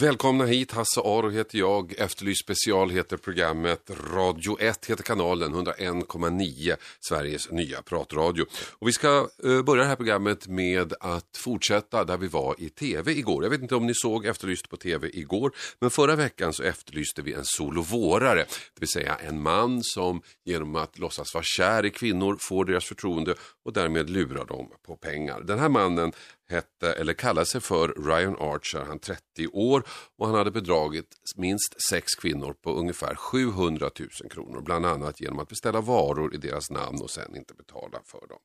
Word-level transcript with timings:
Välkomna 0.00 0.44
hit, 0.44 0.72
Hasse 0.72 1.00
Aro 1.00 1.30
heter 1.30 1.58
jag. 1.58 1.94
Efterlyst 1.98 2.44
special 2.44 2.90
heter 2.90 3.16
programmet. 3.16 3.90
Radio 4.14 4.60
1 4.60 4.86
heter 4.86 5.02
kanalen, 5.02 5.54
101,9 5.54 6.76
Sveriges 7.00 7.50
nya 7.50 7.82
pratradio. 7.82 8.44
Och 8.70 8.88
vi 8.88 8.92
ska 8.92 9.28
eh, 9.44 9.62
börja 9.62 9.82
det 9.82 9.88
här 9.88 9.96
programmet 9.96 10.48
med 10.48 10.94
att 11.00 11.36
fortsätta 11.36 12.04
där 12.04 12.16
vi 12.16 12.28
var 12.28 12.54
i 12.58 12.68
tv 12.68 13.12
igår. 13.12 13.42
Jag 13.42 13.50
vet 13.50 13.62
inte 13.62 13.74
om 13.74 13.86
ni 13.86 13.94
såg 13.94 14.26
Efterlyst 14.26 14.68
på 14.68 14.76
tv 14.76 15.10
igår, 15.12 15.52
men 15.80 15.90
förra 15.90 16.16
veckan 16.16 16.52
så 16.52 16.62
efterlyste 16.62 17.22
vi 17.22 17.32
en 17.32 17.44
solovårare. 17.44 18.40
Det 18.74 18.80
vill 18.80 18.88
säga 18.88 19.14
en 19.14 19.42
man 19.42 19.80
som 19.82 20.22
genom 20.44 20.76
att 20.76 20.98
låtsas 20.98 21.34
vara 21.34 21.44
kär 21.44 21.86
i 21.86 21.90
kvinnor 21.90 22.36
får 22.40 22.64
deras 22.64 22.84
förtroende 22.84 23.34
och 23.68 23.74
därmed 23.74 24.10
lurar 24.10 24.44
dem 24.44 24.70
på 24.82 24.96
pengar. 24.96 25.40
Den 25.40 25.58
här 25.58 25.68
mannen 25.68 26.12
hette, 26.48 26.92
eller 26.92 27.12
kallade 27.12 27.46
sig 27.46 27.60
för 27.60 27.88
Ryan 27.88 28.36
Archer, 28.38 28.84
han 28.86 28.98
30 28.98 29.20
år 29.52 29.82
och 30.16 30.26
han 30.26 30.34
hade 30.34 30.50
bedragit 30.50 31.16
minst 31.36 31.82
sex 31.90 32.14
kvinnor 32.14 32.52
på 32.52 32.72
ungefär 32.72 33.14
700 33.14 33.90
000 33.98 34.30
kronor, 34.30 34.60
bland 34.60 34.86
annat 34.86 35.20
genom 35.20 35.38
att 35.38 35.48
beställa 35.48 35.80
varor 35.80 36.34
i 36.34 36.38
deras 36.38 36.70
namn 36.70 36.98
och 37.02 37.10
sen 37.10 37.36
inte 37.36 37.54
betala 37.54 38.00
för 38.04 38.26
dem. 38.28 38.38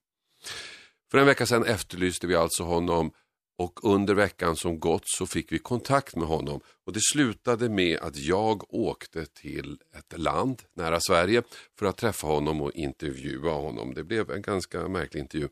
För 1.12 1.18
en 1.18 1.26
vecka 1.26 1.46
sedan 1.46 1.66
efterlyste 1.66 2.28
vi 2.28 2.36
alltså 2.36 2.64
honom 2.64 3.12
och 3.58 3.80
under 3.84 4.14
veckan 4.14 4.56
som 4.56 4.80
gått 4.80 5.04
så 5.06 5.26
fick 5.26 5.52
vi 5.52 5.60
kontakt 5.60 6.16
med 6.16 6.28
honom 6.28 6.60
och 6.86 6.94
det 6.94 7.02
slutade 7.14 7.70
med 7.70 8.00
att 8.00 8.18
jag 8.18 8.74
åkte 8.74 9.26
till 9.26 9.78
ett 9.98 10.20
land 10.20 10.62
nära 10.76 11.00
Sverige 11.00 11.44
för 11.80 11.86
att 11.86 11.98
träffa 11.98 12.28
honom 12.28 12.62
och 12.62 12.72
intervjua 12.72 13.52
honom. 13.52 13.94
Det 13.94 14.04
blev 14.04 14.32
en 14.32 14.42
ganska 14.42 14.88
märklig 14.88 15.22
intervju. 15.22 15.48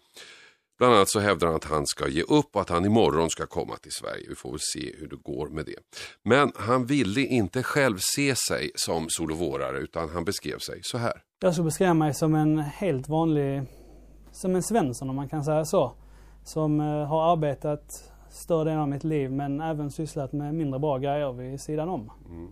Bland 0.78 0.96
annat 0.96 1.10
så 1.10 1.20
hävdar 1.20 1.48
han 1.48 1.56
att 1.56 1.64
han 1.64 1.88
ska 1.88 2.08
ge 2.08 2.22
upp 2.22 2.56
och 2.56 2.62
att 2.62 2.70
han 2.70 2.86
imorgon 2.86 3.30
ska 3.30 3.46
komma 3.46 3.78
till 3.78 3.92
Sverige. 3.92 4.26
Vi 4.30 4.36
får 4.36 4.52
väl 4.52 4.60
se 4.74 4.96
hur 4.98 5.08
det 5.08 5.16
går 5.16 5.48
med 5.50 5.66
det. 5.66 5.76
Men 6.24 6.52
han 6.56 6.86
ville 6.86 7.22
inte 7.22 7.64
själv 7.64 7.98
se 8.00 8.36
sig 8.36 8.72
som 8.76 9.06
solovårare 9.10 9.80
utan 9.80 10.10
han 10.10 10.26
beskrev 10.26 10.58
sig 10.58 10.80
så 10.84 10.98
här. 10.98 11.14
Jag 11.40 11.54
skulle 11.54 11.66
beskriva 11.66 11.94
mig 11.94 12.14
som 12.14 12.36
en 12.36 12.60
helt 12.60 13.10
vanlig, 13.10 13.64
som 14.32 14.56
en 14.56 14.64
Svensson 14.64 15.10
om 15.10 15.16
man 15.16 15.30
kan 15.30 15.44
säga 15.44 15.66
så. 15.66 15.96
Som 16.44 16.80
eh, 16.80 17.06
har 17.06 17.32
arbetat 17.32 18.12
större 18.30 18.64
delen 18.64 18.80
av 18.80 18.90
mitt 18.90 19.04
liv 19.04 19.32
men 19.32 19.62
även 19.62 19.92
sysslat 19.92 20.32
med 20.32 20.56
mindre 20.56 20.80
bra 20.80 20.98
grejer 20.98 21.32
vid 21.32 21.62
sidan 21.62 21.90
om. 21.90 22.12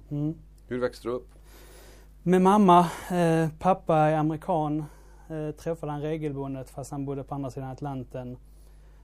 Mm. 0.10 0.36
Hur 0.68 0.80
växte 0.80 1.08
du 1.08 1.12
upp? 1.12 1.28
Med 2.24 2.42
mamma, 2.42 2.80
eh, 3.12 3.50
pappa 3.60 3.96
är 3.96 4.18
amerikan, 4.18 4.86
eh, 5.30 5.56
träffade 5.56 5.92
han 5.92 6.02
regelbundet 6.02 6.70
fast 6.70 6.92
han 6.92 7.06
bodde 7.06 7.24
på 7.24 7.36
andra 7.36 7.50
sidan 7.50 7.70
Atlanten. 7.70 8.38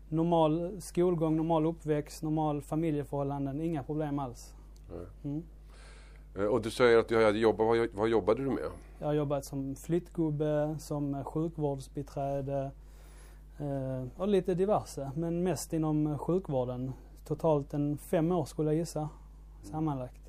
Normal 0.10 0.82
skolgång, 0.82 1.38
normal 1.38 1.66
uppväxt, 1.66 2.24
normal 2.24 2.62
familjeförhållanden, 2.62 3.62
inga 3.62 3.84
problem 3.84 4.20
alls. 4.20 4.56
Mm. 5.24 5.44
Och 6.52 6.62
du 6.62 6.72
säger 6.72 6.98
att 6.98 7.08
du 7.08 7.26
hade 7.26 7.40
jobbat, 7.40 7.68
vad, 7.68 7.88
vad 7.94 8.10
jobbade 8.10 8.44
du 8.44 8.50
med? 8.50 8.64
Jag 9.00 9.08
har 9.08 9.14
jobbat 9.14 9.46
som 9.46 9.76
flyttgubbe, 9.76 10.76
som 10.80 11.24
sjukvårdsbiträde 11.24 12.72
och 14.18 14.28
lite 14.28 14.54
diverse. 14.54 15.12
Men 15.16 15.44
mest 15.44 15.74
inom 15.74 16.18
sjukvården. 16.18 16.94
Totalt 17.26 17.74
en 17.74 17.98
fem 17.98 18.32
år 18.32 18.46
skulle 18.46 18.70
jag 18.70 18.78
gissa. 18.78 19.10
Sammanlagt. 19.64 20.22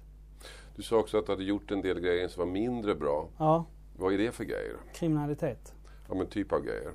Du 0.76 0.82
sa 0.82 0.96
också 0.98 1.18
att 1.18 1.26
du 1.26 1.32
hade 1.32 1.44
gjort 1.44 1.70
en 1.70 1.80
del 1.82 2.00
grejer 2.00 2.28
som 2.28 2.40
var 2.46 2.52
mindre 2.52 2.94
bra. 2.94 3.28
Ja, 3.38 3.64
Vad 3.98 4.12
är 4.14 4.18
det 4.18 4.32
för 4.32 4.44
grejer? 4.44 4.76
kriminalitet. 4.94 5.74
Ja 6.08 6.14
men 6.14 6.26
typ 6.26 6.52
av 6.52 6.60
grejer. 6.60 6.90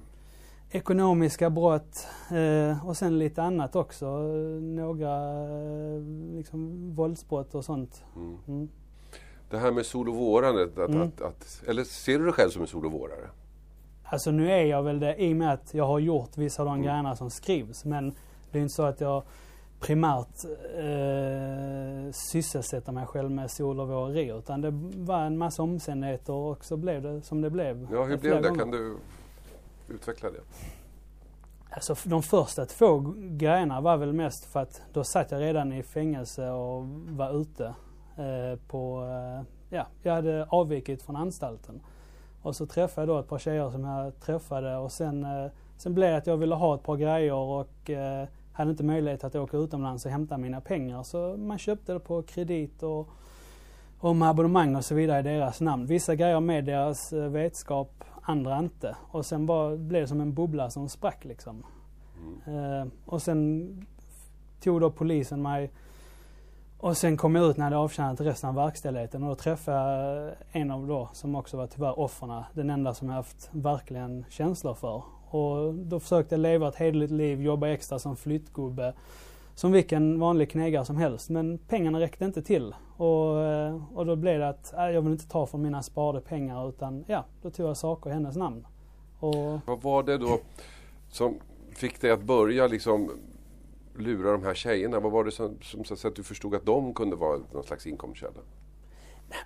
Ekonomiska 0.72 1.50
brott 1.50 2.08
eh, 2.31 2.88
och 2.88 2.97
sen 2.97 3.20
lite 3.20 3.44
annat 3.44 3.75
också. 3.75 4.06
Eh, 4.06 4.62
Några 4.62 5.31
eh, 5.44 6.02
liksom 6.36 6.91
våldsbrott 6.96 7.56
och 7.56 7.66
sånt. 7.66 8.03
Mm. 8.16 8.38
Mm. 8.47 8.70
Det 9.50 9.58
här 9.58 9.72
med 9.72 9.86
solovårandet, 9.86 10.78
att, 10.78 10.90
Mm. 10.90 11.02
att, 11.02 11.22
att, 11.22 11.64
eller 11.68 11.84
ser 11.84 12.20
du 12.20 12.24
dig 12.25 12.34
själv 12.34 12.50
som 12.50 12.62
en 12.62 12.68
solovårare? 12.68 13.30
Alltså 14.11 14.31
nu 14.31 14.51
är 14.51 14.63
jag 14.66 14.83
väl 14.83 14.99
det 14.99 15.16
i 15.23 15.33
och 15.33 15.38
med 15.38 15.53
att 15.53 15.73
jag 15.73 15.85
har 15.88 15.99
gjort 15.99 16.38
vissa 16.38 16.61
av 16.61 16.66
de 16.66 16.73
Mm. 16.73 16.85
grejerna 16.85 17.16
som 17.16 17.29
skrivs. 17.29 17.85
Men 17.85 18.16
det 18.51 18.57
är 18.57 18.61
inte 18.61 18.73
så 18.73 18.83
att 18.83 19.01
jag 19.01 19.23
primärt 19.79 20.45
eh, 20.77 22.11
sysselsätter 22.11 22.91
mig 22.91 23.05
själv 23.05 23.31
med 23.31 23.51
sol 23.51 23.79
och 23.79 23.88
våreri. 23.88 24.29
Utan 24.31 24.61
det 24.61 24.69
var 24.97 25.19
en 25.25 25.38
massa 25.38 25.63
omständigheter 25.63 26.33
och 26.33 26.66
så 26.66 26.77
blev 26.77 27.01
det 27.01 27.22
som 27.22 27.41
det 27.41 27.49
blev. 27.49 27.88
Ja, 27.91 28.03
hur 28.03 28.17
blev 28.17 28.41
det? 28.41 28.47
gånger. 28.49 28.59
Kan 28.59 28.72
du 28.72 28.97
utveckla 29.89 30.29
det? 30.31 30.39
Alltså 31.69 31.95
de 32.03 32.23
första 32.23 32.66
två 32.66 33.13
grejerna 33.17 33.81
var 33.81 33.97
väl 33.97 34.13
mest 34.13 34.45
för 34.45 34.59
att 34.59 34.81
då 34.93 35.03
satt 35.03 35.31
jag 35.31 35.41
redan 35.41 35.73
i 35.73 35.83
fängelse 35.83 36.49
och 36.49 36.83
var 37.09 37.41
ute 37.41 37.66
eh, 38.17 38.59
på, 38.67 39.03
eh, 39.03 39.45
ja, 39.78 39.88
jag 40.03 40.13
hade 40.13 40.45
avvikit 40.49 41.01
från 41.03 41.16
anstalten. 41.16 41.81
Och 42.41 42.56
så 42.56 42.66
träffade 42.66 43.07
jag 43.07 43.16
då 43.16 43.19
ett 43.19 43.28
par 43.28 43.38
tjejer 43.38 43.69
som 43.69 43.84
jag 43.84 44.19
träffade 44.19 44.78
och 44.78 44.91
sen, 44.91 45.24
eh, 45.24 45.52
sen 45.78 45.94
blev 45.94 46.12
det 46.12 46.18
att 46.18 46.28
jag 46.28 46.38
ville 46.38 46.56
ha 46.56 46.75
ett 46.75 46.84
par 46.84 46.97
grejer 46.97 47.34
och 47.34 47.90
eh, 47.90 48.28
hade 48.53 48.72
inte 48.72 48.84
möjlighet 48.84 49.24
att 49.24 49.35
åka 49.35 49.57
utomlands 49.57 50.06
och 50.06 50.12
hämta 50.12 50.38
mina 50.38 50.62
pengar. 50.62 51.03
Så 51.03 51.38
man 51.38 51.57
köpte 51.57 51.94
det 51.94 52.00
på 52.00 52.22
kredit 52.22 52.84
och, 52.84 53.09
och 54.00 54.16
med 54.16 54.29
abonnemang 54.29 54.75
och 54.75 54.85
så 54.85 54.96
vidare 54.96 55.19
i 55.19 55.24
deras 55.24 55.62
namn. 55.62 55.85
Vissa 55.85 56.16
grejer 56.16 56.40
med 56.40 56.66
deras 56.66 57.13
eh, 57.13 57.29
vetskap, 57.29 58.03
andra 58.22 58.59
inte. 58.59 58.96
Och 59.12 59.25
sen 59.25 59.46
bara 59.46 59.78
blev 59.78 60.02
det 60.02 60.08
som 60.08 60.22
en 60.22 60.34
bubbla 60.34 60.69
som 60.69 60.90
sprack 60.90 61.25
liksom. 61.25 61.63
Eh, 62.46 62.88
och 63.06 63.22
sen 63.22 63.85
tog 64.63 64.81
då 64.81 64.91
polisen 64.91 65.41
mig 65.41 65.72
och 66.81 66.97
sen 66.97 67.18
kom 67.18 67.36
jag 67.36 67.50
ut 67.50 67.58
när 67.58 67.66
jag 67.66 67.72
hade 67.72 67.84
avtjänat 67.84 68.22
resten 68.22 68.50
av 68.50 68.56
verkställigheten 68.56 69.24
och 69.24 69.30
då 69.30 69.36
träffade 69.36 69.78
jag 69.78 70.62
en 70.62 70.72
av 70.72 70.88
då 70.88 71.09
som 71.14 71.36
också 71.36 71.58
var 71.58 71.68
tyvärr 71.68 72.00
offren. 72.00 72.44
Den 72.53 72.69
enda 72.69 72.94
som 72.94 73.09
jag 73.09 73.16
haft 73.16 73.50
verkligen 73.52 74.25
känslor 74.30 74.74
för. 74.74 75.03
Och 75.30 75.74
då 75.74 76.00
försökte 76.00 76.36
jag 76.36 76.40
leva 76.40 76.68
ett 76.68 76.75
hederligt 76.75 77.12
liv, 77.12 77.41
jobba 77.41 77.68
extra 77.68 78.00
som 78.00 78.16
flyttgubbe. 78.16 78.94
Som 79.56 79.72
vilken 79.72 80.20
vanlig 80.20 80.52
knegare 80.52 80.86
som 80.86 80.97
helst. 80.97 81.30
Men 81.30 81.58
pengarna 81.58 82.00
räckte 82.00 82.25
inte 82.25 82.41
till. 82.41 82.75
Och, 82.97 83.40
eh, 83.40 83.81
och 83.96 84.06
då 84.06 84.16
blev 84.16 84.40
det 84.40 84.50
att 84.50 84.74
äh, 84.74 84.90
jag 84.90 85.02
vill 85.02 85.12
inte 85.12 85.28
ta 85.28 85.46
från 85.46 85.62
mina 85.62 85.84
sparade 85.84 86.22
pengar 86.22 86.70
utan 86.70 87.03
ja, 87.08 87.25
då 87.41 87.50
tog 87.50 87.70
jag 87.70 87.78
saker 87.78 88.09
i 88.09 88.14
hennes 88.14 88.36
namn. 88.36 88.68
Och 89.20 89.59
Vad 89.66 89.81
var 89.81 90.03
det 90.03 90.18
då 90.18 90.40
som 91.09 91.40
fick 91.75 92.02
dig 92.02 92.12
att 92.12 92.24
börja 92.24 92.68
liksom 92.68 93.12
lura 93.97 94.31
de 94.31 94.44
här 94.44 94.53
tjejerna? 94.53 95.00
Vad 95.00 95.12
var 95.12 95.24
det 95.24 95.31
som, 95.31 95.57
som 95.62 95.84
så 95.84 96.07
att 96.07 96.16
du 96.16 96.24
förstod 96.24 96.56
att 96.56 96.66
de 96.66 96.94
kunde 96.94 97.16
vara 97.16 97.40
någon 97.53 97.63
slags 97.63 97.88
inkomstkälla? 97.88 98.40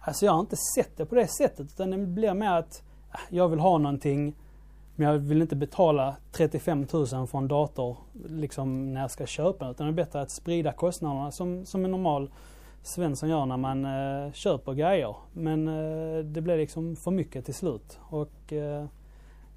Alltså 0.01 0.25
jag 0.25 0.33
har 0.33 0.39
inte 0.39 0.55
sett 0.75 0.97
det 0.97 1.05
på 1.05 1.15
det 1.15 1.27
sättet 1.27 1.59
utan 1.59 1.91
det 1.91 1.97
blir 1.97 2.33
mer 2.33 2.51
att 2.51 2.83
äh, 3.13 3.19
jag 3.29 3.49
vill 3.49 3.59
ha 3.59 3.77
någonting 3.77 4.35
men 4.95 5.07
jag 5.07 5.19
vill 5.19 5.41
inte 5.41 5.55
betala 5.55 6.15
35 6.31 6.87
000 6.93 7.07
för 7.07 7.37
en 7.37 7.47
dator 7.47 7.97
liksom 8.29 8.93
när 8.93 9.01
jag 9.01 9.11
ska 9.11 9.25
köpa 9.25 9.65
den. 9.65 9.71
Utan 9.71 9.87
det 9.87 9.91
är 9.91 10.05
bättre 10.05 10.21
att 10.21 10.31
sprida 10.31 10.71
kostnaderna 10.71 11.31
som, 11.31 11.65
som 11.65 11.85
en 11.85 11.91
normal 11.91 12.31
Svensson 12.81 13.29
gör 13.29 13.45
när 13.45 13.57
man 13.57 13.85
eh, 13.85 14.31
köper 14.31 14.73
grejer. 14.73 15.15
Men 15.33 15.67
eh, 15.67 16.23
det 16.23 16.41
blev 16.41 16.57
liksom 16.57 16.95
för 16.95 17.11
mycket 17.11 17.45
till 17.45 17.53
slut. 17.53 17.99
Och 18.09 18.53
eh, 18.53 18.85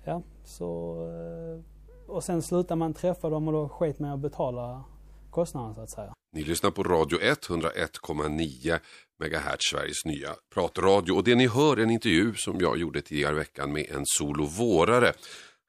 ja, 0.05 0.23
så... 0.45 0.97
Eh, 1.07 1.78
och 2.09 2.25
sen 2.25 2.43
slutar 2.43 2.77
man 2.77 2.95
träffa 2.95 3.31
dem 3.31 3.49
och 3.49 3.53
då 3.53 3.69
sket 3.69 3.99
man 3.99 4.11
att 4.11 4.21
betala 4.21 4.85
kostnaderna 5.31 5.75
så 5.75 5.81
att 5.81 5.91
säga. 5.91 6.13
Ni 6.33 6.45
lyssnar 6.45 6.71
på 6.71 6.83
Radio 6.83 7.21
1, 7.21 7.49
101,9 7.49 8.79
MHz, 9.25 9.57
Sveriges 9.61 10.05
nya 10.05 10.31
pratradio. 10.55 11.13
Och 11.13 11.25
det 11.25 11.35
ni 11.35 11.47
hör 11.47 11.77
är 11.77 11.83
en 11.83 11.91
intervju 11.91 12.35
som 12.35 12.61
jag 12.61 12.79
gjorde 12.79 13.01
tidigare 13.01 13.33
i 13.35 13.39
veckan 13.39 13.73
med 13.73 13.87
en 13.91 14.03
solovårare. 14.05 15.13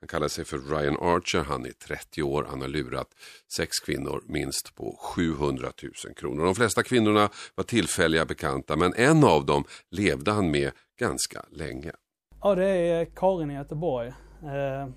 Han 0.02 0.08
kallar 0.08 0.28
sig 0.28 0.46
för 0.46 0.58
Ryan 0.58 0.98
Archer, 0.98 1.44
han 1.44 1.66
är 1.66 1.72
30 1.72 2.24
år, 2.24 2.46
han 2.50 2.62
har 2.62 2.68
lurat 2.68 3.08
sex 3.58 3.80
kvinnor 3.80 4.24
minst 4.28 4.76
på 4.76 4.98
700 5.00 5.72
000 6.06 6.16
kronor. 6.16 6.46
De 6.46 6.56
flesta 6.56 6.84
kvinnorna 6.84 7.30
var 7.56 7.64
tillfälliga 7.64 8.26
bekanta 8.26 8.76
men 8.76 8.94
en 8.94 9.24
av 9.24 9.46
dem 9.46 9.64
levde 9.92 10.32
han 10.32 10.52
med 10.52 10.72
ganska 11.00 11.46
länge. 11.52 11.92
Ja, 12.42 12.56
det 12.56 12.66
är 12.66 13.06
Karin 13.06 13.52
i 13.52 13.54
Göteborg. 13.54 14.08
Eh, 14.44 14.90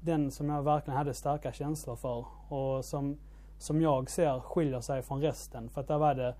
den 0.00 0.30
som 0.30 0.48
jag 0.48 0.62
verkligen 0.62 0.98
hade 0.98 1.14
starka 1.14 1.52
känslor 1.52 1.96
för 1.96 2.24
och 2.48 2.84
som, 2.84 3.16
som 3.58 3.82
jag 3.82 4.10
ser 4.10 4.40
skiljer 4.40 4.80
sig 4.80 5.02
från 5.02 5.20
resten. 5.20 5.68
För 5.68 5.80
att 5.80 5.88
där 5.88 5.98
var 5.98 6.14
det 6.14 6.34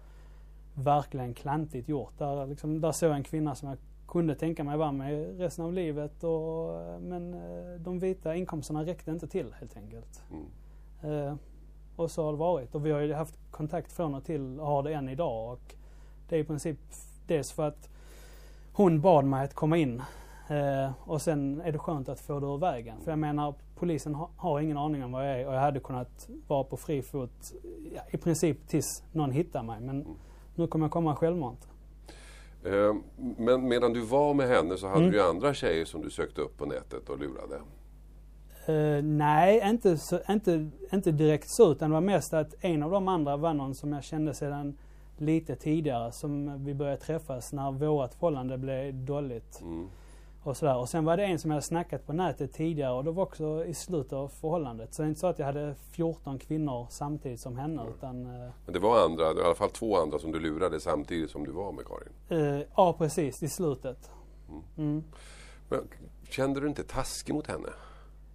verkligen 0.75 1.35
klantigt 1.35 1.89
gjort. 1.89 2.19
Där, 2.19 2.47
liksom, 2.47 2.81
där 2.81 2.93
såg 2.93 3.11
jag 3.11 3.17
en 3.17 3.25
kvinna 3.25 3.55
som 3.55 3.69
jag 3.69 3.79
kunde 4.09 4.35
tänka 4.35 4.65
mig 4.65 4.77
vara 4.77 4.93
med 4.93 5.39
resten 5.39 5.65
av 5.65 5.73
livet. 5.73 6.25
Och, 6.25 7.01
men 7.01 7.35
eh, 7.35 7.81
de 7.81 7.99
vita 7.99 8.35
inkomsterna 8.35 8.85
räckte 8.85 9.11
inte 9.11 9.27
till 9.27 9.55
helt 9.59 9.77
enkelt. 9.77 10.23
Mm. 10.31 11.27
Eh, 11.29 11.35
och 11.97 12.11
så 12.11 12.25
har 12.25 12.33
det 12.33 12.39
varit. 12.39 12.75
Och 12.75 12.87
vi 12.87 12.91
har 12.91 13.01
ju 13.01 13.15
haft 13.15 13.39
kontakt 13.51 13.93
från 13.93 14.15
och 14.15 14.25
till 14.25 14.61
och 14.61 14.67
har 14.67 14.83
det 14.83 14.93
än 14.93 15.09
idag. 15.09 15.53
Och 15.53 15.75
det 16.29 16.37
är 16.37 16.41
i 16.41 16.45
princip 16.45 16.79
dels 17.27 17.53
för 17.53 17.69
att 17.69 17.89
hon 18.73 19.01
bad 19.01 19.25
mig 19.25 19.45
att 19.45 19.55
komma 19.55 19.77
in 19.77 20.03
eh, 20.51 20.91
och 21.05 21.23
sen 21.23 21.61
är 21.61 21.73
det 21.73 21.79
skönt 21.79 22.09
att 22.09 22.21
få 22.21 22.41
det 22.41 22.47
ur 22.47 22.59
vägen. 22.59 22.97
För 23.05 23.13
jag 23.13 23.19
menar, 23.19 23.55
polisen 23.77 24.15
ha, 24.15 24.31
har 24.37 24.61
ingen 24.61 24.77
aning 24.77 25.05
om 25.05 25.13
vad 25.13 25.29
jag 25.31 25.41
är 25.41 25.47
och 25.49 25.55
jag 25.55 25.61
hade 25.61 25.81
kunnat 25.81 26.29
vara 26.47 26.65
på 26.65 26.77
fri 26.77 27.03
fot 27.03 27.53
ja, 27.95 28.03
i 28.11 28.17
princip 28.17 28.69
tills 28.69 29.03
någon 29.13 29.31
hittar 29.31 29.63
mig. 29.63 29.81
Men 29.81 30.07
nu 30.55 30.67
kommer 30.67 30.85
jag 30.85 30.93
komma 30.93 31.17
självmant. 31.17 31.69
Eh, 32.65 32.95
Men 33.39 33.69
medan 33.69 33.93
du 33.93 34.01
var 34.01 34.35
med 34.35 34.49
henne 34.49 34.77
så 34.77 34.87
hade 34.89 35.01
Mm. 35.01 35.13
du 35.13 35.23
andra 35.23 35.55
tjejer 35.55 35.85
som 35.85 36.03
du 36.03 36.11
sökte 36.11 36.41
upp 36.41 36.59
på 36.59 36.67
nätet 36.67 37.09
och 37.09 37.19
lurade. 37.19 37.57
Eh, 38.67 39.03
nej, 39.05 39.61
inte, 39.71 39.97
så, 39.99 40.21
inte, 40.29 40.71
inte 40.93 41.13
direkt 41.13 41.49
så 41.51 41.73
utan 41.73 41.91
det 41.91 41.95
var 41.95 42.01
mest 42.01 42.35
att 42.35 42.55
en 42.61 42.83
av 42.83 42.91
de 42.91 43.09
andra 43.09 43.37
var 43.37 43.55
någon 43.55 43.75
som 43.75 43.93
jag 43.93 44.05
kände 44.05 44.35
sedan 44.35 44.79
lite 45.19 45.57
tidigare 45.57 46.13
som 46.13 46.65
vi 46.65 46.75
började 46.75 46.97
träffas 47.01 47.53
när 47.53 47.73
vårt 47.73 48.15
förhållande 48.15 48.59
blev 48.59 48.95
dåligt. 48.95 49.61
Mm. 49.61 49.89
Och, 50.43 50.57
sådär. 50.57 50.77
och 50.77 50.89
sen 50.89 51.05
var 51.05 51.17
det 51.17 51.25
en 51.25 51.39
som 51.39 51.51
jag 51.51 51.55
hade 51.55 51.67
snackat 51.67 52.07
på 52.07 52.13
nätet 52.13 52.53
tidigare 52.53 52.93
och 52.93 53.05
det 53.05 53.11
var 53.11 53.23
också 53.23 53.65
i 53.65 53.75
slutet 53.75 54.13
av 54.13 54.29
förhållandet. 54.29 54.95
Så 54.95 55.03
det 55.03 55.07
är 55.07 55.09
inte 55.09 55.21
så 55.21 55.27
att 55.27 55.39
jag 55.39 55.47
hade 55.47 55.75
14 55.75 56.39
kvinnor 56.39 56.87
samtidigt 56.91 57.41
som 57.41 57.57
henne 57.59 57.83
utan 57.97 58.27
eh, 58.27 58.51
Men 58.65 58.73
det 58.73 58.79
var 58.79 59.05
andra, 59.05 59.23
i 59.23 59.45
alla 59.45 59.55
fall 59.55 59.71
två 59.71 59.97
andra 59.97 60.19
som 60.19 60.33
du 60.33 60.41
lurade 60.41 60.81
samtidigt 60.81 61.31
som 61.31 61.45
du 61.45 61.51
var 61.53 61.73
med 61.73 61.85
Karin. 61.87 62.49
eh, 62.59 62.67
ja 62.77 62.93
precis, 62.99 63.43
i 63.43 63.49
slutet. 63.49 64.11
Mm. 64.77 65.05
Men, 65.69 65.89
kände 66.29 66.61
du 66.61 66.69
inte 66.69 66.83
taskig 66.83 67.35
mot 67.35 67.47
henne? 67.47 67.69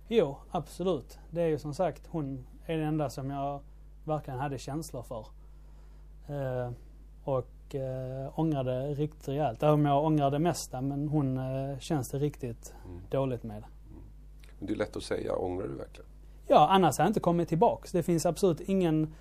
Jo, 0.08 0.38
absolut. 0.51 1.18
Det 1.30 1.42
är 1.42 1.48
ju 1.48 1.60
som 1.60 1.74
sagt, 1.74 2.08
hon 2.08 2.48
är 2.66 2.78
den 2.78 2.88
enda 2.88 3.10
som 3.10 3.30
jag 3.30 3.60
verkligen 4.04 4.40
hade 4.40 4.58
känslor 4.58 5.04
för. 5.04 5.25
Eh, 6.28 6.72
och 7.24 7.48
eh, 7.75 8.39
ångrade 8.39 8.88
riktigt 8.94 9.27
rejält. 9.27 9.63
Även 9.63 9.74
om 9.74 9.86
jag 9.86 10.06
ångrar 10.06 10.31
det 10.31 10.39
mesta, 10.39 10.81
men 10.81 11.07
hon 11.07 11.38
eh, 11.38 11.80
känns 11.80 12.10
det 12.10 12.18
riktigt 12.18 12.74
dåligt 13.10 13.44
med. 13.44 13.63
Men 14.60 14.68
det 14.68 14.74
är 14.74 14.77
lätt 14.77 14.95
att 14.95 15.04
säga, 15.04 15.36
ångrar 15.36 15.68
du 15.68 15.75
verkligen? 15.75 16.10
Ja, 16.48 16.68
annars 16.69 16.98
har 16.98 17.06
jag 17.06 17.10
inte 17.10 17.19
kommit 17.19 17.50
tillbaks. 17.50 17.92
Det 17.92 18.04
finns 18.04 18.25
absolut 18.25 18.62
ingen 18.62 19.13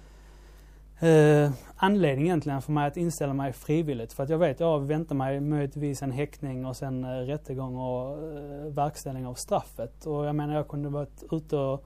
eh, 1.01 1.51
anledning 1.77 2.27
egentligen 2.27 2.63
för 2.63 2.73
mig 2.73 2.87
att 2.87 2.97
inställa 2.97 3.35
mig 3.35 3.53
frivilligt. 3.53 4.13
För 4.13 4.23
att 4.23 4.29
jag 4.29 4.39
vet, 4.39 4.61
jag 4.61 4.81
väntar 4.81 5.15
mig 5.15 5.41
möjligtvis 5.41 6.03
en 6.03 6.13
häktning 6.13 6.67
och 6.67 6.77
sen 6.77 7.05
eh, 7.05 7.09
rättegång 7.09 7.77
och 7.77 8.23
eh, 8.23 8.73
verkställning 8.73 9.27
av 9.27 9.35
straffet. 9.35 10.07
Och 10.07 10.27
jag 10.27 10.35
menar, 10.35 10.55
jag 10.55 10.69
kunde 10.69 10.89
varit 10.89 11.25
ute 11.31 11.57
och 11.57 11.85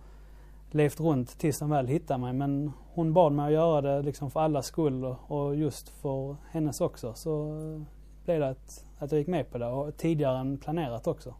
levt 0.70 1.00
runt 1.00 1.38
tills 1.38 1.58
de 1.58 1.70
väl 1.70 1.86
hittade 1.86 2.20
mig. 2.20 2.32
Men 2.32 2.72
hon 2.94 3.12
bad 3.12 3.32
mig 3.32 3.46
att 3.46 3.52
göra 3.52 3.80
det 3.80 4.02
liksom 4.02 4.30
för 4.30 4.40
allas 4.40 4.66
skull 4.66 5.04
och, 5.04 5.56
just 5.56 5.88
för 5.88 6.36
hennes 6.50 6.80
också. 6.80 7.14
Så 7.14 7.52
blev 8.24 8.40
det 8.40 8.48
att, 8.48 8.84
att 8.98 9.12
jag 9.12 9.18
gick 9.18 9.28
med 9.28 9.50
på 9.50 9.58
det 9.58 9.66
och 9.66 9.96
tidigare 9.96 10.38
än 10.38 10.58
planerat 10.58 11.06
också. 11.06 11.34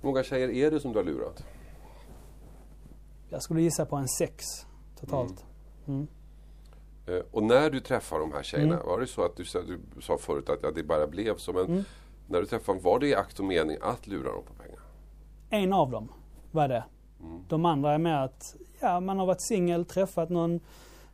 Hur 0.00 0.06
många 0.08 0.22
tjejer 0.22 0.48
är 0.50 0.70
det 0.70 0.80
som 0.80 0.92
du 0.92 0.98
har 0.98 1.04
lurat? 1.04 1.44
Jag 3.30 3.42
skulle 3.42 3.62
gissa 3.62 3.86
på 3.86 3.96
en 3.96 4.08
sex 4.08 4.44
totalt. 5.00 5.44
Mm. 5.86 6.06
Eh, 7.06 7.20
Och 7.30 7.42
när 7.42 7.70
du 7.70 7.80
träffar 7.80 8.18
de 8.18 8.32
här 8.32 8.42
tjejerna, 8.42 8.74
Mm. 8.74 8.86
var 8.86 9.00
det 9.00 9.06
så 9.06 9.24
att 9.24 9.36
du, 9.36 9.44
sa- 9.44 9.62
du 9.62 10.00
sa 10.02 10.18
förut 10.18 10.48
att 10.50 10.58
ja, 10.62 10.70
det 10.74 10.82
bara 10.82 11.06
blev 11.06 11.36
så, 11.36 11.52
men 11.52 11.64
Mm. 11.66 11.84
när 12.28 12.40
du 12.40 12.46
träffade 12.46 12.78
dem, 12.78 12.84
var 12.84 12.98
det 12.98 13.06
i 13.08 13.14
akt 13.14 13.38
och 13.38 13.44
mening 13.44 13.76
att 13.82 14.06
lura 14.06 14.32
dem 14.32 14.42
på 14.46 14.54
pengar? 14.62 14.80
En 15.50 15.72
av 15.72 15.90
dem 15.90 16.08
var 16.50 16.68
det. 16.68 16.84
Mm. 17.22 17.40
De 17.48 17.64
andra 17.64 17.92
är 17.92 17.98
med 17.98 18.24
att 18.24 18.56
ja, 18.80 19.00
man 19.00 19.18
har 19.18 19.26
varit 19.26 19.40
singel, 19.40 19.84
träffat 19.84 20.30
någon, 20.30 20.60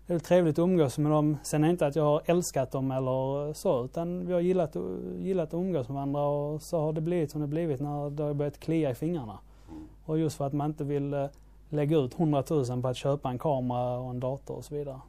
det 0.06 0.14
är 0.14 0.19
trevligt 0.19 0.58
att 0.58 0.62
umgås 0.62 0.99
med 0.99 1.12
dem. 1.12 1.37
Sen 1.43 1.64
är 1.64 1.69
det 1.69 1.70
inte 1.70 1.87
att 1.87 1.96
jag 1.96 2.05
har 2.05 2.22
älskat 2.25 2.70
dem 2.70 2.90
eller 2.90 3.52
så, 3.52 3.84
utan 3.84 4.26
vi 4.26 4.32
har 4.32 4.40
gillat, 4.40 4.76
gillat 5.19 5.49
att 5.49 5.55
umgås 5.55 5.88
med 5.88 5.94
varandra 5.94 6.22
och 6.22 6.62
så 6.62 6.81
har 6.81 6.93
det 6.93 7.00
blivit 7.00 7.31
som 7.31 7.40
det 7.40 7.46
blivit 7.46 7.81
när 7.81 8.10
det 8.10 8.22
har 8.22 8.34
börjat 8.34 8.60
klia 8.60 8.90
i 8.90 8.94
fingrarna. 8.94 9.38
Mm. 9.70 9.88
Och 10.05 10.19
just 10.19 10.37
för 10.37 10.46
att 10.46 10.52
man 10.52 10.70
inte 10.70 10.84
vill 10.84 11.14
eh, 11.14 11.26
lägga 11.69 11.96
ut 11.99 12.14
100 12.20 12.44
000 12.50 12.82
på 12.82 12.88
att 12.88 12.96
köpa 12.96 13.31
en 13.31 13.38
kamera 13.38 13.99
och 13.99 14.10
en 14.10 14.20
dator 14.20 14.56
och 14.56 14.64
så 14.64 14.75
vidare. 14.75 15.00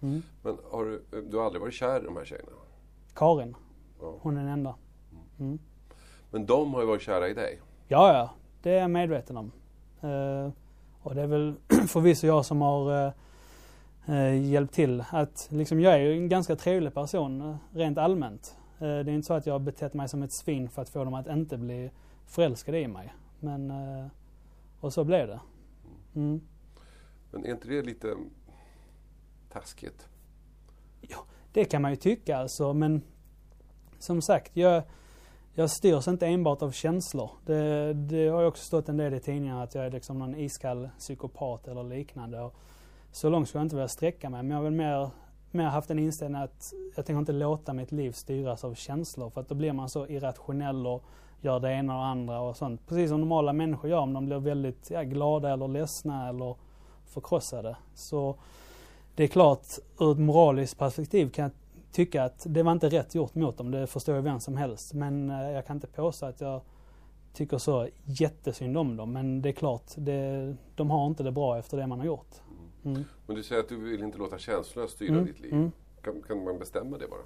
Mm. 0.00 0.22
Men 0.42 0.56
har 0.72 0.84
du, 0.84 1.02
du 1.30 1.36
har 1.36 1.44
aldrig 1.44 1.60
varit 1.60 1.74
kär 1.74 2.00
i 2.00 2.04
de 2.04 2.16
här 2.16 2.24
tjejerna? 2.24 2.48
Karin, 3.14 3.56
Ja. 4.00 4.14
hon 4.20 4.36
är 4.36 4.40
den 4.40 4.52
enda. 4.52 4.74
Mm. 5.38 5.58
Men 6.30 6.46
de 6.46 6.74
har 6.74 6.80
ju 6.80 6.86
varit 6.86 7.02
kära 7.02 7.28
i 7.28 7.34
dig. 7.34 7.60
Ja, 7.88 8.12
ja. 8.12 8.30
Det 8.62 8.70
är 8.70 8.80
jag 8.80 8.90
medveten 8.90 9.36
om. 9.36 9.52
Eh, 10.06 10.52
och 11.02 11.14
det 11.14 11.22
är 11.22 11.26
väl 11.26 11.54
förvisso 11.88 12.26
jag 12.26 12.44
som 12.44 12.60
har 12.60 13.06
eh, 13.06 13.12
eh, 14.06 14.50
hjälpt 14.50 14.74
till. 14.74 15.04
Att, 15.10 15.48
liksom, 15.50 15.80
jag 15.80 15.94
är 15.94 15.98
ju 15.98 16.12
en 16.12 16.28
ganska 16.28 16.56
trevlig 16.56 16.94
person 16.94 17.58
rent 17.72 17.98
allmänt. 17.98 18.56
Det 18.78 18.86
är 18.86 19.08
inte 19.08 19.26
så 19.26 19.34
att 19.34 19.46
jag 19.46 19.54
har 19.54 19.58
betett 19.58 19.94
mig 19.94 20.08
som 20.08 20.22
ett 20.22 20.32
svin 20.32 20.68
för 20.68 20.82
att 20.82 20.88
få 20.88 21.04
dem 21.04 21.14
att 21.14 21.26
inte 21.26 21.58
bli 21.58 21.90
förälskade 22.26 22.80
i 22.80 22.88
mig. 22.88 23.14
Men, 23.40 23.72
och 24.80 24.92
så 24.92 25.04
blev 25.04 25.26
det. 25.26 25.40
Mm. 26.14 26.40
Men 27.30 27.44
är 27.44 27.50
inte 27.50 27.68
det 27.68 27.82
lite 27.82 28.16
taskigt? 29.52 30.08
Det 31.52 31.64
kan 31.64 31.82
man 31.82 31.90
ju 31.90 31.96
tycka 31.96 32.36
alltså, 32.36 32.74
men 32.74 33.02
som 33.98 34.22
sagt, 34.22 34.56
jag, 34.56 34.82
jag 35.58 35.70
styrs 35.70 36.08
inte 36.08 36.26
enbart 36.26 36.62
av 36.62 36.70
känslor. 36.70 37.30
Det, 37.44 37.92
det 37.92 38.28
har 38.28 38.40
ju 38.40 38.46
också 38.46 38.64
stått 38.64 38.88
en 38.88 38.96
del 38.96 39.14
i 39.14 39.20
tidningarna 39.20 39.62
att 39.62 39.74
jag 39.74 39.86
är 39.86 39.90
liksom 39.90 40.18
någon 40.18 40.34
iskall 40.34 40.88
psykopat 40.98 41.68
eller 41.68 41.82
liknande. 41.82 42.40
Och 42.40 42.54
så 43.12 43.28
långt 43.28 43.48
skulle 43.48 43.60
jag 43.60 43.64
inte 43.64 43.76
vilja 43.76 43.88
sträcka 43.88 44.30
mig, 44.30 44.42
men 44.42 44.50
jag 44.50 44.56
har 44.56 44.64
väl 44.64 44.72
mer, 44.72 45.10
mer 45.50 45.64
haft 45.64 45.90
en 45.90 45.98
inställning 45.98 46.42
att 46.42 46.72
jag 46.96 47.06
tänker 47.06 47.18
inte 47.18 47.32
låta 47.32 47.72
mitt 47.72 47.92
liv 47.92 48.12
styras 48.12 48.64
av 48.64 48.74
känslor, 48.74 49.30
för 49.30 49.40
att 49.40 49.48
då 49.48 49.54
blir 49.54 49.72
man 49.72 49.88
så 49.88 50.06
irrationell 50.06 50.86
och 50.86 51.04
gör 51.40 51.60
det 51.60 51.72
ena 51.72 51.94
och 51.94 52.00
det 52.00 52.06
andra 52.06 52.40
och 52.40 52.56
sånt. 52.56 52.86
Precis 52.88 53.10
som 53.10 53.20
normala 53.20 53.52
människor 53.52 53.90
gör 53.90 53.98
om 53.98 54.12
de 54.12 54.26
blir 54.26 54.38
väldigt 54.38 54.90
ja, 54.90 55.02
glada 55.02 55.52
eller 55.52 55.68
ledsna 55.68 56.28
eller 56.28 56.56
förkrossade. 57.06 57.76
Så 57.94 58.36
det 59.14 59.24
är 59.24 59.28
klart, 59.28 59.66
ur 60.00 60.12
ett 60.12 60.18
moraliskt 60.18 60.78
perspektiv 60.78 61.30
kan 61.30 61.42
jag 61.42 61.52
tycka 61.96 62.24
att 62.24 62.46
det 62.48 62.62
var 62.62 62.72
inte 62.72 62.88
rätt 62.88 63.14
gjort 63.14 63.34
mot 63.34 63.58
dem. 63.58 63.70
Det 63.70 63.86
förstår 63.86 64.14
ju 64.16 64.20
vem 64.20 64.40
som 64.40 64.56
helst. 64.56 64.94
Men 64.94 65.30
eh, 65.30 65.50
jag 65.50 65.66
kan 65.66 65.76
inte 65.76 65.86
påstå 65.86 66.26
att 66.26 66.40
jag 66.40 66.60
tycker 67.32 67.58
så 67.58 67.88
jättesynd 68.04 68.76
om 68.78 68.96
dem. 68.96 69.12
Men 69.12 69.42
det 69.42 69.48
är 69.48 69.52
klart, 69.52 69.82
det, 69.96 70.54
de 70.74 70.90
har 70.90 71.06
inte 71.06 71.22
det 71.22 71.32
bra 71.32 71.58
efter 71.58 71.76
det 71.76 71.86
man 71.86 71.98
har 71.98 72.06
gjort. 72.06 72.34
Mm. 72.84 73.04
Men 73.26 73.36
du 73.36 73.42
säger 73.42 73.62
att 73.62 73.68
du 73.68 73.76
vill 73.76 74.02
inte 74.02 74.18
låta 74.18 74.38
känslorna 74.38 74.88
styra 74.88 75.12
Mm, 75.12 75.26
ditt 75.26 75.40
liv. 75.40 75.52
mm. 75.52 75.72
Kan, 76.02 76.22
kan 76.28 76.44
man 76.44 76.58
bestämma 76.58 76.98
det 76.98 77.08
bara? 77.08 77.20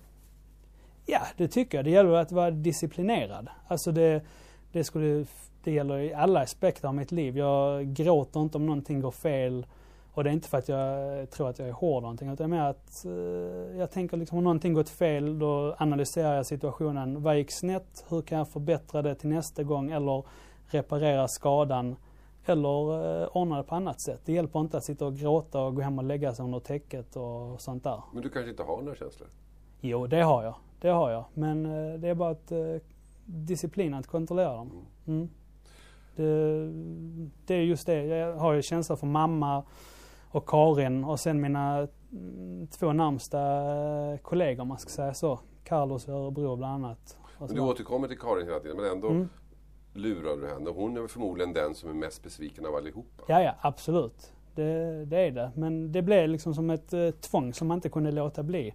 Ja, 1.07 1.21
det 1.37 1.49
tycker 1.49 1.79
jag. 1.79 1.85
Det 1.85 1.91
gäller 1.91 2.13
att 2.13 2.33
vara 2.33 2.51
disciplinerad. 2.51 3.49
Alltså 3.69 3.93
det, 3.93 4.23
det, 4.73 4.85
skulle, 4.85 5.27
det 5.65 5.73
gäller 5.73 5.99
i 5.99 6.15
alla 6.15 6.41
aspekter 6.41 6.89
av 6.89 6.95
mitt 6.95 7.13
liv. 7.13 7.39
Jag 7.39 7.87
gråter 7.95 8.41
inte 8.43 8.59
om 8.59 8.67
någonting 8.67 9.01
går 9.01 9.11
fel. 9.11 9.67
Och 10.13 10.25
det 10.25 10.31
är 10.31 10.33
inte 10.33 10.49
för 10.49 10.59
att 10.59 10.69
jag 10.69 11.31
tror 11.31 11.49
att 11.49 11.59
jag 11.59 11.69
är 11.69 11.73
hård 11.73 11.93
eller 11.93 12.01
någonting. 12.01 12.31
Utan 12.31 12.51
mer 12.51 12.61
att 12.61 13.05
eh, 13.05 13.79
jag 13.79 13.91
tänker 13.91 14.17
liksom 14.17 14.39
om 14.39 14.45
någonting 14.45 14.75
gått 14.75 14.89
fel 14.89 15.39
då 15.39 15.77
analyserar 15.79 16.37
jag 16.37 16.47
situationen. 16.47 17.23
Vad 17.23 17.39
gick 17.39 17.51
snett? 17.51 18.05
Hur 18.09 18.23
kan 18.23 18.39
jag 18.39 18.49
förbättra 18.49 19.03
det 19.03 19.15
till 19.15 19.29
nästa 19.29 19.63
gång? 19.63 19.91
Eller 19.91 20.25
reparera 20.67 21.29
skadan? 21.29 21.97
Eller 22.47 23.23
eh, 23.23 23.29
ordna 23.33 23.57
det 23.57 23.63
på 23.63 23.75
annat 23.75 24.01
sätt. 24.01 24.21
Det 24.25 24.33
hjälper 24.33 24.61
inte 24.61 24.77
att 24.77 24.85
sitta 24.85 25.07
och 25.07 25.17
gråta 25.17 25.61
och 25.61 25.75
gå 25.75 25.83
hem 25.83 25.99
och 25.99 26.05
lägga 26.05 26.35
sig 26.35 26.45
under 26.45 26.61
täcket 26.61 27.17
och 27.17 27.61
sånt 27.61 27.85
där. 27.85 28.03
Men 28.13 28.23
du 28.23 28.29
kanske 28.29 28.51
inte 28.51 28.63
har 28.63 28.83
några 28.83 28.97
känslor? 28.97 29.29
Jo, 29.81 30.07
det 30.07 30.21
har 30.21 30.45
jag. 30.45 30.55
Det 30.81 30.89
har 30.89 31.11
jag. 31.11 31.25
Men 31.35 31.67
eh, 31.67 32.01
det 32.01 32.09
är 32.09 32.15
bara 32.15 32.31
att 32.31 32.53
eh, 32.53 32.77
disciplin 33.25 33.95
att 33.95 34.07
kontrollera 34.07 34.53
dem. 34.57 34.71
Mm. 35.07 35.29
Det, 36.17 36.67
det 37.47 37.55
är 37.55 37.63
just 37.63 37.87
det. 37.87 38.05
Jag 38.05 38.37
har 38.37 38.53
ju 38.53 38.63
känsla 38.63 38.97
för 38.97 39.07
mamma 39.07 39.65
och 40.31 40.47
Karin 40.49 41.05
och 41.05 41.21
sen 41.21 41.41
mina 41.41 41.89
mm, 42.13 42.67
två 42.67 42.93
närmsta 42.93 43.39
eh, 44.13 44.19
kollegor 44.19 44.65
man 44.65 44.79
ska 44.79 44.91
säga 44.91 45.15
så. 45.15 45.41
Carlos 45.65 46.09
i 46.09 46.11
Örebro 46.11 46.57
bland 46.57 46.85
annat. 46.85 47.19
Och 47.39 47.47
Men 47.47 47.55
du 47.57 47.61
återkommer 47.63 48.09
till 48.09 48.19
Karin 48.19 48.47
hela 48.47 48.61
tiden, 48.61 48.77
men 48.77 48.87
ändå 48.93 49.09
Mm. 49.09 49.29
lurar 49.95 50.37
du 50.37 50.49
henne. 50.49 50.71
Hon 50.71 50.97
är 50.97 51.07
förmodligen 51.07 51.53
den 51.53 51.75
som 51.75 51.91
är 51.91 51.95
mest 51.95 52.23
besviken 52.23 52.67
av 52.67 52.75
allihopa. 52.75 53.25
Ja, 53.29 53.43
ja, 53.43 53.55
absolut. 53.61 54.33
Det, 54.55 55.05
det 55.05 55.17
är 55.19 55.31
det. 55.31 55.51
Men 55.55 55.93
det 55.93 56.03
blev 56.03 56.29
liksom 56.29 56.55
som 56.55 56.71
ett 56.71 56.93
eh, 56.93 57.11
tvång 57.11 57.55
som 57.55 57.69
man 57.69 57.75
inte 57.79 57.89
kunde 57.89 58.13
låta 58.13 58.43
bli. 58.43 58.75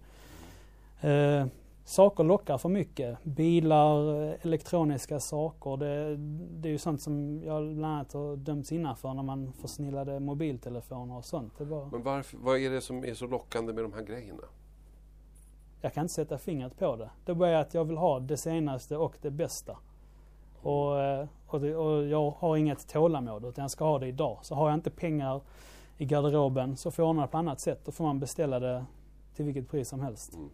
Eh, 1.00 1.46
saker 1.86 2.24
lockar 2.24 2.58
för 2.58 2.68
mycket. 2.68 3.24
Bilar, 3.24 4.10
elektroniska 4.42 5.20
saker. 5.20 5.76
Det, 5.76 6.16
det 6.60 6.68
är 6.68 6.72
ju 6.72 6.78
sånt 6.78 7.02
som 7.02 7.42
jag 7.44 7.74
bland 7.74 7.94
annat 7.94 8.12
har 8.12 8.36
dömts 8.36 8.72
innanför 8.72 9.14
när 9.14 9.22
man 9.22 9.52
försnillade 9.52 10.20
mobiltelefoner 10.20 11.16
och 11.16 11.24
sånt. 11.24 11.52
Var, 11.60 11.88
Men 11.92 12.02
varför, 12.02 12.38
vad 12.38 12.58
är 12.58 12.70
det 12.70 12.80
som 12.80 13.04
är 13.04 13.14
så 13.14 13.26
lockande 13.26 13.72
med 13.72 13.84
de 13.84 13.92
här 13.92 14.02
grejerna? 14.02 14.42
jag 15.80 15.94
kan 15.94 16.02
inte 16.02 16.14
sätta 16.14 16.38
fingret 16.38 16.78
på 16.78 16.96
det. 16.96 17.10
Det 17.24 17.32
är 17.32 17.36
bara 17.36 17.60
att 17.60 17.74
jag 17.74 17.84
vill 17.84 17.96
ha 17.96 18.20
det 18.20 18.36
senaste 18.36 18.96
och 18.96 19.16
det 19.22 19.30
bästa. 19.30 19.76
Och, 20.62 20.92
och, 21.46 21.60
det, 21.60 21.76
och 21.76 22.06
jag 22.06 22.30
har 22.30 22.56
inget 22.56 22.88
tålamod 22.88 23.44
utan 23.44 23.62
jag 23.62 23.70
ska 23.70 23.84
ha 23.84 23.98
det 23.98 24.06
idag. 24.06 24.38
Så 24.42 24.54
har 24.54 24.68
jag 24.68 24.74
inte 24.74 24.90
pengar 24.90 25.40
i 25.98 26.04
garderoben 26.04 26.76
så 26.76 26.90
får 26.90 27.02
jag 27.02 27.10
ordna 27.10 27.22
det 27.22 27.28
på 27.28 27.38
annat 27.38 27.60
sätt. 27.60 27.80
Då 27.84 27.92
får 27.92 28.04
man 28.04 28.20
beställa 28.20 28.60
det 28.60 28.84
till 29.34 29.44
vilket 29.44 29.68
pris 29.68 29.88
som 29.88 30.00
helst. 30.00 30.34
Mm. 30.34 30.48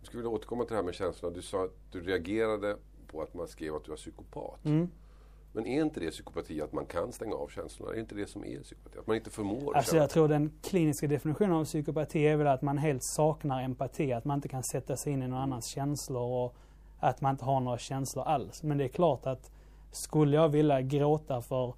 Jag 0.00 0.06
skulle 0.06 0.22
vilja 0.22 0.30
återkomma 0.30 0.64
till 0.64 0.72
det 0.72 0.76
här 0.76 0.84
med 0.84 0.94
känslorna. 0.94 1.36
Du 1.36 1.42
sa 1.42 1.64
att 1.64 1.74
du 1.90 2.00
reagerade 2.00 2.76
på 3.06 3.22
att 3.22 3.34
man 3.34 3.48
skrev 3.48 3.74
att 3.74 3.84
du 3.84 3.90
var 3.90 3.96
psykopat. 3.96 4.64
Mm. 4.64 4.88
Men 5.52 5.66
är 5.66 5.82
inte 5.82 6.00
det 6.00 6.10
psykopati 6.10 6.62
att 6.62 6.72
man 6.72 6.86
kan 6.86 7.12
stänga 7.12 7.34
av 7.34 7.48
känslorna? 7.48 7.94
Är 7.94 8.00
inte 8.00 8.14
det 8.14 8.26
som 8.26 8.44
är 8.44 8.60
psykopati? 8.60 8.98
Att 8.98 9.06
man 9.06 9.16
inte 9.16 9.30
förmår 9.30 9.76
Alltså 9.76 9.96
jag 9.96 10.10
tror 10.10 10.28
den 10.28 10.52
kliniska 10.62 11.06
definitionen 11.06 11.52
av 11.52 11.64
psykopati 11.64 12.18
är 12.18 12.36
väl 12.36 12.46
att 12.46 12.62
man 12.62 12.78
helt 12.78 13.02
saknar 13.04 13.62
empati, 13.62 14.12
att 14.12 14.24
man 14.24 14.38
inte 14.38 14.48
kan 14.48 14.62
sätta 14.62 14.96
sig 14.96 15.12
in 15.12 15.22
i 15.22 15.28
någon 15.28 15.38
annans 15.38 15.66
känslor 15.66 16.44
och 16.44 16.56
att 16.98 17.20
man 17.20 17.30
inte 17.30 17.44
har 17.44 17.60
några 17.60 17.78
känslor 17.78 18.24
alls. 18.24 18.62
Men 18.62 18.78
det 18.78 18.84
är 18.84 18.88
klart 18.88 19.26
att 19.26 19.50
skulle 19.90 20.36
jag 20.36 20.48
vilja 20.48 20.80
gråta 20.80 21.42
för 21.42 21.74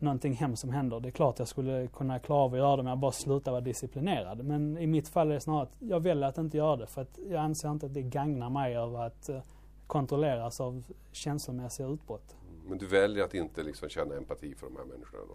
någonting 0.00 0.32
hemskt 0.32 0.60
som 0.60 0.70
händer, 0.70 1.00
det 1.00 1.08
är 1.08 1.12
klart 1.12 1.38
jag 1.38 1.48
skulle 1.48 1.86
kunna 1.86 2.18
klara 2.18 2.40
av 2.40 2.52
att 2.52 2.58
göra 2.58 2.76
det 2.76 2.80
om 2.82 2.86
jag 2.86 2.98
bara 2.98 3.12
slutar 3.12 3.50
vara 3.50 3.60
disciplinerad. 3.60 4.44
Men 4.44 4.78
i 4.78 4.86
mitt 4.86 5.08
fall 5.08 5.30
är 5.30 5.34
det 5.34 5.40
snarare 5.40 5.62
att 5.62 5.74
jag 5.78 6.00
väljer 6.00 6.28
att 6.28 6.38
inte 6.38 6.56
göra 6.56 6.76
det 6.76 6.86
för 6.86 7.02
att 7.02 7.18
jag 7.28 7.40
anser 7.40 7.70
inte 7.70 7.86
att 7.86 7.94
det 7.94 8.02
gagnar 8.02 8.50
mig 8.50 8.76
över 8.76 9.06
att 9.06 9.28
eh, 9.28 9.40
kontrolleras 9.86 10.60
av 10.60 10.82
känslomässiga 11.12 11.86
utbrott. 11.86 12.36
Men 12.68 12.78
du 12.78 12.86
väljer 12.86 13.24
att 13.24 13.34
inte 13.34 13.62
liksom 13.62 13.88
känna 13.88 14.14
empati 14.16 14.54
för 14.54 14.66
de 14.66 14.76
här 14.76 14.84
människorna 14.84 15.22
då? 15.28 15.34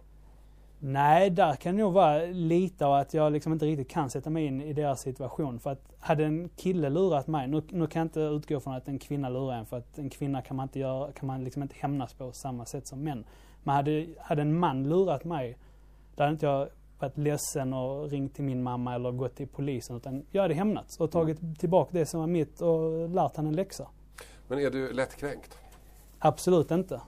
Nej, 0.80 1.30
där 1.30 1.56
kan 1.56 1.76
det 1.76 1.82
nog 1.82 1.94
vara 1.94 2.26
lite 2.26 2.86
av 2.86 2.94
att 2.94 3.14
jag 3.14 3.34
liksom 3.34 3.54
inte 3.54 3.66
riktigt 3.66 3.90
kan 3.90 4.10
sätta 4.10 4.30
mig 4.30 4.46
in 4.46 4.62
i 4.62 4.74
deras 4.74 5.02
situation. 5.02 5.60
För 5.60 5.72
att 5.72 5.96
hade 6.00 6.26
en 6.26 6.50
kille 6.50 6.90
lurat 6.90 7.28
mig, 7.28 7.48
nu, 7.48 7.62
nu 7.70 7.88
kan 7.88 8.00
jag 8.00 8.06
inte 8.06 8.20
utgå 8.20 8.60
från 8.60 8.74
att 8.74 8.88
en 8.88 9.00
kvinna 9.00 9.30
lurar 9.30 9.58
en 9.58 9.66
för 9.66 9.78
att 9.78 9.98
en 9.98 10.10
kvinna 10.10 10.42
kan 10.42 10.58
man 10.58 10.64
inte, 10.64 10.80
göra, 10.80 11.12
kan 11.12 11.28
man 11.28 11.44
liksom 11.44 11.62
inte 11.62 11.76
hämnas 11.80 12.14
på 12.14 12.32
samma 12.32 12.66
sätt 12.66 12.88
som 12.88 13.04
män. 13.04 13.26
Men 13.66 13.76
hade, 13.76 14.06
hade 14.20 14.42
en 14.42 14.60
man 14.60 14.90
lurat 14.90 15.24
mig, 15.24 15.58
då 16.16 16.24
hade 16.24 16.34
inte 16.34 16.46
jag 16.46 16.68
varit 17.00 17.18
ledsen 17.18 17.74
och 17.74 18.10
ringt 18.10 18.36
till 18.36 18.44
min 18.44 18.64
mamma 18.64 18.96
eller 18.96 19.12
gått 19.12 19.36
till 19.36 19.48
polisen. 19.48 19.96
Utan 19.96 20.26
jag 20.32 20.42
hade 20.42 20.54
hämnats 20.54 21.00
och 21.00 21.12
tagit 21.12 21.60
tillbaka 21.60 21.90
det 21.94 22.06
som 22.06 22.20
var 22.20 22.28
mitt 22.28 22.62
och 22.62 23.10
lärt 23.10 23.36
han 23.36 23.48
en 23.48 23.56
läxa. 23.56 23.88
Men 24.48 24.60
är 24.60 24.70
du 24.70 24.94
lättkränkt? 24.94 25.58
Absolut 26.20 26.72
inte. 26.72 27.02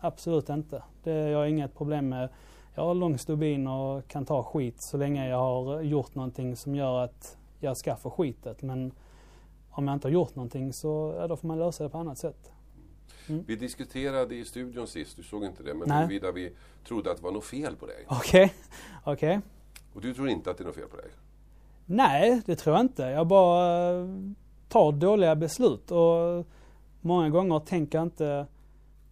Absolut 0.00 0.48
inte. 0.48 0.82
Det, 1.02 1.12
jag 1.12 1.38
har 1.38 1.46
inget 1.46 1.74
problem 1.74 2.08
med 2.08 2.28
jag 2.74 2.84
har 2.84 2.94
lång 2.94 3.18
stubin 3.18 3.66
och 3.66 4.08
kan 4.08 4.24
ta 4.24 4.42
skit 4.42 4.82
så 4.82 4.96
länge 4.96 5.28
jag 5.28 5.38
har 5.38 5.80
gjort 5.80 6.14
någonting 6.14 6.56
som 6.56 6.74
gör 6.74 7.04
att 7.04 7.36
jag 7.60 7.76
ska 7.76 7.96
få 7.96 8.10
skitet. 8.10 8.62
Men 8.62 8.92
om 9.70 9.88
jag 9.88 9.96
inte 9.96 10.08
har 10.08 10.12
gjort 10.12 10.34
någonting 10.34 10.72
så 10.72 11.14
ja, 11.18 11.26
då 11.26 11.36
får 11.36 11.48
man 11.48 11.58
lösa 11.58 11.84
det 11.84 11.90
på 11.90 11.98
annat 11.98 12.18
sätt. 12.18 12.52
Vi 13.26 13.56
diskuterade 13.56 14.34
i 14.34 14.44
studion 14.44 14.86
sist, 14.86 15.16
du 15.16 15.22
såg 15.22 15.44
inte 15.44 15.62
det, 15.62 15.74
men 15.74 15.90
huruvida 15.90 16.32
vi 16.32 16.52
trodde 16.84 17.10
att 17.10 17.16
det 17.16 17.22
var 17.22 17.32
något 17.32 17.44
fel 17.44 17.76
på 17.76 17.86
dig. 17.86 18.06
Okej, 18.08 18.54
okej. 19.04 19.40
Och 19.94 20.00
du 20.00 20.14
tror 20.14 20.28
inte 20.28 20.50
att 20.50 20.58
det 20.58 20.62
är 20.62 20.66
något 20.66 20.74
fel 20.74 20.88
på 20.88 20.96
dig? 20.96 21.10
Nej, 21.86 22.42
det 22.46 22.56
tror 22.56 22.76
jag 22.76 22.84
inte. 22.84 23.02
Jag 23.02 23.26
bara 23.26 23.90
eh, 23.90 24.06
tar 24.68 24.92
dåliga 24.92 25.36
beslut 25.36 25.90
och 25.90 26.46
många 27.00 27.30
gånger 27.30 27.60
tänker 27.60 27.98
jag 27.98 28.06
inte 28.06 28.46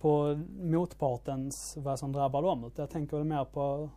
på 0.00 0.40
motpartens, 0.60 1.74
vad 1.76 1.98
som 1.98 2.12
drabbar 2.12 2.42
dem. 2.42 2.64
Utan 2.64 2.82
jag 2.82 2.90
tänker 2.90 3.16
väl 3.16 3.26
mer 3.26 3.44
på 3.44 3.90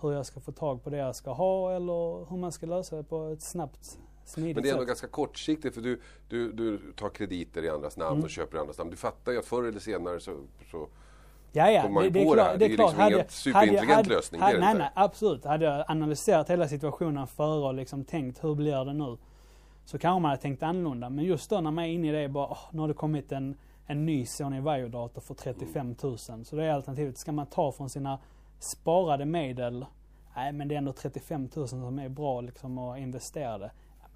hur 0.00 0.12
jag 0.12 0.26
ska 0.26 0.40
få 0.40 0.52
tag 0.52 0.84
på 0.84 0.90
det 0.90 0.96
jag 0.96 1.16
ska 1.16 1.32
ha 1.32 1.72
eller 1.76 2.30
hur 2.30 2.36
man 2.36 2.52
ska 2.52 2.66
lösa 2.66 2.96
det 2.96 3.02
på 3.02 3.28
ett 3.28 3.42
snabbt, 3.42 3.98
smidigt 4.24 4.56
Men 4.56 4.62
det 4.62 4.68
är 4.68 4.72
ändå 4.72 4.84
ganska 4.84 5.06
kortsiktigt 5.08 5.74
för 5.74 5.82
du, 5.82 6.00
du, 6.28 6.52
du 6.52 6.78
tar 6.96 7.08
krediter 7.08 7.64
i 7.64 7.68
andras 7.70 7.96
namn 7.96 8.12
Mm. 8.12 8.24
och 8.24 8.30
köper 8.30 8.56
i 8.56 8.60
andras 8.60 8.78
namn. 8.78 8.90
Du 8.90 8.96
fattar 8.96 9.32
ju 9.32 9.38
att 9.38 9.44
förr 9.46 9.62
eller 9.64 9.80
senare 9.80 10.20
så, 10.20 10.36
så 10.70 10.88
Ja, 11.52 11.70
ja, 11.70 11.88
det, 11.88 12.10
det 12.10 12.20
är 12.20 12.24
på 12.24 12.34
det 12.34 12.34
klart. 12.34 12.46
här. 12.48 12.58
Det 12.58 12.64
är 12.64 12.76
klart. 12.76 12.90
liksom 12.92 13.08
ingen 13.12 13.24
superintelligent 13.28 14.06
lösning, 14.06 14.40
det 14.40 14.46
är 14.46 14.54
det 14.54 14.60
nej, 14.60 14.74
nej, 14.74 14.90
absolut. 14.94 15.44
Hade 15.44 15.64
jag 15.64 15.84
analyserat 15.88 16.50
hela 16.50 16.68
situationen 16.68 17.26
före 17.26 17.66
och 17.66 17.74
liksom 17.74 18.04
tänkt 18.04 18.44
hur 18.44 18.54
blir 18.54 18.84
det 18.84 18.92
nu? 18.92 19.16
Så 19.84 19.98
kanske 19.98 20.20
man 20.22 20.30
hade 20.30 20.42
tänkt 20.42 20.62
annorlunda. 20.62 21.10
Men 21.10 21.24
just 21.24 21.50
då 21.50 21.60
när 21.60 21.70
man 21.70 21.84
är 21.84 21.88
inne 21.88 22.08
i 22.08 22.12
det, 22.22 22.28
bara, 22.28 22.46
åh, 22.46 22.58
nu 22.70 22.80
har 22.80 22.88
det 22.88 22.94
kommit 22.94 23.32
en, 23.32 23.56
en 23.86 24.06
ny 24.06 24.26
Sony 24.26 24.60
Vaio-dator 24.60 25.20
för 25.20 25.34
35 25.34 25.94
000. 26.02 26.18
Så 26.18 26.56
det 26.56 26.64
är 26.64 26.70
alternativet. 26.72 27.18
Ska 27.18 27.32
man 27.32 27.46
ta 27.46 27.72
från 27.72 27.90
sina 27.90 28.18
sparade 28.58 29.24
medel? 29.24 29.86
Nej, 30.36 30.52
men 30.52 30.68
det 30.68 30.74
är 30.74 30.78
ändå 30.78 30.92
35 30.92 31.48
000 31.54 31.68
som 31.68 31.98
är 31.98 32.08
bra 32.08 32.40
liksom 32.40 32.78
att 32.78 32.98
investera 32.98 33.58
det. 33.58 33.70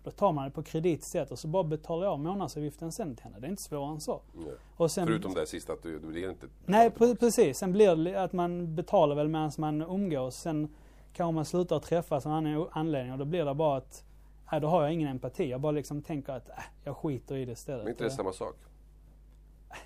Då 0.09 0.12
tar 0.12 0.33
man 0.33 0.45
det 0.45 0.50
på 0.50 0.62
kredit 0.62 1.03
istället 1.03 1.31
och 1.31 1.38
så 1.38 1.49
bara 1.49 1.65
betalar 1.65 2.05
jag 2.05 2.12
av 2.12 2.19
månadsavgiften 2.19 2.93
sen 2.93 3.17
till 3.17 3.25
henne. 3.25 3.38
Det 3.41 3.47
är 3.47 3.50
inte 3.50 3.62
svårare 3.62 3.93
än 3.93 4.00
så. 4.00 4.21
nej. 4.33 4.55
Och 4.77 4.91
sen, 4.91 5.07
förutom 5.07 5.35
det 5.35 5.47
sista 5.47 5.73
att 5.73 5.83
du, 5.83 5.99
du 5.99 6.07
blir 6.07 6.31
inte 6.31 6.47
Nej, 6.67 6.91
pre- 6.91 7.17
precis. 7.17 7.59
Sen 7.59 7.73
blir 7.73 7.97
det 7.97 8.23
att 8.23 8.33
man 8.33 8.75
betalar 8.75 9.17
väl 9.17 9.29
medan 9.29 9.53
man 9.59 9.83
umgås. 9.83 10.37
Sen 10.37 10.75
kanske 11.12 11.35
man 11.35 11.45
slutar 11.45 11.77
att 11.77 11.83
träffas 11.83 12.27
av 12.27 12.33
en 12.33 12.38
annan 12.38 12.69
anledning 12.73 13.12
och 13.12 13.19
då 13.19 13.25
blir 13.25 13.45
det 13.45 13.55
bara 13.55 13.77
att 13.77 14.05
Nej, 14.53 14.61
då 14.61 14.69
har 14.69 14.83
jag 14.83 14.93
ingen 14.93 15.09
empati. 15.09 15.50
Jag 15.50 15.61
bara 15.61 15.73
liksom 15.73 16.03
tänker 16.03 16.33
att 16.33 16.49
äh, 16.49 16.55
jag 16.85 16.97
skiter 16.97 17.37
i 17.37 17.45
det 17.45 17.53
istället. 17.53 17.85
Men 17.85 17.93
inte 17.93 18.05
det 18.05 18.11
samma 18.11 18.33
sak? 18.33 18.57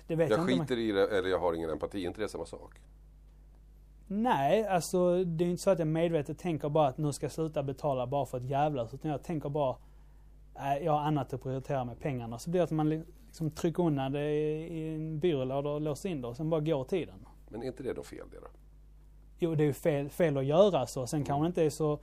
det 0.07 0.15
vet 0.15 0.29
jag, 0.29 0.39
Jag 0.39 0.45
skiter 0.45 0.77
i 0.77 0.91
det 0.91 1.17
eller 1.17 1.29
jag 1.29 1.39
har 1.39 1.53
ingen 1.53 1.69
empati, 1.69 2.03
är 2.03 2.07
inte 2.07 2.21
det 2.21 2.29
samma 2.29 2.45
sak? 2.45 2.81
Nej, 4.07 4.67
alltså 4.67 5.23
det 5.23 5.45
är 5.45 5.49
inte 5.49 5.63
så 5.63 5.69
att 5.69 5.79
jag 5.79 5.87
medvetet 5.87 6.39
tänker 6.39 6.69
bara 6.69 6.87
att 6.87 6.97
nu 6.97 7.13
ska 7.13 7.25
jag 7.25 7.31
sluta 7.31 7.63
betala 7.63 8.07
bara 8.07 8.25
för 8.25 8.37
att 8.37 8.43
jävlas. 8.43 8.93
Utan 8.93 9.11
jag 9.11 9.23
tänker 9.23 9.49
bara, 9.49 9.75
jag 10.55 10.91
har 10.91 10.99
annat 10.99 11.33
att 11.33 11.43
prioritera 11.43 11.85
med 11.85 11.99
pengarna. 11.99 12.39
Så 12.39 12.49
blir 12.49 12.59
det 12.59 12.63
att 12.63 12.71
man 12.71 12.89
li- 12.89 13.03
liksom 13.27 13.51
trycker 13.51 13.83
undan 13.83 14.11
det 14.11 14.31
i, 14.31 14.95
en 14.95 15.19
byrålåda 15.19 15.69
och 15.69 15.81
låser 15.81 16.09
in 16.09 16.21
det 16.21 16.27
och 16.27 16.37
sen 16.37 16.49
bara 16.49 16.61
går 16.61 16.83
tiden. 16.83 17.25
Men 17.49 17.61
är 17.63 17.67
inte 17.67 17.83
det 17.83 17.93
då 17.93 18.03
fel 18.03 18.25
det 18.31 18.39
då? 18.39 18.47
Jo, 19.39 19.55
det 19.55 19.63
är 19.63 19.65
ju 19.65 19.73
fel, 19.73 20.09
fel 20.09 20.37
att 20.37 20.45
göra 20.45 20.85
så. 20.87 21.07
Sen 21.07 21.23
kanske 21.23 21.43
det 21.43 21.47
inte 21.47 21.63
är 21.63 21.69
så, 21.69 21.99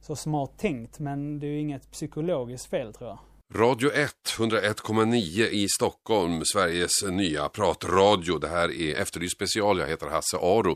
så 0.00 0.16
smart 0.16 0.50
tänkt, 0.56 0.98
men 0.98 1.38
det 1.38 1.46
är 1.46 1.50
ju 1.50 1.60
inget 1.60 1.90
psykologiskt 1.90 2.66
fel 2.66 2.92
tror 2.92 3.10
jag. 3.10 3.18
Radio 3.54 3.90
1, 3.92 4.12
101,9 4.38 5.48
i 5.48 5.68
Stockholm, 5.68 6.44
Sveriges 6.44 7.02
nya 7.02 7.48
pratradio. 7.48 8.38
Det 8.38 8.48
här 8.48 8.80
är 8.80 8.94
Efterlyst 8.94 9.36
special, 9.36 9.78
jag 9.78 9.86
heter 9.86 10.06
Hasse 10.06 10.36
Aro. 10.36 10.72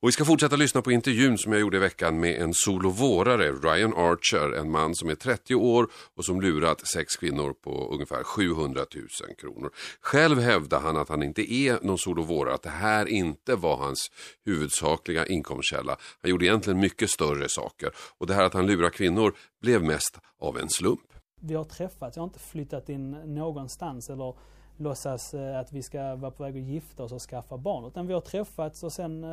Och 0.00 0.08
vi 0.08 0.12
ska 0.12 0.24
fortsätta 0.24 0.56
lyssna 0.56 0.82
på 0.82 0.92
intervjun 0.92 1.38
som 1.38 1.52
jag 1.52 1.60
gjorde 1.60 1.76
i 1.76 1.80
veckan 1.80 2.20
med 2.20 2.42
en 2.42 2.54
solovårare, 2.54 3.52
Ryan 3.52 3.94
Archer, 3.94 4.52
en 4.52 4.70
man 4.70 4.94
som 4.94 5.10
är 5.10 5.14
30 5.14 5.54
år 5.54 5.88
och 6.16 6.24
som 6.24 6.40
lurat 6.40 6.88
sex 6.88 7.16
kvinnor 7.16 7.52
på 7.52 7.88
ungefär 7.92 8.22
700 8.22 8.84
000 8.94 9.06
kronor. 9.38 9.70
Själv 10.00 10.40
hävdar 10.40 10.80
han 10.80 10.96
att 10.96 11.08
han 11.08 11.22
inte 11.22 11.52
är 11.52 11.78
någon 11.82 11.98
solovårare, 11.98 12.54
att 12.54 12.62
det 12.62 12.70
här 12.70 13.06
inte 13.06 13.54
var 13.56 13.76
hans 13.76 14.10
huvudsakliga 14.44 15.26
inkomstkälla. 15.26 15.96
Han 16.22 16.30
gjorde 16.30 16.44
egentligen 16.44 16.80
mycket 16.80 17.10
större 17.10 17.48
saker 17.48 17.90
och 18.18 18.26
det 18.26 18.34
här 18.34 18.44
att 18.44 18.54
han 18.54 18.66
lurar 18.66 18.90
kvinnor 18.90 19.34
blev 19.62 19.82
mest 19.82 20.18
av 20.40 20.58
en 20.58 20.68
slump. 20.68 21.00
Vi 21.46 21.54
har 21.54 21.64
träffats, 21.64 22.16
jag 22.16 22.22
har 22.22 22.28
inte 22.28 22.38
flyttat 22.38 22.88
in 22.88 23.10
någonstans 23.10 24.10
eller 24.10 24.34
låtsas 24.76 25.34
eh, 25.34 25.58
att 25.58 25.72
vi 25.72 25.82
ska 25.82 26.16
vara 26.16 26.30
på 26.30 26.42
väg 26.42 26.56
att 26.56 26.62
gifta 26.62 27.04
oss 27.04 27.12
och 27.12 27.22
skaffa 27.22 27.56
barn. 27.56 27.84
Utan 27.84 28.06
vi 28.06 28.14
har 28.14 28.20
träffats 28.20 28.82
och 28.82 28.92
sen 28.92 29.24
eh, 29.24 29.30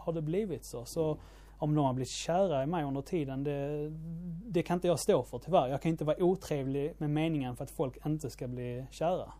har 0.00 0.12
det 0.12 0.22
blivit 0.22 0.64
så. 0.64 0.84
Så 0.84 1.18
om 1.58 1.74
de 1.74 1.84
har 1.84 1.92
blivit 1.92 2.08
kära 2.08 2.62
i 2.62 2.66
mig 2.66 2.84
under 2.84 3.02
tiden, 3.02 3.44
det, 3.44 3.88
det 4.46 4.62
kan 4.62 4.74
inte 4.74 4.86
jag 4.86 4.98
stå 4.98 5.22
för 5.22 5.38
tyvärr. 5.38 5.68
Jag 5.68 5.82
kan 5.82 5.90
inte 5.90 6.04
vara 6.04 6.22
otrevlig 6.22 6.94
med 6.98 7.10
meningen 7.10 7.56
för 7.56 7.64
att 7.64 7.70
folk 7.70 8.06
inte 8.06 8.30
ska 8.30 8.48
bli 8.48 8.86
kära. 8.90 9.32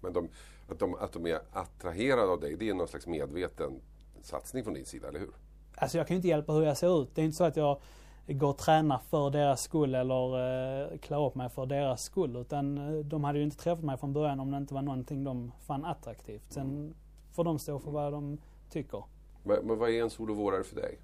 Men 0.00 0.12
de, 0.12 0.28
att, 0.68 0.78
de, 0.78 0.94
att 0.94 1.12
de 1.12 1.26
är 1.26 1.38
attraherade 1.52 2.32
av 2.32 2.40
dig, 2.40 2.56
det 2.56 2.68
är 2.68 2.74
någon 2.74 2.88
slags 2.88 3.06
medveten 3.06 3.80
satsning 4.22 4.64
från 4.64 4.74
din 4.74 4.86
sida, 4.86 5.08
eller 5.08 5.20
hur? 5.20 5.30
Alltså 5.76 5.98
jag 5.98 6.06
kan 6.06 6.14
ju 6.14 6.16
inte 6.16 6.28
hjälpa 6.28 6.52
hur 6.52 6.62
jag 6.62 6.76
ser 6.76 7.02
ut. 7.02 7.14
Det 7.14 7.20
är 7.22 7.24
inte 7.24 7.36
så 7.36 7.44
att 7.44 7.56
jag 7.56 7.80
går 8.26 8.48
och 8.48 8.58
tränar 8.58 8.98
för 9.10 9.30
deras 9.30 9.60
skull 9.60 9.94
eller 9.94 10.92
eh, 10.92 10.98
klär 10.98 11.26
upp 11.26 11.34
mig 11.34 11.48
för 11.48 11.66
deras 11.66 12.02
skull. 12.02 12.36
Utan 12.36 12.78
eh, 12.78 13.04
de 13.04 13.24
hade 13.24 13.38
ju 13.38 13.44
inte 13.44 13.56
träffat 13.56 13.84
mig 13.84 13.96
från 13.98 14.12
början 14.12 14.40
om 14.40 14.50
det 14.50 14.56
inte 14.56 14.74
var 14.74 14.82
någonting 14.82 15.24
de 15.24 15.52
fann 15.66 15.84
attraktivt. 15.84 16.52
Sen 16.52 16.94
får 17.32 17.44
de 17.44 17.58
stå 17.58 17.78
för 17.78 17.90
vad 17.90 18.12
de 18.12 18.38
tycker. 18.70 19.04
Men, 19.42 19.66
men 19.66 19.78
vad 19.78 19.90
är 19.90 20.02
en 20.02 20.10
solovårare 20.10 20.64
för 20.64 20.76
dig? 20.76 20.98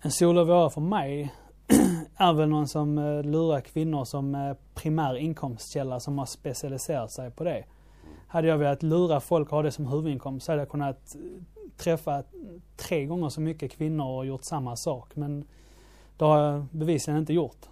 En 0.00 0.10
solovårare 0.10 0.70
för 0.70 0.80
mig 0.80 1.34
är 2.16 2.32
väl 2.32 2.48
någon 2.48 2.68
som 2.68 2.98
eh, 2.98 3.22
lurar 3.22 3.60
kvinnor 3.60 4.04
som 4.04 4.34
eh, 4.34 4.56
primär 4.74 5.16
inkomstkälla 5.16 6.00
som 6.00 6.18
har 6.18 6.26
specialiserat 6.26 7.12
sig 7.12 7.30
på 7.30 7.44
det. 7.44 7.64
Hade 8.28 8.48
jag 8.48 8.58
velat 8.58 8.82
lura 8.82 9.20
folk 9.20 9.48
och 9.48 9.56
ha 9.56 9.62
det 9.62 9.72
som 9.72 9.86
huvudinkomst 9.86 10.46
så 10.46 10.52
hade 10.52 10.62
jag 10.62 10.70
kunnat 10.70 11.14
eh, 11.14 11.42
träffa 11.76 12.22
tre 12.76 13.04
gånger 13.06 13.28
så 13.28 13.40
mycket 13.40 13.72
kvinnor 13.72 14.06
och 14.06 14.26
gjort 14.26 14.44
samma 14.44 14.76
sak. 14.76 15.16
Men 15.16 15.44
det 16.16 16.24
har 16.24 16.38
jag 16.38 16.66
bevisligen 16.70 17.20
inte 17.20 17.32
gjort. 17.32 17.66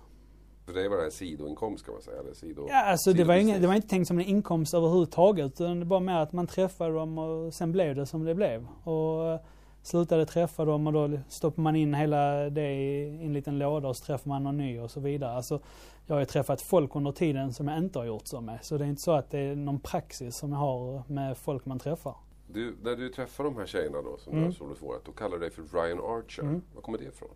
För 0.67 0.73
dig 0.73 0.89
var 0.89 0.97
det 0.97 1.05
en 1.05 1.11
sidoinkomst 1.11 1.85
kan 1.85 1.95
man 1.95 2.03
säga, 2.03 2.21
eller 2.21 2.35
sido... 2.35 2.67
Ja, 2.69 2.85
alltså 2.85 3.13
det 3.13 3.25
var, 3.25 3.35
ingen, 3.35 3.61
det 3.61 3.67
var 3.67 3.75
inte 3.75 3.89
tänkt 3.89 4.09
som 4.09 4.19
en 4.19 4.25
inkomst 4.25 4.75
överhuvudtaget. 4.75 5.61
Utan 5.61 5.81
det 5.81 5.87
var 5.87 6.01
mer 6.01 6.15
att 6.19 6.33
man 6.33 6.47
träffade 6.47 6.95
dem 6.95 7.19
och 7.19 7.55
sen 7.55 7.73
blev 7.73 7.95
det 7.97 8.07
som 8.07 8.25
det 8.25 8.35
blev. 8.35 8.67
Och 8.85 9.27
eh, 9.29 9.41
slutade 9.83 10.27
träffa 10.27 10.65
dem 10.65 10.87
och 10.87 10.93
då 10.93 11.19
stoppar 11.29 11.63
man 11.63 11.77
in 11.77 11.95
hela 11.95 12.51
det 12.51 12.75
i 12.75 13.09
en 13.27 13.33
liten 13.33 13.59
låda 13.59 13.89
och 13.89 13.97
så 13.97 14.05
träffar 14.05 14.29
man 14.29 14.43
någon 14.43 14.57
ny 14.57 14.81
och 14.81 14.91
så 14.91 15.01
vidare. 15.01 15.33
Alltså, 15.33 15.61
jag 16.07 16.15
har 16.15 16.21
ju 16.21 16.27
träffat 16.27 16.63
folk 16.63 16.97
under 16.97 17.13
tiden 17.13 17.53
som 17.53 17.69
jag 17.69 17.79
inte 17.79 17.99
har 17.99 18.07
gjort 18.07 18.27
så 18.27 18.41
med. 18.41 18.59
Så 18.63 18.79
det 18.79 18.85
är 18.85 18.89
inte 18.89 19.03
så 19.03 19.13
att 19.13 19.31
det 19.31 19.39
är 19.39 19.57
någon 19.57 19.81
praxis 19.81 20.37
som 20.37 20.53
jag 20.53 20.59
har 20.59 21.03
med 21.07 21.37
folk 21.37 21.67
man 21.67 21.79
träffar. 21.79 22.15
Du, 22.47 22.77
när 22.83 22.97
du 22.97 23.09
träffar 23.09 23.45
de 23.45 23.57
här 23.57 23.67
tjejerna 23.67 24.03
då, 24.03 24.17
som 24.19 24.33
Mm. 24.33 24.45
du 24.45 24.49
har 24.49 24.55
solovårat, 24.55 25.05
då 25.05 25.13
kallar 25.13 25.33
du 25.37 25.39
dig 25.39 25.51
för 25.51 25.63
Ryan 25.63 25.99
Archer. 25.99 26.43
Mm. 26.43 26.63
Var 26.75 26.83
kommer 26.83 26.99
det 26.99 27.05
ifrån? 27.05 27.29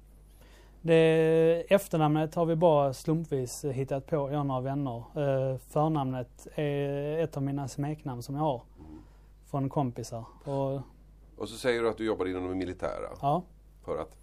Det, 0.83 1.65
efternamnet 1.75 2.35
har 2.35 2.47
vi 2.47 2.57
bara 2.57 2.93
slumpvis 2.93 3.65
hittat 3.65 4.07
på, 4.07 4.17
jag 4.17 4.41
och 4.41 4.47
några 4.47 4.61
vänner. 4.61 4.97
Eh, 4.97 5.59
förnamnet 5.59 6.47
är 6.55 7.19
ett 7.19 7.37
av 7.37 7.43
mina 7.43 7.69
smeknamn 7.69 8.23
som 8.23 8.35
jag 8.35 8.43
har. 8.43 8.63
Från 9.51 9.69
kompisar. 9.69 10.25
Och, 10.45 10.81
Och 11.39 11.49
så 11.49 11.57
säger 11.57 11.83
du 11.83 11.89
att 11.89 11.97
du 11.97 12.05
jobbar 12.05 12.27
inom 12.27 12.49
det 12.49 12.55
militära. 12.55 13.09
ja. 13.21 13.43
För 13.85 13.99
att? 13.99 14.17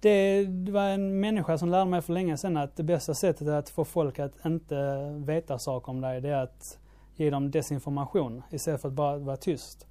Det, 0.00 0.44
det 0.44 0.72
var 0.72 0.82
en 0.88 1.20
människa 1.20 1.58
som 1.58 1.68
lärde 1.68 1.90
mig 1.90 2.02
för 2.02 2.12
länge 2.12 2.36
sedan 2.36 2.56
att 2.56 2.76
det 2.76 2.82
bästa 2.82 3.14
sättet 3.14 3.48
att 3.48 3.68
få 3.68 3.84
folk 3.84 4.18
att 4.18 4.44
inte 4.46 5.10
veta 5.26 5.58
saker 5.58 5.90
om 5.90 6.00
dig, 6.00 6.20
det 6.20 6.28
är 6.28 6.42
att 6.42 6.78
ge 7.16 7.30
dem 7.30 7.50
desinformation 7.50 8.42
istället 8.50 8.80
för 8.80 8.88
att 8.88 8.94
bara 8.94 9.18
vara 9.18 9.36
tyst. 9.36 9.86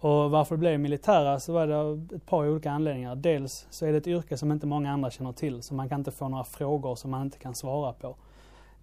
Och 0.00 0.30
varför 0.30 0.54
det 0.54 0.58
blev 0.58 0.80
militära 0.80 1.40
så 1.40 1.52
var 1.52 1.66
det 1.66 1.76
av 1.76 2.08
ett 2.14 2.26
par 2.26 2.48
olika 2.48 2.70
anledningar. 2.70 3.16
Dels 3.16 3.66
så 3.70 3.86
är 3.86 3.92
det 3.92 3.98
ett 3.98 4.06
yrke 4.06 4.36
som 4.36 4.52
inte 4.52 4.66
många 4.66 4.92
andra 4.92 5.10
känner 5.10 5.32
till, 5.32 5.62
så 5.62 5.74
man 5.74 5.88
kan 5.88 6.00
inte 6.00 6.10
få 6.10 6.28
några 6.28 6.44
frågor 6.44 6.94
som 6.94 7.10
man 7.10 7.22
inte 7.22 7.38
kan 7.38 7.54
svara 7.54 7.92
på. 7.92 8.16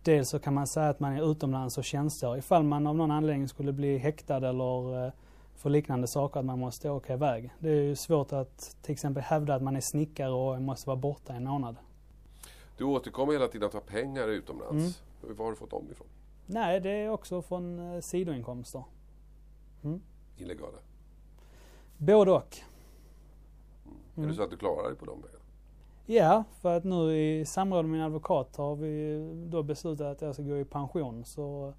Dels 0.03 0.29
så 0.29 0.39
kan 0.39 0.53
man 0.53 0.67
säga 0.67 0.89
att 0.89 0.99
man 0.99 1.13
är 1.13 1.31
utomlands 1.31 1.77
och 1.77 1.83
tjänstgör 1.83 2.37
ifall 2.37 2.63
man 2.63 2.87
av 2.87 2.95
någon 2.95 3.11
anledning 3.11 3.47
skulle 3.47 3.71
bli 3.71 3.97
häktad 3.97 4.49
eller 4.49 5.05
eh, 5.05 5.11
för 5.55 5.69
liknande 5.69 6.07
saker 6.07 6.39
att 6.39 6.45
man 6.45 6.59
måste 6.59 6.89
åka 6.89 7.13
iväg. 7.13 7.53
Det 7.59 7.69
är 7.69 7.81
ju 7.81 7.95
svårt 7.95 8.33
att 8.33 8.77
till 8.81 8.91
exempel 8.91 9.23
hävda 9.23 9.55
att 9.55 9.61
man 9.61 9.75
är 9.75 9.81
snickare 9.81 10.31
och 10.31 10.61
måste 10.61 10.89
vara 10.89 10.97
borta 10.97 11.33
en 11.33 11.43
månad. 11.43 11.75
Du 12.77 12.83
återkommer 12.83 13.33
hela 13.33 13.47
tiden 13.47 13.67
att 13.67 13.73
ha 13.73 13.81
pengar 13.81 14.27
utomlands. 14.27 15.01
Mm. 15.23 15.37
Var 15.37 15.45
har 15.45 15.51
du 15.51 15.57
fått 15.57 15.69
dem 15.69 15.87
ifrån? 15.91 16.07
Nej, 16.45 16.79
det 16.79 16.89
är 16.89 17.09
också 17.09 17.41
från 17.41 17.93
eh, 17.93 18.01
sidoinkomster. 18.01 18.83
Illegala? 20.37 20.77
Både 21.97 22.31
och. 22.31 22.57
Är 24.15 24.27
det 24.27 24.33
så 24.33 24.43
att 24.43 24.49
du 24.49 24.57
klarar 24.57 24.83
dig 24.83 24.95
på 24.95 25.05
de 25.05 25.21
pengarna? 25.21 25.39
Ja, 26.05 26.43
för 26.61 26.77
att 26.77 26.83
nu 26.83 27.17
i 27.17 27.45
samråd 27.45 27.85
med 27.85 27.91
min 27.91 28.01
advokat 28.01 28.55
har 28.55 28.75
vi 28.75 29.19
då 29.47 29.63
beslutat 29.63 30.07
att 30.07 30.21
jag 30.21 30.33
ska 30.33 30.43
gå 30.43 30.57
i 30.57 30.65
pension. 30.65 31.25
Så 31.25 31.73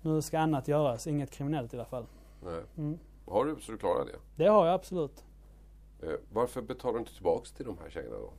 nu 0.00 0.22
ska 0.22 0.38
annat 0.38 0.68
göras, 0.68 1.06
inget 1.06 1.30
kriminellt 1.30 1.74
i 1.74 1.76
alla 1.76 1.84
fall. 1.84 2.06
Nej. 2.44 2.60
Mm. 2.76 2.98
Har 3.26 3.44
du 3.44 3.56
så 3.60 3.72
du 3.72 3.78
klarar 3.78 4.04
det? 4.04 4.44
Det 4.44 4.46
har 4.46 4.66
jag 4.66 4.74
absolut. 4.74 5.24
Eh, 6.02 6.08
varför 6.32 6.62
betalar 6.62 6.94
du 6.94 6.98
inte 6.98 7.14
tillbaks 7.14 7.52
till 7.52 7.66
de 7.66 7.78
här 7.82 7.90
tjejerna 7.90 8.16
då? 8.16 8.32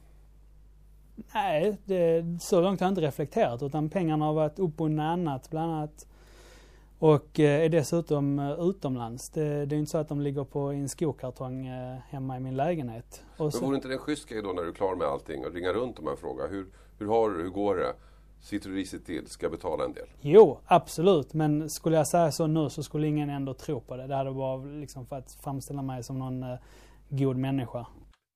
Nej, 1.33 1.77
det, 1.85 2.25
så 2.41 2.61
långt 2.61 2.79
har 2.79 2.87
jag 2.87 2.91
inte 2.91 3.01
reflekterat 3.01 3.63
utan 3.63 3.89
pengarna 3.89 4.25
har 4.25 4.33
varit 4.33 4.59
uppbundna 4.59 5.11
annat 5.11 5.49
bland 5.49 5.73
annat. 5.73 6.07
Och 7.03 7.39
eh, 7.39 7.65
är 7.65 7.69
dessutom 7.69 8.39
eh, 8.39 8.59
utomlands. 8.59 9.29
Det, 9.29 9.65
det 9.65 9.75
är 9.75 9.79
inte 9.79 9.91
så 9.91 9.97
att 9.97 10.09
de 10.09 10.21
ligger 10.21 10.43
på 10.43 10.73
i 10.73 10.77
en 10.77 10.89
skokartong 10.89 11.67
eh, 11.67 11.97
hemma 12.09 12.37
i 12.37 12.39
min 12.39 12.55
lägenhet. 12.55 13.23
Och 13.37 13.45
Men 13.45 13.51
så, 13.51 13.65
vore 13.65 13.75
inte 13.75 13.87
det 13.87 13.93
en 13.93 13.99
schysst 13.99 14.29
grej 14.29 14.41
då 14.41 14.53
när 14.53 14.61
du 14.61 14.69
är 14.69 14.73
klar 14.73 14.95
med 14.95 15.07
allting 15.07 15.45
och 15.45 15.53
ringa 15.53 15.73
runt 15.73 15.99
och 15.99 16.19
fråga 16.19 16.47
hur, 16.47 16.65
hur 16.99 17.07
har 17.07 17.29
du, 17.29 17.43
hur 17.43 17.49
går 17.49 17.75
det? 17.75 17.93
Sitter 18.41 18.69
du 18.69 18.75
risigt 18.75 19.05
till? 19.05 19.27
Ska 19.27 19.45
jag 19.45 19.51
betala 19.51 19.85
en 19.85 19.93
del? 19.93 20.07
Jo, 20.21 20.59
absolut. 20.65 21.33
Men 21.33 21.69
skulle 21.69 21.97
jag 21.97 22.07
säga 22.07 22.31
så 22.31 22.47
nu 22.47 22.69
så 22.69 22.83
skulle 22.83 23.07
ingen 23.07 23.29
ändå 23.29 23.53
tro 23.53 23.81
på 23.81 23.97
det. 23.97 24.07
Det 24.07 24.15
hade 24.15 24.31
bara 24.31 24.57
liksom 24.57 25.05
för 25.05 25.15
att 25.15 25.37
framställa 25.43 25.81
mig 25.81 26.03
som 26.03 26.19
någon 26.19 26.45
god 27.09 27.37
människa. 27.37 27.85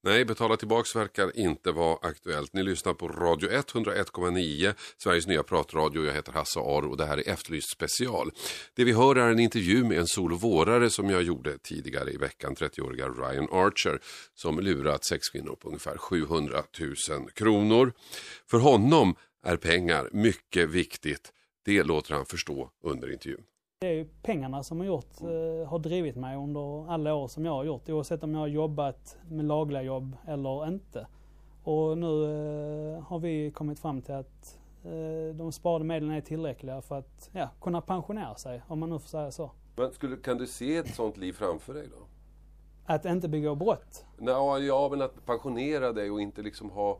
Nej, 0.07 0.25
betala 0.25 0.57
tillbaks 0.57 0.95
verkar 0.95 1.39
inte 1.39 1.71
vara 1.71 1.97
aktuellt. 2.01 2.53
Ni 2.53 2.63
lyssnar 2.63 2.93
på 2.93 3.07
Radio 3.07 3.49
101,9, 3.49 4.73
Sveriges 4.97 5.27
nya 5.27 5.43
pratradio. 5.43 6.05
Jag 6.05 6.13
heter 6.13 6.31
Hasse 6.31 6.59
Aro 6.59 6.89
och 6.89 6.97
det 6.97 7.05
här 7.05 7.17
är 7.17 7.29
Efterlyst 7.29 7.71
special. 7.71 8.31
Det 8.73 8.83
vi 8.83 8.91
hör 8.91 9.15
är 9.15 9.31
en 9.31 9.39
intervju 9.39 9.83
med 9.83 9.97
en 9.97 10.07
solvårare 10.07 10.89
som 10.89 11.09
jag 11.09 11.23
gjorde 11.23 11.57
tidigare 11.57 12.11
i 12.11 12.17
veckan, 12.17 12.55
30-åriga 12.55 13.09
Ryan 13.09 13.47
Archer, 13.51 13.99
som 14.35 14.59
lurat 14.59 15.05
sex 15.05 15.29
kvinnor 15.29 15.55
på 15.55 15.67
ungefär 15.67 15.97
700 15.97 16.63
000 17.09 17.29
kronor. 17.33 17.93
För 18.49 18.57
honom 18.57 19.15
är 19.45 19.57
pengar 19.57 20.09
mycket 20.13 20.69
viktigt. 20.69 21.31
Det 21.65 21.83
låter 21.83 22.13
han 22.13 22.25
förstå 22.25 22.69
under 22.83 23.11
intervjun. 23.11 23.43
Det 23.79 23.87
är 23.87 23.93
ju 23.93 24.07
pengarna 24.21 24.63
som 24.63 24.79
har 24.79 24.87
gjort, 24.87 25.21
eh, 25.21 25.69
har 25.69 25.79
drivit 25.79 26.15
mig 26.15 26.35
under 26.37 26.91
alla 26.91 27.13
år 27.13 27.27
som 27.27 27.45
jag 27.45 27.51
har 27.51 27.63
gjort. 27.63 27.89
Oavsett 27.89 28.23
om 28.23 28.33
jag 28.33 28.39
har 28.39 28.47
jobbat 28.47 29.17
med 29.29 29.45
lagliga 29.45 29.81
jobb 29.81 30.17
eller 30.27 30.67
inte. 30.67 31.07
Och 31.63 31.97
nu 31.97 32.23
eh, 32.23 33.03
har 33.03 33.19
vi 33.19 33.51
kommit 33.51 33.79
fram 33.79 34.01
till 34.01 34.13
att 34.13 34.59
eh, 34.83 35.35
de 35.35 35.51
sparade 35.51 35.85
medlen 35.85 36.11
är 36.11 36.21
tillräckliga 36.21 36.81
för 36.81 36.97
att 36.97 37.29
ja, 37.31 37.49
kunna 37.61 37.81
pensionera 37.81 38.35
sig, 38.35 38.61
om 38.67 38.79
man 38.79 38.89
nu 38.89 38.99
får 38.99 39.09
säga 39.09 39.31
så. 39.31 39.51
Men 39.75 39.91
skulle, 39.91 40.17
kan 40.17 40.37
du 40.37 40.47
se 40.47 40.77
ett 40.77 40.95
sånt 40.95 41.17
liv 41.17 41.33
framför 41.33 41.73
dig 41.73 41.87
då? 41.91 42.05
Att 42.85 43.05
inte 43.05 43.27
begå 43.27 43.55
brott. 43.55 44.05
Nå, 44.17 44.57
ja, 44.59 44.87
men 44.91 45.01
att 45.01 45.25
pensionera 45.25 45.93
dig 45.93 46.11
och 46.11 46.21
inte 46.21 46.41
liksom 46.41 46.69
ha 46.69 46.97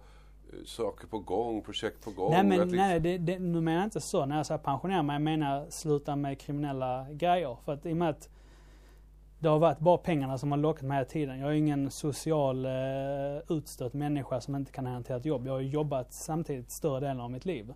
saker 0.65 1.07
på 1.07 1.19
gång, 1.19 1.61
projekt 1.61 2.05
på 2.05 2.11
gång. 2.11 2.31
nej 2.31 2.43
men 2.43 2.59
liksom- 2.59 2.77
nej, 2.77 2.99
det, 2.99 3.17
det, 3.17 3.39
nu 3.39 3.61
menar 3.61 3.77
jag 3.77 3.87
inte 3.87 4.01
så. 4.01 4.25
När 4.25 4.37
jag 4.37 4.45
säger 4.45 4.59
pensionera 4.59 5.03
mig, 5.03 5.13
jag 5.13 5.21
menar 5.21 5.65
sluta 5.69 6.15
med 6.15 6.39
kriminella 6.39 7.07
grejer. 7.11 7.57
För 7.65 7.73
att 7.73 7.85
i 7.85 7.93
och 7.93 7.97
med 7.97 8.09
att 8.09 8.29
det 9.39 9.47
har 9.49 9.59
varit 9.59 9.79
bara 9.79 9.97
pengarna 9.97 10.37
som 10.37 10.51
har 10.51 10.57
lockat 10.57 10.83
mig 10.83 10.97
hela 10.97 11.05
tiden. 11.05 11.39
Jag 11.39 11.49
är 11.49 11.53
ingen 11.53 11.91
social 11.91 12.65
eh, 12.65 12.71
utstött 13.49 13.93
människa 13.93 14.41
som 14.41 14.55
inte 14.55 14.71
kan 14.71 14.85
hantera 14.85 15.17
ett 15.17 15.25
jobb. 15.25 15.47
Jag 15.47 15.53
har 15.53 15.59
jobbat 15.59 16.13
samtidigt 16.13 16.71
större 16.71 16.99
delen 16.99 17.19
av 17.19 17.31
mitt 17.31 17.45
liv. 17.45 17.73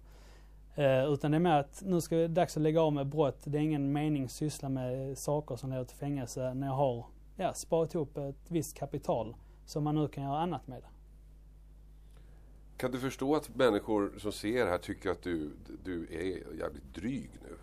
Eh, 0.75 1.03
utan 1.13 1.31
det 1.31 1.37
är 1.37 1.39
mer 1.39 1.59
att 1.59 1.81
nu 1.85 2.01
ska 2.01 2.15
det 2.15 2.27
dags 2.27 2.57
att 2.57 2.63
lägga 2.63 2.81
av 2.81 2.93
med 2.93 3.07
brott. 3.07 3.41
Det 3.43 3.57
är 3.57 3.61
ingen 3.61 3.91
mening 3.91 4.23
att 4.23 4.31
syssla 4.31 4.69
med 4.69 5.17
saker 5.17 5.55
som 5.55 5.69
leder 5.69 5.83
till 5.83 5.97
fängelse 5.97 6.53
när 6.53 6.67
jag 6.67 6.73
har 6.73 7.05
ja, 7.35 7.53
sparat 7.53 7.95
ihop 7.95 8.17
ett 8.17 8.51
visst 8.51 8.77
kapital 8.77 9.35
som 9.65 9.83
man 9.83 9.95
nu 9.95 10.07
kan 10.07 10.23
göra 10.23 10.39
annat 10.39 10.67
med. 10.67 10.83
Kan 12.81 12.91
du 12.91 12.99
förstå 12.99 13.35
att 13.35 13.55
människor 13.55 14.13
som 14.17 14.31
ser 14.31 14.65
det 14.65 14.71
här 14.71 14.77
tycker 14.77 15.09
att 15.09 15.21
du, 15.23 15.51
du 15.83 16.03
är 16.11 16.57
jävligt 16.59 16.93
dryg 16.95 17.29
nu? 17.43 17.55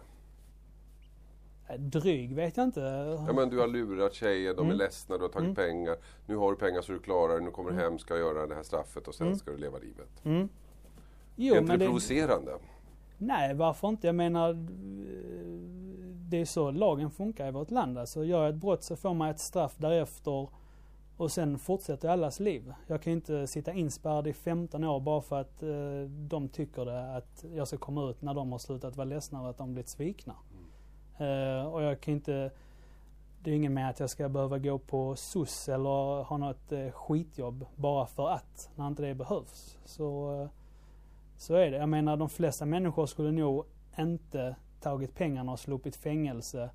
Dryg 1.78 2.34
vet 2.34 2.56
jag 2.56 2.64
inte. 2.64 2.80
Ja, 3.26 3.32
men 3.32 3.48
du 3.50 3.58
har 3.58 3.66
lurat 3.66 4.14
tjejer, 4.14 4.54
de 4.54 4.60
är 4.60 4.64
Mm. 4.64 4.76
ledsna, 4.78 5.16
du 5.16 5.22
har 5.24 5.28
tagit 5.28 5.44
Mm. 5.44 5.54
pengar. 5.54 5.96
Nu 6.26 6.36
har 6.36 6.50
du 6.50 6.56
pengar 6.58 6.80
så 6.82 6.92
du 6.92 6.98
klarar 6.98 7.34
det, 7.38 7.44
nu 7.44 7.50
kommer 7.50 7.70
du 7.70 7.76
hem, 7.76 7.98
ska 7.98 8.18
göra 8.18 8.46
det 8.46 8.54
här 8.54 8.62
straffet 8.62 9.08
och 9.08 9.14
sen 9.14 9.26
Mm. 9.26 9.38
ska 9.38 9.50
du 9.50 9.56
leva 9.56 9.78
livet. 9.78 10.24
Mm. 10.24 10.48
Jo, 11.36 11.54
är 11.54 11.58
inte 11.58 11.68
men 11.68 11.78
det 11.78 11.84
det, 11.84 11.88
provocerande? 11.88 12.52
Nej, 13.18 13.54
varför 13.54 13.88
inte? 13.88 14.06
Jag 14.06 14.14
menar, 14.16 14.52
det 16.30 16.40
är 16.40 16.44
så 16.44 16.70
lagen 16.70 17.10
funkar 17.10 17.48
i 17.48 17.50
vårt 17.50 17.70
land. 17.70 17.98
Alltså, 17.98 18.24
gör 18.24 18.44
jag 18.44 18.48
ett 18.54 18.60
brott 18.60 18.82
så 18.82 18.96
får 18.96 19.14
man 19.14 19.28
ett 19.28 19.40
straff 19.40 19.74
därefter 19.78 20.48
och 21.18 21.32
sen 21.32 21.58
fortsätter 21.58 22.08
allas 22.08 22.40
liv. 22.40 22.74
Jag 22.86 23.02
kan 23.02 23.10
ju 23.10 23.16
inte 23.16 23.46
sitta 23.46 23.72
inspärrad 23.72 24.26
i 24.26 24.32
15 24.32 24.84
år 24.84 25.00
bara 25.00 25.20
för 25.20 25.40
att 25.40 25.62
eh, 25.62 26.10
de 26.10 26.48
tycker 26.48 26.84
det, 26.84 27.16
att 27.16 27.44
jag 27.54 27.68
ska 27.68 27.76
komma 27.76 28.10
ut 28.10 28.22
när 28.22 28.34
de 28.34 28.52
har 28.52 28.58
slutat 28.58 28.96
vara 28.96 29.04
ledsna 29.04 29.38
över 29.38 29.50
att 29.50 29.58
de 29.58 29.72
blivit 29.72 29.88
svikna. 29.88 30.34
Eh, 31.18 31.66
och 31.66 31.82
jag 31.82 32.00
kan 32.00 32.14
inte, 32.14 32.50
det 33.42 33.50
är 33.50 33.54
ingen 33.54 33.74
med 33.74 33.90
att 33.90 34.00
jag 34.00 34.10
ska 34.10 34.28
behöva 34.28 34.58
gå 34.58 34.78
på 34.78 35.16
SOS 35.16 35.68
eller 35.68 36.22
ha 36.22 36.36
något 36.36 36.72
eh, 36.72 36.90
skitjobb 36.90 37.66
bara 37.76 38.06
för 38.06 38.28
att, 38.28 38.70
när 38.74 38.86
inte 38.86 39.02
det 39.02 39.14
behövs. 39.14 39.78
Så 39.84 40.40
eh, 40.42 40.48
så 41.38 41.54
är 41.54 41.70
det. 41.70 41.76
Jag 41.76 41.88
menar 41.88 42.16
de 42.16 42.28
flesta 42.28 42.66
människor 42.66 43.06
skulle 43.06 43.30
nog 43.30 43.64
inte 43.98 44.56
tagit 44.80 45.14
pengarna 45.14 45.52
och 45.52 45.60
sluppit 45.60 45.96
fängelse 45.96 46.70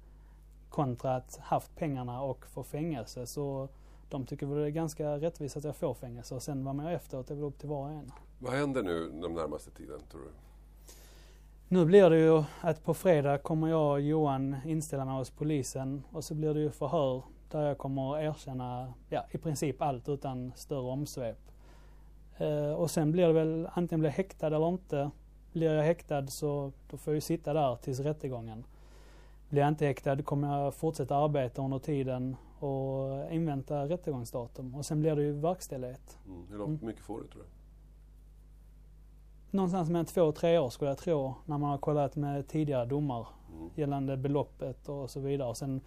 kontra 0.70 1.16
att 1.16 1.38
haft 1.38 1.76
pengarna 1.76 2.22
och 2.22 2.46
få 2.46 2.64
fängelse. 2.64 3.28
Så 3.28 3.70
de 4.10 4.26
tycker 4.26 4.46
väl 4.46 4.58
det 4.58 4.66
är 4.66 4.70
ganska 4.70 5.18
rättvist 5.18 5.58
att 5.58 5.63
jag 5.63 5.76
får 5.76 5.94
fängelse 5.94 6.36
och 6.36 6.44
sen 6.44 6.66
vad 6.66 6.76
man 6.76 6.86
gör 6.86 6.94
efteråt 6.94 7.32
är 7.32 7.36
väl 7.36 7.44
upp 7.44 7.60
till 7.60 7.70
var 7.70 7.82
och 7.82 7.92
en. 7.92 8.12
Vad 8.39 8.54
händer 8.54 8.84
nu 8.84 9.10
den 9.10 9.34
närmaste 9.34 9.72
tiden 9.72 10.00
tror 10.12 10.22
du? 10.22 10.30
Nu 11.68 11.86
blir 11.86 12.10
det 12.10 12.20
ju 12.20 12.44
att 12.62 12.84
på 12.84 12.94
fredag 12.94 13.38
kommer 13.38 13.68
jag 13.68 13.92
och 13.92 14.02
Johan 14.02 14.56
inställa 14.66 15.06
mig 15.06 15.16
hos 15.16 15.30
polisen 15.30 16.04
och 16.12 16.24
så 16.24 16.34
blir 16.36 16.54
det 16.54 16.60
ju 16.60 16.72
förhör 16.72 17.24
där 17.52 17.62
jag 17.62 17.78
kommer 17.78 18.16
att 18.16 18.24
erkänna 18.24 18.94
ja, 19.10 19.26
i 19.32 19.38
princip 19.38 19.82
allt 19.82 20.10
utan 20.10 20.54
större 20.56 20.92
omsvep. 20.92 21.38
Eh, 22.38 22.72
och 22.72 22.92
sen 22.92 23.12
blir 23.12 23.28
det 23.28 23.34
väl 23.34 23.70
antingen 23.74 24.00
blir 24.00 24.10
jag 24.10 24.16
häktad 24.16 24.48
eller 24.48 24.70
inte. 24.70 25.12
Blir 25.54 25.74
jag 25.74 25.84
häktad 25.84 26.28
så 26.28 26.72
då 26.89 26.98
får 26.98 27.12
jag 27.12 27.16
ju 27.16 27.22
sitta 27.22 27.54
där 27.54 27.76
tills 27.76 28.00
rättegången. 28.00 28.63
Blir 29.50 29.62
jag 29.62 29.68
inte 29.68 29.86
häktad 29.86 30.22
kommer 30.22 30.58
jag 30.58 30.74
fortsätta 30.74 31.16
arbeta 31.16 31.62
under 31.62 31.80
tiden 31.80 32.36
och 32.63 33.32
invänta 33.32 33.88
rättegångsdatum. 33.88 34.76
Och 34.76 34.86
sen 34.86 34.99
blir 34.99 35.15
det 35.15 35.23
ju 35.23 35.32
verkställighet. 35.32 36.17
Mm. 36.26 36.47
Hur 36.49 36.58
långt 36.58 36.82
mycket 36.82 37.04
får 37.04 37.21
du 37.21 37.28
tror 37.28 37.41
du? 37.41 37.47
Någonstans 39.58 39.89
mellan 39.89 40.06
två 40.06 40.21
och 40.21 40.36
tre 40.36 40.58
år 40.58 40.69
skulle 40.69 40.91
jag 40.91 40.97
tro 40.97 41.34
när 41.45 41.58
man 41.58 41.69
har 41.69 41.78
kollat 41.78 42.15
med 42.15 42.47
tidigare 42.47 42.86
domar 42.86 43.28
Mm. 43.58 43.69
gällande 43.76 44.17
beloppet 44.17 44.89
och 44.89 45.10
så 45.10 45.19
vidare. 45.19 45.49
Och 45.49 45.58
sen 45.58 45.82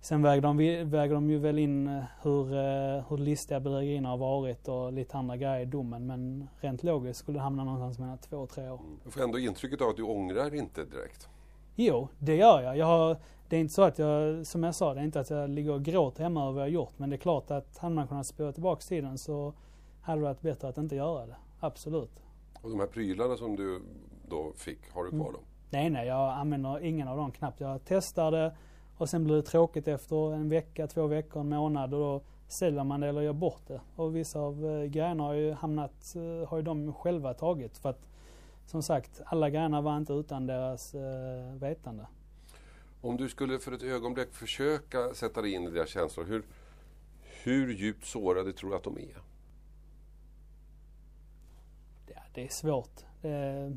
sen 0.00 0.22
väger, 0.22 0.42
de, 0.42 0.56
väger 0.90 1.14
de 1.14 1.30
ju 1.30 1.38
väl 1.38 1.58
in 1.58 1.86
eh, 1.88 2.02
hur, 2.22 2.52
eh, 2.52 3.04
hur 3.08 3.16
listiga 3.18 3.60
bedrägerierna 3.60 4.08
har 4.08 4.16
varit 4.16 4.68
och 4.68 4.92
lite 4.92 5.16
andra 5.16 5.36
grejer 5.36 5.60
i 5.60 5.64
domen. 5.64 6.06
Men 6.06 6.48
rent 6.60 6.82
logiskt 6.82 7.18
skulle 7.20 7.38
det 7.38 7.42
hamna 7.42 7.64
någonstans 7.64 7.98
mellan 7.98 8.18
två 8.18 8.36
och 8.36 8.50
tre 8.50 8.68
år. 8.70 8.78
Mm. 8.78 8.98
Jag 9.04 9.12
får 9.12 9.22
ändå 9.22 9.38
intrycket 9.38 9.80
av 9.80 9.88
att 9.88 9.96
du 9.96 10.02
ångrar 10.02 10.54
inte 10.54 10.84
direkt. 10.84 11.28
Jo, 11.74 12.08
det 12.18 12.36
gör 12.36 12.62
jag. 12.62 12.76
jag 12.76 12.86
har, 12.86 13.16
det 13.48 13.56
är 13.56 13.60
inte 13.60 13.74
så 13.74 13.82
att 13.82 13.98
jag, 13.98 14.46
som 14.46 14.62
jag 14.62 14.74
sa, 14.74 14.94
det 14.94 15.00
är 15.00 15.04
inte 15.04 15.20
att 15.20 15.30
jag 15.30 15.50
ligger 15.50 15.72
och 15.72 15.82
gråter 15.82 16.22
hemma 16.22 16.42
över 16.42 16.52
vad 16.52 16.60
jag 16.60 16.66
har 16.66 16.74
gjort. 16.74 16.92
Men 16.96 17.10
det 17.10 17.16
är 17.16 17.18
klart 17.18 17.50
att 17.50 17.78
hade 17.78 17.94
man 17.94 18.08
kunnat 18.08 18.26
spåra 18.26 18.52
tillbaka 18.52 18.80
tiden 18.80 19.18
så 19.18 19.52
hade 20.00 20.20
det 20.20 20.24
varit 20.24 20.40
bättre 20.40 20.68
att 20.68 20.78
inte 20.78 20.96
göra 20.96 21.26
det. 21.26 21.36
Absolut. 21.60 22.22
Och 22.62 22.70
de 22.70 22.80
här 22.80 22.86
prylarna 22.86 23.36
som 23.36 23.56
du 23.56 23.82
då 24.28 24.52
fick, 24.56 24.90
har 24.92 25.04
du 25.04 25.10
kvar 25.10 25.32
dem? 25.32 25.42
Nej, 25.70 25.90
nej, 25.90 26.06
jag 26.06 26.32
använder 26.32 26.84
ingen 26.84 27.08
av 27.08 27.16
dem 27.16 27.32
knappt. 27.32 27.60
Jag 27.60 27.80
testar 27.84 28.30
det 28.30 28.54
och 28.96 29.08
sen 29.08 29.24
blir 29.24 29.36
det 29.36 29.42
tråkigt 29.42 29.88
efter 29.88 30.34
en 30.34 30.48
vecka, 30.48 30.86
två 30.86 31.06
veckor, 31.06 31.40
en 31.40 31.48
månad 31.48 31.94
och 31.94 32.00
då 32.00 32.20
säljer 32.48 32.84
man 32.84 33.00
det 33.00 33.08
eller 33.08 33.20
gör 33.20 33.32
bort 33.32 33.62
det. 33.66 33.80
Och 33.96 34.16
vissa 34.16 34.40
av 34.40 34.66
eh, 34.66 34.84
grejerna 34.84 35.22
har 35.22 35.34
ju 35.34 35.52
hamnat, 35.52 36.14
eh, 36.16 36.48
har 36.48 36.56
ju 36.56 36.62
de 36.62 36.92
själva 36.92 37.34
tagit 37.34 37.78
för 37.78 37.90
att 37.90 38.08
som 38.66 38.82
sagt, 38.82 39.22
alla 39.26 39.50
grejerna 39.50 39.80
var 39.80 39.96
inte 39.96 40.12
utan 40.12 40.46
deras 40.46 40.94
eh, 40.94 41.54
vetande. 41.54 42.06
Om 43.04 43.16
du 43.16 43.28
skulle 43.28 43.58
för 43.58 43.72
ett 43.72 43.82
ögonblick 43.82 44.34
försöka 44.34 45.14
sätta 45.14 45.42
dig 45.42 45.52
in 45.52 45.62
i 45.62 45.70
deras 45.70 45.88
känslor, 45.88 46.24
hur, 46.24 46.44
hur 47.42 47.74
djupt 47.74 48.06
sårade 48.06 48.52
tror 48.52 48.70
du 48.70 48.76
att 48.76 48.84
de 48.84 48.98
är? 48.98 49.22
Ja, 52.06 52.22
det 52.34 52.44
är 52.44 52.48
svårt. 52.48 53.04
Det 53.22 53.28
är, 53.28 53.76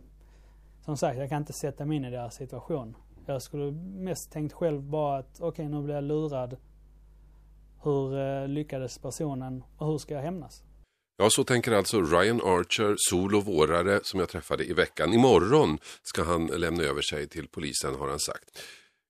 som 0.85 0.97
sagt, 0.97 1.17
jag 1.17 1.29
kan 1.29 1.37
inte 1.37 1.53
sätta 1.53 1.85
mig 1.85 1.97
in 1.97 2.05
i 2.05 2.11
deras 2.11 2.35
situation. 2.35 2.97
Jag 3.25 3.41
skulle 3.41 3.71
mest 3.71 4.31
tänkt 4.31 4.53
själv 4.53 4.81
bara 4.81 5.17
att 5.17 5.35
okej, 5.35 5.47
okay, 5.47 5.67
nu 5.67 5.83
blir 5.83 5.95
jag 5.95 6.03
lurad. 6.03 6.57
Hur 7.83 8.19
eh, 8.19 8.47
lyckades 8.47 8.97
personen 8.99 9.63
och 9.77 9.87
hur 9.87 9.97
ska 9.97 10.13
jag 10.13 10.21
hämnas? 10.21 10.63
Ja, 11.17 11.27
så 11.29 11.43
tänker 11.43 11.71
alltså 11.71 12.01
Ryan 12.01 12.41
Archer, 12.41 12.95
sol 12.97 13.35
och 13.35 13.45
vårare, 13.45 13.99
som 14.03 14.19
jag 14.19 14.29
träffade 14.29 14.65
i 14.65 14.73
veckan. 14.73 15.13
Imorgon 15.13 15.77
ska 16.03 16.23
han 16.23 16.45
lämna 16.45 16.83
över 16.83 17.01
sig 17.01 17.27
till 17.27 17.47
polisen, 17.47 17.95
har 17.95 18.09
han 18.09 18.19
sagt. 18.19 18.59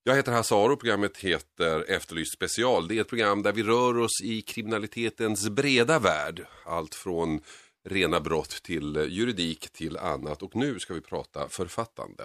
Jag 0.08 0.16
heter 0.16 0.32
Hasse 0.32 0.56
Aro, 0.56 0.76
programmet 0.76 1.18
heter 1.18 1.92
Efterlyst 1.92 2.34
special. 2.34 2.88
Det 2.88 2.98
är 2.98 3.02
ett 3.02 3.10
program 3.10 3.44
där 3.44 3.54
vi 3.54 3.64
rör 3.64 3.98
oss 3.98 4.22
i 4.24 4.42
kriminalitetens 4.42 5.50
breda 5.50 6.00
värld. 6.00 6.46
Allt 6.66 6.96
från 6.96 7.42
rena 7.86 8.20
brott 8.20 8.64
till 8.64 9.08
juridik 9.10 9.70
till 9.70 9.98
annat. 9.98 10.44
Och 10.44 10.56
nu 10.56 10.80
ska 10.80 10.94
vi 10.94 11.02
prata 11.02 11.50
författande. 11.50 12.24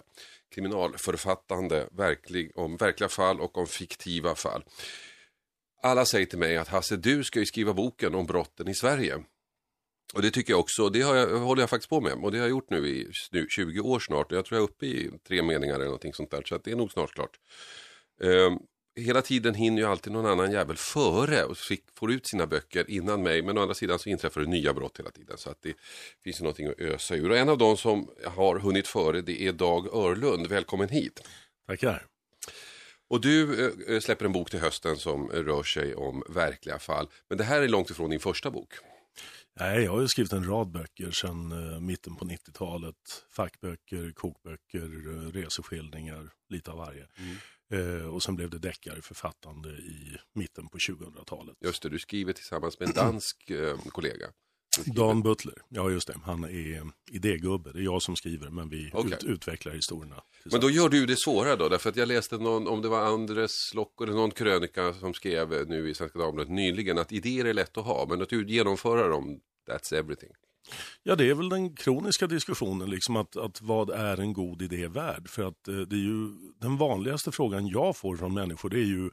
Kriminalförfattande 0.55 1.89
verklig, 1.93 2.51
om 2.55 2.77
verkliga 2.77 3.09
fall 3.09 3.41
och 3.41 3.59
om 3.59 3.67
fiktiva 3.67 4.35
fall. 4.35 4.65
Alla 5.83 6.05
säger 6.05 6.27
till 6.27 6.39
mig 6.39 6.57
att 6.57 6.69
Hasse, 6.69 6.97
du 6.97 7.25
ska 7.25 7.39
ju 7.39 7.47
skriva 7.47 7.73
boken 7.73 8.15
om 8.15 8.27
brotten 8.27 8.69
i 8.69 8.75
Sverige. 8.75 9.23
Och 10.15 10.23
det 10.23 10.31
tycker 10.31 10.53
jag 10.53 10.61
också, 10.61 10.89
det 10.89 11.01
har 11.03 11.17
jag, 11.17 11.39
håller 11.39 11.63
jag 11.63 11.71
faktiskt 11.71 11.91
på 11.91 12.01
med. 12.01 12.13
Och 12.13 12.33
det 12.33 12.39
har 12.39 12.45
jag 12.45 12.51
gjort 12.51 12.71
nu 12.71 12.89
i 12.89 13.11
nu, 13.31 13.47
20 13.49 13.81
år 13.81 14.01
snart. 14.01 14.33
Och 14.33 14.39
jag 14.39 14.45
tror 14.45 14.61
jag 14.61 14.69
är 14.69 14.71
uppe 14.71 14.87
i 14.87 15.11
tre 15.29 15.43
meningar 15.43 15.75
eller 15.75 15.85
någonting 15.85 16.13
sånt 16.13 16.31
där. 16.31 16.43
Så 16.47 16.59
det 16.59 16.71
är 16.71 16.77
nog 16.77 16.93
snart 16.93 17.15
klart. 17.15 17.39
Um, 18.21 18.59
hela 18.97 19.23
tiden 19.23 19.55
hinner 19.55 19.83
ju 19.83 19.89
alltid 19.89 20.13
någon 20.13 20.27
annan 20.27 20.53
jävel 20.53 20.77
före 20.77 21.45
och 21.45 21.57
fick, 21.57 21.85
får 21.95 22.13
ut 22.13 22.27
sina 22.27 22.47
böcker 22.47 22.91
innan 22.91 23.23
mig. 23.23 23.43
Men 23.43 23.59
å 23.59 23.63
andra 23.63 23.75
sidan 23.75 23.99
så 23.99 24.09
inträffar 24.09 24.41
det 24.41 24.47
nya 24.47 24.75
brott 24.75 24.99
hela 24.99 25.11
tiden. 25.11 25.39
Så 25.39 25.51
att 25.51 25.63
det 25.63 25.75
finns 26.25 26.41
ju 26.41 26.43
någonting 26.43 26.67
att 26.67 26.81
ösa 26.81 27.15
ur. 27.15 27.31
Och 27.31 27.37
en 27.37 27.49
av 27.49 27.59
de 27.59 27.77
som 27.77 28.11
har 28.25 28.59
hunnit 28.59 28.89
före 28.89 29.21
det 29.21 29.43
är 29.43 29.53
Dag 29.53 29.95
Örlund. 29.95 30.47
Välkommen 30.47 30.89
hit. 30.89 31.29
Tackar. 31.67 32.07
Och 33.09 33.21
du 33.21 33.67
äh, 33.89 34.01
släpper 34.01 34.25
en 34.25 34.33
bok 34.33 34.51
till 34.51 34.61
hösten 34.61 34.97
som 34.97 35.29
rör 35.29 35.63
sig 35.63 35.95
om 35.95 36.23
verkliga 36.29 36.79
fall. 36.79 37.09
Men 37.29 37.39
det 37.39 37.45
här 37.45 37.63
är 37.63 37.69
långt 37.69 37.91
ifrån 37.91 38.11
din 38.11 38.21
första 38.21 38.51
bok. 38.51 38.75
Nej, 39.61 39.83
jag 39.83 39.93
har 39.93 40.01
ju 40.01 40.09
skrivit 40.09 40.33
en 40.33 40.45
rad 40.45 40.71
böcker 40.71 41.11
sedan 41.11 41.53
uh, 41.53 41.81
mitten 41.81 42.17
på 42.17 42.25
90-talet. 42.25 43.25
Fackböcker, 43.31 44.13
kokböcker, 44.13 45.09
uh, 45.09 45.33
reseskildringar, 45.33 46.33
lite 46.49 46.71
av 46.71 46.79
varje. 46.79 47.07
Mm. 47.19 47.37
Uh, 47.75 48.07
och 48.07 48.23
sen 48.23 48.37
blev 48.37 48.51
det 48.51 48.59
deckare 48.59 49.03
författande 49.03 49.69
i 49.69 50.17
mitten 50.35 50.69
på 50.69 50.79
2000-talet. 50.79 51.57
Just 51.61 51.83
det, 51.83 51.89
du 51.89 51.99
skriver 51.99 52.33
tillsammans 52.33 52.81
med 52.81 52.89
en 52.89 52.95
dansk 52.95 53.53
kollega. 53.89 54.27
Dan 54.87 55.23
Butler, 55.23 55.55
ja 55.69 55.91
just 55.91 56.07
det. 56.07 56.15
Han 56.25 56.45
är 56.45 56.83
idégubbe. 57.11 57.73
Det 57.73 57.79
är 57.79 57.83
jag 57.83 58.03
som 58.03 58.17
skriver 58.17 58.51
men 58.51 58.69
vi 58.69 58.91
okay. 58.93 59.13
ut, 59.13 59.25
utvecklar 59.25 59.73
historierna. 59.73 60.23
Men 60.45 60.61
då 60.61 60.71
gör 60.71 60.89
du 60.89 61.07
det 61.07 61.17
svårare 61.17 61.57
då? 61.57 61.69
Därför 61.69 61.91
att 61.91 61.97
jag 61.97 62.09
läste 62.09 62.39
någon, 62.39 62.69
om 62.69 62.83
det 62.83 62.89
var 62.89 63.05
Andres 63.05 63.75
Lock 63.75 64.03
eller 64.03 64.13
någon 64.13 64.31
krönika 64.31 64.93
som 64.93 65.15
skrev 65.15 65.69
nu 65.69 65.91
i 65.91 65.95
Svenska 65.95 66.19
Dagbladet 66.19 66.53
nyligen 66.53 66.99
att 66.99 67.13
idéer 67.13 67.45
är 67.45 67.55
lätt 67.55 67.79
att 67.79 67.85
ha 67.85 68.07
men 68.09 68.23
att 68.23 68.33
genomföra 68.33 69.09
dem, 69.09 69.41
that's 69.69 69.95
everything. 69.95 70.31
Ja, 71.03 71.17
det 71.17 71.31
är 71.31 71.35
väl 71.35 71.49
den 71.49 71.77
kroniska 71.77 72.27
diskussionen, 72.27 72.91
liksom 72.91 73.17
att, 73.17 73.37
att 73.37 73.63
vad 73.63 73.91
är 73.91 74.21
en 74.21 74.33
god 74.33 74.63
idé 74.63 74.89
värd? 74.89 75.29
För 75.29 75.43
att 75.43 75.69
eh, 75.69 75.75
det 75.75 75.97
är 75.97 76.01
ju 76.01 76.29
den 76.61 76.77
vanligaste 76.77 77.33
frågan 77.33 77.67
jag 77.67 77.97
får 77.97 78.17
från 78.17 78.35
människor, 78.35 78.71
det 78.71 78.79
är 78.79 78.85
ju, 78.85 79.11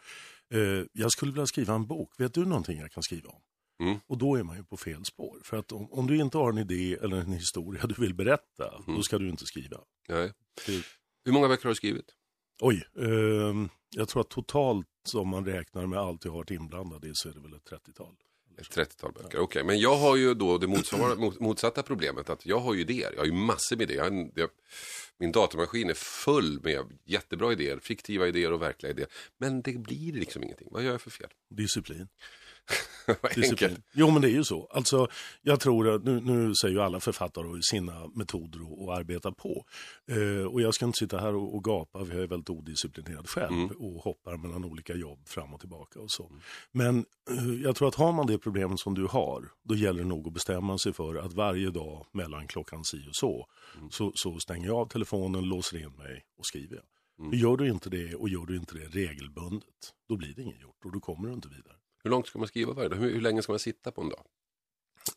eh, 0.54 0.86
jag 0.94 1.12
skulle 1.12 1.32
vilja 1.32 1.48
skriva 1.48 1.74
en 1.74 1.88
bok, 1.88 2.14
vet 2.18 2.34
du 2.34 2.46
någonting 2.46 2.80
jag 2.80 2.92
kan 2.92 3.04
skriva 3.04 3.30
om? 3.30 3.42
Mm. 3.80 4.00
Och 4.08 4.18
då 4.18 4.36
är 4.36 4.44
man 4.44 4.58
ju 4.58 4.64
på 4.64 4.78
fel 4.78 5.06
spår. 5.06 5.40
För 5.44 5.58
att 5.58 5.72
om, 5.72 5.92
om, 5.92 6.08
du 6.08 6.18
inte 6.18 6.38
har 6.38 6.50
en 6.52 6.58
idé 6.58 6.98
eller 7.02 7.18
en 7.18 7.34
historia 7.34 7.88
du 7.88 7.96
vill 7.98 8.14
berätta, 8.14 8.76
mm. 8.76 8.96
då 8.96 9.04
ska 9.04 9.18
du 9.18 9.30
inte 9.30 9.46
skriva. 9.46 9.78
Nej. 10.10 10.32
Det... 10.66 10.84
Hur 11.26 11.32
många 11.32 11.48
böcker 11.48 11.64
har 11.64 11.70
du 11.70 11.76
skrivit? 11.76 12.16
Oj, 12.62 12.88
eh, 13.00 13.56
jag 13.96 14.08
tror 14.08 14.22
att 14.22 14.30
totalt 14.30 14.88
om 15.14 15.30
man 15.30 15.46
räknar 15.46 15.86
med 15.86 16.00
allt 16.00 16.26
jag 16.26 16.32
har 16.32 16.38
varit 16.38 16.52
inblandad 16.52 17.06
i 17.06 17.12
så 17.14 17.30
är 17.30 17.34
det 17.34 17.40
väl 17.40 17.54
ett 17.54 17.72
30-tal. 17.72 18.16
Ett 18.58 18.78
30-tal 18.78 19.12
böcker, 19.12 19.38
ja. 19.38 19.44
okej. 19.44 19.44
Okay. 19.44 19.64
Men 19.64 19.80
jag 19.80 19.98
har 19.98 20.16
ju 20.16 20.34
då 20.34 20.58
det 20.58 20.68
motsatta 21.40 21.84
problemet 21.84 22.30
att 22.30 22.46
jag 22.46 22.60
har 22.60 22.74
ju 22.74 22.82
idéer. 22.82 23.12
Jag 23.12 23.20
har 23.20 23.26
ju 23.26 23.34
massor 23.34 23.76
med 23.76 23.92
idéer. 23.92 24.04
Jag, 24.04 24.32
jag, 24.36 24.50
min 25.18 25.32
datormaskin 25.32 25.90
är 25.90 25.94
full 25.94 26.60
med 26.64 26.86
jättebra 27.06 27.52
idéer, 27.52 27.80
fiktiva 27.80 28.28
idéer 28.28 28.52
och 28.52 28.62
verkliga 28.62 28.92
idéer. 28.92 29.08
Men 29.38 29.62
det 29.62 29.72
blir 29.72 30.14
liksom 30.14 30.44
ingenting. 30.44 30.68
Vad 30.72 30.84
gör 30.84 30.92
jag 30.92 31.02
för 31.02 31.12
fel? 31.12 31.30
Disciplin. 31.50 32.08
Disciplin. 33.36 33.82
Jo 33.94 34.12
men 34.12 34.22
det 34.22 34.28
är 34.28 34.34
ju 34.34 34.44
så. 34.44 34.68
Alltså, 34.72 35.08
jag 35.42 35.60
tror 35.60 35.96
att 35.96 36.04
nu, 36.04 36.22
nu 36.22 36.56
säger 36.56 36.76
ju 36.76 36.82
alla 36.82 37.00
författare 37.00 37.62
sina 37.62 38.08
metoder 38.16 38.60
att 38.60 39.00
arbeta 39.00 39.32
på. 39.32 39.66
Eh, 40.12 40.46
och 40.46 40.62
jag 40.62 40.74
ska 40.74 40.86
inte 40.86 40.98
sitta 40.98 41.18
här 41.18 41.36
och, 41.36 41.56
och 41.56 41.64
gapa, 41.64 42.06
för 42.06 42.14
jag 42.14 42.24
är 42.24 42.28
väldigt 42.28 42.50
odisciplinerad 42.50 43.30
själv 43.30 43.54
mm. 43.54 43.72
och 43.78 44.04
hoppar 44.04 44.38
mellan 44.38 44.66
olika 44.66 44.94
jobb 44.94 45.28
fram 45.28 45.54
och 45.54 45.60
tillbaka 45.60 46.00
och 46.00 46.12
så. 46.12 46.28
Mm. 46.28 46.42
Men 46.72 47.06
eh, 47.30 47.62
jag 47.64 47.76
tror 47.76 47.88
att 47.88 47.96
har 47.96 48.12
man 48.12 48.28
det 48.28 48.38
problemet 48.38 48.80
som 48.80 48.96
du 48.96 49.06
har, 49.06 49.52
då 49.64 49.76
gäller 49.76 50.00
det 50.00 50.08
nog 50.08 50.28
att 50.28 50.34
bestämma 50.34 50.78
sig 50.78 50.94
för 50.94 51.16
att 51.16 51.34
varje 51.34 51.70
dag 51.70 52.06
mellan 52.14 52.48
klockan 52.48 52.84
si 52.84 53.08
och 53.10 53.16
så, 53.16 53.48
mm. 53.78 53.90
så, 53.92 54.12
så 54.16 54.40
stänger 54.40 54.68
jag 54.68 54.78
av 54.78 54.86
telefonen, 54.86 55.44
låser 55.44 55.78
in 55.78 55.92
mig 55.98 56.26
och 56.38 56.46
skriver. 56.46 56.82
Mm. 57.20 57.40
Gör 57.40 57.58
du 57.58 57.70
inte 57.70 57.90
det 57.90 58.16
och 58.16 58.30
gör 58.30 58.46
du 58.46 58.56
inte 58.56 58.76
det 58.76 58.86
regelbundet, 58.86 59.94
då 60.10 60.18
blir 60.18 60.34
det 60.36 60.42
inget 60.42 60.62
gjort 60.62 60.86
och 60.86 60.92
då 60.92 61.00
kommer 61.00 61.28
du 61.28 61.34
inte 61.34 61.48
vidare. 61.48 61.79
Hur 62.04 62.10
långt 62.10 62.28
ska 62.28 62.40
man 62.40 62.48
skriva 62.48 62.74
varje 62.74 62.90
dag? 62.90 62.98
Hur, 62.98 63.14
hur 63.14 63.22
länge 63.22 63.42
ska 63.42 63.52
man 63.52 63.60
sitta 63.60 63.92
på 63.92 64.02
en 64.02 64.10
dag? 64.10 64.26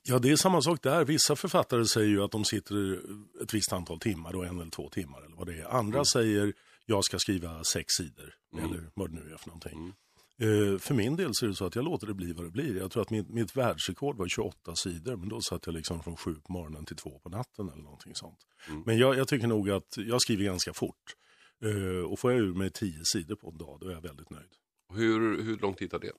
Ja, 0.02 0.18
det 0.18 0.30
är 0.30 0.36
samma 0.36 0.62
sak 0.62 0.82
där. 0.82 1.04
Vissa 1.04 1.36
författare 1.36 1.86
säger 1.86 2.08
ju 2.08 2.22
att 2.22 2.30
de 2.30 2.44
sitter 2.44 3.00
ett 3.42 3.54
visst 3.54 3.72
antal 3.72 4.00
timmar, 4.00 4.36
och 4.36 4.46
en 4.46 4.60
eller 4.60 4.70
två 4.70 4.88
timmar 4.88 5.22
eller 5.22 5.36
vad 5.36 5.46
det 5.46 5.60
är. 5.60 5.64
Andra 5.64 5.98
mm. 5.98 6.04
säger 6.04 6.52
jag 6.86 7.04
ska 7.04 7.18
skriva 7.18 7.64
sex 7.64 7.86
sidor, 7.92 8.34
mm. 8.52 8.64
eller 8.64 8.90
vad 8.94 9.10
det 9.10 9.14
nu 9.14 9.32
är 9.32 9.36
för 9.36 9.48
någonting. 9.48 9.72
Mm. 9.72 9.92
Uh, 10.42 10.78
för 10.78 10.94
min 10.94 11.16
del 11.16 11.30
så 11.34 11.44
är 11.44 11.48
det 11.48 11.56
så 11.56 11.66
att 11.66 11.74
jag 11.74 11.84
låter 11.84 12.06
det 12.06 12.14
bli 12.14 12.32
vad 12.32 12.44
det 12.44 12.50
blir. 12.50 12.76
Jag 12.76 12.90
tror 12.90 13.02
att 13.02 13.10
mitt, 13.10 13.28
mitt 13.28 13.56
världsrekord 13.56 14.16
var 14.16 14.28
28 14.28 14.76
sidor, 14.76 15.16
men 15.16 15.28
då 15.28 15.40
satt 15.40 15.66
jag 15.66 15.72
liksom 15.72 16.02
från 16.02 16.16
sju 16.16 16.34
på 16.34 16.52
morgonen 16.52 16.84
till 16.84 16.96
två 16.96 17.18
på 17.18 17.28
natten 17.28 17.68
eller 17.68 17.82
någonting 17.82 18.14
sånt. 18.14 18.38
Mm. 18.68 18.82
Men 18.86 18.98
jag, 18.98 19.16
jag, 19.16 19.28
tycker 19.28 19.46
nog 19.46 19.70
att 19.70 19.96
jag 19.96 20.22
skriver 20.22 20.44
ganska 20.44 20.72
fort. 20.72 21.16
Uh, 21.64 22.04
och 22.04 22.18
får 22.18 22.32
jag 22.32 22.40
ur 22.40 22.54
mig 22.54 22.70
tio 22.70 23.04
sidor 23.04 23.36
på 23.36 23.48
en 23.50 23.58
dag, 23.58 23.78
då 23.80 23.88
är 23.88 23.92
jag 23.92 24.02
väldigt 24.02 24.30
nöjd. 24.30 24.50
Hur, 24.94 25.42
hur 25.42 25.56
lång 25.56 25.74
tid 25.74 25.90
tar 25.90 25.98
det? 25.98 26.12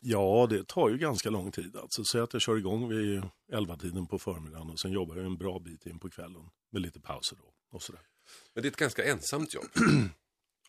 Ja, 0.00 0.46
det 0.50 0.68
tar 0.68 0.88
ju 0.88 0.98
ganska 0.98 1.30
lång 1.30 1.52
tid. 1.52 1.76
Alltså, 1.76 2.04
säg 2.04 2.20
att 2.20 2.32
jag 2.32 2.42
kör 2.42 2.56
igång 2.56 2.88
vid 2.88 3.22
11-tiden 3.52 4.06
på 4.06 4.18
förmiddagen 4.18 4.70
och 4.70 4.80
sen 4.80 4.92
jobbar 4.92 5.16
jag 5.16 5.26
en 5.26 5.36
bra 5.36 5.58
bit 5.58 5.86
in 5.86 5.98
på 5.98 6.10
kvällen 6.10 6.42
med 6.72 6.82
lite 6.82 7.00
pauser 7.00 7.36
då. 7.36 7.76
Och 7.76 7.82
sådär. 7.82 8.00
Men 8.54 8.62
det 8.62 8.68
är 8.68 8.70
ett 8.70 8.76
ganska 8.76 9.04
ensamt 9.04 9.54
jobb. 9.54 9.64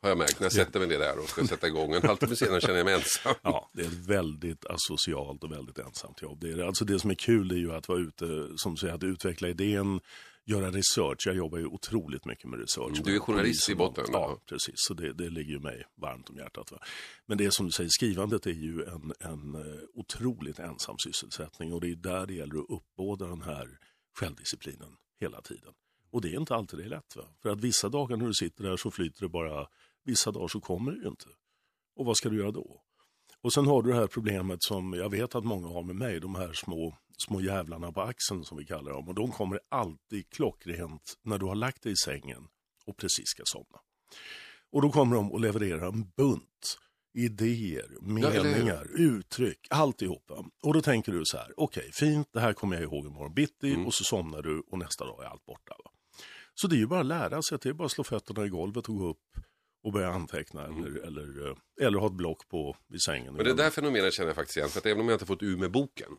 Har 0.01 0.09
jag 0.09 0.17
märkt 0.17 0.39
när 0.39 0.45
jag 0.45 0.53
sätter 0.53 0.79
mig 0.79 0.87
ner 0.87 0.99
där 0.99 1.19
och 1.19 1.29
ska 1.29 1.47
sätta 1.47 1.67
igång. 1.67 1.93
En 1.93 2.07
halvtimme 2.07 2.35
senare 2.35 2.61
känner 2.61 2.77
jag 2.77 2.85
mig 2.85 2.93
ensam. 2.93 3.35
Ja, 3.41 3.69
det 3.73 3.81
är 3.81 3.85
ett 3.85 3.93
väldigt 3.93 4.65
asocialt 4.65 5.43
och 5.43 5.51
väldigt 5.51 5.79
ensamt 5.79 6.21
jobb. 6.21 6.39
Det, 6.41 6.49
är, 6.49 6.63
alltså 6.63 6.85
det 6.85 6.99
som 6.99 7.09
är 7.09 7.15
kul 7.15 7.51
är 7.51 7.55
ju 7.55 7.73
att 7.73 7.87
vara 7.87 7.99
ute, 7.99 8.49
som 8.55 8.77
säger, 8.77 8.93
att 8.93 9.03
utveckla 9.03 9.47
idén, 9.47 9.99
göra 10.47 10.71
research. 10.71 11.27
Jag 11.27 11.35
jobbar 11.35 11.57
ju 11.57 11.65
otroligt 11.65 12.25
mycket 12.25 12.45
med 12.49 12.59
research. 12.59 12.91
Mm, 12.91 13.03
du 13.03 13.15
är 13.15 13.19
journalist 13.19 13.69
i 13.69 13.75
botten? 13.75 14.05
Ja, 14.11 14.39
precis. 14.49 14.75
Så 14.75 14.93
det, 14.93 15.13
det 15.13 15.29
ligger 15.29 15.51
ju 15.51 15.59
mig 15.59 15.83
varmt 15.95 16.29
om 16.29 16.37
hjärtat. 16.37 16.71
Va? 16.71 16.79
Men 17.25 17.37
det 17.37 17.53
som 17.53 17.65
du 17.65 17.71
säger, 17.71 17.89
skrivandet 17.89 18.45
är 18.45 18.51
ju 18.51 18.83
en, 18.83 19.13
en 19.19 19.55
eh, 19.55 19.81
otroligt 19.93 20.59
ensam 20.59 20.95
sysselsättning 21.03 21.73
och 21.73 21.81
det 21.81 21.91
är 21.91 21.95
där 21.95 22.25
det 22.25 22.33
gäller 22.33 22.59
att 22.59 22.69
uppbåda 22.69 23.27
den 23.27 23.41
här 23.41 23.79
självdisciplinen 24.19 24.95
hela 25.19 25.41
tiden. 25.41 25.73
Och 26.11 26.21
det 26.21 26.29
är 26.29 26.39
inte 26.39 26.55
alltid 26.55 26.79
det 26.79 26.85
är 26.85 26.89
lätt. 26.89 27.15
Va? 27.15 27.23
För 27.41 27.49
att 27.49 27.61
vissa 27.61 27.89
dagar 27.89 28.17
när 28.17 28.27
du 28.27 28.33
sitter 28.33 28.63
där 28.63 28.77
så 28.77 28.91
flyter 28.91 29.21
det 29.21 29.29
bara, 29.29 29.67
vissa 30.03 30.31
dagar 30.31 30.47
så 30.47 30.59
kommer 30.59 30.91
det 30.91 30.97
ju 30.97 31.07
inte. 31.07 31.29
Och 31.95 32.05
vad 32.05 32.17
ska 32.17 32.29
du 32.29 32.37
göra 32.37 32.51
då? 32.51 32.81
Och 33.43 33.53
sen 33.53 33.67
har 33.67 33.81
du 33.81 33.89
det 33.89 33.95
här 33.95 34.07
problemet 34.07 34.63
som 34.63 34.93
jag 34.93 35.09
vet 35.09 35.35
att 35.35 35.43
många 35.45 35.67
har 35.67 35.83
med 35.83 35.95
mig, 35.95 36.19
de 36.19 36.35
här 36.35 36.53
små 36.53 36.97
små 37.17 37.41
jävlarna 37.41 37.91
på 37.91 38.01
axeln 38.01 38.43
som 38.43 38.57
vi 38.57 38.65
kallar 38.65 38.91
dem. 38.91 39.07
Och 39.07 39.15
de 39.15 39.31
kommer 39.31 39.59
alltid 39.69 40.29
klockrent 40.29 41.17
när 41.23 41.37
du 41.37 41.45
har 41.45 41.55
lagt 41.55 41.83
dig 41.83 41.91
i 41.91 41.95
sängen 41.95 42.47
och 42.85 42.97
precis 42.97 43.27
ska 43.27 43.43
somna. 43.45 43.79
Och 44.71 44.81
då 44.81 44.91
kommer 44.91 45.15
de 45.15 45.31
och 45.31 45.39
levererar 45.39 45.87
en 45.87 46.09
bunt 46.17 46.77
idéer, 47.13 47.97
meningar, 48.01 48.87
ja, 48.93 49.03
uttryck, 49.03 49.67
alltihopa. 49.69 50.45
Och 50.63 50.73
då 50.73 50.81
tänker 50.81 51.11
du 51.11 51.21
så 51.25 51.37
här, 51.37 51.53
okej, 51.57 51.81
okay, 51.81 51.91
fint, 51.91 52.29
det 52.33 52.39
här 52.39 52.53
kommer 52.53 52.75
jag 52.75 52.83
ihåg 52.83 53.05
imorgon 53.05 53.33
bitti 53.33 53.73
mm. 53.73 53.85
och 53.85 53.93
så 53.93 54.03
somnar 54.03 54.41
du 54.41 54.59
och 54.59 54.79
nästa 54.79 55.05
dag 55.05 55.23
är 55.23 55.27
allt 55.27 55.45
borta. 55.45 55.75
Va? 55.83 55.91
Så 56.53 56.67
det 56.67 56.75
är 56.75 56.77
ju 56.77 56.87
bara 56.87 56.99
att 56.99 57.05
lära 57.05 57.41
sig, 57.41 57.57
det 57.61 57.69
är 57.69 57.73
bara 57.73 57.85
att 57.85 57.91
slå 57.91 58.03
fötterna 58.03 58.45
i 58.45 58.49
golvet 58.49 58.89
och 58.89 58.95
gå 58.95 59.09
upp 59.09 59.37
och 59.87 59.93
börja 59.93 60.09
anteckna 60.09 60.65
mm. 60.65 60.85
eller, 60.85 61.07
eller, 61.07 61.47
eh, 61.49 61.55
eller 61.81 61.99
ha 61.99 62.07
ett 62.07 62.13
block 62.13 62.49
på 62.49 62.77
vid 62.87 63.01
sängen. 63.01 63.33
Men 63.33 63.45
det 63.45 63.53
där 63.53 63.69
fenomenet 63.69 64.13
känner 64.13 64.29
jag 64.29 64.35
faktiskt 64.35 64.57
igen, 64.57 64.69
för 64.69 64.79
att 64.79 64.85
även 64.85 65.01
om 65.01 65.07
jag 65.07 65.15
inte 65.15 65.25
fått 65.25 65.43
ur 65.43 65.57
med 65.57 65.71
boken 65.71 66.09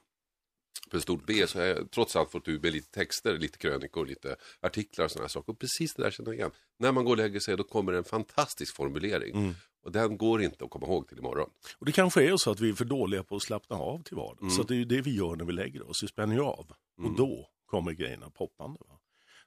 för 0.91 0.99
stort 0.99 1.27
B 1.27 1.47
så 1.47 1.59
har 1.59 1.67
jag 1.67 1.91
trots 1.91 2.17
allt 2.17 2.31
fått 2.31 2.49
ur 2.49 2.61
med 2.61 2.73
lite 2.73 2.91
texter, 2.91 3.39
lite 3.39 3.59
krönikor, 3.59 4.07
lite 4.07 4.37
artiklar 4.61 5.05
och 5.05 5.11
sådana 5.11 5.29
saker. 5.29 5.53
Och 5.53 5.59
precis 5.59 5.95
det 5.95 6.03
där 6.03 6.11
känner 6.11 6.31
jag 6.31 6.37
igen. 6.37 6.51
När 6.79 6.93
man 6.93 7.05
går 7.05 7.11
och 7.11 7.17
lägger 7.17 7.41
sig 7.41 7.57
då 7.57 7.65
kommer 7.65 7.93
en 7.93 8.05
fantastisk 8.05 8.77
formulering. 8.77 9.37
Mm. 9.37 9.55
Och 9.85 9.93
den 9.93 10.17
går 10.17 10.43
inte 10.43 10.65
att 10.65 10.71
komma 10.71 10.87
ihåg 10.87 11.09
till 11.09 11.19
imorgon. 11.19 11.51
Och 11.79 11.87
det 11.87 11.93
kanske 11.93 12.25
är 12.25 12.37
så 12.37 12.51
att 12.51 12.61
vi 12.61 12.69
är 12.69 12.75
för 12.75 12.85
dåliga 12.85 13.23
på 13.23 13.37
att 13.37 13.43
slappna 13.43 13.77
av 13.77 14.03
till 14.03 14.17
vardags. 14.17 14.41
Mm. 14.41 14.51
Så 14.55 14.63
det 14.63 14.75
är 14.75 14.79
ju 14.79 14.85
det 14.85 15.01
vi 15.01 15.17
gör 15.17 15.37
när 15.37 15.45
vi 15.45 15.53
lägger 15.53 15.91
oss, 15.91 16.03
vi 16.03 16.09
spänner 16.09 16.35
ju 16.35 16.43
av. 16.43 16.73
Mm. 16.99 17.11
Och 17.11 17.17
då 17.17 17.49
kommer 17.67 17.93
grejerna 17.93 18.31
poppande. 18.31 18.81
Va? 18.89 18.98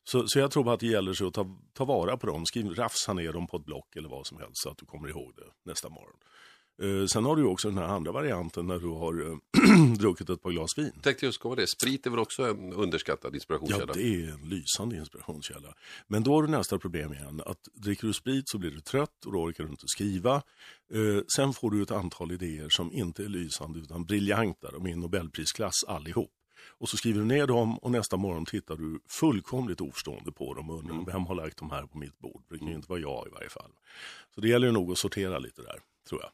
Så, 0.04 0.28
så 0.28 0.40
jag 0.40 0.52
tror 0.52 0.74
att 0.74 0.80
det 0.80 0.88
gäller 0.88 1.14
sig 1.14 1.28
att 1.28 1.34
ta, 1.34 1.58
ta 1.74 1.86
vara 1.86 2.18
på 2.18 2.28
dem, 2.28 2.46
skriv, 2.46 2.70
rafsa 2.70 3.14
ner 3.14 3.34
dem 3.34 3.48
på 3.48 3.58
ett 3.58 3.66
block 3.66 3.96
eller 3.96 4.10
vad 4.10 4.28
som 4.28 4.38
helst 4.38 4.58
så 4.64 4.70
att 4.70 4.78
du 4.78 4.86
kommer 4.86 5.10
ihåg 5.10 5.34
det 5.36 5.70
nästa 5.70 5.90
morgon. 5.90 6.18
Eh, 6.82 7.06
sen 7.06 7.26
har 7.26 7.36
du 7.36 7.44
också 7.44 7.70
den 7.70 7.78
här 7.78 7.86
andra 7.86 8.12
varianten 8.12 8.68
när 8.68 8.80
du 8.80 8.88
har 8.88 9.32
eh, 9.32 9.94
druckit 10.00 10.30
ett 10.30 10.42
par 10.42 10.52
glas 10.52 10.78
vin. 10.78 10.92
Tänkte 11.02 11.26
just 11.26 11.40
komma 11.40 11.56
det. 11.56 11.68
Sprit 11.68 12.06
är 12.06 12.10
väl 12.10 12.20
också 12.20 12.44
en 12.44 12.74
underskattad 12.74 13.36
inspirationskälla? 13.36 13.86
Ja, 13.88 13.94
det 13.94 14.24
är 14.24 14.32
en 14.32 14.50
lysande 14.50 14.96
inspirationskälla. 14.96 15.74
Men 16.08 16.24
då 16.24 16.34
har 16.34 16.44
du 16.44 16.48
nästa 16.50 16.80
problem 16.80 17.14
igen. 17.14 17.42
Att 17.46 17.60
dricker 17.74 18.08
du 18.08 18.14
sprit 18.14 18.50
så 18.50 18.58
blir 18.58 18.72
du 18.72 18.80
trött 18.80 19.26
och 19.26 19.32
då 19.32 19.40
orkar 19.40 19.64
du 19.64 19.70
inte 19.70 19.88
skriva. 19.88 20.36
Eh, 20.94 21.24
sen 21.36 21.54
får 21.54 21.72
du 21.72 21.82
ett 21.82 21.92
antal 21.92 22.32
idéer 22.32 22.70
som 22.70 22.94
inte 22.94 23.24
är 23.24 23.30
lysande 23.30 23.80
utan 23.80 24.06
briljanta. 24.06 24.72
De 24.72 24.86
är 24.86 24.90
i 24.90 24.96
Nobelprisklass 24.96 25.84
allihop. 25.88 26.32
Och 26.68 26.90
så 26.90 26.98
skriver 26.98 27.20
du 27.20 27.26
ner 27.26 27.48
dem 27.48 27.78
och 27.78 27.92
nästa 27.92 28.18
morgon 28.18 28.46
tittar 28.46 28.76
du 28.76 29.00
fullkomligt 29.10 29.82
oförstående 29.82 30.32
på 30.32 30.54
dem 30.54 30.70
och 30.70 30.78
undrar 30.78 30.94
mm. 30.94 31.06
vem 31.06 31.26
har 31.26 31.36
lagt 31.36 31.58
de 31.58 31.72
här 31.72 31.86
på 31.86 31.98
mitt 31.98 32.20
bord? 32.20 32.44
Det 32.50 32.58
kan 32.58 32.68
ju 32.68 32.74
inte 32.74 32.90
vara 32.90 33.00
jag 33.00 33.28
i 33.28 33.30
varje 33.30 33.50
fall. 33.50 33.72
Så 34.36 34.42
det 34.42 34.48
gäller 34.48 34.72
nog 34.72 34.92
att 34.92 34.98
sortera 34.98 35.40
lite 35.40 35.62
där, 35.62 35.80
tror 36.10 36.22
jag. 36.22 36.32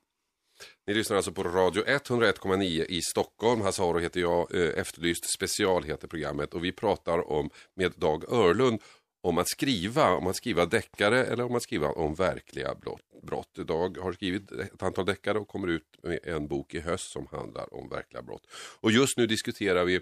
Ni 0.87 0.93
lyssnar 0.93 1.17
alltså 1.17 1.31
på 1.31 1.43
Radio 1.43 1.83
101,9 1.83 2.85
i 2.85 3.01
Stockholm. 3.01 3.61
Hasse 3.61 3.83
Aro 3.83 3.99
heter 3.99 4.21
jag, 4.21 4.55
eh, 4.55 4.79
Efterlyst 4.79 5.33
special 5.33 5.83
heter 5.83 6.07
programmet 6.07 6.53
och 6.53 6.63
vi 6.63 6.71
pratar 6.71 7.31
om 7.31 7.49
med 7.75 7.93
Dag 7.97 8.33
Örlund 8.33 8.81
om 9.21 9.37
att 9.37 9.49
skriva, 9.49 10.15
om 10.15 10.27
att 10.27 10.35
skriva 10.35 10.65
deckare 10.65 11.25
eller 11.25 11.43
om 11.43 11.55
att 11.55 11.63
skriva 11.63 11.87
om 11.87 12.15
verkliga 12.15 12.75
brott. 13.21 13.55
Dag 13.55 13.97
har 13.97 14.13
skrivit 14.13 14.51
ett 14.51 14.83
antal 14.83 15.05
deckare 15.05 15.39
och 15.39 15.47
kommer 15.47 15.67
ut 15.67 15.97
med 16.03 16.19
en 16.23 16.47
bok 16.47 16.73
i 16.73 16.79
höst 16.79 17.11
som 17.11 17.27
handlar 17.31 17.73
om 17.73 17.89
verkliga 17.89 18.21
brott. 18.21 18.47
Och 18.79 18.91
just 18.91 19.17
nu 19.17 19.27
diskuterar 19.27 19.85
vi 19.85 20.01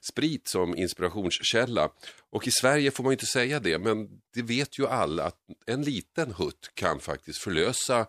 sprit 0.00 0.48
som 0.48 0.76
inspirationskälla. 0.76 1.88
Och 2.30 2.46
i 2.48 2.50
Sverige 2.50 2.90
får 2.90 3.04
man 3.04 3.12
inte 3.12 3.26
säga 3.26 3.60
det, 3.60 3.78
men 3.78 4.08
det 4.34 4.42
vet 4.42 4.78
ju 4.78 4.86
alla 4.86 5.24
att 5.24 5.36
en 5.66 5.82
liten 5.82 6.32
hutt 6.32 6.70
kan 6.74 7.00
faktiskt 7.00 7.38
förlösa 7.38 8.06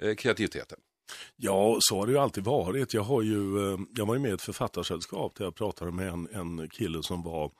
eh, 0.00 0.14
kreativiteten. 0.14 0.78
Ja, 1.36 1.76
så 1.80 1.98
har 1.98 2.06
det 2.06 2.12
ju 2.12 2.18
alltid 2.18 2.44
varit. 2.44 2.94
Jag, 2.94 3.02
har 3.02 3.22
ju, 3.22 3.72
eh, 3.72 3.78
jag 3.96 4.06
var 4.06 4.14
ju 4.14 4.20
med 4.20 4.30
i 4.30 4.34
ett 4.34 4.42
författarsällskap 4.42 5.34
där 5.34 5.44
jag 5.44 5.54
pratade 5.54 5.92
med 5.92 6.08
en, 6.08 6.28
en 6.32 6.68
kille 6.68 7.02
som 7.02 7.22
var 7.22 7.50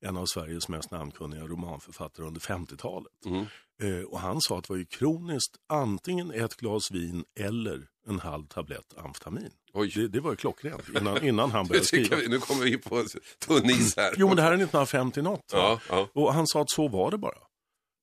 en 0.00 0.16
av 0.16 0.26
Sveriges 0.26 0.68
mest 0.68 0.90
namnkunniga 0.90 1.46
romanförfattare 1.46 2.26
under 2.26 2.40
50-talet. 2.40 3.26
Mm. 3.26 3.46
Eh, 3.82 4.04
och 4.04 4.20
han 4.20 4.40
sa 4.40 4.58
att 4.58 4.64
det 4.64 4.72
var 4.72 4.78
ju 4.78 4.84
kroniskt 4.84 5.56
antingen 5.66 6.30
ett 6.30 6.56
glas 6.56 6.90
vin 6.90 7.24
eller 7.40 7.88
en 8.08 8.20
halv 8.20 8.46
tablett 8.46 8.94
amfetamin. 8.96 9.50
Det, 9.94 10.08
det, 10.08 10.20
var 10.20 10.30
ju 10.30 10.36
klockrent 10.36 10.88
innan, 11.00 11.24
innan 11.24 11.50
han 11.50 11.66
började 11.68 11.86
skriva. 11.86 12.16
Vi, 12.16 12.28
nu 12.28 12.38
kommer 12.38 12.64
vi 12.64 12.78
på 12.78 13.04
tunn 13.46 13.70
is 13.70 13.96
här. 13.96 14.14
Jo, 14.16 14.26
men 14.26 14.36
det 14.36 14.42
här 14.42 14.50
är 14.50 14.54
1950 14.54 15.22
något. 15.22 15.50
Ja, 15.52 15.80
ja. 15.88 16.08
Och 16.12 16.34
han 16.34 16.46
sa 16.46 16.60
att 16.60 16.70
så 16.70 16.88
var 16.88 17.10
det 17.10 17.18
bara. 17.18 17.45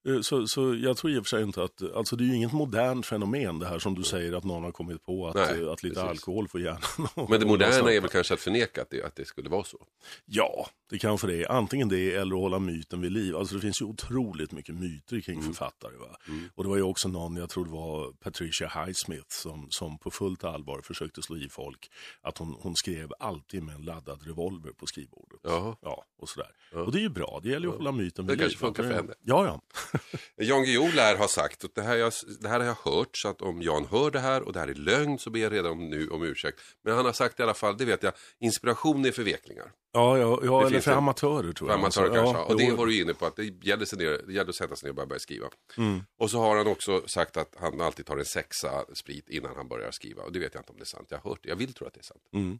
Eh, 0.07 0.21
så, 0.21 0.47
så 0.47 0.75
jag 0.75 0.97
tror 0.97 1.11
i 1.11 1.17
och 1.17 1.23
för 1.23 1.29
sig 1.29 1.43
inte 1.43 1.63
att, 1.63 1.81
alltså 1.95 2.15
det 2.15 2.23
är 2.23 2.25
ju 2.25 2.35
inget 2.35 2.53
modernt 2.53 3.05
fenomen 3.05 3.59
det 3.59 3.65
här 3.65 3.79
som 3.79 3.95
du 3.95 4.03
säger 4.03 4.33
att 4.33 4.43
någon 4.43 4.63
har 4.63 4.71
kommit 4.71 5.03
på 5.03 5.27
att, 5.27 5.35
Nej, 5.35 5.69
att 5.69 5.83
lite 5.83 5.95
precis. 5.95 6.09
alkohol 6.09 6.47
får 6.47 6.61
hjärnan 6.61 7.07
Men 7.29 7.39
det 7.39 7.45
moderna 7.45 7.91
är 7.91 8.01
väl 8.01 8.09
kanske 8.09 8.33
att 8.33 8.39
förneka 8.39 8.81
att 8.81 8.89
det, 8.89 9.03
att 9.03 9.15
det 9.15 9.25
skulle 9.25 9.49
vara 9.49 9.63
så? 9.63 9.77
Ja, 10.25 10.67
det 10.89 10.99
kanske 10.99 11.27
det 11.27 11.43
är. 11.43 11.51
Antingen 11.51 11.89
det 11.89 12.15
eller 12.15 12.35
att 12.35 12.41
hålla 12.41 12.59
myten 12.59 13.01
vid 13.01 13.11
liv. 13.11 13.35
Alltså 13.35 13.55
det 13.55 13.61
finns 13.61 13.81
ju 13.81 13.85
otroligt 13.85 14.51
mycket 14.51 14.75
myter 14.75 15.19
kring 15.19 15.39
mm. 15.39 15.53
författare. 15.53 15.97
Va? 15.97 16.17
Mm. 16.27 16.49
Och 16.55 16.63
det 16.63 16.69
var 16.69 16.77
ju 16.77 16.83
också 16.83 17.07
någon, 17.09 17.35
jag 17.35 17.49
tror 17.49 17.65
det 17.65 17.71
var 17.71 18.11
Patricia 18.11 18.67
Highsmith 18.67 19.27
som, 19.29 19.67
som 19.69 19.97
på 19.97 20.11
fullt 20.11 20.43
allvar 20.43 20.81
försökte 20.83 21.21
slå 21.21 21.37
i 21.37 21.49
folk 21.49 21.91
att 22.21 22.37
hon, 22.37 22.55
hon 22.59 22.75
skrev 22.75 23.11
alltid 23.19 23.63
med 23.63 23.75
en 23.75 23.81
laddad 23.81 24.27
revolver 24.27 24.71
på 24.71 24.85
skrivbordet. 24.85 25.39
Jaha. 25.43 25.75
Ja, 25.81 26.05
och 26.17 26.29
sådär. 26.29 26.49
Ja. 26.71 26.79
Och 26.79 26.91
det 26.91 26.97
är 26.97 27.01
ju 27.01 27.09
bra, 27.09 27.39
det 27.43 27.49
gäller 27.49 27.67
ju 27.67 27.71
att 27.71 27.77
hålla 27.77 27.91
myten 27.91 28.27
vid 28.27 28.37
liv. 28.37 28.37
Det 28.37 28.43
kanske 28.43 28.59
funkar 28.59 28.83
för 28.83 28.93
henne. 28.93 29.13
Ja, 29.21 29.45
ja. 29.45 29.61
Jan 30.36 30.63
Guillou 30.63 30.91
lär 30.91 31.15
ha 31.15 31.27
sagt, 31.27 31.63
och 31.63 31.71
det 31.75 31.82
här, 31.82 31.95
jag, 31.95 32.13
det 32.41 32.49
här 32.49 32.60
har 32.60 32.67
jag 32.67 32.91
hört, 32.91 33.17
så 33.17 33.27
att 33.27 33.41
om 33.41 33.62
Jan 33.62 33.86
hör 33.86 34.12
det 34.12 34.19
här 34.19 34.41
och 34.41 34.53
det 34.53 34.60
här 34.60 34.67
är 34.67 34.73
lögn 34.73 35.19
så 35.19 35.29
ber 35.29 35.39
jag 35.39 35.53
redan 35.53 35.89
nu 35.89 36.10
om 36.10 36.23
ursäkt. 36.23 36.60
Men 36.84 36.95
han 36.95 37.06
har 37.06 37.13
sagt 37.13 37.39
i 37.39 37.43
alla 37.43 37.53
fall, 37.53 37.77
det 37.77 37.86
vet 37.86 38.03
jag, 38.03 38.13
inspiration 38.39 39.06
är 39.06 39.12
förveklingar. 39.12 39.71
Ja, 39.93 40.17
ja, 40.17 40.39
ja 40.43 40.67
eller 40.67 40.79
för 40.79 40.91
amatörer 40.91 41.53
tror 41.53 41.69
jag. 41.69 41.79
För 41.79 41.86
amatörer 41.86 42.15
kanske, 42.15 42.38
ja, 42.38 42.43
och 42.45 42.58
det 42.58 42.71
var 42.71 42.86
du 42.86 43.01
inne 43.01 43.13
på, 43.13 43.25
att 43.25 43.36
det 43.36 43.65
gäller, 43.65 43.86
sig 43.86 43.97
ner, 43.97 44.21
det 44.27 44.34
gäller 44.34 44.49
att 44.49 44.56
sätta 44.56 44.75
sig 44.75 44.88
ner 44.88 44.89
och 44.89 44.95
börja, 44.95 45.08
börja 45.08 45.19
skriva. 45.19 45.47
Mm. 45.77 46.01
Och 46.17 46.32
så 46.32 46.39
har 46.39 46.58
han 46.58 46.67
också 46.67 47.08
sagt 47.08 47.38
att 47.38 47.56
han 47.60 47.82
alltid 47.82 48.06
tar 48.06 48.17
en 48.17 48.25
sexa 48.25 48.86
sprit 48.93 49.29
innan 49.29 49.56
han 49.56 49.67
börjar 49.67 49.91
skriva. 49.91 50.23
Och 50.23 50.32
det 50.32 50.39
vet 50.39 50.53
jag 50.53 50.62
inte 50.62 50.71
om 50.71 50.77
det 50.77 50.84
är 50.84 50.86
sant, 50.86 51.08
jag 51.10 51.17
har 51.17 51.29
hört 51.29 51.39
det, 51.43 51.49
jag 51.49 51.56
vill 51.56 51.73
tro 51.73 51.88
att 51.88 51.93
det 51.93 51.99
är 51.99 52.03
sant. 52.03 52.23
Mm. 52.34 52.60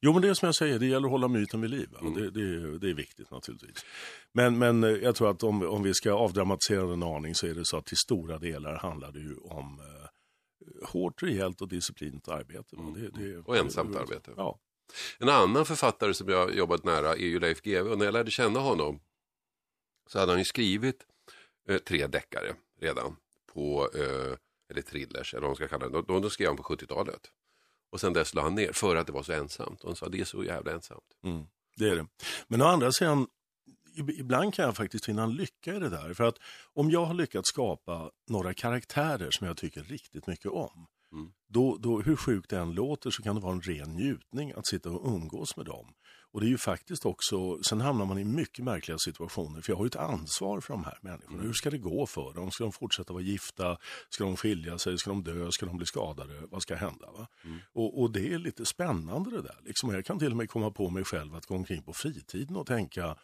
Jo, 0.00 0.12
men 0.12 0.22
det 0.22 0.28
är 0.28 0.34
som 0.34 0.46
jag 0.46 0.54
säger, 0.54 0.78
det 0.78 0.86
gäller 0.86 1.06
att 1.06 1.10
hålla 1.12 1.28
myten 1.28 1.60
vid 1.60 1.70
liv. 1.70 1.88
Mm. 2.00 2.14
Det, 2.14 2.30
det, 2.30 2.78
det, 2.78 2.90
är 2.90 2.94
viktigt 2.94 3.30
naturligtvis. 3.30 3.84
Men, 4.32 4.58
men 4.58 4.84
eh, 4.84 4.90
jag 4.90 5.14
tror 5.14 5.30
att 5.30 5.42
om, 5.42 5.62
om 5.62 5.82
vi 5.82 5.94
ska 5.94 6.12
avdramatisera 6.12 6.92
en 6.92 7.02
aning 7.02 7.34
så 7.34 7.46
är 7.46 7.54
det 7.54 7.64
så 7.64 7.76
att 7.76 7.86
till 7.86 7.96
stora 7.96 8.38
delar 8.38 8.74
handlar 8.74 9.12
det 9.12 9.20
ju 9.20 9.36
om 9.36 9.80
eh, 9.80 10.88
hårt, 10.88 11.22
rejält 11.22 11.60
och 11.60 11.68
disciplint 11.68 12.28
arbete. 12.28 12.76
Mm. 12.76 13.10
Det, 13.14 13.38
och 13.38 13.56
ensamt 13.56 13.96
arbete. 13.96 14.30
Ja. 14.36 14.58
En 15.18 15.28
annan 15.28 15.66
författare 15.66 16.14
som 16.14 16.28
jag 16.28 16.54
jobbat 16.54 16.84
nära 16.84 17.12
är 17.12 17.26
ju 17.26 17.40
Leif 17.40 17.62
GW 17.62 17.90
och 17.90 17.98
när 17.98 18.04
jag 18.04 18.12
lärde 18.12 18.30
känna 18.30 18.60
honom 18.60 19.00
så 20.06 20.18
hade 20.18 20.32
han 20.32 20.38
ju 20.38 20.44
skrivit 20.44 21.06
eh, 21.68 21.78
tre 21.78 22.06
deckare 22.06 22.54
redan 22.80 23.16
på, 23.52 23.90
eh, 23.94 24.36
eller 24.70 24.82
thrillers 24.82 25.34
eller 25.34 25.40
vad 25.40 25.50
man 25.50 25.56
ska 25.56 25.68
kalla 25.68 25.88
det. 25.88 26.02
Då, 26.02 26.20
då 26.20 26.30
skrev 26.30 26.48
han 26.48 26.56
på 26.56 26.62
70-talet. 26.62 27.30
Och 27.92 28.00
sen 28.00 28.12
dess 28.12 28.34
la 28.34 28.42
han 28.42 28.54
ner 28.54 28.72
för 28.72 28.96
att 28.96 29.06
det 29.06 29.12
var 29.12 29.22
så 29.22 29.32
ensamt. 29.32 29.80
Och 29.80 29.88
han 29.88 29.96
sa 29.96 30.08
det 30.08 30.20
är 30.20 30.24
så 30.24 30.44
jävla 30.44 30.72
ensamt. 30.72 31.04
Mm, 31.24 31.44
det 31.76 31.88
är 31.88 31.96
det. 31.96 32.06
Men 32.48 32.62
å 32.62 32.64
andra 32.64 32.92
sidan, 32.92 33.26
ibland 34.18 34.54
kan 34.54 34.64
jag 34.64 34.76
faktiskt 34.76 35.04
finna 35.04 35.22
en 35.22 35.34
lycka 35.34 35.74
i 35.74 35.78
det 35.78 35.88
där. 35.88 36.14
För 36.14 36.24
att 36.24 36.36
om 36.74 36.90
jag 36.90 37.04
har 37.04 37.14
lyckats 37.14 37.48
skapa 37.48 38.10
några 38.28 38.54
karaktärer 38.54 39.30
som 39.30 39.46
jag 39.46 39.56
tycker 39.56 39.82
riktigt 39.82 40.26
mycket 40.26 40.50
om. 40.50 40.86
Mm. 41.12 41.32
Då, 41.48 41.76
då, 41.76 42.00
hur 42.00 42.16
sjukt 42.16 42.50
det 42.50 42.58
än 42.58 42.74
låter 42.74 43.10
så 43.10 43.22
kan 43.22 43.34
det 43.34 43.40
vara 43.40 43.52
en 43.52 43.62
ren 43.62 43.96
njutning 43.96 44.52
att 44.52 44.66
sitta 44.66 44.90
och 44.90 45.14
umgås 45.14 45.56
med 45.56 45.66
dem. 45.66 45.94
Och 46.32 46.40
det 46.40 46.46
är 46.46 46.48
ju 46.48 46.58
faktiskt 46.58 47.06
också, 47.06 47.62
sen 47.62 47.80
hamnar 47.80 48.06
man 48.06 48.18
i 48.18 48.24
mycket 48.24 48.64
märkliga 48.64 48.98
situationer, 48.98 49.60
för 49.60 49.72
jag 49.72 49.76
har 49.76 49.84
ju 49.84 49.88
ett 49.88 49.96
ansvar 49.96 50.60
för 50.60 50.74
de 50.74 50.84
här 50.84 50.98
människorna. 51.00 51.34
Mm. 51.34 51.46
Hur 51.46 51.52
ska 51.52 51.70
det 51.70 51.78
gå 51.78 52.06
för 52.06 52.34
dem? 52.34 52.50
Ska 52.50 52.64
de 52.64 52.72
fortsätta 52.72 53.12
vara 53.12 53.22
gifta? 53.22 53.78
Ska 54.08 54.24
de 54.24 54.36
skilja 54.36 54.78
sig? 54.78 54.98
Ska 54.98 55.10
de 55.10 55.22
dö? 55.22 55.50
Ska 55.50 55.66
de 55.66 55.76
bli 55.76 55.86
skadade? 55.86 56.42
Vad 56.50 56.62
ska 56.62 56.74
hända? 56.74 57.28
Mm. 57.44 57.58
Och, 57.72 58.00
och, 58.00 58.12
det 58.12 58.32
är 58.32 58.38
lite 58.38 58.66
spännande 58.66 59.30
det 59.30 59.42
där. 59.42 59.58
Liksom, 59.64 59.94
jag 59.94 60.04
kan 60.04 60.18
till 60.18 60.30
och 60.30 60.36
med 60.36 60.50
komma 60.50 60.70
på 60.70 60.90
mig 60.90 61.04
själv 61.04 61.34
att 61.34 61.46
gå 61.46 61.54
omkring 61.54 61.82
på 61.82 61.92
fritiden 61.92 62.56
och 62.56 62.66
tänka, 62.66 63.16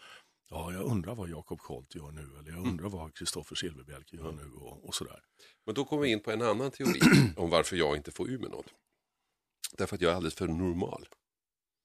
ja, 0.51 0.73
jag 0.73 0.83
undrar 0.83 1.15
vad 1.15 1.29
Jakob 1.29 1.59
Kolt 1.59 1.95
gör 1.95 2.11
nu, 2.11 2.23
eller 2.39 2.51
jag 2.51 2.59
mm. 2.59 2.71
undrar 2.71 2.89
vad 2.89 3.15
Kristoffer 3.15 3.57
Silverbjälke 3.57 4.17
gör 4.17 4.33
nu 4.33 4.51
och, 4.55 4.89
och 4.89 4.95
sådär. 4.95 5.21
Men 5.67 5.75
då 5.75 5.85
kommer 5.85 6.03
vi 6.03 6.13
in 6.13 6.21
på 6.21 6.31
en 6.31 6.43
annan 6.43 6.71
teori 6.71 7.01
om 7.37 7.51
varför 7.51 7.77
jag 7.77 7.97
inte 7.97 8.11
får 8.11 8.31
ur 8.31 8.39
med 8.39 8.51
något. 8.51 8.67
Därför 9.79 9.95
att 9.97 10.01
jag 10.01 10.13
är 10.13 10.17
alldeles 10.17 10.35
för 10.35 10.49
normal. 10.49 11.09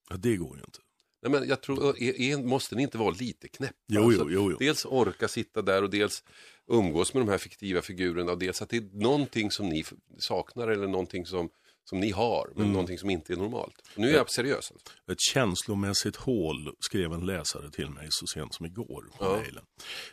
Ja, 0.10 0.18
det 0.18 0.38
går 0.38 0.58
ju 0.58 0.64
inte. 0.64 0.80
Nej, 1.24 1.32
men 1.32 1.50
jag 1.50 1.62
tror, 1.62 2.04
är, 2.04 2.22
är, 2.22 2.38
måste 2.38 2.76
ni 2.76 2.84
inte 2.84 2.98
vara 2.98 3.16
lite 3.20 3.48
knäppa? 3.48 3.74
Jo, 3.88 4.04
alltså, 4.04 4.28
jo, 4.30 4.52
jo, 4.52 4.58
Dels 4.60 4.86
orka 4.86 5.28
sitta 5.28 5.62
där 5.62 5.84
och 5.84 5.90
dels 5.90 6.24
umgås 6.68 7.14
med 7.14 7.26
de 7.26 7.32
här 7.32 7.38
fiktiva 7.38 7.82
figurerna 7.82 8.32
och 8.32 8.38
dels 8.38 8.62
att 8.62 8.70
det 8.70 8.78
är 8.78 8.90
någonting 8.94 9.52
som 9.52 9.70
ni 9.70 9.84
saknar 10.18 10.68
eller 10.68 10.88
någonting 10.88 11.26
som, 11.26 11.50
som 11.84 12.00
ni 12.00 12.12
har, 12.12 12.48
men 12.52 12.62
mm. 12.62 12.72
någonting 12.72 12.98
som 12.98 13.10
inte 13.10 13.34
är 13.34 13.38
normalt. 13.38 13.82
Nu 13.96 14.10
är 14.10 14.14
jag 14.14 14.32
seriös. 14.32 14.72
Alltså. 14.72 15.12
Ett 15.12 15.20
känslomässigt 15.20 16.16
hål 16.16 16.76
skrev 16.80 17.14
en 17.14 17.26
läsare 17.26 17.72
till 17.72 17.90
mig 17.90 18.08
så 18.10 18.28
sent 18.28 18.54
som 18.54 18.66
igår 18.66 19.10
på 19.18 19.26
ja. 19.26 19.38
mejlen. 19.38 19.64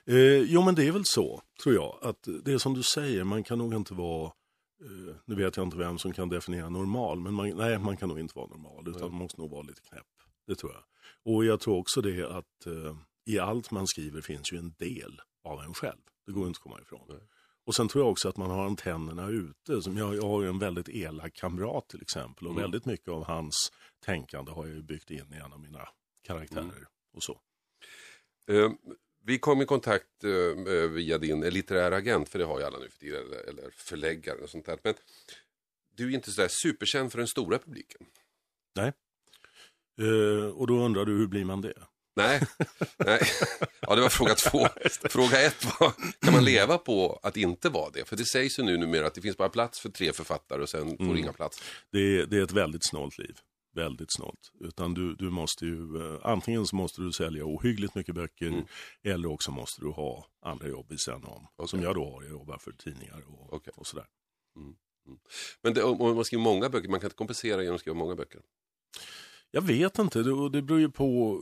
Eh, 0.06 0.52
jo, 0.52 0.62
men 0.62 0.74
det 0.74 0.86
är 0.86 0.92
väl 0.92 1.04
så, 1.04 1.42
tror 1.62 1.74
jag, 1.74 1.98
att 2.02 2.28
det 2.44 2.52
är 2.52 2.58
som 2.58 2.74
du 2.74 2.82
säger, 2.82 3.24
man 3.24 3.44
kan 3.44 3.58
nog 3.58 3.74
inte 3.74 3.94
vara 3.94 4.24
eh, 4.84 5.14
nu 5.24 5.34
vet 5.34 5.56
jag 5.56 5.66
inte 5.66 5.76
vem 5.76 5.98
som 5.98 6.12
kan 6.12 6.28
definiera 6.28 6.68
normal, 6.68 7.20
men 7.20 7.34
man, 7.34 7.50
nej, 7.50 7.78
man 7.78 7.96
kan 7.96 8.08
nog 8.08 8.20
inte 8.20 8.32
vara 8.36 8.46
normal, 8.46 8.88
utan 8.88 9.02
man 9.02 9.14
måste 9.14 9.40
nog 9.40 9.50
vara 9.50 9.62
lite 9.62 9.80
knäpp. 9.80 10.06
Det 10.46 10.54
tror 10.54 10.72
jag. 10.72 10.82
Och 11.24 11.44
jag 11.44 11.60
tror 11.60 11.78
också 11.78 12.00
det 12.00 12.30
att 12.30 12.66
eh, 12.66 12.96
i 13.26 13.38
allt 13.38 13.70
man 13.70 13.86
skriver 13.86 14.20
finns 14.20 14.52
ju 14.52 14.58
en 14.58 14.74
del 14.78 15.20
av 15.44 15.60
en 15.60 15.74
själv. 15.74 16.00
Det 16.26 16.32
går 16.32 16.46
inte 16.46 16.58
att 16.58 16.62
komma 16.62 16.80
ifrån. 16.80 17.06
Nej. 17.08 17.20
Och 17.64 17.74
sen 17.74 17.88
tror 17.88 18.04
jag 18.04 18.10
också 18.10 18.28
att 18.28 18.36
man 18.36 18.50
har 18.50 18.66
antennerna 18.66 19.28
ute. 19.28 19.82
Som 19.82 19.96
jag, 19.96 20.16
jag 20.16 20.22
har 20.22 20.42
ju 20.42 20.48
en 20.48 20.58
väldigt 20.58 20.88
elak 20.88 21.34
kamrat 21.34 21.88
till 21.88 22.02
exempel 22.02 22.46
och 22.46 22.52
mm. 22.52 22.62
väldigt 22.62 22.86
mycket 22.86 23.08
av 23.08 23.24
hans 23.24 23.72
tänkande 24.04 24.52
har 24.52 24.66
jag 24.66 24.76
ju 24.76 24.82
byggt 24.82 25.10
in 25.10 25.32
i 25.32 25.36
en 25.36 25.52
av 25.52 25.60
mina 25.60 25.88
karaktärer 26.22 26.62
mm. 26.62 26.84
och 27.12 27.22
så. 27.22 27.40
Uh, 28.50 28.70
vi 29.24 29.38
kom 29.38 29.62
i 29.62 29.66
kontakt 29.66 30.24
uh, 30.24 30.88
via 30.90 31.18
din 31.18 31.40
litterära 31.40 31.96
agent, 31.96 32.28
för 32.28 32.38
det 32.38 32.44
har 32.44 32.58
ju 32.58 32.64
alla 32.64 32.78
nu 32.78 32.88
för 32.88 32.98
tiden, 32.98 33.26
eller, 33.26 33.48
eller 33.48 33.70
förläggare 33.70 34.38
och 34.38 34.50
sånt 34.50 34.66
där. 34.66 34.78
Men 34.84 34.94
du 35.94 36.10
är 36.10 36.14
inte 36.14 36.30
sådär 36.30 36.48
superkänd 36.48 37.12
för 37.12 37.18
den 37.18 37.28
stora 37.28 37.58
publiken. 37.58 38.06
Nej. 38.76 38.92
Uh, 40.00 40.46
och 40.46 40.66
då 40.66 40.74
undrar 40.74 41.04
du, 41.04 41.12
hur 41.12 41.26
blir 41.26 41.44
man 41.44 41.60
det? 41.60 41.74
Nej, 42.16 42.40
nej. 42.96 43.20
Ja, 43.80 43.94
det 43.94 44.00
var 44.00 44.08
fråga 44.08 44.34
två. 44.34 44.68
Fråga 45.10 45.40
ett 45.40 45.64
var, 45.64 45.92
kan 46.20 46.32
man 46.32 46.44
leva 46.44 46.78
på 46.78 47.20
att 47.22 47.36
inte 47.36 47.68
vara 47.68 47.90
det? 47.90 48.08
För 48.08 48.16
det 48.16 48.24
sägs 48.24 48.58
ju 48.58 48.62
nu 48.62 48.76
numera 48.76 49.06
att 49.06 49.14
det 49.14 49.20
finns 49.20 49.36
bara 49.36 49.48
plats 49.48 49.80
för 49.80 49.88
tre 49.88 50.12
författare 50.12 50.62
och 50.62 50.68
sen 50.68 50.96
får 50.96 51.04
mm. 51.04 51.16
inga 51.16 51.32
plats. 51.32 51.62
Det 51.92 51.98
är, 51.98 52.26
det 52.26 52.36
är 52.36 52.42
ett 52.42 52.52
väldigt 52.52 52.88
snålt 52.88 53.18
liv. 53.18 53.36
Väldigt 53.74 54.12
snålt. 54.12 54.52
Utan 54.60 54.94
du, 54.94 55.14
du 55.14 55.30
måste 55.30 55.64
ju, 55.64 55.96
eh, 55.96 56.20
antingen 56.22 56.66
så 56.66 56.76
måste 56.76 57.00
du 57.00 57.12
sälja 57.12 57.44
ohyggligt 57.44 57.94
mycket 57.94 58.14
böcker 58.14 58.46
mm. 58.46 58.64
eller 59.04 59.28
också 59.28 59.50
måste 59.50 59.80
du 59.80 59.90
ha 59.90 60.26
andra 60.42 60.68
jobb 60.68 60.86
vid 60.88 61.00
sidan 61.00 61.24
om. 61.24 61.46
Okay. 61.56 61.68
Som 61.68 61.82
jag 61.82 61.94
då 61.94 62.04
har, 62.10 62.22
jag 62.22 62.30
jobbar 62.30 62.58
för 62.58 62.72
tidningar 62.72 63.22
och, 63.28 63.54
okay. 63.54 63.72
och 63.76 63.86
sådär. 63.86 64.06
Mm. 64.56 64.74
Mm. 65.06 65.18
Men 65.62 65.74
det, 65.74 65.82
om 65.82 66.14
man 66.14 66.24
skriver 66.24 66.44
många 66.44 66.68
böcker, 66.68 66.88
man 66.88 67.00
kan 67.00 67.06
inte 67.06 67.16
kompensera 67.16 67.62
genom 67.62 67.74
att 67.74 67.80
skriva 67.80 67.98
många 67.98 68.14
böcker? 68.14 68.40
Jag 69.50 69.62
vet 69.62 69.98
inte, 69.98 70.22
det, 70.22 70.48
det 70.48 70.62
beror 70.62 70.80
ju 70.80 70.90
på 70.90 71.40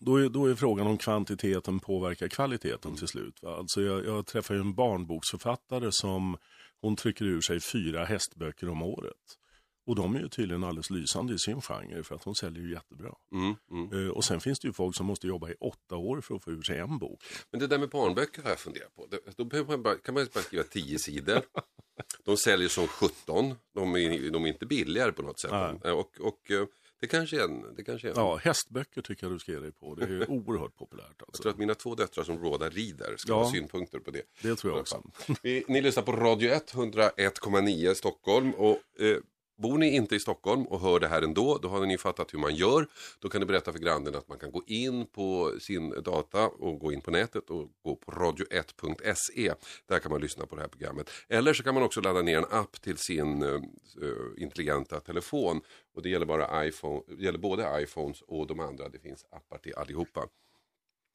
då 0.00 0.16
är, 0.16 0.28
då 0.28 0.46
är 0.46 0.54
frågan 0.54 0.86
om 0.86 0.98
kvantiteten 0.98 1.80
påverkar 1.80 2.28
kvaliteten 2.28 2.96
till 2.96 3.08
slut. 3.08 3.42
Va? 3.42 3.56
Alltså 3.56 3.82
jag, 3.82 4.06
jag 4.06 4.26
träffar 4.26 4.54
ju 4.54 4.60
en 4.60 4.74
barnboksförfattare 4.74 5.92
som 5.92 6.36
hon 6.80 6.96
trycker 6.96 7.24
ur 7.24 7.40
sig 7.40 7.60
fyra 7.60 8.04
hästböcker 8.04 8.68
om 8.68 8.82
året. 8.82 9.38
Och 9.86 9.94
de 9.94 10.16
är 10.16 10.20
ju 10.20 10.28
tydligen 10.28 10.64
alldeles 10.64 10.90
lysande 10.90 11.34
i 11.34 11.38
sin 11.38 11.60
genre 11.60 12.02
för 12.02 12.14
att 12.14 12.24
hon 12.24 12.34
säljer 12.34 12.62
ju 12.62 12.72
jättebra. 12.72 13.14
Mm, 13.32 13.54
mm. 13.70 13.92
Uh, 13.92 14.10
och 14.10 14.24
sen 14.24 14.40
finns 14.40 14.60
det 14.60 14.68
ju 14.68 14.72
folk 14.72 14.96
som 14.96 15.06
måste 15.06 15.26
jobba 15.26 15.50
i 15.50 15.54
åtta 15.60 15.96
år 15.96 16.20
för 16.20 16.34
att 16.34 16.44
få 16.44 16.50
ur 16.50 16.62
sig 16.62 16.78
en 16.78 16.98
bok. 16.98 17.22
Men 17.50 17.60
det 17.60 17.66
där 17.66 17.78
med 17.78 17.88
barnböcker 17.88 18.42
har 18.42 18.50
jag 18.50 18.58
funderat 18.58 18.94
på. 18.96 19.06
Då 19.36 19.64
man 19.64 19.82
bara, 19.82 19.94
kan 19.94 20.14
man 20.14 20.26
bara 20.34 20.40
skriva 20.40 20.64
tio 20.64 20.98
sidor. 20.98 21.42
De 22.24 22.36
säljer 22.36 22.68
som 22.68 22.86
17. 22.86 23.54
De 23.74 23.96
är, 23.96 24.30
de 24.30 24.44
är 24.44 24.48
inte 24.48 24.66
billigare 24.66 25.12
på 25.12 25.22
något 25.22 25.40
sätt. 25.40 25.52
Och, 25.84 26.20
och 26.20 26.50
eh, 26.50 26.66
det 27.00 27.06
kanske 27.06 27.40
är 27.40 27.44
en... 27.44 27.74
Det 27.76 27.84
kanske 27.84 28.08
är 28.08 28.10
en... 28.10 28.16
Ja, 28.16 28.36
hästböcker 28.36 29.02
tycker 29.02 29.26
jag 29.26 29.34
du 29.34 29.38
ska 29.38 29.52
ge 29.52 29.58
dig 29.58 29.72
på. 29.72 29.94
Det 29.94 30.04
är 30.04 30.30
oerhört 30.30 30.76
populärt. 30.76 31.06
Alltså. 31.06 31.24
Jag 31.26 31.42
tror 31.42 31.52
att 31.52 31.58
mina 31.58 31.74
två 31.74 31.94
döttrar 31.94 32.24
som 32.24 32.38
råda 32.38 32.68
rider 32.68 33.14
ska 33.16 33.32
ja, 33.32 33.42
ha 33.42 33.50
synpunkter 33.50 33.98
på 33.98 34.10
det. 34.10 34.22
Det 34.42 34.56
tror 34.56 34.72
jag 34.72 34.80
också. 34.80 35.02
Vi, 35.42 35.64
ni 35.68 35.80
lyssnar 35.80 36.02
på 36.02 36.12
Radio 36.12 36.50
101,9 36.50 37.94
Stockholm. 37.94 38.50
Och, 38.50 38.78
eh, 39.00 39.16
Bor 39.58 39.78
ni 39.78 39.96
inte 39.96 40.16
i 40.16 40.20
Stockholm 40.20 40.66
och 40.66 40.80
hör 40.80 41.00
det 41.00 41.08
här 41.08 41.22
ändå, 41.22 41.58
då 41.62 41.68
har 41.68 41.86
ni 41.86 41.98
fattat 41.98 42.34
hur 42.34 42.38
man 42.38 42.54
gör. 42.54 42.86
Då 43.18 43.28
kan 43.28 43.40
ni 43.40 43.46
berätta 43.46 43.72
för 43.72 43.78
grannen 43.78 44.14
att 44.14 44.28
man 44.28 44.38
kan 44.38 44.52
gå 44.52 44.62
in 44.66 45.06
på 45.06 45.52
sin 45.60 45.90
data 46.02 46.48
och 46.48 46.78
gå 46.78 46.92
in 46.92 47.00
på 47.00 47.10
nätet 47.10 47.50
och 47.50 47.68
gå 47.82 47.96
på 47.96 48.12
radio1.se. 48.12 49.52
Där 49.86 49.98
kan 49.98 50.12
man 50.12 50.20
lyssna 50.20 50.46
på 50.46 50.56
det 50.56 50.60
här 50.60 50.68
programmet. 50.68 51.10
Eller 51.28 51.52
så 51.52 51.62
kan 51.62 51.74
man 51.74 51.82
också 51.82 52.00
ladda 52.00 52.22
ner 52.22 52.38
en 52.38 52.44
app 52.50 52.80
till 52.80 52.96
sin 52.96 53.42
uh, 53.42 53.60
intelligenta 54.36 55.00
telefon. 55.00 55.60
Och 55.94 56.02
det 56.02 56.08
gäller, 56.08 56.26
bara 56.26 56.66
iPhone, 56.66 57.02
det 57.18 57.24
gäller 57.24 57.38
både 57.38 57.82
iPhones 57.82 58.22
och 58.22 58.46
de 58.46 58.60
andra. 58.60 58.88
Det 58.88 58.98
finns 58.98 59.26
appar 59.30 59.58
till 59.58 59.74
allihopa. 59.74 60.28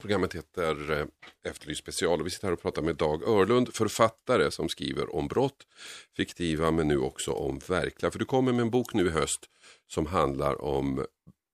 Programmet 0.04 0.36
heter 0.36 0.92
eh, 0.92 1.06
Efterlyst 1.52 1.80
special 1.80 2.20
och 2.20 2.26
vi 2.26 2.30
sitter 2.30 2.48
här 2.48 2.54
och 2.54 2.62
pratar 2.62 2.82
med 2.82 2.96
Dag 2.96 3.24
Örlund, 3.24 3.74
författare 3.74 4.52
som 4.52 4.70
skriver 4.70 5.16
om 5.16 5.28
brott, 5.28 5.68
fiktiva 6.18 6.72
men 6.72 6.88
nu 6.88 6.98
också 6.98 7.32
om 7.32 7.60
verkliga. 7.68 8.12
För 8.12 8.20
du 8.20 8.26
kommer 8.26 8.52
med 8.52 8.62
en 8.62 8.70
bok 8.70 8.94
nu 8.94 9.08
i 9.08 9.10
höst 9.10 9.50
som 9.88 10.06
handlar 10.06 10.62
om 10.62 11.06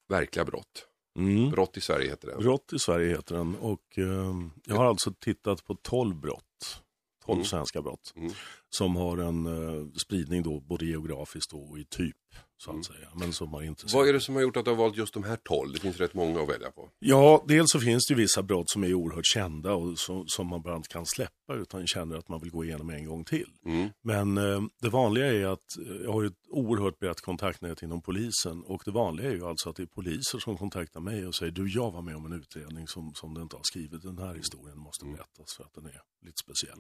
verkliga 0.10 0.46
brott. 0.46 0.86
Mm. 1.20 1.52
Brott 1.52 1.78
i 1.78 1.82
Sverige 1.82 2.10
heter 2.10 2.28
den. 2.28 2.40
Brott 2.40 2.74
i 2.74 2.80
Sverige 2.80 3.10
heter 3.10 3.36
den 3.36 3.56
och 3.56 3.98
eh, 3.98 4.36
jag 4.66 4.76
har 4.76 4.86
alltså 4.86 5.14
tittat 5.20 5.66
på 5.66 5.76
12 5.76 6.16
brott. 6.16 6.82
12 7.30 7.38
mm. 7.38 7.46
svenska 7.46 7.82
brott. 7.82 8.14
Mm. 8.16 8.32
Som 8.70 8.96
har 8.96 9.18
en 9.18 9.46
eh, 9.46 9.88
spridning 10.06 10.44
då 10.44 10.60
både 10.60 10.86
geografiskt 10.86 11.54
och 11.54 11.80
i 11.80 11.86
typ 11.86 12.16
så 12.58 12.70
att 12.70 12.74
mm. 12.74 12.84
säga. 12.84 13.10
Men 13.16 13.34
som 13.34 13.54
har 13.54 13.94
Vad 13.94 14.10
är 14.10 14.14
det 14.14 14.20
som 14.20 14.36
har 14.36 14.42
gjort 14.42 14.58
att 14.58 14.66
du 14.66 14.72
har 14.72 14.78
valt 14.78 14.98
just 14.98 15.14
de 15.14 15.24
här 15.24 15.36
tolv? 15.36 15.74
Det 15.74 15.80
finns 15.80 15.98
rätt 15.98 16.14
många 16.14 16.42
att 16.42 16.50
välja 16.50 16.72
på. 16.72 16.90
Ja, 17.00 17.46
dels 17.48 17.72
så 17.72 17.80
finns 17.80 18.06
det 18.10 18.16
vissa 18.16 18.44
brott 18.44 18.70
som 18.70 18.84
är 18.84 18.94
oerhört 18.94 19.26
kända 19.26 19.74
och 19.74 20.00
som, 20.00 20.24
som 20.28 20.48
man 20.48 20.62
bara 20.62 20.76
inte 20.76 20.90
kan 20.90 21.06
släppa 21.06 21.56
utan 21.56 21.88
känner 21.88 22.18
att 22.18 22.30
man 22.30 22.40
vill 22.42 22.52
gå 22.52 22.64
igenom 22.66 22.90
en 22.90 23.06
gång 23.06 23.26
till. 23.26 23.52
Mm. 23.66 23.90
Men 24.04 24.38
eh, 24.38 24.62
det 24.82 24.90
vanliga 24.90 25.26
är 25.26 25.46
att 25.46 25.78
eh, 25.88 25.96
jag 26.04 26.12
har 26.12 26.24
ett 26.24 26.34
oerhört 26.50 27.00
brett 27.00 27.22
kontaktnät 27.22 27.82
inom 27.82 28.02
polisen 28.02 28.64
och 28.64 28.82
det 28.86 28.92
vanliga 28.92 29.30
är 29.30 29.36
ju 29.36 29.46
alltså 29.46 29.70
att 29.70 29.76
det 29.76 29.84
är 29.84 29.88
poliser 29.88 30.40
som 30.40 30.58
kontaktar 30.58 31.00
mig 31.00 31.28
och 31.28 31.36
säger 31.36 31.52
du, 31.52 31.70
jag 31.70 31.92
var 31.92 32.02
med 32.02 32.16
om 32.16 32.26
en 32.26 32.34
utredning 32.34 32.88
som, 32.88 33.12
som 33.16 33.34
du 33.34 33.42
inte 33.42 33.56
har 33.56 33.64
skrivit. 33.64 34.02
Den 34.02 34.18
här 34.18 34.36
historien 34.36 34.78
måste 34.78 35.06
mm. 35.06 35.16
berättas 35.16 35.54
för 35.58 35.64
att 35.64 35.74
den 35.74 35.86
är 35.86 36.02
lite 36.26 36.38
speciell. 36.38 36.80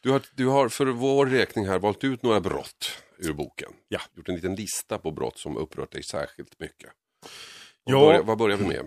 Du 0.00 0.10
har, 0.10 0.22
du 0.34 0.46
har 0.46 0.68
för 0.68 0.86
vår 0.86 1.26
räkning 1.26 1.66
här 1.66 1.78
valt 1.78 2.04
ut 2.04 2.22
några 2.22 2.40
brott 2.40 3.02
ur 3.18 3.32
boken. 3.32 3.72
Ja. 3.88 4.00
Gjort 4.16 4.28
en 4.28 4.34
liten 4.34 4.54
lista 4.54 4.98
på 4.98 5.10
brott 5.10 5.38
som 5.38 5.56
upprört 5.56 5.92
dig 5.92 6.02
särskilt 6.02 6.60
mycket. 6.60 6.90
Ja. 7.84 8.00
Börjar, 8.00 8.22
vad 8.22 8.38
börjar 8.38 8.56
vi 8.56 8.66
med? 8.66 8.86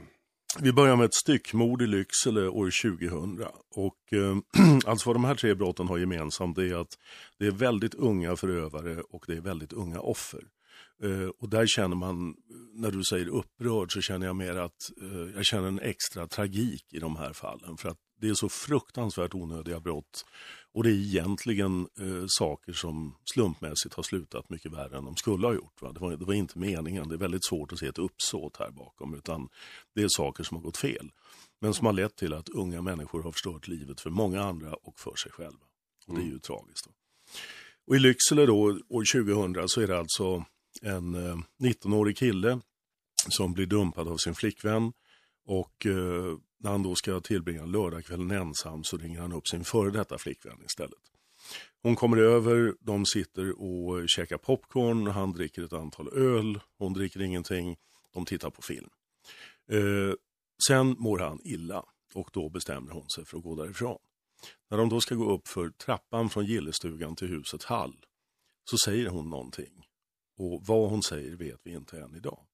Vi 0.59 0.73
börjar 0.73 0.95
med 0.95 1.05
ett 1.05 1.13
styckmord 1.13 1.81
i 1.81 1.87
Lycksele 1.87 2.47
år 2.47 2.97
2000. 2.97 3.45
Och, 3.75 4.13
eh, 4.13 4.37
alltså 4.85 5.09
vad 5.09 5.15
de 5.15 5.23
här 5.23 5.35
tre 5.35 5.55
brotten 5.55 5.87
har 5.87 5.97
gemensamt 5.97 6.57
är 6.57 6.81
att 6.81 6.97
det 7.39 7.45
är 7.45 7.51
väldigt 7.51 7.93
unga 7.93 8.35
förövare 8.35 9.01
och 9.09 9.23
det 9.27 9.33
är 9.33 9.41
väldigt 9.41 9.73
unga 9.73 9.99
offer. 9.99 10.43
Eh, 11.03 11.29
och 11.39 11.49
där 11.49 11.65
känner 11.67 11.95
man, 11.95 12.35
när 12.73 12.91
du 12.91 13.03
säger 13.03 13.27
upprörd, 13.27 13.93
så 13.93 14.01
känner 14.01 14.25
jag 14.25 14.35
mer 14.35 14.55
att 14.55 14.91
eh, 15.01 15.35
jag 15.35 15.45
känner 15.45 15.67
en 15.67 15.79
extra 15.79 16.27
tragik 16.27 16.93
i 16.93 16.99
de 16.99 17.15
här 17.15 17.33
fallen. 17.33 17.77
För 17.77 17.89
att 17.89 17.97
det 18.19 18.29
är 18.29 18.33
så 18.33 18.49
fruktansvärt 18.49 19.33
onödiga 19.33 19.79
brott. 19.79 20.25
Och 20.71 20.83
det 20.83 20.89
är 20.89 20.93
egentligen 20.93 21.87
eh, 21.99 22.25
saker 22.27 22.73
som 22.73 23.15
slumpmässigt 23.33 23.95
har 23.95 24.03
slutat 24.03 24.49
mycket 24.49 24.71
värre 24.71 24.97
än 24.97 25.05
de 25.05 25.15
skulle 25.15 25.47
ha 25.47 25.53
gjort. 25.53 25.81
Va? 25.81 25.91
Det, 25.91 25.99
var, 25.99 26.11
det 26.11 26.25
var 26.25 26.33
inte 26.33 26.59
meningen. 26.59 27.09
Det 27.09 27.15
är 27.15 27.19
väldigt 27.19 27.45
svårt 27.45 27.73
att 27.73 27.79
se 27.79 27.87
ett 27.87 27.97
uppsåt 27.97 28.57
här 28.57 28.71
bakom. 28.71 29.13
Utan 29.13 29.49
det 29.95 30.03
är 30.03 30.07
saker 30.09 30.43
som 30.43 30.57
har 30.57 30.63
gått 30.63 30.77
fel. 30.77 31.11
Men 31.61 31.73
som 31.73 31.85
har 31.85 31.93
lett 31.93 32.15
till 32.15 32.33
att 32.33 32.49
unga 32.49 32.81
människor 32.81 33.23
har 33.23 33.31
förstört 33.31 33.67
livet 33.67 34.01
för 34.01 34.09
många 34.09 34.43
andra 34.43 34.73
och 34.73 34.99
för 34.99 35.15
sig 35.15 35.31
själva. 35.31 35.65
Och 36.07 36.15
det 36.15 36.21
är 36.21 36.23
ju 36.23 36.29
mm. 36.29 36.39
tragiskt. 36.39 36.85
Då. 36.85 36.91
Och 37.87 37.95
i 37.95 37.99
Lycksele 37.99 38.45
då, 38.45 38.79
år 38.89 39.23
2000 39.23 39.69
så 39.69 39.81
är 39.81 39.87
det 39.87 39.99
alltså 39.99 40.45
en 40.81 41.15
eh, 41.15 41.37
19-årig 41.59 42.17
kille 42.17 42.59
som 43.29 43.53
blir 43.53 43.65
dumpad 43.65 44.07
av 44.07 44.17
sin 44.17 44.35
flickvän. 44.35 44.93
Och 45.45 45.85
eh, 45.85 46.37
när 46.59 46.71
han 46.71 46.83
då 46.83 46.95
ska 46.95 47.19
tillbringa 47.19 47.65
lördagskvällen 47.65 48.31
ensam 48.31 48.83
så 48.83 48.97
ringer 48.97 49.21
han 49.21 49.33
upp 49.33 49.47
sin 49.47 49.63
före 49.63 49.91
detta 49.91 50.17
flickvän 50.17 50.61
istället. 50.65 50.99
Hon 51.81 51.95
kommer 51.95 52.17
över, 52.17 52.75
de 52.79 53.05
sitter 53.05 53.61
och 53.61 54.09
käkar 54.09 54.37
popcorn, 54.37 55.07
han 55.07 55.31
dricker 55.31 55.63
ett 55.63 55.73
antal 55.73 56.09
öl, 56.13 56.59
hon 56.77 56.93
dricker 56.93 57.21
ingenting, 57.21 57.77
de 58.13 58.25
tittar 58.25 58.49
på 58.49 58.61
film. 58.61 58.89
Eh, 59.71 60.13
sen 60.67 60.95
mår 60.99 61.19
han 61.19 61.39
illa 61.43 61.85
och 62.13 62.29
då 62.33 62.49
bestämmer 62.49 62.91
hon 62.91 63.09
sig 63.09 63.25
för 63.25 63.37
att 63.37 63.43
gå 63.43 63.55
därifrån. 63.55 63.97
När 64.69 64.77
de 64.77 64.89
då 64.89 65.01
ska 65.01 65.15
gå 65.15 65.31
upp 65.31 65.47
för 65.47 65.69
trappan 65.69 66.29
från 66.29 66.45
gillestugan 66.45 67.15
till 67.15 67.27
huset 67.27 67.63
Hall 67.63 68.05
så 68.69 68.77
säger 68.77 69.09
hon 69.09 69.29
någonting. 69.29 69.85
Och 70.37 70.65
vad 70.65 70.89
hon 70.89 71.03
säger 71.03 71.35
vet 71.35 71.59
vi 71.63 71.71
inte 71.71 72.01
än 72.01 72.15
idag. 72.15 72.45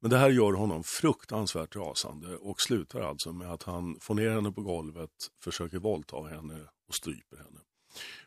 Men 0.00 0.10
det 0.10 0.18
här 0.18 0.30
gör 0.30 0.52
honom 0.52 0.82
fruktansvärt 0.84 1.76
rasande 1.76 2.36
och 2.36 2.60
slutar 2.60 3.00
alltså 3.00 3.32
med 3.32 3.52
att 3.52 3.62
han 3.62 3.98
får 4.00 4.14
ner 4.14 4.30
henne 4.30 4.52
på 4.52 4.62
golvet, 4.62 5.10
försöker 5.44 5.78
våldta 5.78 6.22
henne 6.22 6.60
och 6.88 6.94
stryper 6.94 7.36
henne. 7.36 7.60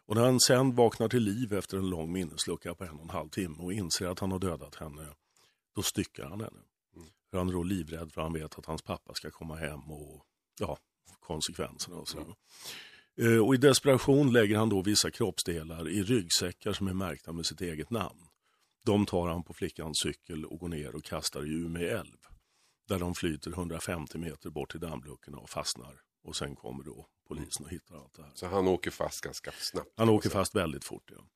Och 0.06 0.16
när 0.16 0.24
han 0.24 0.40
sen 0.40 0.76
vaknar 0.76 1.10
till 1.10 1.24
liv 1.24 1.54
efter 1.54 1.78
en 1.78 1.90
lång 1.90 2.12
minneslucka 2.12 2.76
på 2.76 2.84
en 2.84 2.96
och 2.96 3.04
en 3.04 3.10
halv 3.10 3.30
timme 3.30 3.58
och 3.60 3.74
inser 3.74 4.08
att 4.08 4.20
han 4.20 4.32
har 4.32 4.40
dödat 4.40 4.76
henne, 4.76 5.08
då 5.76 5.82
styckar 5.82 6.24
han 6.24 6.40
henne. 6.40 6.60
Mm. 6.96 7.08
För 7.30 7.38
han 7.38 7.50
är 7.50 7.54
då 7.54 7.64
livrädd 7.64 8.12
för 8.12 8.22
han 8.22 8.34
vet 8.34 8.60
att 8.60 8.66
hans 8.66 8.82
pappa 8.82 9.14
ska 9.14 9.32
komma 9.32 9.56
hem 9.56 9.92
och 9.92 10.26
ja, 10.60 10.78
konsekvenserna 11.20 11.96
och 11.96 12.08
så. 12.08 12.18
Mm. 12.20 13.44
Och 13.44 13.56
i 13.56 13.58
desperation 13.58 14.34
lägger 14.34 14.58
han 14.58 14.70
då 14.70 14.82
vissa 14.82 15.12
kroppsdelar 15.12 15.90
i 15.90 16.04
ryggsäckar 16.04 16.74
som 16.74 16.88
är 16.88 16.94
märkta 16.94 17.32
med 17.32 17.46
sitt 17.46 17.62
eget 17.62 17.90
namn. 17.90 18.28
De 18.86 19.06
tar 19.06 19.28
han 19.28 19.44
på 19.44 19.54
flickans 19.54 20.00
cykel 20.00 20.46
och 20.46 20.60
går 20.60 20.68
ner 20.68 20.96
och 20.96 21.04
kastar 21.04 21.46
i 21.46 21.50
Umeå 21.50 21.98
älv. 22.00 22.18
Där 22.88 23.00
de 23.00 23.16
flyter 23.16 23.52
150 23.52 24.18
meter 24.18 24.50
bort 24.50 24.72
till 24.72 24.80
dammluckorna 24.80 25.38
och 25.38 25.50
fastnar. 25.50 26.02
Och 26.24 26.36
sen 26.36 26.56
kommer 26.56 26.84
då 26.84 27.08
polisen 27.28 27.66
och 27.66 27.72
hittar 27.72 27.96
allt 27.96 28.14
det 28.14 28.24
här. 28.24 28.32
Så 28.36 28.48
han 28.48 28.68
åker 28.68 28.92
fast 28.92 29.22
ganska 29.22 29.52
snabbt? 29.52 29.94
Han 29.98 30.10
åker 30.10 30.30
fast 30.30 30.56
väldigt 30.56 30.86
fort, 30.86 31.12
ja. 31.16 31.28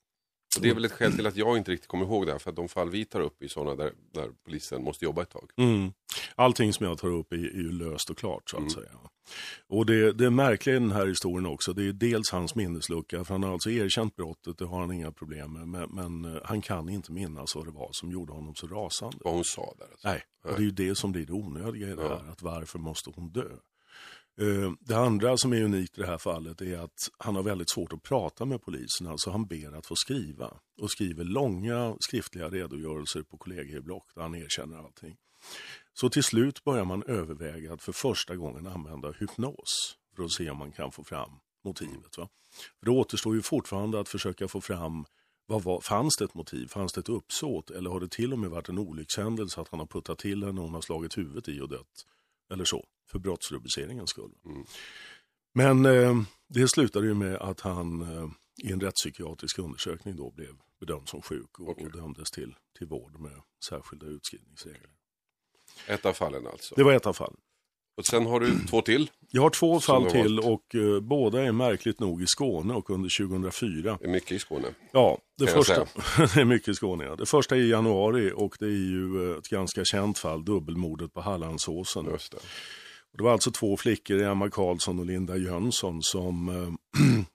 Och 0.55 0.61
det 0.61 0.69
är 0.69 0.73
väl 0.73 0.85
ett 0.85 0.91
skäl 0.91 1.13
till 1.13 1.27
att 1.27 1.35
jag 1.35 1.57
inte 1.57 1.71
riktigt 1.71 1.87
kommer 1.87 2.05
ihåg 2.05 2.25
det 2.25 2.31
här. 2.31 2.39
För 2.39 2.49
att 2.49 2.55
de 2.55 2.67
fall 2.67 2.89
vi 2.89 3.05
tar 3.05 3.21
upp 3.21 3.43
är 3.43 3.47
sådana 3.47 3.75
där, 3.75 3.91
där 4.13 4.29
polisen 4.45 4.83
måste 4.83 5.05
jobba 5.05 5.21
ett 5.21 5.29
tag. 5.29 5.51
Mm. 5.57 5.93
Allting 6.35 6.73
som 6.73 6.85
jag 6.85 6.97
tar 6.97 7.07
upp 7.07 7.33
är, 7.33 7.37
är 7.37 7.39
ju 7.39 7.71
löst 7.71 8.09
och 8.09 8.17
klart 8.17 8.49
så 8.49 8.57
att 8.57 8.61
mm. 8.61 8.69
säga. 8.69 8.89
Och 9.67 9.85
det, 9.85 10.11
det 10.11 10.29
märkliga 10.29 10.75
i 10.75 10.79
den 10.79 10.91
här 10.91 11.07
historien 11.07 11.45
också, 11.45 11.73
det 11.73 11.87
är 11.87 11.93
dels 11.93 12.31
hans 12.31 12.55
minneslucka, 12.55 13.23
för 13.23 13.33
han 13.33 13.43
har 13.43 13.53
alltså 13.53 13.69
erkänt 13.69 14.15
brottet, 14.15 14.57
det 14.57 14.65
har 14.65 14.79
han 14.79 14.91
inga 14.91 15.11
problem 15.11 15.53
med, 15.53 15.67
men, 15.67 15.89
men 15.89 16.39
han 16.43 16.61
kan 16.61 16.89
inte 16.89 17.11
minnas 17.11 17.55
vad 17.55 17.65
det 17.65 17.71
var 17.71 17.89
som 17.91 18.11
gjorde 18.11 18.33
honom 18.33 18.55
så 18.55 18.67
rasande. 18.67 19.17
Vad 19.23 19.33
hon 19.33 19.43
sa 19.43 19.75
där? 19.77 19.85
Alltså. 19.91 20.07
Nej, 20.07 20.23
och 20.43 20.51
det 20.51 20.61
är 20.61 20.65
ju 20.65 20.71
det 20.71 20.95
som 20.95 21.11
blir 21.11 21.25
det 21.25 21.33
onödiga 21.33 21.87
i 21.87 21.95
det 21.95 22.07
här, 22.07 22.31
att 22.31 22.41
varför 22.41 22.79
måste 22.79 23.09
hon 23.15 23.29
dö? 23.29 23.49
Eh, 24.41 24.71
det 24.79 24.97
andra 24.97 25.37
som 25.37 25.53
är 25.53 25.61
unikt 25.61 25.97
i 25.97 26.01
det 26.01 26.07
här 26.07 26.17
fallet 26.17 26.61
är 26.61 26.77
att 26.77 27.09
han 27.17 27.35
har 27.35 27.43
väldigt 27.43 27.69
svårt 27.69 27.93
att 27.93 28.03
prata 28.03 28.45
med 28.45 28.61
polisen, 28.61 29.07
alltså 29.07 29.31
han 29.31 29.45
ber 29.45 29.77
att 29.77 29.85
få 29.85 29.95
skriva 29.95 30.51
och 30.81 30.91
skriver 30.91 31.23
långa 31.23 31.95
skriftliga 31.99 32.49
redogörelser 32.49 33.23
på 33.23 33.37
kollegieblock 33.37 34.15
där 34.15 34.21
han 34.21 34.35
erkänner 34.35 34.77
allting. 34.77 35.15
Så 35.93 36.09
till 36.09 36.23
slut 36.23 36.63
börjar 36.63 36.85
man 36.85 37.03
överväga 37.03 37.73
att 37.73 37.81
för 37.81 37.91
första 37.91 38.35
gången 38.35 38.67
använda 38.67 39.11
hypnos 39.11 39.97
för 40.15 40.23
att 40.23 40.31
se 40.31 40.49
om 40.49 40.57
man 40.57 40.71
kan 40.71 40.91
få 40.91 41.03
fram 41.03 41.31
motivet. 41.63 42.17
Va? 42.17 42.27
För 42.79 42.85
det 42.85 42.91
återstår 42.91 43.35
ju 43.35 43.41
fortfarande 43.41 43.99
att 43.99 44.09
försöka 44.09 44.47
få 44.47 44.61
fram 44.61 45.05
vad 45.47 45.63
var, 45.63 45.81
fanns 45.81 46.17
det 46.17 46.25
ett 46.25 46.33
motiv? 46.33 46.67
Fanns 46.67 46.93
det 46.93 46.99
ett 46.99 47.09
uppsåt? 47.09 47.69
Eller 47.69 47.89
har 47.89 47.99
det 47.99 48.11
till 48.11 48.33
och 48.33 48.39
med 48.39 48.49
varit 48.49 48.69
en 48.69 48.79
olyckshändelse 48.79 49.61
att 49.61 49.69
han 49.69 49.79
har 49.79 49.87
puttat 49.87 50.19
till 50.19 50.43
henne 50.43 50.59
och 50.59 50.65
hon 50.65 50.73
har 50.73 50.81
slagit 50.81 51.17
huvudet 51.17 51.47
i 51.47 51.61
och 51.61 51.69
dött? 51.69 52.05
Eller 52.51 52.65
så 52.65 52.85
för 53.11 53.19
brottsrubriceringens 53.19 54.09
skull. 54.09 54.31
Mm. 54.45 54.65
Men 55.53 55.85
eh, 55.85 56.21
det 56.49 56.67
slutade 56.67 57.07
ju 57.07 57.13
med 57.13 57.35
att 57.35 57.61
han 57.61 58.01
eh, 58.01 58.29
i 58.63 58.71
en 58.71 58.81
rättspsykiatrisk 58.81 59.59
undersökning 59.59 60.15
då 60.15 60.31
blev 60.31 60.55
bedömd 60.79 61.09
som 61.09 61.21
sjuk 61.21 61.59
och, 61.59 61.69
okay. 61.69 61.85
och 61.85 61.91
dömdes 61.91 62.31
till, 62.31 62.55
till 62.77 62.87
vård 62.87 63.19
med 63.19 63.41
särskilda 63.65 64.05
utskrivningsregler. 64.05 64.89
Ett 65.87 66.05
av 66.05 66.13
fallen 66.13 66.47
alltså? 66.47 66.75
Det 66.75 66.83
var 66.83 66.93
ett 66.93 67.05
av 67.05 67.13
fallen. 67.13 67.37
Och 67.97 68.05
sen 68.05 68.25
har 68.25 68.39
du 68.39 68.59
två 68.69 68.81
till? 68.81 69.11
Jag 69.29 69.41
har 69.41 69.49
två 69.49 69.79
fall 69.79 70.11
till 70.11 70.39
och 70.39 70.75
uh, 70.75 70.99
båda 70.99 71.43
är 71.43 71.51
märkligt 71.51 71.99
nog 71.99 72.23
i 72.23 72.27
Skåne 72.27 72.73
och 72.73 72.89
under 72.89 73.27
2004. 73.27 73.97
Det 74.01 74.07
är 74.07 74.11
mycket 74.11 74.31
i 74.31 74.39
Skåne. 74.39 74.67
Ja, 74.91 75.17
det, 75.37 75.47
första, 75.47 75.75
det 76.17 76.41
är 76.41 76.45
mycket 76.45 76.67
i 76.67 76.73
Skåne. 76.73 77.03
Ja. 77.03 77.15
Det 77.15 77.25
första 77.25 77.55
är 77.55 77.59
i 77.59 77.69
januari 77.69 78.31
och 78.35 78.55
det 78.59 78.65
är 78.65 78.69
ju 78.69 79.37
ett 79.37 79.47
ganska 79.47 79.85
känt 79.85 80.17
fall, 80.17 80.45
dubbelmordet 80.45 81.13
på 81.13 81.21
Hallandsåsen. 81.21 82.05
Just 82.05 82.31
det. 82.31 82.37
Det 83.17 83.23
var 83.23 83.31
alltså 83.31 83.51
två 83.51 83.77
flickor, 83.77 84.21
Emma 84.21 84.49
Karlsson 84.49 84.99
och 84.99 85.05
Linda 85.05 85.37
Jönsson, 85.37 86.03
som 86.03 86.49
eh, 86.49 87.01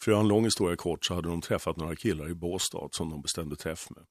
för 0.00 0.10
att 0.10 0.14
göra 0.14 0.20
en 0.20 0.28
lång 0.28 0.44
historia 0.44 0.76
kort 0.76 1.04
så 1.04 1.14
hade 1.14 1.28
de 1.28 1.40
träffat 1.40 1.76
några 1.76 1.96
killar 1.96 2.28
i 2.28 2.34
Båstad 2.34 2.88
som 2.90 3.10
de 3.10 3.22
bestämde 3.22 3.56
träff 3.56 3.90
med. 3.90 4.04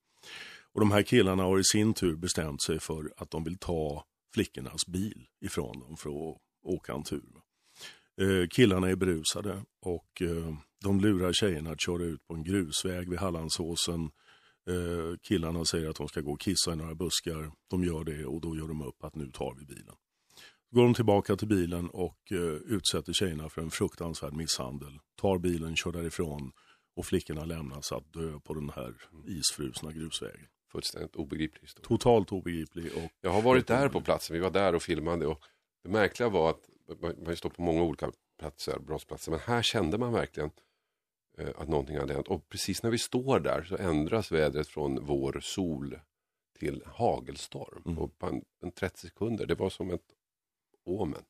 Och 0.74 0.80
de 0.80 0.92
här 0.92 1.02
killarna 1.02 1.44
har 1.44 1.60
i 1.60 1.64
sin 1.64 1.94
tur 1.94 2.16
bestämt 2.16 2.64
sig 2.64 2.80
för 2.80 3.14
att 3.18 3.32
de 3.32 3.44
vill 3.44 3.58
ta 3.58 4.06
flickornas 4.34 4.88
bil 4.88 5.28
ifrån 5.42 5.80
dem 5.80 5.98
för 5.98 6.10
att 6.10 6.38
åka 6.64 6.94
en 6.94 7.04
tur. 7.04 7.42
Eh, 8.22 8.48
killarna 8.48 8.90
är 8.90 8.96
berusade 8.96 9.62
och 9.82 10.22
eh, 10.22 10.56
de 10.84 11.00
lurar 11.00 11.34
tjejerna 11.34 11.72
att 11.72 11.82
köra 11.82 12.04
ut 12.04 12.28
på 12.28 12.34
en 12.34 12.44
grusväg 12.44 13.10
vid 13.10 13.20
Hallandsåsen. 13.20 14.10
Killarna 15.22 15.66
säger 15.66 15.90
att 15.90 15.96
de 15.96 16.08
ska 16.08 16.22
gå 16.22 16.32
och 16.32 16.40
kissa 16.40 16.74
i 16.74 16.76
några 16.76 16.96
buskar. 16.96 17.52
De 17.70 17.84
gör 17.84 18.04
det 18.04 18.26
och 18.26 18.42
då 18.42 18.56
gör 18.56 18.68
de 18.68 18.82
upp 18.82 19.04
att 19.04 19.16
nu 19.16 19.32
tar 19.32 19.56
vi 19.60 19.66
bilen 19.66 19.96
går 20.76 20.84
de 20.84 20.94
tillbaka 20.94 21.36
till 21.36 21.48
bilen 21.48 21.90
och 21.90 22.32
uh, 22.32 22.56
utsätter 22.56 23.14
tjejerna 23.14 23.50
för 23.50 23.62
en 23.62 23.72
fruktansvärd 23.72 24.34
misshandel. 24.34 25.00
Tar 25.16 25.38
bilen, 25.38 25.76
kör 25.76 25.92
därifrån 25.92 26.52
och 26.96 27.06
flickorna 27.06 27.46
lämnas 27.46 27.92
att 27.92 28.14
dö 28.14 28.40
på 28.40 28.54
den 28.54 28.70
här 28.70 28.94
isfrusna 29.28 29.92
grusvägen. 29.92 30.48
Fullständigt 30.72 31.16
obegriplig 31.16 31.62
historia. 31.62 31.88
Totalt 31.88 32.32
obegriplig. 32.32 32.86
Och 32.96 33.12
Jag 33.22 33.32
har 33.32 33.42
varit 33.42 33.68
där 33.68 33.90
på 33.90 34.02
platsen, 34.02 34.34
vi 34.34 34.40
var 34.40 34.52
där 34.52 34.76
och 34.76 34.84
filmade 34.84 35.28
och 35.28 35.40
det 35.84 35.90
märkliga 35.90 36.30
var 36.30 36.50
att 36.50 36.70
man 37.26 37.36
står 37.36 37.50
på 37.50 37.62
många 37.62 37.84
olika 37.84 38.12
platser, 38.40 38.80
brottsplatser, 38.80 39.32
men 39.32 39.40
här 39.40 39.62
kände 39.62 39.98
man 39.98 40.14
verkligen 40.14 40.52
uh, 41.40 41.50
att 41.58 41.68
någonting 41.68 41.98
hade 41.98 42.14
hänt. 42.14 42.28
Och 42.28 42.50
precis 42.50 42.84
när 42.84 42.92
vi 42.92 42.98
står 42.98 43.40
där 43.40 43.64
så 43.64 43.78
ändras 43.78 44.32
vädret 44.32 44.68
från 44.68 45.06
vår 45.06 45.40
sol 45.42 46.00
till 46.60 46.84
hagelstorm. 46.86 47.84
Mm. 47.86 48.10
På 48.10 48.28
en, 48.28 48.42
en 48.62 48.72
30 48.72 49.00
sekunder, 49.00 49.46
det 49.46 49.56
var 49.56 49.70
som 49.70 49.92
ett 49.92 50.15
Omen. 50.86 51.24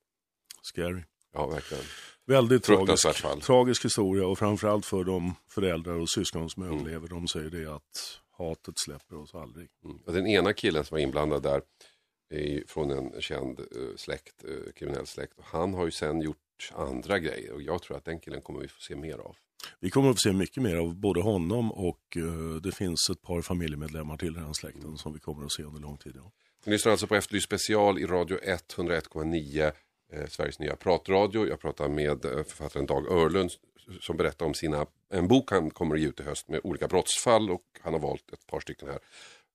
Scary. 0.61 1.03
Ja, 1.33 1.47
verkligen. 1.47 1.83
Väldigt 2.25 2.63
tragisk, 2.63 3.13
fall. 3.13 3.41
tragisk 3.41 3.85
historia 3.85 4.27
och 4.27 4.39
framförallt 4.39 4.85
för 4.85 5.03
de 5.03 5.35
föräldrar 5.49 5.93
och 5.93 6.09
syskon 6.09 6.49
som 6.49 6.63
mm. 6.63 6.75
överlever. 6.75 7.07
De 7.07 7.27
säger 7.27 7.49
det 7.49 7.75
att 7.75 8.19
hatet 8.37 8.79
släpper 8.79 9.15
oss 9.17 9.35
aldrig. 9.35 9.69
Mm. 9.85 9.99
Den 10.05 10.27
ena 10.27 10.53
killen 10.53 10.85
som 10.85 10.95
var 10.95 10.99
inblandad 10.99 11.43
där 11.43 11.61
är 12.29 12.63
från 12.67 12.91
en 12.91 13.21
känd 13.21 13.59
uh, 13.59 13.95
släkt, 13.95 14.45
uh, 14.45 14.71
kriminell 14.75 15.07
släkt. 15.07 15.33
Han 15.43 15.73
har 15.73 15.85
ju 15.85 15.91
sen 15.91 16.21
gjort 16.21 16.37
andra 16.73 17.19
grejer 17.19 17.53
och 17.53 17.61
jag 17.61 17.81
tror 17.81 17.97
att 17.97 18.05
den 18.05 18.19
killen 18.19 18.41
kommer 18.41 18.59
vi 18.59 18.67
få 18.67 18.81
se 18.81 18.95
mer 18.95 19.17
av. 19.17 19.35
Vi 19.79 19.89
kommer 19.89 20.09
att 20.09 20.15
få 20.15 20.29
se 20.29 20.33
mycket 20.33 20.63
mer 20.63 20.75
av 20.75 20.95
både 20.95 21.21
honom 21.21 21.71
och 21.71 22.17
uh, 22.17 22.55
det 22.55 22.71
finns 22.71 23.09
ett 23.09 23.21
par 23.21 23.41
familjemedlemmar 23.41 24.17
till 24.17 24.37
i 24.37 24.39
den 24.39 24.53
släkten 24.53 24.83
mm. 24.83 24.97
som 24.97 25.13
vi 25.13 25.19
kommer 25.19 25.45
att 25.45 25.51
se 25.51 25.63
under 25.63 25.79
lång 25.79 25.97
tid. 25.97 26.13
Ja. 26.15 26.31
Ni 26.65 26.71
lyssnar 26.71 26.91
alltså 26.91 27.07
på 27.07 27.15
Efterlyst 27.15 27.45
special 27.45 27.99
i 27.99 28.05
radio 28.05 28.37
101,9 28.37 29.71
eh, 30.13 30.27
Sveriges 30.27 30.59
nya 30.59 30.75
pratradio. 30.75 31.47
Jag 31.47 31.59
pratar 31.59 31.89
med 31.89 32.25
eh, 32.25 32.43
författaren 32.43 32.85
Dag 32.85 33.11
Örlund 33.11 33.51
som 34.01 34.17
berättar 34.17 34.45
om 34.45 34.53
sina, 34.53 34.85
en 35.09 35.27
bok 35.27 35.51
han 35.51 35.69
kommer 35.69 35.95
att 35.95 36.01
ge 36.01 36.07
ut 36.07 36.19
i 36.19 36.23
höst 36.23 36.49
med 36.49 36.59
olika 36.63 36.87
brottsfall 36.87 37.49
och 37.49 37.63
han 37.81 37.93
har 37.93 37.99
valt 37.99 38.33
ett 38.33 38.47
par 38.47 38.59
stycken 38.59 38.87
här 38.87 38.99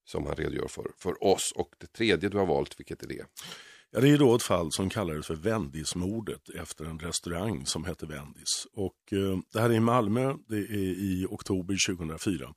som 0.05 0.25
han 0.25 0.35
redogör 0.35 0.67
för, 0.67 0.91
för 0.97 1.23
oss. 1.23 1.51
Och 1.55 1.75
det 1.77 1.93
tredje 1.93 2.29
du 2.29 2.37
har 2.37 2.45
valt, 2.45 2.79
vilket 2.79 3.03
är 3.03 3.07
det? 3.07 3.25
Ja, 3.91 3.99
det 3.99 4.09
är 4.09 4.17
då 4.17 4.35
ett 4.35 4.43
fall 4.43 4.71
som 4.71 4.89
kallades 4.89 5.27
för 5.27 5.35
Vendismordet 5.35 6.49
efter 6.49 6.85
en 6.85 6.99
restaurang 6.99 7.65
som 7.65 7.85
hette 7.85 8.05
Vendis. 8.05 8.67
Och, 8.73 9.13
eh, 9.13 9.39
det 9.53 9.59
här 9.59 9.69
är 9.69 9.73
i 9.73 9.79
Malmö, 9.79 10.35
det 10.47 10.57
är 10.57 10.99
i 10.99 11.25
oktober 11.29 11.77
2004. 11.87 12.53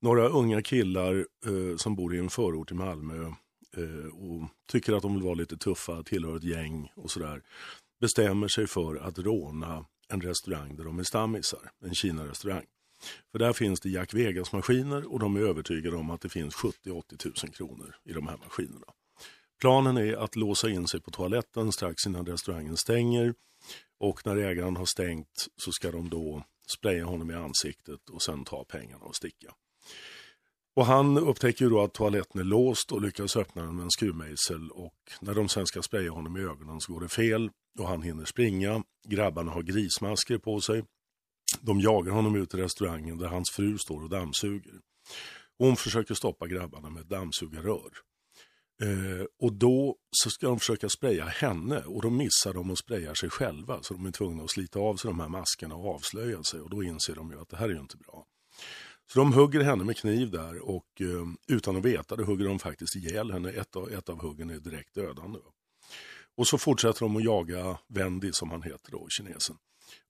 Några 0.00 0.28
unga 0.28 0.62
killar 0.62 1.26
eh, 1.46 1.76
som 1.76 1.96
bor 1.96 2.14
i 2.14 2.18
en 2.18 2.30
förort 2.30 2.70
i 2.70 2.74
Malmö 2.74 3.32
Eh, 3.76 4.06
och 4.06 4.48
tycker 4.66 4.92
att 4.92 5.02
de 5.02 5.14
vill 5.14 5.22
vara 5.22 5.34
lite 5.34 5.56
tuffa, 5.56 6.02
tillhör 6.02 6.36
ett 6.36 6.44
gäng 6.44 6.92
och 6.94 7.10
sådär, 7.10 7.42
bestämmer 8.00 8.48
sig 8.48 8.66
för 8.66 8.96
att 8.96 9.18
råna 9.18 9.86
en 10.08 10.20
restaurang 10.20 10.76
där 10.76 10.84
de 10.84 10.98
är 10.98 11.02
stammisar, 11.02 11.70
en 11.84 11.94
Kina-restaurang. 11.94 12.64
För 13.32 13.38
där 13.38 13.52
finns 13.52 13.80
det 13.80 13.88
Jack 13.88 14.14
Vegas-maskiner 14.14 15.12
och 15.12 15.20
de 15.20 15.36
är 15.36 15.40
övertygade 15.40 15.96
om 15.96 16.10
att 16.10 16.20
det 16.20 16.28
finns 16.28 16.54
70-80 16.54 17.44
000 17.44 17.54
kronor 17.54 17.94
i 18.04 18.12
de 18.12 18.26
här 18.26 18.36
maskinerna. 18.36 18.86
Planen 19.60 19.96
är 19.96 20.16
att 20.16 20.36
låsa 20.36 20.70
in 20.70 20.86
sig 20.86 21.00
på 21.00 21.10
toaletten 21.10 21.72
strax 21.72 22.06
innan 22.06 22.26
restaurangen 22.26 22.76
stänger 22.76 23.34
och 24.00 24.26
när 24.26 24.36
ägaren 24.36 24.76
har 24.76 24.86
stängt 24.86 25.48
så 25.56 25.72
ska 25.72 25.90
de 25.90 26.08
då 26.08 26.44
spraya 26.66 27.04
honom 27.04 27.30
i 27.30 27.34
ansiktet 27.34 28.10
och 28.10 28.22
sen 28.22 28.44
ta 28.44 28.64
pengarna 28.64 29.04
och 29.04 29.16
sticka. 29.16 29.54
Och 30.78 30.86
han 30.86 31.18
upptäcker 31.18 31.64
ju 31.64 31.70
då 31.70 31.80
att 31.80 31.92
toaletten 31.92 32.40
är 32.40 32.44
låst 32.44 32.92
och 32.92 33.02
lyckas 33.02 33.36
öppna 33.36 33.62
den 33.62 33.76
med 33.76 33.82
en 33.82 33.90
skruvmejsel 33.90 34.70
och 34.70 34.94
när 35.20 35.34
de 35.34 35.48
sen 35.48 35.66
ska 35.66 35.82
spraya 35.82 36.10
honom 36.10 36.36
i 36.36 36.40
ögonen 36.40 36.80
så 36.80 36.92
går 36.92 37.00
det 37.00 37.08
fel 37.08 37.50
och 37.78 37.88
han 37.88 38.02
hinner 38.02 38.24
springa. 38.24 38.82
Grabbarna 39.08 39.52
har 39.52 39.62
grismasker 39.62 40.38
på 40.38 40.60
sig. 40.60 40.84
De 41.60 41.80
jagar 41.80 42.12
honom 42.12 42.36
ut 42.36 42.54
i 42.54 42.56
restaurangen 42.56 43.18
där 43.18 43.26
hans 43.26 43.50
fru 43.50 43.78
står 43.78 44.02
och 44.02 44.08
dammsuger. 44.08 44.72
hon 45.58 45.76
försöker 45.76 46.14
stoppa 46.14 46.46
grabbarna 46.46 46.90
med 46.90 47.02
ett 47.02 47.08
dammsugarrör. 47.08 47.90
Eh, 48.82 49.26
och 49.40 49.52
då 49.52 49.96
så 50.10 50.30
ska 50.30 50.46
de 50.46 50.58
försöka 50.58 50.88
spraya 50.88 51.24
henne 51.24 51.80
och 51.80 52.02
då 52.02 52.10
missar 52.10 52.54
de 52.54 52.70
och 52.70 52.78
sprayar 52.78 53.14
sig 53.14 53.30
själva 53.30 53.82
så 53.82 53.94
de 53.94 54.06
är 54.06 54.10
tvungna 54.10 54.42
att 54.42 54.50
slita 54.50 54.78
av 54.78 54.96
sig 54.96 55.08
de 55.08 55.20
här 55.20 55.28
maskerna 55.28 55.74
och 55.74 55.94
avslöja 55.94 56.42
sig 56.42 56.60
och 56.60 56.70
då 56.70 56.82
inser 56.82 57.14
de 57.14 57.30
ju 57.30 57.40
att 57.40 57.48
det 57.48 57.56
här 57.56 57.68
är 57.68 57.72
ju 57.72 57.80
inte 57.80 57.96
bra. 57.96 58.26
Så 59.12 59.18
de 59.18 59.32
hugger 59.32 59.60
henne 59.60 59.84
med 59.84 59.96
kniv 59.96 60.30
där 60.30 60.68
och 60.68 61.00
eh, 61.00 61.54
utan 61.56 61.76
att 61.76 61.84
veta 61.84 62.16
det 62.16 62.24
hugger 62.24 62.44
de 62.44 62.58
faktiskt 62.58 62.96
ihjäl 62.96 63.30
henne. 63.30 63.50
Ett 63.50 63.76
av, 63.76 63.92
ett 63.92 64.08
av 64.08 64.20
huggen 64.20 64.50
är 64.50 64.58
direkt 64.58 64.94
dödande. 64.94 65.38
Och 66.36 66.46
så 66.46 66.58
fortsätter 66.58 67.00
de 67.00 67.16
att 67.16 67.24
jaga 67.24 67.78
Wendy 67.88 68.32
som 68.32 68.50
han 68.50 68.62
heter 68.62 68.90
då, 68.90 69.08
kinesen. 69.08 69.56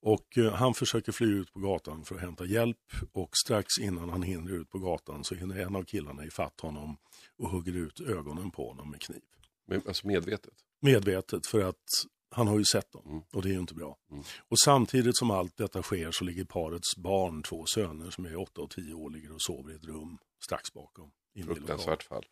Och 0.01 0.37
eh, 0.37 0.53
han 0.53 0.73
försöker 0.73 1.11
fly 1.11 1.27
ut 1.27 1.53
på 1.53 1.59
gatan 1.59 2.05
för 2.05 2.15
att 2.15 2.21
hämta 2.21 2.45
hjälp 2.45 2.77
och 3.13 3.37
strax 3.37 3.77
innan 3.79 4.09
han 4.09 4.23
hinner 4.23 4.51
ut 4.51 4.69
på 4.69 4.79
gatan 4.79 5.23
så 5.23 5.35
hinner 5.35 5.59
en 5.59 5.75
av 5.75 5.83
killarna 5.83 6.25
ifatt 6.25 6.61
honom 6.61 6.97
och 7.37 7.49
hugger 7.49 7.73
ut 7.73 7.99
ögonen 7.99 8.51
på 8.51 8.67
honom 8.67 8.91
med 8.91 9.01
kniv. 9.01 9.21
Men, 9.67 9.81
alltså 9.87 10.07
medvetet? 10.07 10.53
Medvetet 10.81 11.47
för 11.47 11.59
att 11.59 12.05
han 12.31 12.47
har 12.47 12.57
ju 12.57 12.65
sett 12.65 12.91
dem 12.91 13.03
mm. 13.05 13.21
och 13.33 13.41
det 13.41 13.49
är 13.49 13.53
ju 13.53 13.59
inte 13.59 13.73
bra. 13.73 13.97
Mm. 14.11 14.23
Och 14.39 14.59
samtidigt 14.59 15.17
som 15.17 15.31
allt 15.31 15.57
detta 15.57 15.81
sker 15.81 16.11
så 16.11 16.23
ligger 16.23 16.43
parets 16.43 16.97
barn, 16.97 17.43
två 17.43 17.65
söner 17.65 18.09
som 18.09 18.25
är 18.25 18.35
8 18.35 18.61
och 18.61 18.69
10 18.69 18.93
år, 18.93 19.09
ligger 19.09 19.33
och 19.33 19.41
sover 19.41 19.71
i 19.71 19.75
ett 19.75 19.85
rum 19.85 20.17
strax 20.43 20.73
bakom. 20.73 21.11
Fruktansvärt 21.45 22.03
fall. 22.03 22.25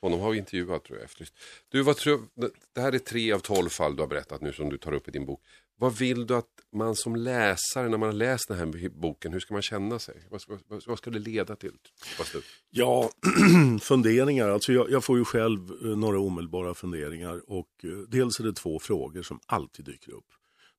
Honom 0.00 0.20
har 0.20 0.30
vi 0.30 0.38
intervjuat 0.38 0.84
tror 0.84 0.98
jag. 0.98 1.04
Efterlyst. 1.04 1.34
Du, 1.68 1.82
vad 1.82 1.96
tror, 1.96 2.20
det 2.74 2.80
här 2.80 2.92
är 2.92 2.98
tre 2.98 3.32
av 3.32 3.38
tolv 3.38 3.68
fall 3.68 3.96
du 3.96 4.02
har 4.02 4.08
berättat 4.08 4.40
nu 4.40 4.52
som 4.52 4.70
du 4.70 4.78
tar 4.78 4.92
upp 4.92 5.08
i 5.08 5.10
din 5.10 5.26
bok. 5.26 5.42
Vad 5.80 5.96
vill 5.96 6.26
du 6.26 6.34
att 6.34 6.46
man 6.72 6.96
som 6.96 7.16
läsare, 7.16 7.88
när 7.88 7.98
man 7.98 8.08
har 8.08 8.12
läst 8.12 8.48
den 8.48 8.58
här 8.58 8.88
boken, 8.88 9.32
hur 9.32 9.40
ska 9.40 9.54
man 9.54 9.62
känna 9.62 9.98
sig? 9.98 10.22
Vad, 10.30 10.42
vad, 10.68 10.82
vad 10.86 10.98
ska 10.98 11.10
det 11.10 11.18
leda 11.18 11.56
till? 11.56 11.78
Ja, 12.70 13.10
funderingar. 13.80 14.48
Alltså 14.48 14.72
jag, 14.72 14.90
jag, 14.90 15.04
får 15.04 15.18
ju 15.18 15.24
själv 15.24 15.70
eh, 15.70 15.96
några 15.96 16.18
omedelbara 16.18 16.74
funderingar 16.74 17.50
och 17.50 17.84
eh, 17.84 17.90
dels 17.90 18.40
är 18.40 18.44
det 18.44 18.52
två 18.52 18.78
frågor 18.78 19.22
som 19.22 19.40
alltid 19.46 19.84
dyker 19.84 20.12
upp. 20.12 20.26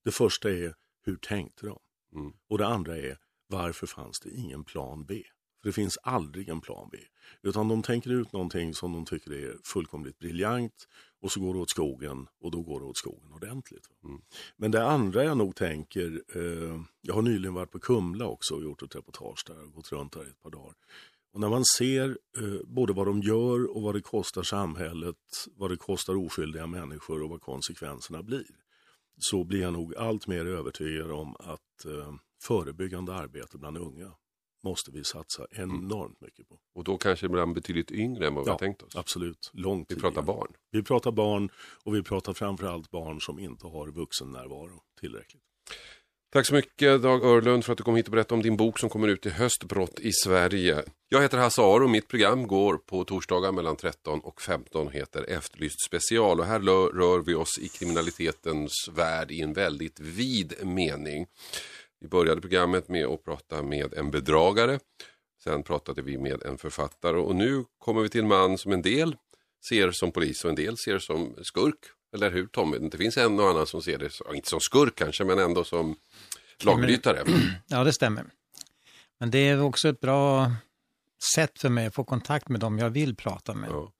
Det 0.04 0.12
första 0.12 0.50
är, 0.52 0.76
hur 1.06 1.16
tänkte 1.16 1.66
de? 1.66 1.80
Mm. 2.16 2.34
Och 2.50 2.58
det 2.58 2.68
andra 2.68 2.98
är, 2.98 3.18
varför 3.48 3.88
fanns 3.88 4.20
det 4.20 4.30
ingen 4.30 4.64
plan 4.64 5.06
B? 5.06 5.24
För 5.62 5.70
det 5.70 5.74
finns 5.74 5.98
aldrig 5.98 6.50
en 6.50 6.62
plan 6.62 6.90
B. 6.92 6.98
Utan 7.42 7.68
de 7.68 7.84
tänker 7.84 8.10
ut 8.10 8.34
någonting 8.34 8.74
som 8.74 8.94
de 8.94 9.06
tycker 9.06 9.32
är 9.32 9.58
fullkomligt 9.64 10.20
briljant 10.20 10.88
och 11.22 11.32
så 11.32 11.40
går 11.40 11.54
det 11.54 11.60
åt 11.60 11.70
skogen 11.70 12.28
och 12.42 12.52
då 12.52 12.62
går 12.62 12.80
det 12.80 12.86
åt 12.86 12.98
skogen 12.98 13.34
ordentligt. 13.34 13.90
Mm. 14.04 14.22
Men 14.58 14.72
det 14.72 14.88
andra 14.88 15.24
jag 15.24 15.38
nog 15.38 15.56
tänker, 15.56 16.24
eh, 16.36 16.82
jag 17.02 17.14
har 17.14 17.22
nyligen 17.22 17.54
varit 17.54 17.72
på 17.72 17.80
Kumla 17.80 18.26
också 18.26 18.56
och 18.56 18.64
gjort 18.64 18.82
ett 18.82 18.96
reportage 18.96 19.44
där 19.48 19.64
och 19.64 19.74
gått 19.74 19.92
runt 19.92 20.14
där 20.14 20.22
ett 20.22 20.42
par 20.42 20.50
dagar. 20.50 20.76
Och 21.34 21.40
när 21.40 21.50
man 21.50 21.66
ser 21.66 22.18
eh, 22.38 22.62
både 22.66 22.94
vad 22.94 23.08
de 23.08 23.22
gör 23.22 23.76
och 23.76 23.82
vad 23.82 23.96
det 23.96 24.02
kostar 24.02 24.44
samhället, 24.44 25.16
vad 25.56 25.72
det 25.72 25.78
kostar 25.78 26.16
oskyldiga 26.16 26.68
människor 26.68 27.24
och 27.24 27.30
vad 27.30 27.42
konsekvenserna 27.42 28.24
blir, 28.24 28.46
så 29.18 29.44
blir 29.44 29.62
jag 29.62 29.74
nog 29.74 29.96
allt 29.96 30.28
mer 30.28 30.46
övertygad 30.46 31.12
om 31.12 31.36
att 31.40 31.86
eh, 31.86 32.14
förebyggande 32.42 33.14
arbete 33.14 33.58
bland 33.58 33.78
unga 33.78 34.12
måste 34.64 34.92
vi 34.92 35.04
satsa 35.04 35.46
mm. 35.52 35.70
enormt 35.70 36.22
mycket 36.22 36.50
på. 36.50 36.60
Och 36.76 36.84
då 36.84 36.98
kanske 36.98 37.26
ibland 37.26 37.56
betydligt 37.56 37.92
yngre 37.92 38.28
än 38.28 38.34
vad 38.34 38.42
ja, 38.42 38.46
vi 38.46 38.52
har 38.52 38.58
tänkt 38.58 38.84
oss? 38.84 38.96
absolut. 38.96 39.52
Långt 39.54 39.92
Vi 39.92 39.96
pratar 39.96 40.22
barn? 40.22 40.54
Vi 40.72 40.84
pratar 40.84 41.12
barn 41.12 41.50
och 41.84 41.96
vi 41.96 42.04
pratar 42.04 42.34
framförallt 42.34 42.92
barn 42.92 43.22
som 43.22 43.40
inte 43.40 43.68
har 43.68 43.88
vuxennärvaro 43.88 44.82
tillräckligt. 45.00 45.44
Tack 46.34 46.46
så 46.46 46.54
mycket 46.54 47.02
Dag 47.02 47.26
Örlund 47.26 47.66
för 47.66 47.72
att 47.72 47.78
du 47.78 47.84
kom 47.84 47.96
hit 47.96 48.06
och 48.06 48.12
berättade 48.12 48.34
om 48.34 48.42
din 48.42 48.58
bok 48.58 48.80
som 48.80 48.90
kommer 48.90 49.08
ut 49.08 49.26
i 49.26 49.30
höst, 49.30 49.64
Brott 49.64 50.00
i 50.00 50.12
Sverige. 50.12 50.84
Jag 51.10 51.22
heter 51.22 51.38
Hasse 51.38 51.62
Aro 51.62 51.84
och 51.84 51.90
mitt 51.90 52.08
program 52.08 52.48
går 52.48 52.78
på 52.78 53.04
torsdagar 53.04 53.52
mellan 53.52 53.76
13 53.76 54.20
och 54.20 54.42
15 54.42 54.92
heter 54.92 55.30
Efterlyst 55.30 55.86
special 55.88 56.40
och 56.40 56.46
här 56.46 56.60
rör 56.94 57.20
vi 57.20 57.34
oss 57.34 57.60
i 57.60 57.68
kriminalitetens 57.68 58.90
värld 58.92 59.32
i 59.32 59.42
en 59.42 59.54
väldigt 59.54 60.00
vid 60.00 60.54
mening. 60.66 61.28
Vi 62.02 62.08
började 62.08 62.42
programmet 62.42 62.88
med 62.90 63.06
att 63.06 63.24
prata 63.24 63.62
med 63.62 63.94
en 63.94 64.12
bedragare. 64.12 64.80
Sen 65.44 65.64
pratade 65.64 66.02
vi 66.02 66.18
med 66.18 66.44
en 66.44 66.58
författare 66.58 67.18
och 67.18 67.36
nu 67.36 67.66
kommer 67.78 68.02
vi 68.02 68.10
till 68.10 68.22
en 68.22 68.28
man 68.28 68.58
som 68.58 68.72
en 68.72 68.82
del 68.82 69.16
ser 69.70 69.92
som 69.92 70.12
polis 70.12 70.44
och 70.44 70.50
en 70.50 70.56
del 70.56 70.78
ser 70.78 71.00
som 71.00 71.36
skurk. 71.42 71.80
Eller 72.14 72.32
hur 72.32 72.48
Tommy? 72.48 72.78
Det 72.78 72.98
finns 72.98 73.18
en 73.18 73.40
och 73.40 73.50
annan 73.50 73.68
som 73.68 73.82
ser 73.82 73.98
det, 73.98 74.10
inte 74.34 74.50
som 74.50 74.60
skurk 74.60 74.96
kanske, 74.96 75.24
men 75.24 75.40
ändå 75.40 75.64
som 75.64 75.96
lagbrytare. 76.64 77.24
Ja, 77.68 77.84
det 77.84 77.94
stämmer. 77.94 78.26
Men 79.20 79.32
det 79.32 79.40
är 79.40 79.62
också 79.62 79.90
ett 79.90 80.00
bra 80.00 80.52
sätt 81.36 81.60
för 81.60 81.70
mig 81.70 81.88
att 81.88 81.96
få 81.96 82.04
kontakt 82.04 82.50
med 82.50 82.60
dem 82.60 82.80
jag 82.80 82.90
vill 82.90 83.16
prata 83.16 83.54
med. 83.54 83.70
Ja. 83.70 83.92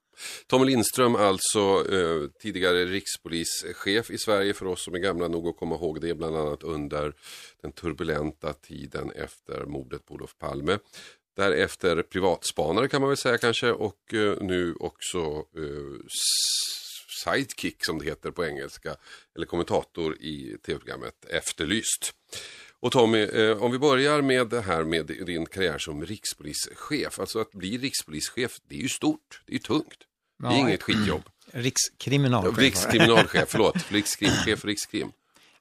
Tommy 0.48 0.66
Lindström, 0.66 1.16
alltså 1.16 1.94
eh, 1.94 2.30
tidigare 2.40 2.86
rikspolischef 2.86 4.12
i 4.12 4.18
Sverige 4.18 4.54
för 4.54 4.66
oss 4.66 4.84
som 4.84 4.96
är 4.96 5.00
gamla 5.00 5.28
nog 5.28 5.48
att 5.48 5.58
komma 5.58 5.76
ihåg 5.76 6.02
det, 6.02 6.16
bland 6.16 6.36
annat 6.36 6.64
under 6.64 7.14
den 7.62 7.72
turbulenta 7.72 8.54
tiden 8.54 9.12
efter 9.12 9.66
mordet 9.66 10.06
på 10.06 10.14
Olof 10.14 10.38
Palme. 10.38 10.78
Därefter 11.36 12.02
privatspanare 12.02 12.88
kan 12.88 13.02
man 13.02 13.10
väl 13.10 13.18
säga 13.18 13.38
kanske 13.38 13.72
och 13.72 14.14
eh, 14.14 14.38
nu 14.42 14.76
också 14.80 15.20
eh, 15.58 16.06
sidekick 17.24 17.86
som 17.86 18.00
det 18.00 18.06
heter 18.06 18.32
på 18.32 18.46
engelska, 18.46 18.96
eller 19.36 19.46
kommentator 19.46 20.18
i 20.22 20.58
tv-programmet 20.66 21.26
Efterlyst. 21.30 22.14
Och 22.80 22.92
Tommy, 22.92 23.24
eh, 23.24 23.64
om 23.64 23.72
vi 23.72 23.80
börjar 23.80 24.22
med 24.22 24.48
det 24.48 24.62
här 24.62 24.84
med 24.84 25.06
din 25.06 25.46
karriär 25.46 25.78
som 25.78 26.06
rikspolischef. 26.06 27.20
Alltså 27.20 27.40
att 27.40 27.52
bli 27.52 27.78
rikspolischef, 27.78 28.60
det 28.68 28.76
är 28.76 28.80
ju 28.80 28.90
stort, 28.90 29.42
det 29.46 29.52
är 29.52 29.54
ju 29.54 29.60
tungt. 29.60 30.08
Det 30.42 30.48
är 30.48 30.52
ja, 30.52 30.58
inget 30.58 30.84
skitjobb. 30.84 31.22
Rikskriminalchef. 31.52 32.58
rikskriminalchef, 32.58 33.46
förlåt. 33.50 33.92
Rikskrimchef, 33.92 34.66
rikskrim. 34.66 35.12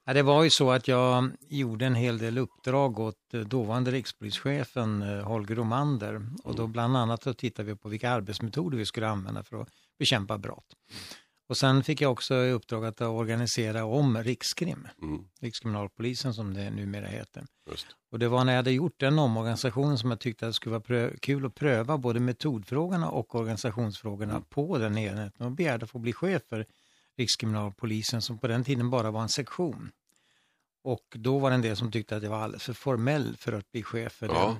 Ja, 0.05 0.13
det 0.13 0.23
var 0.23 0.43
ju 0.43 0.49
så 0.49 0.71
att 0.71 0.87
jag 0.87 1.31
gjorde 1.49 1.85
en 1.85 1.95
hel 1.95 2.17
del 2.17 2.37
uppdrag 2.37 2.99
åt 2.99 3.33
eh, 3.33 3.39
dåvarande 3.39 3.91
rikspolischefen 3.91 5.01
eh, 5.01 5.23
Holger 5.23 5.55
Romander. 5.55 6.21
Och 6.43 6.55
då 6.55 6.67
bland 6.67 6.97
annat 6.97 7.23
så 7.23 7.33
tittade 7.33 7.67
vi 7.71 7.75
på 7.75 7.89
vilka 7.89 8.09
arbetsmetoder 8.09 8.77
vi 8.77 8.85
skulle 8.85 9.07
använda 9.07 9.43
för 9.43 9.61
att 9.61 9.69
bekämpa 9.99 10.37
brott. 10.37 10.75
Och 11.51 11.57
sen 11.57 11.83
fick 11.83 12.01
jag 12.01 12.11
också 12.11 12.35
i 12.35 12.51
uppdrag 12.51 12.85
att 12.85 13.01
organisera 13.01 13.85
om 13.85 14.23
Rikskrim, 14.23 14.87
mm. 15.01 15.25
Rikskriminalpolisen 15.39 16.33
som 16.33 16.53
det 16.53 16.69
numera 16.69 17.05
heter. 17.05 17.45
Just. 17.71 17.87
Och 18.11 18.19
det 18.19 18.27
var 18.27 18.45
när 18.45 18.53
jag 18.53 18.57
hade 18.57 18.71
gjort 18.71 18.99
den 18.99 19.19
omorganisationen 19.19 19.97
som 19.97 20.09
jag 20.09 20.19
tyckte 20.19 20.45
att 20.45 20.49
det 20.49 20.53
skulle 20.53 20.77
vara 20.77 21.09
kul 21.21 21.45
att 21.45 21.55
pröva 21.55 21.97
både 21.97 22.19
metodfrågorna 22.19 23.09
och 23.09 23.35
organisationsfrågorna 23.35 24.31
mm. 24.31 24.43
på 24.49 24.77
den 24.77 24.97
enheten 24.97 25.45
och 25.45 25.51
begärde 25.51 25.83
att 25.83 25.89
få 25.89 25.99
bli 25.99 26.13
chef 26.13 26.41
för 26.49 26.65
Rikskriminalpolisen 27.17 28.21
som 28.21 28.37
på 28.37 28.47
den 28.47 28.63
tiden 28.63 28.89
bara 28.89 29.11
var 29.11 29.21
en 29.21 29.29
sektion. 29.29 29.91
Och 30.83 31.05
då 31.15 31.39
var 31.39 31.49
det 31.49 31.55
en 31.55 31.61
del 31.61 31.75
som 31.75 31.91
tyckte 31.91 32.15
att 32.15 32.23
jag 32.23 32.29
var 32.29 32.41
alldeles 32.41 32.63
för 32.63 32.73
formell 32.73 33.37
för 33.37 33.53
att 33.53 33.71
bli 33.71 33.83
chef 33.83 34.13
för 34.13 34.27
ja. 34.27 34.47
den. 34.47 34.55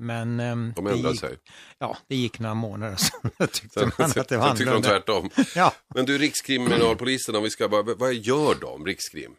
Men 0.00 0.40
um, 0.40 0.72
de 0.76 0.86
ändrade 0.86 1.16
sig. 1.16 1.36
Ja, 1.78 1.96
det 2.08 2.16
gick 2.16 2.38
några 2.38 2.54
månader 2.54 2.96
sen 2.96 3.48
tyckte 3.52 3.92
man 3.98 4.10
att 4.16 4.28
det 4.28 4.36
var 4.36 4.48
annorlunda. 4.48 4.54
tyckte 4.54 4.72
de 4.72 4.82
tvärtom. 4.82 5.30
ja. 5.54 5.74
Men 5.94 6.04
du, 6.04 6.18
Rikskriminalpolisen, 6.18 7.36
om 7.36 7.42
vi 7.42 7.50
ska 7.50 7.68
bara, 7.68 7.82
vad 7.82 8.14
gör 8.14 8.54
de, 8.60 8.86
Rikskrim? 8.86 9.34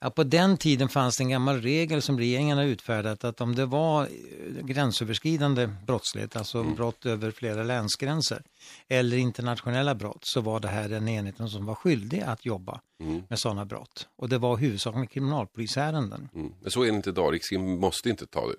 Ja, 0.00 0.10
på 0.10 0.24
den 0.24 0.56
tiden 0.56 0.88
fanns 0.88 1.16
det 1.16 1.24
en 1.24 1.28
gammal 1.28 1.60
regel 1.60 2.02
som 2.02 2.18
regeringen 2.18 2.58
har 2.58 2.64
utfärdat 2.64 3.24
att 3.24 3.40
om 3.40 3.54
det 3.54 3.66
var 3.66 4.02
eh, 4.02 4.64
gränsöverskridande 4.64 5.66
brottslighet, 5.86 6.36
alltså 6.36 6.58
mm. 6.58 6.74
brott 6.74 7.06
över 7.06 7.30
flera 7.30 7.62
länsgränser 7.62 8.42
eller 8.88 9.16
internationella 9.16 9.94
brott 9.94 10.20
så 10.22 10.40
var 10.40 10.60
det 10.60 10.68
här 10.68 10.88
den 10.88 11.08
enheten 11.08 11.48
som 11.48 11.66
var 11.66 11.74
skyldig 11.74 12.20
att 12.20 12.46
jobba 12.46 12.80
mm. 13.00 13.22
med 13.28 13.38
sådana 13.38 13.64
brott. 13.64 14.08
Och 14.16 14.28
det 14.28 14.38
var 14.38 14.56
huvudsakligen 14.56 15.06
kriminalpolisärenden. 15.06 16.28
Mm. 16.34 16.52
Men 16.60 16.70
så 16.70 16.82
är 16.82 16.86
det 16.86 16.96
inte 16.96 17.10
idag, 17.10 17.34
Rikskrim 17.34 17.80
måste 17.80 18.10
inte 18.10 18.26
ta 18.26 18.52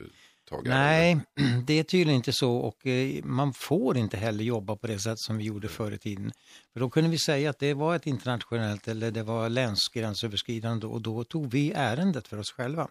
tag 0.45 0.67
Nej, 0.67 1.17
det 1.67 1.79
är 1.79 1.83
tydligen 1.83 2.15
inte 2.15 2.33
så 2.33 2.57
och 2.57 2.87
eh, 2.87 3.23
man 3.23 3.53
får 3.53 3.97
inte 3.97 4.17
heller 4.17 4.43
jobba 4.43 4.75
på 4.75 4.87
det 4.87 4.99
sätt 4.99 5.19
som 5.19 5.37
vi 5.37 5.43
gjorde 5.43 5.67
förr 5.67 5.91
i 5.91 5.97
tiden. 5.97 6.31
För 6.73 6.79
då 6.79 6.89
kunde 6.89 7.09
vi 7.09 7.17
säga 7.17 7.49
att 7.49 7.59
det 7.59 7.73
var 7.73 7.95
ett 7.95 8.07
internationellt 8.07 8.87
eller 8.87 9.11
det 9.11 9.23
var 9.23 9.49
länsgränsöverskridande 9.49 10.87
och 10.87 11.01
då 11.01 11.23
tog 11.23 11.51
vi 11.51 11.71
ärendet 11.75 12.27
för 12.27 12.39
oss 12.39 12.51
själva. 12.51 12.87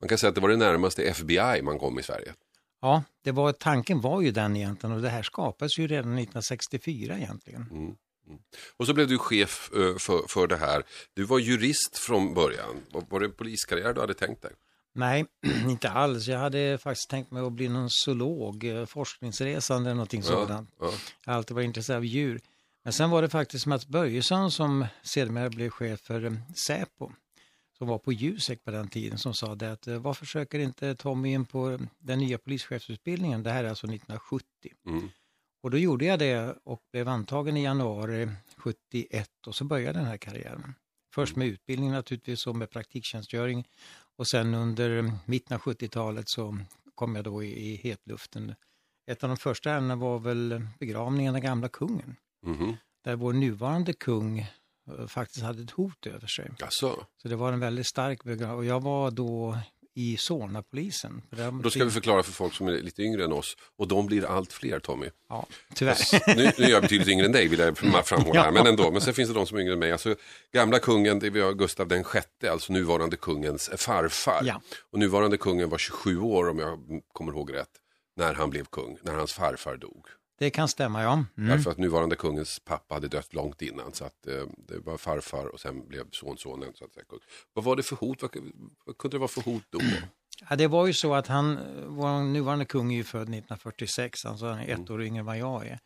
Man 0.00 0.08
kan 0.08 0.18
säga 0.18 0.28
att 0.28 0.34
det 0.34 0.40
var 0.40 0.48
det 0.48 0.56
närmaste 0.56 1.02
FBI 1.02 1.62
man 1.62 1.78
kom 1.78 1.98
i 1.98 2.02
Sverige. 2.02 2.32
Ja, 2.80 3.02
det 3.22 3.32
var, 3.32 3.52
tanken 3.52 4.00
var 4.00 4.20
ju 4.20 4.30
den 4.30 4.56
egentligen 4.56 4.96
och 4.96 5.02
det 5.02 5.08
här 5.08 5.22
skapades 5.22 5.78
ju 5.78 5.86
redan 5.86 6.12
1964 6.12 7.18
egentligen. 7.18 7.68
Mm. 7.70 7.94
Mm. 8.26 8.40
Och 8.76 8.86
så 8.86 8.94
blev 8.94 9.08
du 9.08 9.18
chef 9.18 9.70
eh, 9.76 9.96
för, 9.98 10.28
för 10.28 10.46
det 10.46 10.56
här. 10.56 10.82
Du 11.14 11.24
var 11.24 11.38
jurist 11.38 11.98
från 11.98 12.34
början. 12.34 12.82
Var 13.08 13.20
det 13.20 13.28
poliskarriär 13.28 13.92
du 13.92 14.00
hade 14.00 14.14
tänkt 14.14 14.42
dig? 14.42 14.52
Nej, 14.94 15.26
inte 15.68 15.90
alls. 15.90 16.28
Jag 16.28 16.38
hade 16.38 16.78
faktiskt 16.78 17.10
tänkt 17.10 17.30
mig 17.30 17.42
att 17.42 17.52
bli 17.52 17.68
någon 17.68 17.90
zoolog, 17.90 18.64
eh, 18.64 18.86
forskningsresande 18.86 19.90
eller 19.90 19.94
någonting 19.94 20.22
ja, 20.24 20.26
sådant. 20.26 20.70
Ja. 20.80 20.90
Jag 21.24 21.32
har 21.32 21.36
alltid 21.36 21.54
varit 21.54 21.64
intresserad 21.64 21.96
av 21.96 22.04
djur. 22.04 22.40
Men 22.84 22.92
sen 22.92 23.10
var 23.10 23.22
det 23.22 23.28
faktiskt 23.28 23.66
Mats 23.66 23.86
Börjesson 23.86 24.50
som 24.50 24.86
sedermera 25.02 25.50
blev 25.50 25.70
chef 25.70 26.00
för 26.00 26.24
eh, 26.24 26.32
Säpo, 26.66 27.12
som 27.78 27.88
var 27.88 27.98
på 27.98 28.12
Jusek 28.12 28.64
på 28.64 28.70
den 28.70 28.88
tiden, 28.88 29.18
som 29.18 29.34
sa 29.34 29.54
det 29.54 29.72
att 29.72 29.86
eh, 29.86 29.98
varför 29.98 30.26
försöker 30.26 30.58
inte 30.58 30.94
Tommy 30.94 31.32
in 31.32 31.44
på 31.44 31.78
den 31.98 32.18
nya 32.18 32.38
polischefsutbildningen? 32.38 33.42
Det 33.42 33.50
här 33.50 33.64
är 33.64 33.68
alltså 33.68 33.86
1970. 33.86 34.46
Mm. 34.86 35.10
Och 35.62 35.70
då 35.70 35.78
gjorde 35.78 36.04
jag 36.04 36.18
det 36.18 36.56
och 36.64 36.82
blev 36.92 37.08
antagen 37.08 37.56
i 37.56 37.64
januari 37.64 38.28
71 38.56 39.28
och 39.46 39.54
så 39.54 39.64
började 39.64 39.98
den 39.98 40.08
här 40.08 40.16
karriären. 40.16 40.74
Först 41.14 41.36
med 41.36 41.46
utbildning 41.46 41.90
naturligtvis 41.90 42.46
och 42.46 42.56
med 42.56 42.70
praktiktjänstgöring 42.70 43.68
och 44.16 44.28
sen 44.28 44.54
under 44.54 45.12
mitten 45.26 45.54
av 45.54 45.60
70-talet 45.60 46.28
så 46.28 46.58
kom 46.94 47.16
jag 47.16 47.24
då 47.24 47.42
i, 47.42 47.72
i 47.72 47.76
hetluften. 47.76 48.54
Ett 49.10 49.24
av 49.24 49.28
de 49.28 49.36
första 49.36 49.70
ärendena 49.70 49.96
var 49.96 50.18
väl 50.18 50.66
begravningen 50.78 51.34
av 51.34 51.40
gamla 51.40 51.68
kungen. 51.68 52.16
Mm. 52.46 52.76
Där 53.04 53.16
vår 53.16 53.32
nuvarande 53.32 53.92
kung 53.92 54.38
eh, 54.38 55.06
faktiskt 55.06 55.44
hade 55.44 55.62
ett 55.62 55.70
hot 55.70 56.06
över 56.06 56.26
sig. 56.26 56.50
Alltså. 56.62 57.06
Så 57.22 57.28
det 57.28 57.36
var 57.36 57.52
en 57.52 57.60
väldigt 57.60 57.86
stark 57.86 58.24
begravning. 58.24 58.58
Och 58.58 58.64
jag 58.64 58.80
var 58.80 59.10
då 59.10 59.58
i 59.94 60.16
Solnapolisen. 60.16 61.22
Då 61.62 61.70
ska 61.70 61.84
vi 61.84 61.90
förklara 61.90 62.22
för 62.22 62.32
folk 62.32 62.54
som 62.54 62.68
är 62.68 62.72
lite 62.72 63.02
yngre 63.02 63.24
än 63.24 63.32
oss 63.32 63.56
och 63.78 63.88
de 63.88 64.06
blir 64.06 64.24
allt 64.24 64.52
fler 64.52 64.78
Tommy. 64.80 65.10
Ja, 65.28 65.46
tyvärr. 65.74 66.36
nu, 66.36 66.52
nu 66.58 66.64
är 66.64 66.70
jag 66.70 66.82
betydligt 66.82 67.08
yngre 67.08 67.26
än 67.26 67.32
dig 67.32 67.48
vill 67.48 67.58
jag 67.58 67.78
framhålla 68.06 68.42
här, 68.42 68.52
men 68.52 68.66
ändå. 68.66 68.90
Men 68.90 69.00
sen 69.00 69.14
finns 69.14 69.28
det 69.28 69.34
de 69.34 69.46
som 69.46 69.56
är 69.56 69.62
yngre 69.62 69.72
än 69.72 69.78
mig. 69.78 69.92
Alltså, 69.92 70.14
gamla 70.52 70.78
kungen, 70.78 71.18
det 71.18 71.30
var 71.30 71.52
Gustav 71.52 71.88
den 71.88 72.04
sjätte, 72.04 72.52
alltså 72.52 72.72
nuvarande 72.72 73.16
kungens 73.16 73.70
farfar. 73.76 74.40
Ja. 74.44 74.60
Och 74.92 74.98
nuvarande 74.98 75.36
kungen 75.36 75.68
var 75.68 75.78
27 75.78 76.18
år 76.18 76.48
om 76.48 76.58
jag 76.58 76.78
kommer 77.12 77.32
ihåg 77.32 77.54
rätt, 77.54 77.70
när 78.16 78.34
han 78.34 78.50
blev 78.50 78.64
kung, 78.64 78.98
när 79.02 79.14
hans 79.14 79.32
farfar 79.32 79.76
dog. 79.76 80.06
Det 80.38 80.50
kan 80.50 80.68
stämma, 80.68 81.02
ja. 81.02 81.12
Mm. 81.12 81.48
Därför 81.48 81.70
att 81.70 81.78
nuvarande 81.78 82.16
kungens 82.16 82.60
pappa 82.64 82.94
hade 82.94 83.08
dött 83.08 83.34
långt 83.34 83.62
innan. 83.62 83.92
Så 83.92 84.04
att 84.04 84.26
eh, 84.26 84.46
det 84.68 84.78
var 84.78 84.96
farfar 84.96 85.46
och 85.46 85.60
sen 85.60 85.88
blev 85.88 86.10
sonsonen. 86.10 86.72
Så 86.74 86.84
att 86.84 86.94
säga. 86.94 87.06
Vad 87.52 87.64
var 87.64 87.76
det 87.76 87.82
för 87.82 87.96
hot? 87.96 88.22
Vad, 88.22 88.30
vad 88.84 88.98
kunde 88.98 89.14
det 89.14 89.18
vara 89.18 89.28
för 89.28 89.42
hot 89.42 89.64
då? 89.70 89.78
Ja, 90.48 90.56
det 90.56 90.66
var 90.66 90.86
ju 90.86 90.92
så 90.92 91.14
att 91.14 91.26
han, 91.26 91.58
vår 91.86 92.24
nuvarande 92.24 92.64
kung 92.64 92.92
är 92.92 92.96
ju 92.96 93.04
född 93.04 93.22
1946, 93.22 94.24
alltså 94.24 94.46
han 94.46 94.58
är 94.58 94.62
ett 94.62 94.78
mm. 94.78 94.92
år 94.92 95.02
yngre 95.02 95.20
än 95.20 95.26
vad 95.26 95.38
jag 95.38 95.66
är. 95.66 95.78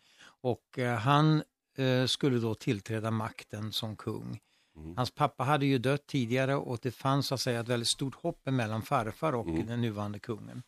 Och 0.43 0.79
eh, 0.79 0.95
han 0.95 1.43
eh, 1.77 2.07
skulle 2.07 2.39
då 2.39 2.55
tillträda 2.55 3.11
makten 3.11 3.73
som 3.73 3.97
kung 3.97 4.41
Mm. 4.79 4.97
Hans 4.97 5.11
pappa 5.11 5.45
hade 5.45 5.67
ju 5.67 5.79
dött 5.79 6.07
tidigare 6.07 6.57
och 6.57 6.79
det 6.83 6.91
fanns 6.91 7.27
så 7.27 7.35
att 7.35 7.41
säga 7.41 7.61
ett 7.61 7.69
väldigt 7.69 7.89
stort 7.89 8.15
hopp 8.15 8.47
mellan 8.47 8.83
farfar 8.83 9.33
och 9.33 9.47
mm. 9.47 9.67
den 9.67 9.81
nuvarande 9.81 10.19
kungen. 10.19 10.63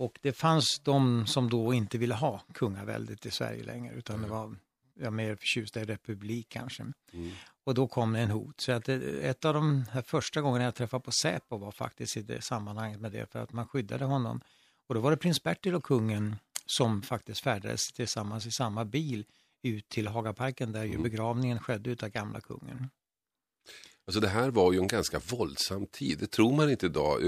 Och 0.00 0.18
det 0.22 0.32
fanns 0.32 0.80
de 0.82 1.26
som 1.26 1.50
då 1.50 1.74
inte 1.74 1.98
ville 1.98 2.14
ha 2.14 2.40
kungaväldet 2.54 3.26
i 3.26 3.30
Sverige 3.30 3.64
längre 3.64 3.94
utan 3.94 4.16
mm. 4.16 4.28
det 4.28 4.34
var 4.36 4.56
ja, 4.94 5.10
mer 5.10 5.36
förtjusta 5.36 5.80
i 5.80 5.84
republik 5.84 6.48
kanske. 6.48 6.82
Mm. 7.12 7.30
Och 7.64 7.74
då 7.74 7.88
kom 7.88 8.12
det 8.12 8.18
en 8.18 8.30
hot. 8.30 8.60
Så 8.60 8.72
att 8.72 8.88
ett 8.88 9.44
av 9.44 9.54
de 9.54 9.84
här 9.90 10.02
första 10.02 10.40
gångerna 10.40 10.64
jag 10.64 10.74
träffade 10.74 11.04
på 11.04 11.12
Säpo 11.12 11.58
var 11.58 11.70
faktiskt 11.70 12.16
i 12.16 12.22
det 12.22 12.42
sammanhanget 12.42 13.00
med 13.00 13.12
det 13.12 13.32
för 13.32 13.38
att 13.38 13.52
man 13.52 13.68
skyddade 13.68 14.04
honom. 14.04 14.40
Och 14.86 14.94
då 14.94 15.00
var 15.00 15.10
det 15.10 15.16
prins 15.16 15.42
Bertil 15.42 15.74
och 15.74 15.84
kungen 15.84 16.36
som 16.66 17.02
faktiskt 17.02 17.40
färdades 17.40 17.92
tillsammans 17.92 18.46
i 18.46 18.50
samma 18.50 18.84
bil 18.84 19.24
ut 19.62 19.88
till 19.88 20.08
Hagaparken 20.08 20.72
där 20.72 20.84
ju 20.84 20.90
mm. 20.90 21.02
begravningen 21.02 21.58
skedde 21.58 21.90
utav 21.90 22.08
gamla 22.08 22.40
kungen. 22.40 22.90
Alltså 24.06 24.20
det 24.20 24.28
här 24.28 24.50
var 24.50 24.72
ju 24.72 24.78
en 24.78 24.88
ganska 24.88 25.18
våldsam 25.18 25.86
tid, 25.86 26.18
det 26.18 26.26
tror 26.26 26.56
man 26.56 26.70
inte 26.70 26.86
idag 26.86 27.22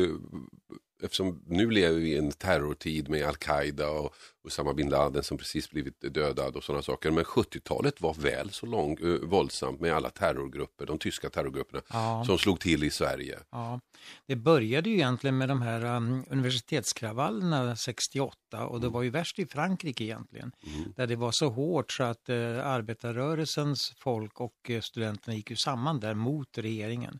eftersom 1.02 1.42
nu 1.46 1.70
lever 1.70 2.00
vi 2.00 2.12
i 2.12 2.18
en 2.18 2.30
terrortid 2.30 3.08
med 3.08 3.28
Al-Qaida 3.28 3.88
och 3.88 4.14
Osama 4.44 4.74
bin 4.74 4.88
Laden 4.88 5.22
som 5.22 5.38
precis 5.38 5.70
blivit 5.70 6.14
dödad 6.14 6.56
och 6.56 6.64
sådana 6.64 6.82
saker. 6.82 7.10
Men 7.10 7.24
70-talet 7.24 8.00
var 8.00 8.14
väl 8.14 8.50
så 8.50 8.66
lång, 8.66 8.98
uh, 8.98 9.20
våldsamt 9.20 9.80
med 9.80 9.92
alla 9.92 10.10
terrorgrupper, 10.10 10.86
de 10.86 10.98
tyska 10.98 11.30
terrorgrupperna 11.30 11.82
ja. 11.92 12.24
som 12.26 12.38
slog 12.38 12.60
till 12.60 12.84
i 12.84 12.90
Sverige. 12.90 13.38
Ja. 13.50 13.80
Det 14.26 14.36
började 14.36 14.90
ju 14.90 14.96
egentligen 14.96 15.38
med 15.38 15.48
de 15.48 15.62
här 15.62 15.84
um, 15.84 16.24
universitetskravallerna 16.30 17.76
68 17.76 18.66
och 18.66 18.80
det 18.80 18.86
mm. 18.86 18.92
var 18.92 19.02
ju 19.02 19.10
värst 19.10 19.38
i 19.38 19.46
Frankrike 19.46 20.04
egentligen. 20.04 20.52
Mm. 20.66 20.92
Där 20.96 21.06
det 21.06 21.16
var 21.16 21.32
så 21.32 21.48
hårt 21.48 21.92
så 21.92 22.02
att 22.02 22.28
uh, 22.28 22.66
arbetarrörelsens 22.66 23.92
folk 23.98 24.40
och 24.40 24.70
uh, 24.70 24.80
studenterna 24.80 25.36
gick 25.36 25.50
ju 25.50 25.56
samman 25.56 26.00
där 26.00 26.14
mot 26.14 26.58
regeringen. 26.58 27.18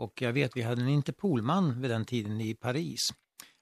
Och 0.00 0.22
jag 0.22 0.32
vet, 0.32 0.56
vi 0.56 0.62
hade 0.62 0.82
en 0.82 0.88
Interpolman 0.88 1.80
vid 1.80 1.90
den 1.90 2.04
tiden 2.04 2.40
i 2.40 2.54
Paris. 2.54 3.10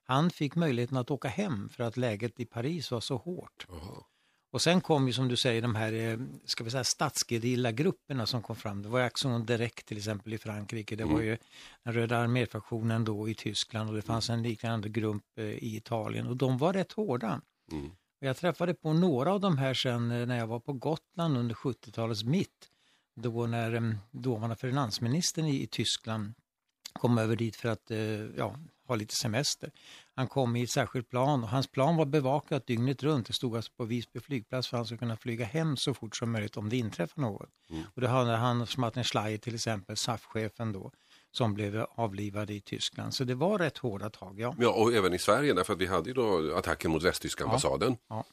Han 0.02 0.30
fick 0.30 0.54
möjligheten 0.54 0.96
att 0.96 1.10
åka 1.10 1.28
hem 1.28 1.68
för 1.68 1.84
att 1.84 1.96
läget 1.96 2.40
i 2.40 2.44
Paris 2.44 2.90
var 2.90 3.00
så 3.00 3.16
hårt. 3.16 3.66
Aha. 3.68 4.06
Och 4.52 4.62
sen 4.62 4.80
kom 4.80 5.06
ju 5.06 5.12
som 5.12 5.28
du 5.28 5.36
säger 5.36 5.62
de 5.62 5.74
här, 5.74 5.92
eh, 5.92 6.18
ska 6.44 6.64
vi 6.64 6.70
säga 6.70 6.84
statsgerilla-grupperna 6.84 8.26
som 8.26 8.42
kom 8.42 8.56
fram. 8.56 8.82
Det 8.82 8.88
var 8.88 9.00
Action 9.00 9.46
Direct 9.46 9.86
till 9.86 9.96
exempel 9.96 10.32
i 10.32 10.38
Frankrike. 10.38 10.96
Det 10.96 11.02
mm. 11.02 11.14
var 11.14 11.22
ju 11.22 11.38
den 11.84 11.94
Röda 11.94 12.16
arméfraktionen 12.16 13.04
då 13.04 13.28
i 13.28 13.34
Tyskland 13.34 13.90
och 13.90 13.96
det 13.96 14.02
fanns 14.02 14.30
en 14.30 14.42
liknande 14.42 14.88
grupp 14.88 15.38
eh, 15.38 15.44
i 15.44 15.76
Italien 15.76 16.26
och 16.26 16.36
de 16.36 16.58
var 16.58 16.72
rätt 16.72 16.92
hårda. 16.92 17.40
Mm. 17.72 17.90
Jag 18.20 18.36
träffade 18.36 18.74
på 18.74 18.92
några 18.92 19.32
av 19.32 19.40
de 19.40 19.58
här 19.58 19.74
sen 19.74 20.10
eh, 20.10 20.26
när 20.26 20.38
jag 20.38 20.46
var 20.46 20.60
på 20.60 20.72
Gotland 20.72 21.36
under 21.36 21.54
70-talets 21.54 22.24
mitt 22.24 22.68
då 23.22 23.46
när 23.46 23.98
dåvarande 24.10 24.56
finansministern 24.56 25.44
i, 25.44 25.62
i 25.62 25.66
Tyskland 25.66 26.34
kom 26.92 27.18
över 27.18 27.36
dit 27.36 27.56
för 27.56 27.68
att 27.68 27.90
eh, 27.90 27.98
ja, 28.36 28.56
ha 28.88 28.94
lite 28.94 29.14
semester. 29.14 29.70
Han 30.14 30.28
kom 30.28 30.56
i 30.56 30.62
ett 30.62 30.70
särskilt 30.70 31.10
plan 31.10 31.42
och 31.42 31.48
hans 31.48 31.66
plan 31.66 31.96
var 31.96 32.06
bevakat 32.06 32.66
dygnet 32.66 33.02
runt. 33.02 33.26
Det 33.26 33.32
stod 33.32 33.56
alltså 33.56 33.72
på 33.76 33.84
Visby 33.84 34.20
flygplats 34.20 34.68
för 34.68 34.76
att 34.76 34.78
han 34.78 34.86
skulle 34.86 34.98
kunna 34.98 35.16
flyga 35.16 35.44
hem 35.44 35.76
så 35.76 35.94
fort 35.94 36.16
som 36.16 36.32
möjligt 36.32 36.56
om 36.56 36.68
det 36.68 36.76
inträffar 36.76 37.22
något. 37.22 37.50
Mm. 37.70 37.82
Och 37.94 38.00
det 38.00 38.08
hade 38.08 38.36
han 38.36 38.66
som 38.66 38.80
Martin 38.80 39.04
Schleier 39.04 39.38
till 39.38 39.54
exempel, 39.54 39.96
SAF-chefen 39.96 40.72
då, 40.72 40.92
som 41.30 41.54
blev 41.54 41.86
avlivade 41.90 42.54
i 42.54 42.60
Tyskland. 42.60 43.14
Så 43.14 43.24
det 43.24 43.34
var 43.34 43.58
rätt 43.58 43.78
hårda 43.78 44.10
tag, 44.10 44.40
ja. 44.40 44.54
Ja, 44.58 44.70
och 44.70 44.92
även 44.92 45.14
i 45.14 45.18
Sverige 45.18 45.52
därför 45.52 45.72
att 45.72 45.80
vi 45.80 45.86
hade 45.86 46.10
ju 46.10 46.14
då 46.14 46.56
attacken 46.56 46.90
mot 46.90 47.02
västtyska 47.02 47.44
ambassaden. 47.44 47.96
Ja. 48.08 48.16
Ja. 48.16 48.24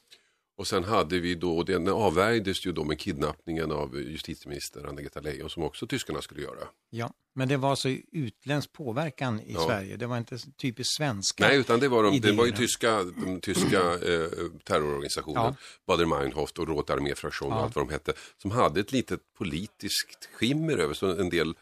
Och 0.58 0.66
sen 0.66 0.84
hade 0.84 1.20
vi 1.20 1.34
då, 1.34 1.62
den 1.62 1.88
avvärjdes 1.88 2.66
ju 2.66 2.72
då 2.72 2.84
med 2.84 2.98
kidnappningen 2.98 3.72
av 3.72 3.96
justitieminister 4.00 4.86
Anna-Greta 4.88 5.20
Leijon 5.20 5.50
som 5.50 5.62
också 5.62 5.86
tyskarna 5.86 6.22
skulle 6.22 6.42
göra. 6.42 6.68
Ja, 6.90 7.12
men 7.34 7.48
det 7.48 7.56
var 7.56 7.70
alltså 7.70 7.88
utländsk 8.12 8.72
påverkan 8.72 9.40
i 9.40 9.52
ja. 9.52 9.66
Sverige, 9.66 9.96
det 9.96 10.06
var 10.06 10.18
inte 10.18 10.38
typiskt 10.38 10.96
svenska 10.96 11.48
Nej, 11.48 11.58
utan 11.58 11.80
det 11.80 11.88
var, 11.88 12.02
de, 12.02 12.20
det 12.20 12.32
var 12.32 12.46
ju 12.46 12.52
tyska, 12.52 13.04
de 13.04 13.40
tyska 13.40 13.80
eh, 13.80 14.30
terrororganisationen, 14.64 15.42
ja. 15.42 15.54
Bader-Meinhof 15.86 16.58
och 16.58 16.68
Rote 16.68 16.92
Arméfraktion 16.92 17.52
och 17.52 17.58
allt 17.58 17.76
vad 17.76 17.86
de 17.86 17.92
hette, 17.92 18.12
som 18.42 18.50
hade 18.50 18.80
ett 18.80 18.92
litet 18.92 19.20
politiskt 19.38 20.28
skimmer 20.32 20.78
över 20.78 20.94
så 20.94 21.20
en 21.20 21.30
del 21.30 21.54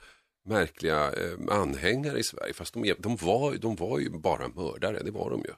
märkliga 0.45 1.13
eh, 1.13 1.61
anhängare 1.61 2.19
i 2.19 2.25
Sverige, 2.25 2.53
fast 2.55 2.75
de, 2.75 2.95
de, 2.99 3.17
var, 3.17 3.55
de 3.55 3.77
var 3.77 3.99
ju 3.99 4.11
bara 4.11 4.49
mördare, 4.49 5.03
det 5.03 5.11
var 5.11 5.31
de 5.31 5.41
ju. 5.41 5.53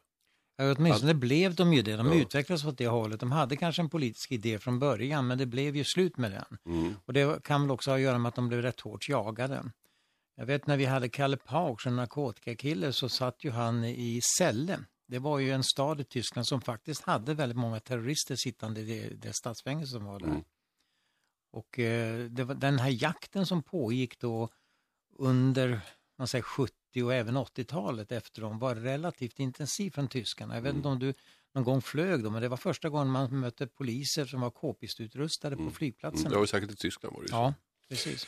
Ja, 0.57 0.75
åtminstone 0.77 1.13
att, 1.13 1.17
blev 1.17 1.55
de 1.55 1.73
ju 1.73 1.83
det. 1.83 1.97
De 1.97 2.07
ja. 2.07 2.15
utvecklades 2.15 2.65
åt 2.65 2.79
det 2.79 2.87
hållet. 2.87 3.21
De 3.21 3.33
hade 3.33 3.57
kanske 3.57 3.83
en 3.83 3.89
politisk 3.89 4.33
idé 4.33 4.59
från 4.59 4.79
början 4.79 5.27
men 5.27 5.39
det 5.39 5.47
blev 5.47 5.77
ju 5.77 5.85
slut 5.85 6.17
med 6.17 6.33
den. 6.33 6.59
Mm. 6.75 6.95
Och 7.05 7.13
det 7.13 7.43
kan 7.43 7.63
väl 7.63 7.71
också 7.71 7.91
ha 7.91 7.97
att 7.97 8.03
göra 8.03 8.19
med 8.19 8.29
att 8.29 8.35
de 8.35 8.49
blev 8.49 8.63
rätt 8.63 8.81
hårt 8.81 9.09
jagade. 9.09 9.71
Jag 10.37 10.47
vet 10.47 10.67
när 10.67 10.77
vi 10.77 10.85
hade 10.85 11.09
Kalle 11.09 11.37
Pausch, 11.37 11.87
en 11.87 11.97
narkotikakille, 11.97 12.93
så 12.93 13.09
satt 13.09 13.45
ju 13.45 13.51
han 13.51 13.85
i 13.85 14.21
Celle. 14.39 14.79
Det 15.09 15.19
var 15.19 15.39
ju 15.39 15.53
en 15.53 15.65
stad 15.65 16.01
i 16.01 16.05
Tyskland 16.05 16.47
som 16.47 16.61
faktiskt 16.61 17.03
hade 17.03 17.35
väldigt 17.35 17.59
många 17.59 17.81
terrorister 17.81 18.37
sittande 18.37 18.81
i 18.81 18.85
det, 18.85 19.15
det 19.15 19.33
stadsfängelse 19.35 19.93
som 19.93 20.05
var 20.05 20.21
där. 20.21 20.27
Mm. 20.27 20.43
Och 21.53 21.79
eh, 21.79 22.47
var 22.47 22.55
den 22.55 22.79
här 22.79 23.03
jakten 23.03 23.47
som 23.47 23.63
pågick 23.63 24.19
då 24.19 24.49
under 25.19 25.81
man 26.19 26.29
säger 26.29 26.43
70 26.43 26.76
och 26.95 27.15
även 27.15 27.37
80-talet 27.37 28.13
efter 28.13 28.43
dem 28.43 28.59
var 28.59 28.75
relativt 28.75 29.39
intensiv 29.39 29.91
från 29.91 30.09
tyskarna. 30.09 30.55
Jag 30.55 30.63
vet 30.63 30.75
inte 30.75 30.89
om 30.89 30.99
du 30.99 31.15
någon 31.55 31.65
gång 31.65 31.83
flög 31.83 32.25
då, 32.25 32.31
men 32.31 32.43
det 32.43 32.49
var 32.49 32.57
första 32.57 32.89
gången 32.89 33.09
man 33.09 33.41
mötte 33.41 33.67
poliser 33.67 34.25
som 34.25 34.41
var 34.41 34.51
k-pistutrustade 34.51 35.57
på 35.57 35.63
mm. 35.63 35.75
flygplatsen. 35.75 36.21
Mm, 36.21 36.33
det 36.33 36.39
var 36.39 36.47
säkert 36.47 36.71
i 36.71 36.77
Tyskland 36.77 37.17
var 37.17 37.23
det 37.23 37.29
Ja, 37.31 37.55
precis. 37.89 38.27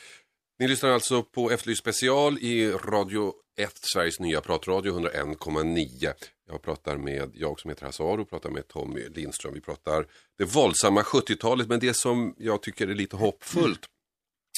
Ni 0.59 0.67
lyssnar 0.67 0.89
alltså 0.89 1.23
på 1.23 1.51
Efterlyst 1.51 1.81
special 1.81 2.37
i 2.37 2.71
Radio 2.71 3.33
1, 3.57 3.79
Sveriges 3.93 4.19
nya 4.19 4.41
pratradio 4.41 4.99
101,9. 4.99 6.13
Jag 6.47 6.61
pratar 6.61 6.97
med, 6.97 7.31
jag 7.33 7.59
som 7.59 7.69
heter 7.69 7.85
Hasse 7.85 8.03
Aro, 8.03 8.25
pratar 8.25 8.49
med 8.49 8.67
Tommy 8.67 9.09
Lindström. 9.09 9.53
Vi 9.53 9.61
pratar 9.61 10.07
det 10.37 10.45
våldsamma 10.45 11.01
70-talet, 11.01 11.67
men 11.67 11.79
det 11.79 11.93
som 11.93 12.35
jag 12.37 12.61
tycker 12.61 12.87
är 12.87 12.95
lite 12.95 13.15
hoppfullt 13.15 13.85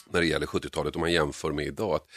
när 0.09 0.21
det 0.21 0.27
gäller 0.27 0.45
70-talet 0.45 0.95
om 0.95 0.99
man 0.99 1.13
jämför 1.13 1.51
med 1.51 1.65
idag. 1.65 1.95
Att 1.95 2.07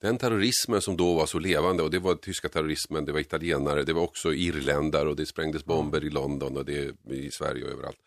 den 0.00 0.18
terrorismen 0.18 0.80
som 0.80 0.96
då 0.96 1.14
var 1.14 1.26
så 1.26 1.38
levande 1.38 1.82
och 1.82 1.90
det 1.90 1.98
var 1.98 2.14
tyska 2.14 2.48
terrorismen, 2.48 3.04
det 3.04 3.12
var 3.12 3.20
italienare, 3.20 3.82
det 3.82 3.92
var 3.92 4.02
också 4.02 4.34
irländare 4.34 5.08
och 5.08 5.16
det 5.16 5.26
sprängdes 5.26 5.64
bomber 5.64 6.04
i 6.04 6.10
London 6.10 6.56
och 6.56 6.64
det 6.64 6.96
i 7.10 7.30
Sverige 7.30 7.64
och 7.64 7.70
överallt. 7.70 7.98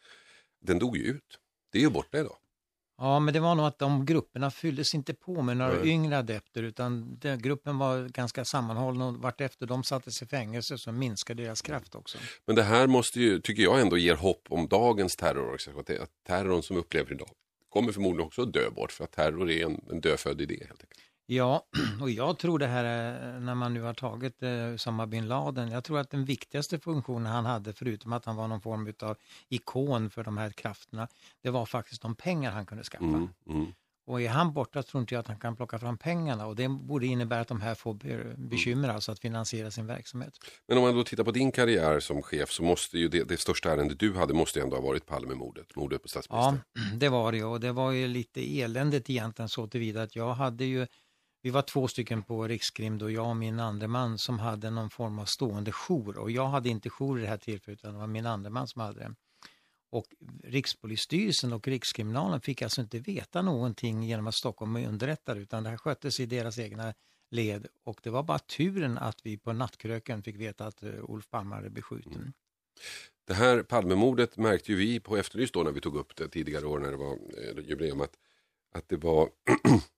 Den 0.61 0.79
dog 0.79 0.97
ju 0.97 1.03
ut. 1.03 1.39
Det 1.71 1.77
är 1.77 1.81
ju 1.81 1.89
borta 1.89 2.17
idag. 2.17 2.35
Ja, 2.97 3.19
men 3.19 3.33
det 3.33 3.39
var 3.39 3.55
nog 3.55 3.65
att 3.65 3.79
de 3.79 4.05
grupperna 4.05 4.51
fylldes 4.51 4.95
inte 4.95 5.13
på 5.13 5.41
med 5.41 5.57
några 5.57 5.73
Nej. 5.73 5.89
yngre 5.89 6.17
adepter 6.17 6.63
utan 6.63 7.17
den, 7.19 7.41
gruppen 7.41 7.77
var 7.77 8.07
ganska 8.07 8.45
sammanhållen 8.45 9.01
och 9.01 9.13
vartefter 9.13 9.65
de 9.65 9.83
sattes 9.83 10.21
i 10.21 10.25
fängelse 10.25 10.77
så 10.77 10.91
minskade 10.91 11.43
deras 11.43 11.61
kraft 11.61 11.95
också. 11.95 12.17
Men 12.45 12.55
det 12.55 12.63
här 12.63 12.87
måste 12.87 13.19
ju, 13.19 13.39
tycker 13.39 13.63
jag 13.63 13.81
ändå 13.81 13.97
ger 13.97 14.15
hopp 14.15 14.47
om 14.49 14.67
dagens 14.67 15.15
terrororganisation. 15.15 15.79
Att 16.01 16.09
terrorn 16.27 16.63
som 16.63 16.77
upplever 16.77 17.11
idag 17.11 17.29
kommer 17.69 17.91
förmodligen 17.91 18.27
också 18.27 18.41
att 18.41 18.53
dö 18.53 18.69
bort 18.69 18.91
för 18.91 19.03
att 19.03 19.11
terror 19.11 19.51
är 19.51 19.65
en, 19.65 19.81
en 19.91 20.01
dödfödd 20.01 20.41
idé 20.41 20.57
helt 20.67 20.81
enkelt. 20.81 20.99
Ja, 21.25 21.65
och 22.01 22.09
jag 22.09 22.39
tror 22.39 22.59
det 22.59 22.67
här 22.67 22.83
när 23.39 23.55
man 23.55 23.73
nu 23.73 23.81
har 23.81 23.93
tagit 23.93 24.43
eh, 24.43 24.73
Osama 24.73 25.07
bin 25.07 25.27
Laden. 25.27 25.71
Jag 25.71 25.83
tror 25.83 25.99
att 25.99 26.09
den 26.09 26.25
viktigaste 26.25 26.79
funktionen 26.79 27.25
han 27.25 27.45
hade, 27.45 27.73
förutom 27.73 28.13
att 28.13 28.25
han 28.25 28.35
var 28.35 28.47
någon 28.47 28.61
form 28.61 28.93
av 29.01 29.17
ikon 29.49 30.09
för 30.09 30.23
de 30.23 30.37
här 30.37 30.49
krafterna, 30.49 31.07
det 31.41 31.49
var 31.49 31.65
faktiskt 31.65 32.01
de 32.01 32.15
pengar 32.15 32.51
han 32.51 32.65
kunde 32.65 32.83
skaffa. 32.83 33.03
Mm, 33.03 33.29
mm. 33.49 33.73
Och 34.05 34.21
är 34.21 34.29
han 34.29 34.53
borta 34.53 34.83
tror 34.83 35.01
inte 35.01 35.15
jag 35.15 35.19
att 35.19 35.27
han 35.27 35.39
kan 35.39 35.55
plocka 35.55 35.79
fram 35.79 35.97
pengarna 35.97 36.47
och 36.47 36.55
det 36.55 36.69
borde 36.69 37.05
innebära 37.05 37.39
att 37.39 37.47
de 37.47 37.61
här 37.61 37.75
får 37.75 37.93
bekymmer 38.37 38.83
mm. 38.83 38.95
alltså 38.95 39.11
att 39.11 39.19
finansiera 39.19 39.71
sin 39.71 39.87
verksamhet. 39.87 40.33
Men 40.67 40.77
om 40.77 40.83
man 40.83 40.95
då 40.95 41.03
tittar 41.03 41.23
på 41.23 41.31
din 41.31 41.51
karriär 41.51 41.99
som 41.99 42.21
chef 42.21 42.51
så 42.51 42.63
måste 42.63 42.97
ju 42.97 43.07
det, 43.07 43.23
det 43.23 43.39
största 43.39 43.71
ärendet 43.71 43.99
du 43.99 44.13
hade 44.13 44.33
måste 44.33 44.59
ju 44.59 44.63
ändå 44.63 44.75
ha 44.75 44.83
varit 44.83 45.05
Palmemordet, 45.05 45.75
mordet 45.75 46.01
på 46.01 46.07
statsministern. 46.07 46.59
Ja, 46.73 46.81
det 46.97 47.09
var 47.09 47.31
det 47.31 47.43
och 47.43 47.59
det 47.59 47.71
var 47.71 47.91
ju 47.91 48.07
lite 48.07 48.59
eländigt 48.61 49.09
egentligen 49.09 49.49
så 49.49 49.67
tillvida 49.67 50.03
att 50.03 50.15
jag 50.15 50.33
hade 50.33 50.65
ju 50.65 50.87
vi 51.43 51.49
var 51.49 51.61
två 51.61 51.87
stycken 51.87 52.23
på 52.23 52.47
Rikskrim 52.47 52.97
då, 52.97 53.11
jag 53.11 53.29
och 53.29 53.35
min 53.35 53.59
andre 53.59 53.87
man 53.87 54.17
som 54.17 54.39
hade 54.39 54.69
någon 54.69 54.89
form 54.89 55.19
av 55.19 55.25
stående 55.25 55.71
jour 55.71 56.17
och 56.17 56.31
jag 56.31 56.47
hade 56.47 56.69
inte 56.69 56.89
jour 56.89 57.19
i 57.19 57.21
det 57.21 57.27
här 57.27 57.37
tillfället 57.37 57.79
utan 57.79 57.93
det 57.93 57.99
var 57.99 58.07
min 58.07 58.25
andre 58.25 58.51
man 58.51 58.67
som 58.67 58.81
hade 58.81 58.99
det. 58.99 59.15
Och 59.89 60.05
Rikspolisstyrelsen 60.43 61.53
och 61.53 61.67
Rikskriminalen 61.67 62.41
fick 62.41 62.61
alltså 62.61 62.81
inte 62.81 62.99
veta 62.99 63.41
någonting 63.41 64.03
genom 64.03 64.27
att 64.27 64.35
Stockholm 64.35 64.75
underrättade 64.75 65.39
utan 65.39 65.63
det 65.63 65.69
här 65.69 65.77
sköttes 65.77 66.19
i 66.19 66.25
deras 66.25 66.59
egna 66.59 66.93
led 67.29 67.67
och 67.83 67.99
det 68.03 68.09
var 68.09 68.23
bara 68.23 68.39
turen 68.39 68.97
att 68.97 69.25
vi 69.25 69.37
på 69.37 69.53
nattkröken 69.53 70.23
fick 70.23 70.35
veta 70.35 70.65
att 70.65 70.83
eh, 70.83 71.03
Olof 71.03 71.29
Palme 71.29 71.55
hade 71.55 71.69
beskjuten. 71.69 72.13
Mm. 72.13 72.33
Det 73.27 73.33
här 73.33 73.63
Palmemordet 73.63 74.37
märkte 74.37 74.71
ju 74.71 74.77
vi 74.77 74.99
på 74.99 75.17
Efterlyst 75.17 75.53
då 75.53 75.63
när 75.63 75.71
vi 75.71 75.81
tog 75.81 75.95
upp 75.95 76.15
det 76.15 76.27
tidigare 76.27 76.65
år 76.65 76.79
när 76.79 76.91
det 76.91 76.97
var 76.97 77.13
eh, 77.13 77.69
jubileum 77.69 78.01
att, 78.01 78.17
att 78.71 78.89
det 78.89 78.97
var 78.97 79.29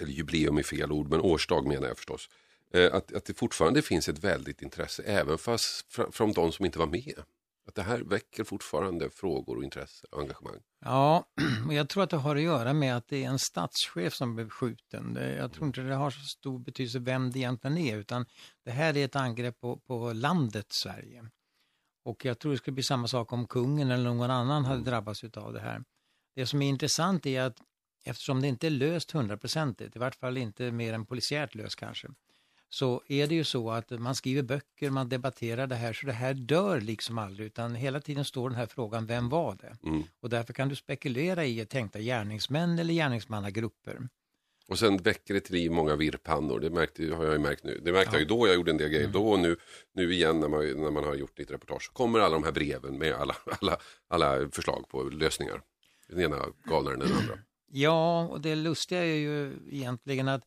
eller 0.00 0.12
jubileum 0.12 0.58
är 0.58 0.62
fel 0.62 0.92
ord, 0.92 1.10
men 1.10 1.20
årsdag 1.20 1.68
menar 1.68 1.88
jag 1.88 1.96
förstås. 1.96 2.28
Eh, 2.74 2.94
att, 2.94 3.12
att 3.12 3.24
det 3.24 3.34
fortfarande 3.34 3.82
finns 3.82 4.08
ett 4.08 4.24
väldigt 4.24 4.62
intresse, 4.62 5.02
även 5.02 5.38
fast 5.38 5.98
från 6.12 6.32
de 6.32 6.52
som 6.52 6.64
inte 6.64 6.78
var 6.78 6.86
med. 6.86 7.22
Att 7.66 7.74
det 7.74 7.82
här 7.82 8.00
väcker 8.00 8.44
fortfarande 8.44 9.10
frågor 9.10 9.56
och 9.56 9.64
intresse 9.64 10.06
och 10.10 10.20
engagemang. 10.20 10.60
Ja, 10.84 11.26
och 11.66 11.74
jag 11.74 11.88
tror 11.88 12.02
att 12.02 12.10
det 12.10 12.16
har 12.16 12.36
att 12.36 12.42
göra 12.42 12.72
med 12.72 12.96
att 12.96 13.08
det 13.08 13.24
är 13.24 13.28
en 13.28 13.38
statschef 13.38 14.14
som 14.14 14.34
blev 14.34 14.48
skjuten. 14.48 15.18
Jag 15.38 15.52
tror 15.52 15.66
inte 15.66 15.80
det 15.80 15.94
har 15.94 16.10
så 16.10 16.20
stor 16.20 16.58
betydelse 16.58 16.98
vem 16.98 17.30
det 17.30 17.38
egentligen 17.38 17.78
är, 17.78 17.96
utan 17.96 18.26
det 18.64 18.70
här 18.70 18.96
är 18.96 19.04
ett 19.04 19.16
angrepp 19.16 19.60
på, 19.60 19.76
på 19.76 20.12
landet 20.12 20.66
Sverige. 20.68 21.30
Och 22.04 22.24
jag 22.24 22.38
tror 22.38 22.52
det 22.52 22.58
skulle 22.58 22.74
bli 22.74 22.82
samma 22.82 23.06
sak 23.06 23.32
om 23.32 23.46
kungen 23.46 23.90
eller 23.90 24.04
någon 24.04 24.30
annan 24.30 24.64
hade 24.64 24.82
drabbats 24.82 25.24
av 25.24 25.52
det 25.52 25.60
här. 25.60 25.84
Det 26.34 26.46
som 26.46 26.62
är 26.62 26.68
intressant 26.68 27.26
är 27.26 27.42
att 27.42 27.56
eftersom 28.04 28.40
det 28.40 28.48
inte 28.48 28.66
är 28.66 28.70
löst 28.70 29.10
hundraprocentigt, 29.10 29.96
i 29.96 29.98
vart 29.98 30.14
fall 30.14 30.36
inte 30.36 30.70
mer 30.70 30.92
än 30.92 31.06
polisiärt 31.06 31.54
löst 31.54 31.76
kanske, 31.76 32.08
så 32.68 33.02
är 33.08 33.26
det 33.26 33.34
ju 33.34 33.44
så 33.44 33.70
att 33.70 33.90
man 33.90 34.14
skriver 34.14 34.42
böcker, 34.42 34.90
man 34.90 35.08
debatterar 35.08 35.66
det 35.66 35.74
här, 35.74 35.92
så 35.92 36.06
det 36.06 36.12
här 36.12 36.34
dör 36.34 36.80
liksom 36.80 37.18
aldrig, 37.18 37.46
utan 37.46 37.74
hela 37.74 38.00
tiden 38.00 38.24
står 38.24 38.50
den 38.50 38.58
här 38.58 38.66
frågan, 38.66 39.06
vem 39.06 39.28
var 39.28 39.56
det? 39.60 39.88
Mm. 39.88 40.02
Och 40.20 40.30
därför 40.30 40.52
kan 40.52 40.68
du 40.68 40.76
spekulera 40.76 41.44
i 41.44 41.66
tänkta 41.66 42.00
gärningsmän 42.00 42.78
eller 42.78 42.94
gärningsmannagrupper. 42.94 44.08
Och 44.68 44.78
sen 44.78 44.96
väcker 44.96 45.34
det 45.34 45.40
till 45.40 45.54
liv 45.54 45.70
många 45.70 45.96
virrpannor, 45.96 46.60
det 46.60 46.70
märkte, 46.70 47.14
har 47.14 47.24
jag 47.24 47.32
ju 47.32 47.38
märkt 47.38 47.64
nu. 47.64 47.80
Det 47.84 47.92
märkte 47.92 48.10
ja. 48.10 48.14
jag 48.14 48.20
ju 48.20 48.26
då 48.26 48.46
jag 48.46 48.54
gjorde 48.54 48.70
en 48.70 48.76
del 48.76 48.88
grejer, 48.88 49.04
mm. 49.04 49.12
då 49.12 49.28
och 49.28 49.38
nu, 49.38 49.56
nu 49.92 50.12
igen 50.12 50.40
när 50.40 50.48
man, 50.48 50.82
när 50.82 50.90
man 50.90 51.04
har 51.04 51.14
gjort 51.14 51.36
ditt 51.36 51.50
reportage, 51.50 51.82
så 51.82 51.92
kommer 51.92 52.20
alla 52.20 52.34
de 52.34 52.44
här 52.44 52.52
breven 52.52 52.98
med 52.98 53.14
alla, 53.14 53.36
alla, 53.60 53.76
alla 54.08 54.48
förslag 54.50 54.88
på 54.88 55.02
lösningar. 55.02 55.62
Den 56.08 56.20
ena 56.20 56.46
galnare 56.64 56.94
än 56.94 57.00
den 57.00 57.12
andra. 57.12 57.38
Ja, 57.66 58.26
och 58.26 58.40
det 58.40 58.54
lustiga 58.54 59.04
är 59.04 59.14
ju 59.14 59.58
egentligen 59.70 60.28
att 60.28 60.42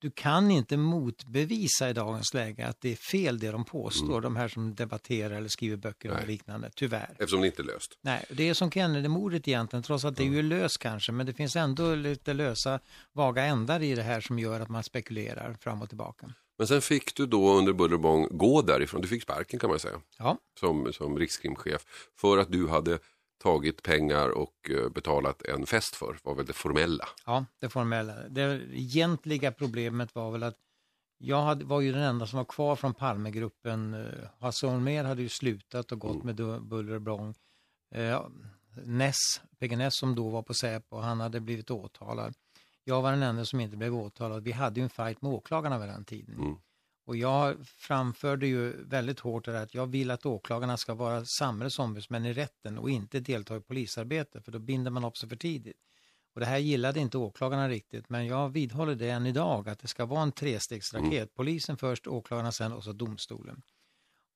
du 0.00 0.10
kan 0.10 0.50
inte 0.50 0.76
motbevisa 0.76 1.90
i 1.90 1.92
dagens 1.92 2.34
läge 2.34 2.66
att 2.66 2.80
det 2.80 2.92
är 2.92 2.96
fel 2.96 3.38
det 3.38 3.50
de 3.50 3.64
påstår, 3.64 4.08
mm. 4.08 4.22
de 4.22 4.36
här 4.36 4.48
som 4.48 4.74
debatterar 4.74 5.36
eller 5.36 5.48
skriver 5.48 5.76
böcker 5.76 6.08
Nej. 6.08 6.22
och 6.22 6.28
liknande, 6.28 6.70
tyvärr. 6.74 7.10
Eftersom 7.10 7.40
det 7.40 7.46
inte 7.46 7.62
är 7.62 7.64
löst. 7.64 7.98
Nej, 8.02 8.24
det 8.30 8.48
är 8.48 8.54
som 8.54 8.70
Kennedy-mordet 8.70 9.48
egentligen, 9.48 9.82
trots 9.82 10.04
att 10.04 10.16
det 10.16 10.22
är 10.22 10.28
ju 10.28 10.42
löst 10.42 10.78
kanske, 10.78 11.12
men 11.12 11.26
det 11.26 11.32
finns 11.32 11.56
ändå 11.56 11.94
lite 11.94 12.34
lösa, 12.34 12.80
vaga 13.12 13.44
ändar 13.44 13.82
i 13.82 13.94
det 13.94 14.02
här 14.02 14.20
som 14.20 14.38
gör 14.38 14.60
att 14.60 14.68
man 14.68 14.84
spekulerar 14.84 15.56
fram 15.60 15.82
och 15.82 15.88
tillbaka. 15.88 16.34
Men 16.58 16.66
sen 16.66 16.82
fick 16.82 17.16
du 17.16 17.26
då 17.26 17.52
under 17.52 17.72
buller 17.72 17.94
och 17.94 18.00
bång 18.00 18.28
gå 18.30 18.62
därifrån, 18.62 19.00
du 19.00 19.08
fick 19.08 19.22
sparken 19.22 19.58
kan 19.58 19.70
man 19.70 19.78
säga, 19.78 20.00
ja. 20.18 20.38
som, 20.60 20.92
som 20.92 21.18
rikskrimchef, 21.18 21.84
för 22.20 22.38
att 22.38 22.52
du 22.52 22.68
hade 22.68 22.98
tagit 23.38 23.82
pengar 23.82 24.28
och 24.28 24.70
eh, 24.70 24.88
betalat 24.88 25.42
en 25.42 25.66
fest 25.66 25.96
för, 25.96 26.18
var 26.22 26.34
väl 26.34 26.46
det 26.46 26.52
formella. 26.52 27.08
Ja, 27.26 27.46
det 27.58 27.68
formella. 27.68 28.14
Det 28.28 28.60
egentliga 28.72 29.52
problemet 29.52 30.14
var 30.14 30.30
väl 30.30 30.42
att 30.42 30.56
jag 31.18 31.42
hade, 31.42 31.64
var 31.64 31.80
ju 31.80 31.92
den 31.92 32.02
enda 32.02 32.26
som 32.26 32.36
var 32.36 32.44
kvar 32.44 32.76
från 32.76 32.94
Palmegruppen. 32.94 33.94
Eh, 33.94 34.28
Hasse 34.38 34.66
Holmér 34.66 35.04
hade 35.04 35.22
ju 35.22 35.28
slutat 35.28 35.92
och 35.92 35.98
gått 35.98 36.24
mm. 36.24 36.26
med 36.26 36.62
buller 36.62 36.94
och 36.94 37.02
bång. 37.02 37.34
Eh, 37.94 38.26
Ness, 38.84 39.16
PG 39.58 39.76
Ness 39.78 39.98
som 39.98 40.14
då 40.14 40.28
var 40.28 40.42
på 40.42 40.54
Säpo, 40.54 40.98
han 40.98 41.20
hade 41.20 41.40
blivit 41.40 41.70
åtalad. 41.70 42.34
Jag 42.84 43.02
var 43.02 43.10
den 43.10 43.22
enda 43.22 43.44
som 43.44 43.60
inte 43.60 43.76
blev 43.76 43.94
åtalad. 43.94 44.42
Vi 44.42 44.52
hade 44.52 44.80
ju 44.80 44.84
en 44.84 44.90
fight 44.90 45.22
med 45.22 45.32
åklagarna 45.32 45.78
vid 45.78 45.88
den 45.88 46.04
tiden. 46.04 46.34
Mm. 46.34 46.56
Och 47.08 47.16
jag 47.16 47.66
framförde 47.66 48.46
ju 48.46 48.84
väldigt 48.84 49.20
hårt 49.20 49.48
att 49.48 49.74
jag 49.74 49.86
vill 49.86 50.10
att 50.10 50.26
åklagarna 50.26 50.76
ska 50.76 50.94
vara 50.94 51.24
samhällets 51.24 51.78
ombudsmän 51.78 52.26
i 52.26 52.32
rätten 52.32 52.78
och 52.78 52.90
inte 52.90 53.20
delta 53.20 53.56
i 53.56 53.60
polisarbete, 53.60 54.40
för 54.40 54.52
då 54.52 54.58
binder 54.58 54.90
man 54.90 55.04
upp 55.04 55.16
sig 55.16 55.28
för 55.28 55.36
tidigt. 55.36 55.76
Och 56.34 56.40
det 56.40 56.46
här 56.46 56.58
gillade 56.58 57.00
inte 57.00 57.18
åklagarna 57.18 57.68
riktigt, 57.68 58.08
men 58.08 58.26
jag 58.26 58.48
vidhåller 58.48 58.94
det 58.94 59.10
än 59.10 59.26
idag, 59.26 59.68
att 59.68 59.78
det 59.78 59.88
ska 59.88 60.06
vara 60.06 60.22
en 60.22 60.32
trestegsraket. 60.32 61.12
Mm. 61.12 61.28
Polisen 61.34 61.76
först, 61.76 62.06
åklagarna 62.06 62.52
sen 62.52 62.72
och 62.72 62.84
så 62.84 62.92
domstolen. 62.92 63.62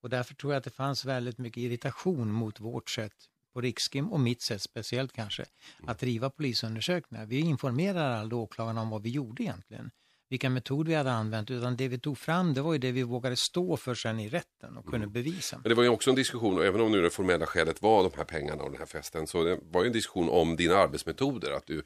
Och 0.01 0.09
därför 0.09 0.35
tror 0.35 0.53
jag 0.53 0.57
att 0.57 0.63
det 0.63 0.69
fanns 0.69 1.05
väldigt 1.05 1.37
mycket 1.37 1.61
irritation 1.61 2.31
mot 2.31 2.59
vårt 2.59 2.89
sätt 2.89 3.15
på 3.53 3.61
Rikskim 3.61 4.11
och 4.11 4.19
mitt 4.19 4.41
sätt 4.41 4.61
speciellt 4.61 5.13
kanske, 5.13 5.45
att 5.87 5.99
driva 5.99 6.29
polisundersökningar. 6.29 7.25
Vi 7.25 7.39
informerar 7.39 8.11
aldrig 8.11 8.39
åklagarna 8.39 8.81
om 8.81 8.89
vad 8.89 9.03
vi 9.03 9.09
gjorde 9.09 9.43
egentligen 9.43 9.91
vilka 10.29 10.49
metoder 10.49 10.89
vi 10.89 10.95
hade 10.95 11.11
använt 11.11 11.51
utan 11.51 11.75
det 11.75 11.87
vi 11.87 11.99
tog 11.99 12.17
fram 12.17 12.53
det 12.53 12.61
var 12.61 12.73
ju 12.73 12.79
det 12.79 12.91
vi 12.91 13.03
vågade 13.03 13.35
stå 13.35 13.77
för 13.77 13.95
sen 13.95 14.19
i 14.19 14.29
rätten 14.29 14.77
och 14.77 14.85
kunde 14.85 14.97
mm. 14.97 15.11
bevisa. 15.11 15.57
Men 15.63 15.69
det 15.69 15.75
var 15.75 15.83
ju 15.83 15.89
också 15.89 16.09
en 16.09 16.15
diskussion, 16.15 16.57
och 16.57 16.65
även 16.65 16.81
om 16.81 16.91
nu 16.91 17.01
det 17.01 17.09
formella 17.09 17.45
skälet 17.45 17.81
var 17.81 18.03
de 18.03 18.11
här 18.17 18.23
pengarna 18.23 18.63
och 18.63 18.71
den 18.71 18.79
här 18.79 18.85
festen 18.85 19.27
så 19.27 19.43
det 19.43 19.59
var 19.71 19.83
ju 19.83 19.87
en 19.87 19.93
diskussion 19.93 20.29
om 20.29 20.55
dina 20.55 20.75
arbetsmetoder, 20.75 21.51
att 21.51 21.67
du 21.67 21.83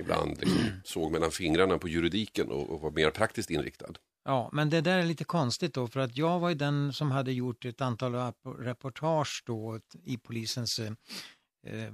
ibland 0.00 0.38
liksom 0.40 0.58
såg 0.84 1.12
mellan 1.12 1.30
fingrarna 1.30 1.78
på 1.78 1.88
juridiken 1.88 2.50
och, 2.50 2.70
och 2.70 2.80
var 2.80 2.90
mer 2.90 3.10
praktiskt 3.10 3.50
inriktad. 3.50 3.92
Ja, 4.24 4.50
men 4.52 4.70
det 4.70 4.80
där 4.80 4.98
är 4.98 5.02
lite 5.02 5.24
konstigt 5.24 5.74
då 5.74 5.86
för 5.86 6.00
att 6.00 6.16
jag 6.16 6.40
var 6.40 6.48
ju 6.48 6.54
den 6.54 6.92
som 6.92 7.10
hade 7.10 7.32
gjort 7.32 7.64
ett 7.64 7.80
antal 7.80 8.32
reportage 8.58 9.42
då 9.46 9.80
i 10.04 10.18
polisens 10.18 10.80
Eh, 10.80 10.92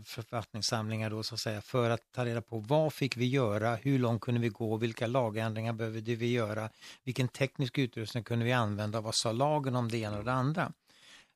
författningssamlingar 0.05 1.11
då 1.11 1.23
så 1.23 1.35
att 1.35 1.41
säga 1.41 1.61
för 1.61 1.91
att 1.91 2.13
ta 2.13 2.25
reda 2.25 2.41
på 2.41 2.59
vad 2.59 2.93
fick 2.93 3.17
vi 3.17 3.27
göra, 3.27 3.75
hur 3.75 3.99
långt 3.99 4.21
kunde 4.21 4.41
vi 4.41 4.49
gå, 4.49 4.77
vilka 4.77 5.07
lagändringar 5.07 5.73
behövde 5.73 6.15
vi 6.15 6.33
göra, 6.33 6.71
vilken 7.05 7.29
teknisk 7.29 7.79
utrustning 7.79 8.25
kunde 8.25 8.45
vi 8.45 8.53
använda, 8.53 9.01
vad 9.01 9.15
sa 9.15 9.33
lagen 9.33 9.77
om 9.77 9.89
det 9.89 9.99
ena 9.99 10.19
och 10.19 10.25
det 10.25 10.33
andra. 10.33 10.73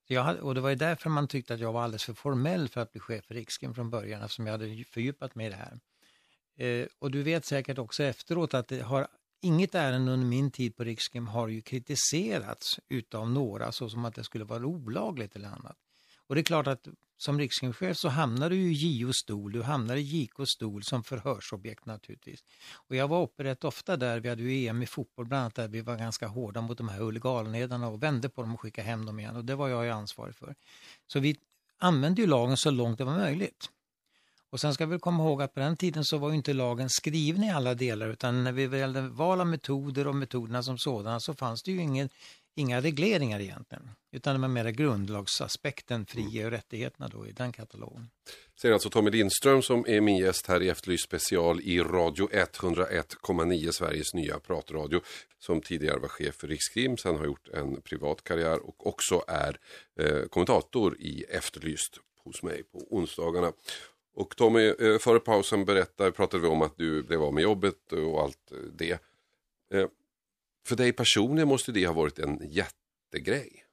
Jag, 0.07 0.37
och 0.37 0.55
det 0.55 0.61
var 0.61 0.71
ju 0.71 0.77
därför 0.77 1.11
man 1.11 1.29
tyckte 1.29 1.55
att 1.55 1.61
jag 1.61 1.73
var 1.73 1.83
alldeles 1.83 2.05
för 2.05 2.15
formell 2.15 2.69
för 2.69 2.81
att 2.81 2.93
bli 2.93 3.01
chef 3.01 3.25
för 3.25 3.35
Rikskim 3.35 3.75
från 3.75 3.91
början 3.91 4.23
eftersom 4.23 4.47
jag 4.47 4.53
hade 4.53 4.85
fördjupat 4.85 5.35
mig 5.35 5.47
i 5.47 5.51
det 5.51 5.57
här. 5.57 5.81
Eh, 6.57 6.87
och 6.99 7.11
du 7.11 7.23
vet 7.23 7.45
säkert 7.45 7.79
också 7.79 8.03
efteråt 8.03 8.55
att 8.55 8.69
det 8.69 8.81
har 8.81 9.07
Inget 9.43 9.75
ärende 9.75 10.13
under 10.13 10.27
min 10.27 10.51
tid 10.51 10.77
på 10.77 10.85
Rikskim 10.85 11.27
har 11.27 11.49
ju 11.49 11.63
kritiserats 11.63 12.81
utav 12.89 13.31
några 13.31 13.73
så 13.73 13.89
som 13.89 14.05
att 14.05 14.15
det 14.15 14.25
skulle 14.25 14.45
vara 14.45 14.67
olagligt 14.67 15.37
eller 15.37 15.49
annat. 15.49 15.77
Och 16.27 16.35
det 16.35 16.41
är 16.41 16.45
klart 16.45 16.67
att 16.67 16.89
som 17.23 17.39
rikskrimchef 17.39 17.97
så 17.97 18.09
hamnar 18.09 18.51
du 18.51 18.57
i 18.57 18.73
JOs 18.73 19.17
stol, 19.17 19.53
du 19.53 19.63
hamnar 19.63 19.97
i 19.97 20.01
JKs 20.01 20.51
stol 20.51 20.83
som 20.83 21.05
förhörsobjekt 21.05 21.87
naturligtvis. 21.87 22.45
Och 22.73 22.97
jag 22.97 23.09
var 23.09 23.23
uppe 23.23 23.45
rätt 23.45 23.65
ofta 23.65 23.97
där, 23.97 24.21
vi 24.21 24.29
hade 24.29 24.43
ju 24.43 24.67
EM 24.67 24.83
i 24.83 24.87
fotboll 24.87 25.27
bland 25.27 25.41
annat 25.41 25.55
där 25.55 25.69
vi 25.69 25.81
var 25.81 25.97
ganska 25.97 26.27
hårda 26.27 26.61
mot 26.61 26.79
de 26.79 26.89
här 26.89 26.99
huliganledarna 26.99 27.89
och 27.89 28.03
vände 28.03 28.29
på 28.29 28.43
dem 28.43 28.55
och 28.55 28.61
skickade 28.61 28.89
hem 28.89 29.07
dem 29.07 29.21
igen 29.21 29.37
och 29.37 29.45
det 29.45 29.55
var 29.55 29.69
jag 29.69 29.85
ju 29.85 29.91
ansvarig 29.91 30.35
för. 30.35 30.55
Så 31.07 31.21
vi 31.21 31.37
använde 31.79 32.21
ju 32.21 32.27
lagen 32.27 32.57
så 32.57 32.71
långt 32.71 32.99
det 32.99 33.05
var 33.05 33.19
möjligt. 33.19 33.71
Och 34.51 34.61
sen 34.61 34.75
ska 34.75 34.87
vi 34.87 34.99
komma 34.99 35.25
ihåg 35.25 35.43
att 35.43 35.55
på 35.55 35.61
den 35.61 35.77
tiden 35.77 36.05
så 36.05 36.19
var 36.19 36.31
ju 36.31 36.37
inte 36.37 36.53
lagen 36.53 36.91
skriven 36.91 37.45
i 37.45 37.51
alla 37.51 37.75
delar 37.75 38.09
utan 38.09 38.45
när 38.45 38.53
vi 38.53 38.67
valde 39.11 39.45
metoder 39.45 40.07
och 40.07 40.15
metoderna 40.15 40.63
som 40.63 40.79
sådana 40.79 41.21
så 41.21 41.35
fanns 41.35 41.63
det 41.63 41.73
ju 41.73 41.81
ingen 41.81 42.09
inga 42.55 42.81
regleringar 42.81 43.41
egentligen, 43.41 43.91
utan 44.13 44.35
det 44.35 44.41
var 44.41 44.49
mer 44.49 44.71
grundlagsaspekten, 44.71 46.07
fri 46.07 46.45
och 46.45 46.51
rättigheterna 46.51 47.09
då 47.09 47.27
i 47.27 47.33
den 47.33 47.53
katalogen. 47.53 48.11
Säger 48.61 48.73
alltså 48.73 48.91
Tommy 48.91 49.11
Lindström 49.11 49.63
som 49.63 49.85
är 49.89 50.01
min 50.01 50.17
gäst 50.17 50.47
här 50.47 50.63
i 50.63 50.69
Efterlyst 50.69 51.05
special 51.05 51.61
i 51.61 51.81
Radio 51.81 52.29
101,9 52.29 53.71
Sveriges 53.73 54.15
nya 54.15 54.39
pratradio. 54.39 55.01
Som 55.39 55.61
tidigare 55.61 55.99
var 55.99 56.09
chef 56.09 56.35
för 56.35 56.49
Rikskrim, 56.49 56.97
sen 56.97 57.17
har 57.17 57.25
gjort 57.25 57.49
en 57.49 57.83
privat 57.83 58.25
karriär 58.25 58.59
och 58.67 58.87
också 58.87 59.23
är 59.29 59.57
eh, 60.01 60.23
kommentator 60.23 60.97
i 61.01 61.25
Efterlyst 61.29 61.99
hos 62.25 62.43
mig 62.43 62.63
på 62.63 62.79
onsdagarna. 62.91 63.53
Och 64.15 64.37
Tommy, 64.37 64.75
eh, 64.79 64.99
före 64.99 65.21
pausen 65.21 65.65
berättade, 65.65 66.13
pratade 66.13 66.43
vi 66.43 66.49
om 66.49 66.63
att 66.63 66.77
du 66.77 67.03
blev 67.03 67.23
av 67.23 67.35
med 67.35 67.43
jobbet 67.43 67.93
och 67.93 68.23
allt 68.23 68.53
det. 68.73 68.99
För 70.67 70.77
dig 70.77 70.93
personligen 70.93 71.49
måste 71.49 71.73
det 71.73 71.87
ha 71.87 71.93
varit 71.93 72.19
en 72.19 72.51
jättegrej. 72.51 73.65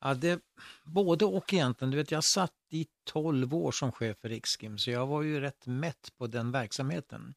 Ja, 0.00 0.14
det, 0.14 0.40
både 0.84 1.24
och 1.24 1.54
egentligen. 1.54 1.90
Du 1.90 1.96
vet, 1.96 2.10
jag 2.10 2.24
satt 2.24 2.52
i 2.70 2.86
12 3.04 3.54
år 3.54 3.72
som 3.72 3.92
chef 3.92 4.18
för 4.18 4.28
Rikskim, 4.28 4.78
så 4.78 4.90
jag 4.90 5.06
var 5.06 5.22
ju 5.22 5.40
rätt 5.40 5.66
mätt 5.66 6.12
på 6.18 6.26
den 6.26 6.52
verksamheten. 6.52 7.34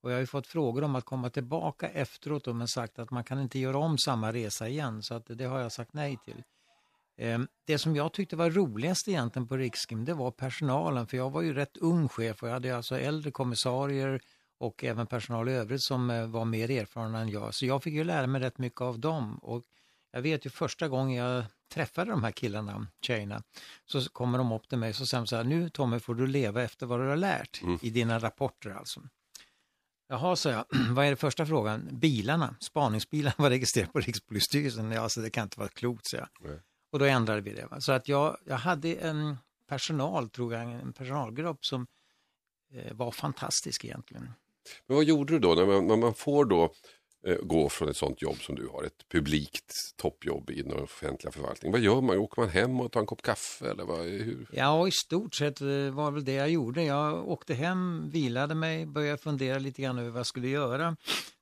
Och 0.00 0.10
jag 0.10 0.16
har 0.16 0.20
ju 0.20 0.26
fått 0.26 0.46
frågor 0.46 0.84
om 0.84 0.94
att 0.94 1.04
komma 1.04 1.30
tillbaka 1.30 1.88
efteråt 1.88 2.46
men 2.46 2.68
sagt 2.68 2.98
att 2.98 3.10
man 3.10 3.24
kan 3.24 3.40
inte 3.40 3.58
göra 3.58 3.78
om 3.78 3.98
samma 3.98 4.32
resa 4.32 4.68
igen, 4.68 5.02
så 5.02 5.14
att 5.14 5.26
det 5.26 5.44
har 5.44 5.60
jag 5.60 5.72
sagt 5.72 5.92
nej 5.92 6.18
till. 6.24 6.42
Ehm, 7.16 7.48
det 7.64 7.78
som 7.78 7.96
jag 7.96 8.12
tyckte 8.12 8.36
var 8.36 8.50
roligast 8.50 9.08
egentligen 9.08 9.48
på 9.48 9.56
Rikskim, 9.56 10.04
det 10.04 10.14
var 10.14 10.30
personalen, 10.30 11.06
för 11.06 11.16
jag 11.16 11.30
var 11.30 11.42
ju 11.42 11.54
rätt 11.54 11.76
ung 11.76 12.08
chef 12.08 12.42
och 12.42 12.48
jag 12.48 12.52
hade 12.52 12.76
alltså 12.76 12.98
äldre 12.98 13.30
kommissarier, 13.30 14.20
och 14.64 14.84
även 14.84 15.06
personal 15.06 15.48
i 15.48 15.52
övrigt 15.52 15.82
som 15.82 16.10
eh, 16.10 16.26
var 16.26 16.44
mer 16.44 16.70
erfarna 16.70 17.18
än 17.18 17.28
jag. 17.28 17.54
Så 17.54 17.66
jag 17.66 17.82
fick 17.82 17.94
ju 17.94 18.04
lära 18.04 18.26
mig 18.26 18.40
rätt 18.40 18.58
mycket 18.58 18.80
av 18.80 18.98
dem. 18.98 19.38
Och 19.38 19.64
jag 20.12 20.22
vet 20.22 20.46
ju 20.46 20.50
första 20.50 20.88
gången 20.88 21.16
jag 21.16 21.44
träffade 21.74 22.10
de 22.10 22.24
här 22.24 22.30
killarna, 22.30 22.86
tjejerna, 23.00 23.42
så 23.84 24.08
kommer 24.10 24.38
de 24.38 24.52
upp 24.52 24.68
till 24.68 24.78
mig 24.78 24.88
och 24.88 24.96
säger 24.96 25.20
de 25.20 25.26
så 25.26 25.36
här, 25.36 25.44
nu 25.44 25.70
Tommy 25.70 25.98
får 25.98 26.14
du 26.14 26.26
leva 26.26 26.62
efter 26.62 26.86
vad 26.86 27.00
du 27.00 27.06
har 27.06 27.16
lärt 27.16 27.62
mm. 27.62 27.78
i 27.82 27.90
dina 27.90 28.18
rapporter 28.18 28.70
alltså. 28.70 29.00
Jaha, 30.08 30.36
sa 30.36 30.50
jag, 30.50 30.64
vad 30.90 31.06
är 31.06 31.10
det 31.10 31.16
första 31.16 31.46
frågan? 31.46 31.88
Bilarna, 31.92 32.56
spaningsbilarna 32.60 33.34
var 33.38 33.50
registrerade 33.50 33.92
på 33.92 34.00
Rikspolisstyrelsen. 34.00 34.92
Ja, 34.92 35.00
alltså 35.00 35.20
det 35.20 35.30
kan 35.30 35.42
inte 35.42 35.58
vara 35.58 35.68
klokt, 35.68 36.06
sa 36.06 36.16
jag. 36.16 36.28
Nej. 36.40 36.58
Och 36.92 36.98
då 36.98 37.04
ändrade 37.04 37.40
vi 37.40 37.52
det. 37.52 37.66
Va? 37.66 37.80
Så 37.80 37.92
att 37.92 38.08
jag, 38.08 38.36
jag 38.44 38.56
hade 38.56 38.94
en 38.94 39.36
personal, 39.68 40.30
tror 40.30 40.54
jag, 40.54 40.62
en 40.62 40.92
personalgrupp 40.92 41.66
som 41.66 41.86
eh, 42.72 42.94
var 42.94 43.10
fantastisk 43.10 43.84
egentligen. 43.84 44.32
Men 44.86 44.96
vad 44.96 45.04
gjorde 45.04 45.32
du 45.32 45.38
då 45.38 45.54
när 45.54 45.66
man, 45.66 45.86
när 45.86 45.96
man 45.96 46.14
får 46.14 46.44
då 46.44 46.72
eh, 47.26 47.36
gå 47.42 47.68
från 47.68 47.88
ett 47.88 47.96
sånt 47.96 48.22
jobb 48.22 48.36
som 48.40 48.54
du 48.54 48.68
har, 48.68 48.84
ett 48.84 49.08
publikt 49.12 49.96
toppjobb 49.96 50.50
i 50.50 50.62
den 50.62 50.82
offentliga 50.82 51.32
förvaltningen. 51.32 51.72
Vad 51.72 51.80
gör 51.80 52.00
man? 52.00 52.18
Åker 52.18 52.40
man 52.40 52.50
hem 52.50 52.80
och 52.80 52.92
tar 52.92 53.00
en 53.00 53.06
kopp 53.06 53.22
kaffe 53.22 53.70
eller 53.70 53.84
vad, 53.84 53.98
hur? 53.98 54.48
Ja, 54.52 54.88
i 54.88 54.90
stort 54.90 55.34
sett 55.34 55.60
eh, 55.60 55.68
var 55.68 56.10
väl 56.10 56.24
det 56.24 56.32
jag 56.32 56.50
gjorde. 56.50 56.82
Jag 56.82 57.28
åkte 57.28 57.54
hem, 57.54 58.10
vilade 58.10 58.54
mig, 58.54 58.86
började 58.86 59.18
fundera 59.18 59.58
lite 59.58 59.82
grann 59.82 59.98
över 59.98 60.10
vad 60.10 60.18
jag 60.18 60.26
skulle 60.26 60.48
göra. 60.48 60.96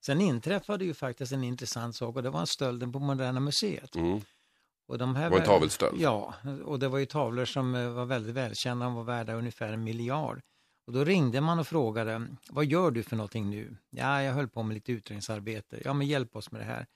Sen 0.06 0.20
inträffade 0.20 0.84
ju 0.84 0.94
faktiskt 0.94 1.32
en 1.32 1.44
intressant 1.44 1.96
sak 1.96 2.16
och 2.16 2.22
det 2.22 2.30
var 2.30 2.46
stölden 2.46 2.92
på 2.92 2.98
Moderna 2.98 3.40
Museet. 3.40 3.96
Mm. 3.96 4.20
Och 4.88 4.98
de 4.98 5.16
här 5.16 5.24
Det 5.24 5.30
var 5.30 5.38
en 5.38 5.44
tavelstöld? 5.44 6.00
Ja, 6.00 6.34
och 6.64 6.78
det 6.78 6.88
var 6.88 6.98
ju 6.98 7.06
tavlor 7.06 7.44
som 7.44 7.74
eh, 7.74 7.88
var 7.88 8.04
väldigt 8.04 8.34
välkända, 8.34 8.84
de 8.84 8.94
var 8.94 9.04
värda 9.04 9.34
ungefär 9.34 9.72
en 9.72 9.84
miljard. 9.84 10.40
Och 10.92 10.98
då 10.98 11.04
ringde 11.04 11.40
man 11.40 11.58
och 11.58 11.66
frågade, 11.66 12.26
vad 12.50 12.64
gör 12.64 12.90
du 12.90 13.02
för 13.02 13.16
någonting 13.16 13.50
nu? 13.50 13.76
Ja, 13.90 14.22
jag 14.22 14.32
höll 14.32 14.48
på 14.48 14.62
med 14.62 14.74
lite 14.74 14.92
utredningsarbete. 14.92 15.80
Ja, 15.84 15.92
men 15.92 16.06
hjälp 16.06 16.36
oss 16.36 16.50
med 16.52 16.60
det 16.60 16.64
här. 16.64 16.86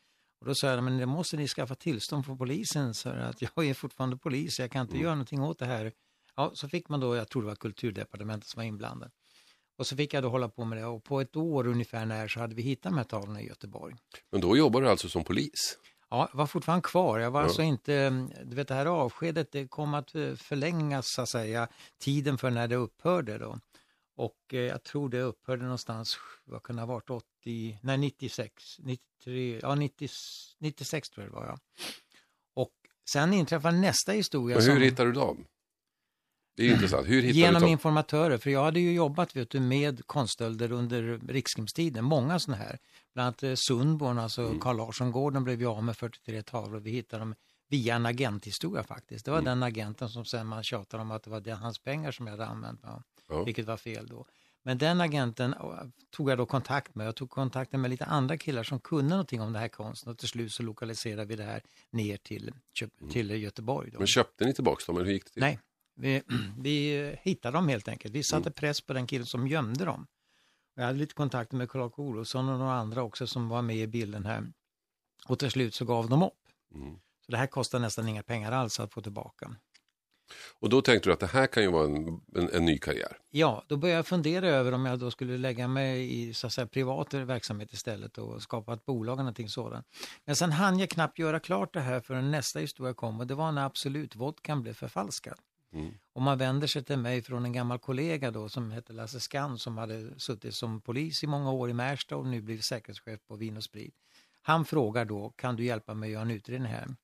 Och 0.40 0.46
då 0.46 0.54
sa 0.54 0.66
jag, 0.66 0.84
men 0.84 0.98
det 0.98 1.06
måste 1.06 1.36
ni 1.36 1.48
skaffa 1.48 1.74
tillstånd 1.74 2.24
från 2.26 2.38
polisen, 2.38 2.94
så 2.94 3.08
att 3.08 3.42
jag 3.42 3.66
är 3.66 3.74
fortfarande 3.74 4.16
polis, 4.16 4.58
jag 4.58 4.70
kan 4.70 4.80
inte 4.82 4.92
Mm. 4.94 5.02
göra 5.04 5.14
någonting 5.14 5.42
åt 5.42 5.58
det 5.58 5.66
här. 5.66 5.92
Ja, 6.36 6.50
så 6.54 6.68
fick 6.68 6.88
man 6.88 7.00
då, 7.00 7.16
jag 7.16 7.28
tror 7.28 7.42
det 7.42 7.48
var 7.48 7.54
kulturdepartementet 7.54 8.48
som 8.48 8.60
var 8.60 8.64
inblandat. 8.64 9.12
Och 9.78 9.86
så 9.86 9.96
fick 9.96 10.14
jag 10.14 10.22
då 10.22 10.28
hålla 10.28 10.48
på 10.48 10.64
med 10.64 10.78
det 10.78 10.84
och 10.86 11.04
på 11.04 11.20
ett 11.20 11.36
år 11.36 11.66
ungefär 11.66 12.06
när 12.06 12.28
så 12.28 12.40
hade 12.40 12.54
vi 12.54 12.62
hittat 12.62 12.92
de 12.92 12.96
här 12.96 13.04
tavlorna 13.04 13.40
i 13.40 13.46
Göteborg. 13.48 13.94
Men 14.32 14.40
då 14.40 14.56
jobbar 14.56 14.80
du 14.82 14.88
alltså 14.88 15.08
som 15.08 15.24
polis? 15.24 15.78
Ja, 16.10 16.28
jag 16.32 16.38
var 16.38 16.46
fortfarande 16.46 16.82
kvar. 16.82 17.18
Jag 17.18 17.30
var 17.30 17.40
Ja. 17.40 17.44
alltså 17.46 17.62
inte, 17.62 18.10
du 18.44 18.56
vet 18.56 18.68
det 18.68 18.74
här 18.74 18.86
avskedet 18.86 19.52
det 19.52 19.68
kom 19.68 19.94
att 19.94 20.14
eh, 20.14 20.34
förlängas 20.34 21.04
så 21.08 21.22
att 21.22 21.28
säga, 21.28 21.68
tiden 21.98 22.38
för 22.38 22.50
när 22.50 22.68
det 22.68 22.76
upphörde 22.76 23.38
då. 23.38 23.58
Och 24.16 24.36
eh, 24.52 24.60
jag 24.60 24.82
tror 24.82 25.08
det 25.08 25.20
upphörde 25.22 25.62
någonstans, 25.62 26.18
vad 26.44 26.62
kan 26.62 26.76
det 26.76 26.82
ha 26.82 26.86
varit, 26.86 27.10
80, 27.10 27.78
nej 27.82 27.98
96, 27.98 28.76
93, 28.78 29.58
ja 29.62 29.74
90, 29.74 30.08
96 30.58 31.10
tror 31.10 31.24
jag 31.26 31.32
det 31.32 31.36
var 31.36 31.46
ja. 31.46 31.58
Och 32.54 32.72
sen 33.10 33.32
inträffade 33.32 33.78
nästa 33.78 34.12
historia. 34.12 34.56
Men 34.56 34.66
hur 34.66 34.72
som- 34.74 34.82
hittar 34.82 35.06
du 35.06 35.12
dem? 35.12 35.44
Det 36.56 36.68
är 36.68 36.72
intressant. 36.72 37.06
Hur 37.06 37.22
hittar 37.22 37.34
Genom 37.38 37.54
du 37.54 37.60
dem? 37.60 37.68
informatörer, 37.72 38.38
för 38.38 38.50
jag 38.50 38.64
hade 38.64 38.80
ju 38.80 38.92
jobbat 38.92 39.36
vet 39.36 39.50
du, 39.50 39.60
med 39.60 40.06
konststölder 40.06 40.72
under 40.72 41.18
rikskrimstiden, 41.28 42.04
många 42.04 42.38
sådana 42.38 42.62
här. 42.64 42.78
Bland 43.14 43.26
annat 43.26 43.42
eh, 43.42 43.54
Sundborn, 43.54 44.18
alltså 44.18 44.42
Mm. 44.46 44.60
Carl 44.60 44.76
Larsson-gården 44.76 45.44
blev 45.44 45.60
ju 45.60 45.66
av 45.66 45.84
med 45.84 45.96
43 45.96 46.42
tavlor. 46.42 46.80
Vi 46.80 46.90
hittade 46.90 47.20
dem 47.20 47.34
via 47.68 47.94
en 47.96 48.06
agenthistoria 48.06 48.82
faktiskt. 48.82 49.24
Det 49.24 49.30
var 49.30 49.38
Mm. 49.38 49.44
den 49.44 49.62
agenten 49.62 50.08
som 50.08 50.24
sen 50.24 50.46
man 50.46 50.62
tjatade 50.64 51.02
om 51.02 51.10
att 51.10 51.22
det 51.22 51.30
var 51.30 51.40
det, 51.40 51.50
hans 51.54 51.78
pengar 51.78 52.10
som 52.12 52.26
jag 52.26 52.32
hade 52.32 52.46
använt, 52.46 52.80
ja. 52.82 53.02
Ja. 53.28 53.44
vilket 53.44 53.66
var 53.66 53.76
fel 53.76 54.06
då. 54.06 54.26
Men 54.62 54.78
den 54.78 55.00
agenten 55.00 55.52
eh, 55.54 55.60
tog 56.10 56.30
jag 56.30 56.38
då 56.38 56.46
kontakt 56.46 56.94
med. 56.94 57.06
Jag 57.06 57.16
tog 57.16 57.30
kontakten 57.30 57.80
med 57.80 57.90
lite 57.90 58.04
andra 58.04 58.36
killar 58.38 58.62
som 58.62 58.80
kunde 58.80 59.10
någonting 59.10 59.40
om 59.40 59.52
den 59.52 59.62
här 59.62 59.68
konsten 59.68 60.12
och 60.12 60.18
till 60.18 60.28
slut 60.28 60.52
så 60.52 60.62
lokaliserade 60.62 61.24
vi 61.24 61.36
det 61.36 61.44
här 61.44 61.62
ner 61.90 62.16
till, 62.16 62.52
Köp- 62.80 63.10
till 63.12 63.30
Göteborg. 63.30 63.86
Då. 63.90 63.94
Mm. 63.94 63.98
Men 64.00 64.06
köpte 64.06 64.44
ni 64.44 64.54
tillbaka 64.54 64.82
dem 64.86 64.96
eller 64.96 65.06
hur 65.06 65.12
gick 65.12 65.24
det 65.24 65.30
till? 65.30 65.40
Nej, 65.40 65.58
vi, 65.94 66.22
vi 66.58 67.16
hittade 67.22 67.56
dem 67.56 67.68
helt 67.68 67.88
enkelt. 67.88 68.14
Vi 68.14 68.22
satte 68.22 68.40
Mm. 68.48 68.52
press 68.52 68.80
på 68.80 68.92
den 68.92 69.06
killen 69.06 69.26
som 69.26 69.46
gömde 69.48 69.84
dem. 69.84 70.06
Jag 70.74 70.84
hade 70.84 70.98
lite 70.98 71.14
kontakter 71.14 71.56
med 71.56 71.70
Clark 71.70 71.98
Olofsson 71.98 72.48
och 72.48 72.58
några 72.58 72.74
andra 72.74 73.02
också 73.02 73.26
som 73.26 73.48
var 73.48 73.62
med 73.62 73.76
i 73.76 73.86
bilden 73.86 74.24
här. 74.26 74.52
Och 75.28 75.38
till 75.38 75.50
slut 75.50 75.74
så 75.74 75.84
gav 75.84 76.08
de 76.08 76.22
upp. 76.22 76.32
Mm. 76.74 76.94
Så 77.26 77.32
det 77.32 77.36
här 77.38 77.46
kostar 77.46 77.78
nästan 77.78 78.08
inga 78.08 78.22
pengar 78.22 78.52
alls 78.52 78.80
att 78.80 78.92
få 78.92 79.00
tillbaka. 79.02 79.56
Och 80.60 80.68
då 80.68 80.82
tänkte 80.82 81.08
du 81.08 81.12
att 81.12 81.20
det 81.20 81.26
här 81.26 81.46
kan 81.46 81.62
ju 81.62 81.70
vara 81.70 81.84
en, 81.84 82.20
en, 82.36 82.50
en 82.52 82.64
ny 82.64 82.78
karriär? 82.78 83.18
Ja, 83.30 83.64
då 83.66 83.76
började 83.76 83.98
jag 83.98 84.06
fundera 84.06 84.48
över 84.48 84.72
om 84.72 84.86
jag 84.86 84.98
då 84.98 85.10
skulle 85.10 85.38
lägga 85.38 85.68
mig 85.68 86.20
i 86.20 86.34
så 86.34 86.46
att 86.46 86.52
säga, 86.52 86.66
privat 86.66 87.14
verksamhet 87.14 87.72
istället 87.72 88.18
och 88.18 88.42
skapa 88.42 88.72
ett 88.74 88.86
bolag 88.86 89.12
eller 89.12 89.22
någonting 89.22 89.48
sådant. 89.48 89.86
Men 90.24 90.36
sen 90.36 90.52
hann 90.52 90.78
jag 90.78 90.90
knappt 90.90 91.18
göra 91.18 91.40
klart 91.40 91.74
det 91.74 91.80
här 91.80 92.00
förrän 92.00 92.30
nästa 92.30 92.58
historia 92.58 92.94
kom 92.94 93.20
och 93.20 93.26
det 93.26 93.34
var 93.34 93.52
när 93.52 93.66
Absolut 93.66 94.16
vodkan 94.16 94.62
blev 94.62 94.72
förfalskad. 94.72 95.38
Mm. 95.72 95.94
Och 96.12 96.22
man 96.22 96.38
vänder 96.38 96.66
sig 96.66 96.84
till 96.84 96.98
mig 96.98 97.22
från 97.22 97.44
en 97.44 97.52
gammal 97.52 97.78
kollega 97.78 98.30
då 98.30 98.48
som 98.48 98.70
hette 98.70 98.92
Lasse 98.92 99.20
Skan 99.20 99.58
som 99.58 99.78
hade 99.78 100.20
suttit 100.20 100.54
som 100.54 100.80
polis 100.80 101.24
i 101.24 101.26
många 101.26 101.52
år 101.52 101.70
i 101.70 101.72
Märsta 101.72 102.16
och 102.16 102.26
nu 102.26 102.40
blivit 102.40 102.64
säkerhetschef 102.64 103.20
på 103.28 103.36
Vin 103.36 103.56
och 103.56 103.64
Sprit. 103.64 103.94
Han 104.42 104.64
frågar 104.64 105.04
då, 105.04 105.30
kan 105.30 105.56
du 105.56 105.64
hjälpa 105.64 105.94
mig 105.94 106.06
att 106.06 106.12
göra 106.12 106.22
en 106.22 106.30
utredning 106.30 106.72
här? 106.72 106.96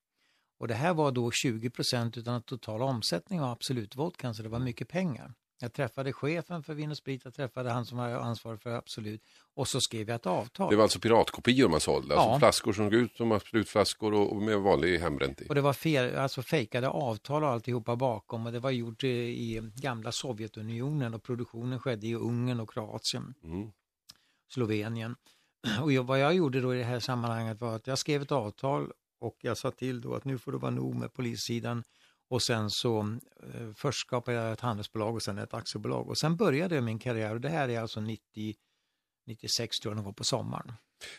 Och 0.62 0.68
det 0.68 0.74
här 0.74 0.94
var 0.94 1.12
då 1.12 1.30
20 1.30 1.70
procent 1.70 2.16
utan 2.18 2.32
den 2.32 2.42
totala 2.42 2.84
omsättningen 2.84 3.44
av 3.44 3.50
Absolut 3.50 3.96
Vodka, 3.96 4.34
så 4.34 4.42
det 4.42 4.48
var 4.48 4.58
mycket 4.58 4.88
pengar. 4.88 5.34
Jag 5.60 5.72
träffade 5.72 6.12
chefen 6.12 6.62
för 6.62 6.74
Vin 6.74 6.90
och 6.90 6.96
Sprit, 6.96 7.24
jag 7.24 7.34
träffade 7.34 7.70
han 7.70 7.86
som 7.86 7.98
var 7.98 8.08
ansvarig 8.10 8.60
för 8.62 8.70
Absolut 8.70 9.22
och 9.54 9.68
så 9.68 9.80
skrev 9.80 10.08
jag 10.08 10.14
ett 10.16 10.26
avtal. 10.26 10.70
Det 10.70 10.76
var 10.76 10.82
alltså 10.82 10.98
piratkopior 11.00 11.68
man 11.68 11.80
sålde? 11.80 12.14
Alltså 12.14 12.30
Ja. 12.30 12.38
flaskor 12.38 12.72
som 12.72 12.86
såg 12.86 12.94
ut 12.94 13.16
som 13.16 13.32
absolutflaskor 13.32 14.14
och, 14.14 14.32
och 14.32 14.42
med 14.42 14.60
vanlig 14.60 14.98
hembränt 14.98 15.40
i? 15.40 15.46
Och 15.48 15.54
det 15.54 15.60
var 15.60 15.72
fel, 15.72 16.16
alltså 16.16 16.42
fejkade 16.42 16.88
avtal 16.88 17.42
och 17.44 17.48
alltihopa 17.50 17.96
bakom 17.96 18.46
och 18.46 18.52
det 18.52 18.60
var 18.60 18.70
gjort 18.70 19.04
eh, 19.04 19.10
i 19.10 19.70
gamla 19.74 20.12
Sovjetunionen 20.12 21.14
och 21.14 21.22
produktionen 21.22 21.80
skedde 21.80 22.06
i 22.06 22.14
Ungern 22.14 22.60
och 22.60 22.70
Kroatien, 22.70 23.34
Mm. 23.44 23.72
Slovenien. 24.54 25.16
Och 25.82 25.92
jag, 25.92 26.02
vad 26.04 26.18
jag 26.20 26.34
gjorde 26.34 26.60
då 26.60 26.74
i 26.74 26.78
det 26.78 26.84
här 26.84 27.00
sammanhanget 27.00 27.60
var 27.60 27.76
att 27.76 27.86
jag 27.86 27.98
skrev 27.98 28.22
ett 28.22 28.32
avtal 28.32 28.92
och 29.22 29.36
jag 29.40 29.58
sa 29.58 29.70
till 29.70 30.00
då 30.00 30.14
att 30.14 30.24
nu 30.24 30.38
får 30.38 30.52
det 30.52 30.58
vara 30.58 30.70
nog 30.70 30.94
med 30.94 31.12
polissidan 31.12 31.84
och 32.28 32.42
sen 32.42 32.70
så 32.70 33.00
eh, 33.42 33.70
först 33.76 34.00
skapade 34.00 34.36
jag 34.36 34.52
ett 34.52 34.60
handelsbolag 34.60 35.14
och 35.14 35.22
sen 35.22 35.38
ett 35.38 35.54
aktiebolag 35.54 36.08
och 36.08 36.18
sen 36.18 36.36
började 36.36 36.74
jag 36.74 36.84
min 36.84 36.98
karriär 36.98 37.34
och 37.34 37.40
det 37.40 37.48
här 37.48 37.68
är 37.68 37.80
alltså 37.80 38.00
90, 38.00 38.54
96 39.26 39.78
tror 39.78 39.90
jag 39.90 39.96
någon 39.96 40.04
gång 40.04 40.14
på 40.14 40.24
sommaren. 40.24 40.72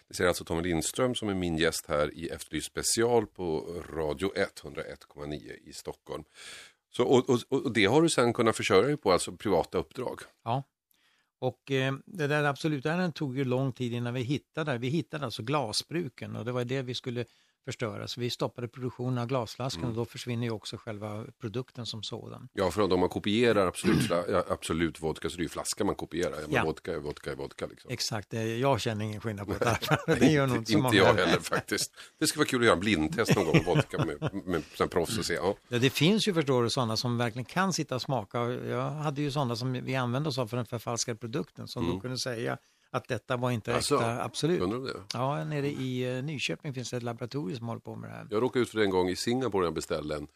Det 0.08 0.14
säger 0.14 0.28
alltså 0.28 0.43
Tommy 0.43 0.62
Lindström 0.62 1.16
som 1.16 1.30
är 1.30 1.34
min 1.34 1.58
gäst 1.58 1.86
här 1.88 2.14
i 2.14 2.30
Efterlyst 2.30 2.68
special 2.68 3.28
på 3.28 3.60
Radio 3.89 4.32
101,9 4.36 5.70
i 5.70 5.74
Stockholm. 5.74 6.24
Så, 6.89 7.04
och, 7.04 7.30
och, 7.30 7.39
och 7.49 7.74
det 7.74 7.86
har 7.86 8.01
du 8.01 8.10
sen 8.10 8.34
kunnat 8.34 8.58
försörja 8.58 8.88
dig 8.88 8.97
på, 8.97 9.12
alltså 9.12 9.32
privata 9.32 9.78
uppdrag? 9.78 10.20
Ja. 10.43 10.64
Och 11.39 11.72
eh, 11.72 11.93
det 12.06 12.28
där 12.28 12.43
absolutärendet 12.43 13.16
tog 13.16 13.38
ju 13.38 13.43
lång 13.43 13.72
tid 13.72 13.93
innan 13.93 14.14
vi 14.14 14.22
hittade. 14.22 14.78
Vi 14.78 14.88
hittade 14.88 15.26
alltså 15.26 15.43
glasbruken 15.43 16.36
och 16.36 16.45
det 16.45 16.51
var 16.51 16.66
det 16.66 16.82
vi 16.82 16.95
skulle 16.95 17.26
förstöra. 17.66 18.07
Så 18.07 18.22
vi 18.22 18.30
stoppade 18.30 18.68
produktionen 18.68 19.18
av 19.18 19.28
glasflaskan 19.28 19.84
och 19.84 19.93
då 19.93 20.05
försvinner 20.05 20.43
ju 20.43 20.51
också 20.51 20.78
själva 20.78 21.26
produkten 21.41 21.86
som 21.86 22.03
sådan. 22.03 22.49
Ja, 22.53 22.72
för 22.72 22.93
om 22.93 22.99
man 22.99 23.09
kopierar 23.09 23.68
absolut, 23.68 24.11
absolut 24.49 25.01
vodka 25.01 25.30
så 25.30 25.36
är 25.36 25.38
det 25.38 25.43
ju 25.43 25.49
flaska 25.49 25.84
man 25.84 25.95
kopierar. 25.95 26.39
Ja, 26.49 26.64
vodka 26.64 26.93
är 26.93 26.97
vodka 26.97 27.32
är 27.32 27.36
vodka 27.36 27.66
liksom. 27.66 27.91
Exakt, 27.91 28.34
jag 28.34 28.82
känner 28.82 29.05
ingen 29.05 29.22
skillnad 29.22 29.47
på 29.47 29.53
det. 29.53 29.80
det 30.20 30.32
gör 30.32 30.47
nog 30.47 30.57
inte 30.57 30.74
inte 30.74 30.97
jag 30.97 31.14
heller 31.14 31.39
faktiskt. 31.39 31.93
Det 32.20 32.28
skulle 32.28 32.39
vara 32.39 32.47
kul 32.47 32.59
att 32.59 32.66
göra 32.66 32.74
en 32.74 32.80
blindtest 32.80 33.36
någon 33.36 33.45
gång 33.45 33.64
vodka 33.66 34.05
med, 34.05 34.34
med, 34.45 34.64
med 34.80 34.91
proffs 34.91 35.18
och 35.18 35.26
se. 35.26 35.34
Ja. 35.34 35.57
Ja, 35.68 35.80
det 35.80 35.89
finns 35.89 36.28
ju 36.28 36.34
förstår 36.34 36.64
du 36.64 36.70
sådana 36.70 36.97
som 36.97 37.18
verkligen 37.18 37.45
kan 37.45 37.74
sitta 37.74 37.95
och 37.95 38.01
smaka. 38.01 38.39
Jag 38.49 38.91
hade 38.91 39.22
ju 39.22 39.32
sådana 39.32 39.55
som 39.55 39.74
vi 39.74 39.95
använde 39.95 40.30
oss 40.30 40.38
av 40.38 40.47
för 40.47 40.57
den 40.57 40.66
förfalskade 40.66 41.18
produkten 41.18 41.68
som 41.68 41.88
då 41.88 41.99
kunde 41.99 42.18
säga 42.18 42.57
att 42.93 43.07
detta 43.07 43.37
var 43.37 43.51
inte. 43.51 43.75
Alltså, 43.75 43.95
äkta 43.95 44.23
absolut. 44.23 44.59
Du 44.71 44.85
det? 44.85 45.01
Ja, 45.13 45.43
nere 45.43 45.67
i 45.67 46.17
eh, 46.17 46.23
Nyköping 46.23 46.73
finns 46.73 46.89
det 46.89 46.97
ett 46.97 47.03
laboratorium 47.03 47.57
som 47.57 47.67
håller 47.67 47.81
på 47.81 47.95
med 47.95 48.09
det 48.09 48.13
här. 48.15 48.27
Jag 48.29 48.43
råkade 48.43 48.63
ut 48.63 48.69
för 48.69 48.77
det 48.77 48.83
en 48.85 48.89
gång 48.89 49.09
i 49.09 49.15
Singapore 49.15 49.61
när 49.61 49.67
jag 49.67 49.73
beställde 49.73 50.15
en 50.15 50.27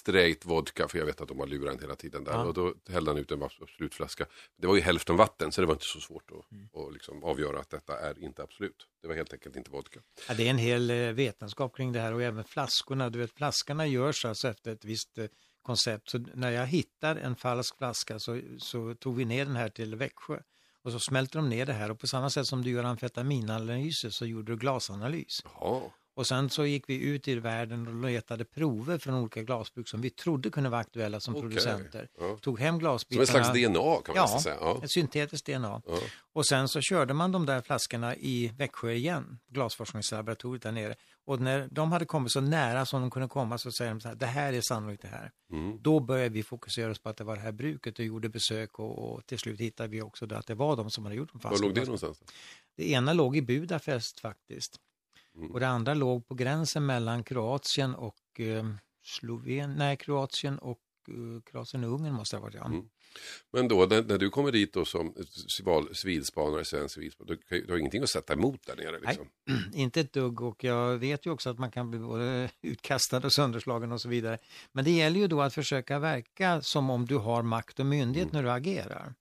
straight 0.00 0.46
vodka, 0.46 0.88
för 0.88 0.98
jag 0.98 1.06
vet 1.06 1.20
att 1.20 1.28
de 1.28 1.38
har 1.38 1.46
lurat 1.46 1.82
hela 1.82 1.94
tiden 1.94 2.24
där. 2.24 2.32
Ja. 2.32 2.44
Och 2.44 2.54
då 2.54 2.74
hällde 2.88 3.10
han 3.10 3.18
ut 3.18 3.30
en 3.32 3.42
absolut 3.42 3.94
flaska. 3.94 4.26
Det 4.56 4.66
var 4.66 4.74
ju 4.74 4.80
hälften 4.80 5.16
vatten, 5.16 5.52
så 5.52 5.60
det 5.60 5.66
var 5.66 5.74
inte 5.74 5.84
så 5.84 6.00
svårt 6.00 6.30
att, 6.30 6.52
Mm. 6.52 6.68
att 6.74 6.92
liksom 6.92 7.24
avgöra 7.24 7.60
att 7.60 7.70
detta 7.70 7.98
är 8.00 8.22
inte 8.24 8.42
absolut. 8.42 8.86
Det 9.02 9.08
var 9.08 9.14
helt 9.14 9.32
enkelt 9.32 9.56
inte 9.56 9.70
vodka. 9.70 10.00
Ja, 10.28 10.34
det 10.34 10.46
är 10.46 10.50
en 10.50 10.58
hel 10.58 10.90
eh, 10.90 10.96
vetenskap 10.96 11.76
kring 11.76 11.92
det 11.92 12.00
här 12.00 12.12
och 12.14 12.22
även 12.22 12.44
flaskorna. 12.44 13.10
Du 13.10 13.18
vet, 13.18 13.32
flaskorna 13.32 13.86
görs 13.86 14.24
alltså 14.24 14.48
efter 14.48 14.72
ett 14.72 14.84
visst 14.84 15.18
eh, 15.18 15.26
koncept. 15.62 16.08
Så 16.10 16.18
när 16.18 16.50
jag 16.50 16.66
hittar 16.66 17.16
en 17.16 17.36
falsk 17.36 17.76
flaska 17.78 18.18
så, 18.18 18.40
så 18.58 18.94
tog 18.94 19.16
vi 19.16 19.24
ner 19.24 19.44
den 19.44 19.56
här 19.56 19.68
till 19.68 19.94
Växjö. 19.94 20.40
Och 20.84 20.92
så 20.92 21.00
smälter 21.00 21.38
de 21.38 21.48
ner 21.48 21.66
det 21.66 21.72
här 21.72 21.90
och 21.90 22.00
på 22.00 22.06
samma 22.06 22.30
sätt 22.30 22.46
som 22.46 22.62
du 22.62 22.70
gör 22.70 22.84
amfetaminanalyser 22.84 24.10
så 24.10 24.26
gjorde 24.26 24.52
du 24.52 24.56
glasanalys. 24.56 25.42
Jaha, 25.44 25.80
och 26.18 26.26
sen 26.26 26.50
så 26.50 26.66
gick 26.66 26.88
vi 26.88 26.94
ut 27.00 27.28
i 27.28 27.34
världen 27.34 27.88
och 27.88 27.94
letade 28.10 28.44
prover 28.44 28.98
från 28.98 29.14
olika 29.14 29.42
glasbruk 29.42 29.88
som 29.88 30.00
vi 30.00 30.10
trodde 30.10 30.50
kunde 30.50 30.70
vara 30.70 30.80
aktuella 30.80 31.20
som 31.20 31.36
Okej. 31.36 31.42
producenter. 31.42 32.08
Ja. 32.20 32.38
Tog 32.40 32.60
hem 32.60 32.72
som 32.74 32.78
glasbitarna. 32.78 33.22
en 33.22 33.26
slags 33.26 33.48
DNA 33.48 34.00
kan 34.04 34.14
man 34.16 34.28
Ja. 34.32 34.40
säga. 34.40 34.56
Ja. 34.60 34.80
Ett 34.84 34.90
syntetiskt 34.90 35.46
DNA. 35.46 35.82
Ja. 35.86 35.98
Och 36.32 36.46
sen 36.46 36.68
så 36.68 36.80
körde 36.80 37.14
man 37.14 37.32
de 37.32 37.46
där 37.46 37.60
flaskorna 37.62 38.16
i 38.16 38.52
Växjö 38.58 38.90
igen, 38.92 39.38
glasforskningslaboratoriet 39.48 40.62
där 40.62 40.72
nere. 40.72 40.94
Och 41.26 41.40
när 41.40 41.68
de 41.70 41.92
hade 41.92 42.04
kommit 42.04 42.32
så 42.32 42.40
nära 42.40 42.86
som 42.86 43.00
de 43.00 43.10
kunde 43.10 43.28
komma 43.28 43.58
så 43.58 43.72
säger 43.72 43.90
de 43.90 44.00
så 44.00 44.08
här, 44.08 44.14
det 44.14 44.26
här 44.26 44.52
är 44.52 44.60
sannolikt 44.60 45.02
det 45.02 45.08
här. 45.08 45.30
Mm. 45.52 45.78
Då 45.82 46.00
började 46.00 46.28
vi 46.34 46.42
fokusera 46.42 46.90
oss 46.90 46.98
på 46.98 47.08
att 47.08 47.16
det 47.16 47.24
var 47.24 47.36
det 47.36 47.42
här 47.42 47.52
bruket 47.52 47.98
och 47.98 48.04
gjorde 48.04 48.28
besök 48.28 48.78
och, 48.78 48.98
och 49.12 49.26
till 49.26 49.38
slut 49.38 49.60
hittade 49.60 49.88
vi 49.88 50.02
också 50.02 50.34
att 50.34 50.46
det 50.46 50.54
var 50.54 50.76
de 50.76 50.90
som 50.90 51.04
hade 51.04 51.16
gjort 51.16 51.32
de 51.32 51.38
Var 51.42 51.50
fasta 51.50 51.64
låg 51.64 51.74
det 51.74 51.80
flaskorna. 51.84 51.96
någonstans? 52.08 52.32
Det 52.76 52.90
ena 52.90 53.12
låg 53.12 53.36
i 53.36 53.42
Budapest 53.42 54.20
faktiskt. 54.20 54.80
Mm. 55.38 55.50
Och 55.50 55.60
det 55.60 55.68
andra 55.68 55.94
låg 55.94 56.28
på 56.28 56.34
gränsen 56.34 56.86
mellan 56.86 57.24
Kroatien 57.24 57.94
och 57.94 58.40
eh, 58.40 58.68
Slovenien, 59.04 59.74
nej 59.78 59.96
Kroatien 59.96 60.58
och 60.58 60.80
Kroatien 61.50 61.84
och 61.84 61.94
Ungern 61.94 62.14
måste 62.14 62.36
det 62.36 62.40
ha 62.40 62.44
varit, 62.44 62.54
ja. 62.54 62.64
Mm. 62.64 62.88
Men 63.52 63.68
då 63.68 63.86
när, 63.86 64.02
när, 64.02 64.18
du 64.18 64.30
kommer 64.30 64.52
dit 64.52 64.72
då 64.72 64.84
som 64.84 65.14
civilspanare, 65.92 66.64
svensk 66.64 66.94
civilspanare, 66.94 67.38
du, 67.48 67.60
du 67.60 67.72
har 67.72 67.78
ingenting 67.78 68.02
att 68.02 68.10
sätta 68.10 68.32
emot 68.32 68.66
där 68.66 68.76
nere? 68.76 69.00
Liksom. 69.00 69.28
Nej, 69.46 69.64
inte 69.82 70.00
ett 70.00 70.12
dugg 70.12 70.40
och 70.40 70.64
jag 70.64 70.98
vet 70.98 71.26
ju 71.26 71.30
också 71.30 71.50
att 71.50 71.58
man 71.58 71.70
kan 71.70 71.90
bli 71.90 72.00
både 72.00 72.50
utkastad 72.62 73.16
och 73.16 73.32
sönderslagen 73.32 73.92
och 73.92 74.00
så 74.00 74.08
vidare. 74.08 74.38
Men 74.72 74.84
det 74.84 74.90
gäller 74.90 75.20
ju 75.20 75.26
då 75.26 75.42
att 75.42 75.54
försöka 75.54 75.98
verka 75.98 76.62
som 76.62 76.90
om 76.90 77.06
du 77.06 77.16
har 77.16 77.42
makt 77.42 77.80
och 77.80 77.86
myndighet 77.86 78.32
mm. 78.32 78.36
när 78.36 78.50
du 78.50 78.56
agerar. 78.56 79.14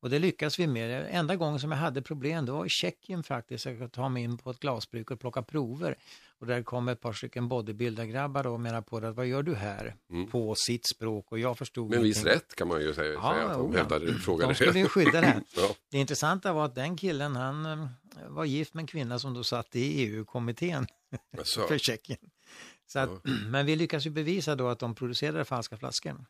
Och 0.00 0.10
det 0.10 0.18
lyckas 0.18 0.58
vi 0.58 0.66
med. 0.66 1.08
Enda 1.10 1.36
gången 1.36 1.60
som 1.60 1.70
jag 1.70 1.78
hade 1.78 2.02
problem 2.02 2.46
det 2.46 2.52
var 2.52 2.66
i 2.66 2.68
Tjeckien 2.68 3.22
faktiskt. 3.22 3.66
Jag 3.66 3.74
kunde 3.74 3.88
ta 3.88 4.08
mig 4.08 4.22
in 4.22 4.38
på 4.38 4.50
ett 4.50 4.60
glasbruk 4.60 5.10
och 5.10 5.20
plocka 5.20 5.42
prover. 5.42 5.96
Och 6.40 6.46
där 6.46 6.62
kom 6.62 6.88
ett 6.88 7.00
par 7.00 7.12
stycken 7.12 7.48
bodybuilder-grabbar 7.48 8.46
och 8.46 8.60
menade 8.60 8.82
på 8.82 9.00
det, 9.00 9.12
vad 9.12 9.26
gör 9.26 9.42
du 9.42 9.54
här? 9.54 9.94
Mm. 10.10 10.30
På 10.30 10.54
sitt 10.54 10.86
språk 10.86 11.32
och 11.32 11.38
jag 11.38 11.58
förstod 11.58 11.90
Men 11.90 12.02
viss 12.02 12.24
rätt 12.24 12.54
kan 12.54 12.68
man 12.68 12.80
ju 12.80 12.94
säga, 12.94 13.12
ja, 13.12 13.32
säga 13.32 13.44
att 13.44 13.58
de 13.58 13.72
ja. 13.72 13.78
hävdade. 13.78 14.06
De 14.46 14.54
skulle 14.54 14.78
ju 14.78 14.88
skydda 14.88 15.20
det. 15.20 15.42
ja. 15.56 15.74
Det 15.90 15.98
intressanta 15.98 16.52
var 16.52 16.64
att 16.64 16.74
den 16.74 16.96
killen, 16.96 17.36
han 17.36 17.66
eh, 17.66 17.88
var 18.28 18.44
gift 18.44 18.74
med 18.74 18.82
en 18.82 18.86
kvinna 18.86 19.18
som 19.18 19.34
då 19.34 19.44
satt 19.44 19.76
i 19.76 20.04
EU-kommittén 20.04 20.86
för 21.68 21.78
Tjeckien. 21.78 22.18
Så 22.86 22.98
att, 22.98 23.10
ja. 23.24 23.30
Men 23.48 23.66
vi 23.66 23.76
lyckas 23.76 24.06
ju 24.06 24.10
bevisa 24.10 24.54
då 24.54 24.68
att 24.68 24.78
de 24.78 24.94
producerade 24.94 25.44
falska 25.44 25.76
flaskor. 25.76 26.24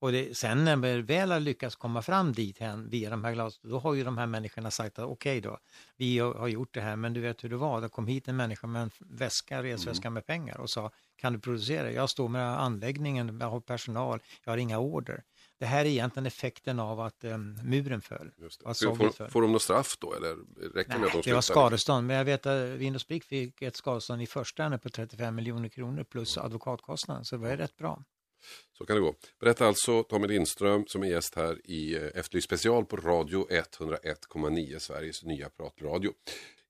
Och 0.00 0.12
det, 0.12 0.36
sen 0.36 0.64
när 0.64 0.76
vi 0.76 1.02
väl 1.02 1.30
har 1.30 1.40
lyckats 1.40 1.76
komma 1.76 2.02
fram 2.02 2.32
dit 2.32 2.58
hen 2.58 2.88
via 2.90 3.10
de 3.10 3.24
här 3.24 3.32
glasen, 3.32 3.70
då 3.70 3.78
har 3.78 3.94
ju 3.94 4.04
de 4.04 4.18
här 4.18 4.26
människorna 4.26 4.70
sagt 4.70 4.98
att 4.98 5.04
okej 5.04 5.38
okay 5.38 5.50
då, 5.50 5.58
vi 5.96 6.18
har 6.18 6.48
gjort 6.48 6.74
det 6.74 6.80
här, 6.80 6.96
men 6.96 7.12
du 7.12 7.20
vet 7.20 7.44
hur 7.44 7.48
det 7.48 7.56
var, 7.56 7.80
det 7.80 7.88
kom 7.88 8.06
hit 8.06 8.28
en 8.28 8.36
människa 8.36 8.66
med 8.66 8.82
en 8.82 8.90
väska, 8.98 9.62
resväska 9.62 10.08
mm. 10.08 10.14
med 10.14 10.26
pengar 10.26 10.60
och 10.60 10.70
sa, 10.70 10.90
kan 11.16 11.32
du 11.32 11.38
producera? 11.38 11.92
Jag 11.92 12.10
står 12.10 12.28
med 12.28 12.60
anläggningen, 12.60 13.38
jag 13.40 13.50
har 13.50 13.60
personal, 13.60 14.20
jag 14.44 14.52
har 14.52 14.58
inga 14.58 14.78
order. 14.78 15.22
Det 15.58 15.66
här 15.66 15.84
är 15.84 15.88
egentligen 15.88 16.26
effekten 16.26 16.80
av 16.80 17.00
att 17.00 17.24
um, 17.24 17.58
muren 17.64 18.00
föll. 18.00 18.30
Får, 18.64 19.10
föll. 19.10 19.30
får 19.30 19.42
de 19.42 19.52
något 19.52 19.62
straff 19.62 19.96
då 19.98 20.14
eller 20.14 20.36
räcker 20.74 20.90
Nej, 20.90 20.98
med 20.98 21.06
att 21.06 21.12
de 21.12 21.22
det 21.24 21.34
var 21.34 21.40
skadestånd, 21.40 22.06
men 22.06 22.16
jag 22.16 22.24
vet 22.24 22.46
att 22.46 22.68
Windows 22.68 23.02
Spik 23.02 23.24
fick 23.24 23.62
ett 23.62 23.76
skadestånd 23.76 24.22
i 24.22 24.26
första 24.26 24.62
hand 24.62 24.82
på 24.82 24.88
35 24.88 25.34
miljoner 25.34 25.68
kronor 25.68 26.04
plus 26.04 26.38
advokatkostnaden, 26.38 27.24
så 27.24 27.36
det 27.36 27.42
var 27.42 27.56
rätt 27.56 27.76
bra. 27.76 28.02
Så 28.78 28.86
kan 28.86 28.96
det 28.96 29.02
gå. 29.02 29.14
Berätta 29.40 29.66
alltså 29.66 30.02
Tommy 30.02 30.28
Lindström 30.28 30.84
som 30.86 31.02
är 31.02 31.06
gäst 31.06 31.34
här 31.34 31.70
i 31.70 31.94
eh, 31.94 32.02
Efterlyst 32.14 32.44
special 32.44 32.84
på 32.84 32.96
Radio 32.96 33.46
101,9 33.50 34.78
Sveriges 34.78 35.24
nya 35.24 35.48
pratradio. 35.48 36.12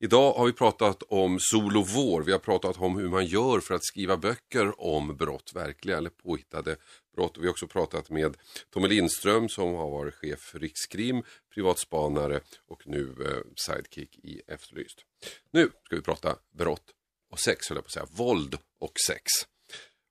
Idag 0.01 0.33
har 0.33 0.47
vi 0.47 0.53
pratat 0.53 1.03
om 1.03 1.39
sol 1.41 1.77
och 1.77 1.89
vår. 1.89 2.23
Vi 2.23 2.33
har 2.33 2.39
pratat 2.39 2.77
om 2.77 2.97
hur 2.97 3.09
man 3.09 3.27
gör 3.27 3.61
för 3.61 3.75
att 3.75 3.85
skriva 3.85 4.17
böcker 4.17 4.81
om 4.81 5.17
brott, 5.17 5.53
verkliga 5.55 5.99
eller 5.99 6.11
påhittade 6.11 6.77
brott. 7.17 7.37
Vi 7.39 7.43
har 7.43 7.51
också 7.51 7.67
pratat 7.67 8.11
med 8.11 8.37
Tommy 8.71 8.89
Lindström 8.89 9.49
som 9.49 9.75
har 9.75 9.91
varit 9.91 10.15
chef 10.15 10.41
för 10.41 10.59
Rikskrim, 10.59 11.23
privatspanare 11.55 12.41
och 12.69 12.83
nu 12.87 13.15
eh, 13.21 13.53
sidekick 13.57 14.19
i 14.19 14.41
Efterlyst. 14.47 15.05
Nu 15.51 15.71
ska 15.85 15.97
vi 15.97 16.03
prata 16.03 16.37
brott 16.59 16.95
och 17.31 17.41
sex, 17.41 17.69
höll 17.69 17.77
jag 17.77 17.85
på 17.85 17.89
att 17.89 17.93
säga, 17.93 18.07
våld 18.11 18.59
och 18.79 18.93
sex. 19.07 19.25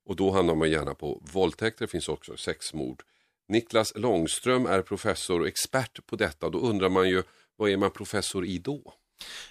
Och 0.07 0.15
då 0.15 0.31
hamnar 0.31 0.55
man 0.55 0.69
gärna 0.69 0.93
på 0.93 1.21
våldtäkter, 1.31 1.85
det 1.85 1.91
finns 1.91 2.09
också 2.09 2.37
sexmord. 2.37 3.03
Niklas 3.47 3.93
Långström 3.95 4.65
är 4.65 4.81
professor 4.81 5.41
och 5.41 5.47
expert 5.47 6.05
på 6.05 6.15
detta. 6.15 6.49
Då 6.49 6.59
undrar 6.59 6.89
man 6.89 7.09
ju, 7.09 7.23
vad 7.55 7.69
är 7.69 7.77
man 7.77 7.91
professor 7.91 8.45
i 8.45 8.57
då? 8.57 8.93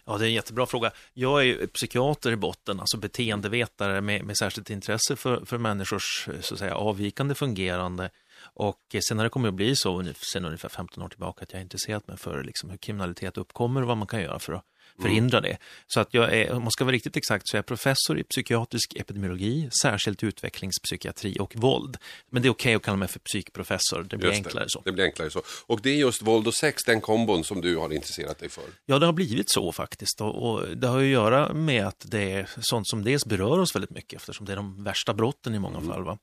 Ja, 0.04 0.18
det 0.18 0.24
är 0.24 0.26
en 0.26 0.34
jättebra 0.34 0.66
fråga. 0.66 0.90
Jag 1.12 1.40
är 1.40 1.44
ju 1.44 1.66
psykiater 1.66 2.32
i 2.32 2.36
botten, 2.36 2.80
alltså 2.80 2.96
beteendevetare 2.96 4.00
med, 4.00 4.24
med 4.24 4.36
särskilt 4.36 4.70
intresse 4.70 5.16
för, 5.16 5.44
för 5.44 5.58
människors 5.58 6.28
så 6.40 6.54
att 6.54 6.58
säga, 6.58 6.74
avvikande 6.74 7.34
fungerande. 7.34 8.10
Och 8.54 8.96
sen 9.08 9.18
har 9.18 9.24
det 9.24 9.30
kommit 9.30 9.48
att 9.48 9.54
bli 9.54 9.76
så, 9.76 10.04
sen 10.32 10.44
ungefär 10.44 10.68
15 10.68 11.02
år 11.02 11.08
tillbaka, 11.08 11.42
att 11.42 11.52
jag 11.52 11.58
har 11.58 11.62
intresserat 11.62 12.08
mig 12.08 12.16
för 12.16 12.44
liksom, 12.44 12.70
hur 12.70 12.76
kriminalitet 12.76 13.36
uppkommer 13.36 13.82
och 13.82 13.88
vad 13.88 13.96
man 13.96 14.06
kan 14.06 14.22
göra 14.22 14.38
för 14.38 14.52
att 14.52 14.64
förhindra 15.02 15.40
det. 15.40 15.58
Så 15.86 16.00
att 16.00 16.14
jag 16.14 16.34
är, 16.34 16.52
om 16.52 16.62
man 16.62 16.70
ska 16.70 16.84
vara 16.84 16.94
riktigt 16.94 17.16
exakt, 17.16 17.48
så 17.48 17.56
är 17.56 17.58
jag 17.58 17.66
professor 17.66 18.18
i 18.18 18.24
psykiatrisk 18.24 18.94
epidemiologi, 18.94 19.68
särskilt 19.82 20.22
utvecklingspsykiatri 20.22 21.36
och 21.40 21.56
våld. 21.56 21.96
Men 22.30 22.42
det 22.42 22.48
är 22.48 22.50
okej 22.50 22.70
okay 22.70 22.74
att 22.74 22.82
kalla 22.82 22.96
mig 22.96 23.08
för 23.08 23.18
psykprofessor, 23.18 24.02
det 24.02 24.16
blir 24.16 24.30
enklare 24.30 24.64
så. 24.68 24.82
Det 24.84 24.92
blir 24.92 25.04
enklare 25.04 25.30
så. 25.30 25.42
Och 25.66 25.80
det 25.82 25.90
är 25.90 25.94
just 25.94 26.22
våld 26.22 26.46
och 26.46 26.54
sex, 26.54 26.84
den 26.84 27.00
kombon 27.00 27.44
som 27.44 27.60
du 27.60 27.76
har 27.76 27.92
intresserat 27.92 28.38
dig 28.38 28.48
för? 28.48 28.64
Ja, 28.86 28.98
det 28.98 29.06
har 29.06 29.12
blivit 29.12 29.50
så 29.50 29.72
faktiskt. 29.72 30.20
Och, 30.20 30.50
och 30.50 30.76
det 30.76 30.86
har 30.86 30.98
att 30.98 31.04
göra 31.04 31.52
med 31.52 31.86
att 31.86 32.04
det 32.08 32.32
är 32.32 32.50
sånt 32.60 32.88
som 32.88 33.04
dels 33.04 33.26
berör 33.26 33.58
oss 33.58 33.74
väldigt 33.74 33.90
mycket, 33.90 34.20
eftersom 34.20 34.46
det 34.46 34.52
är 34.52 34.56
de 34.56 34.84
värsta 34.84 35.14
brotten 35.14 35.54
i 35.54 35.58
många 35.58 35.78
mm. 35.78 35.88
fall. 35.88 36.04
Va? 36.04 36.18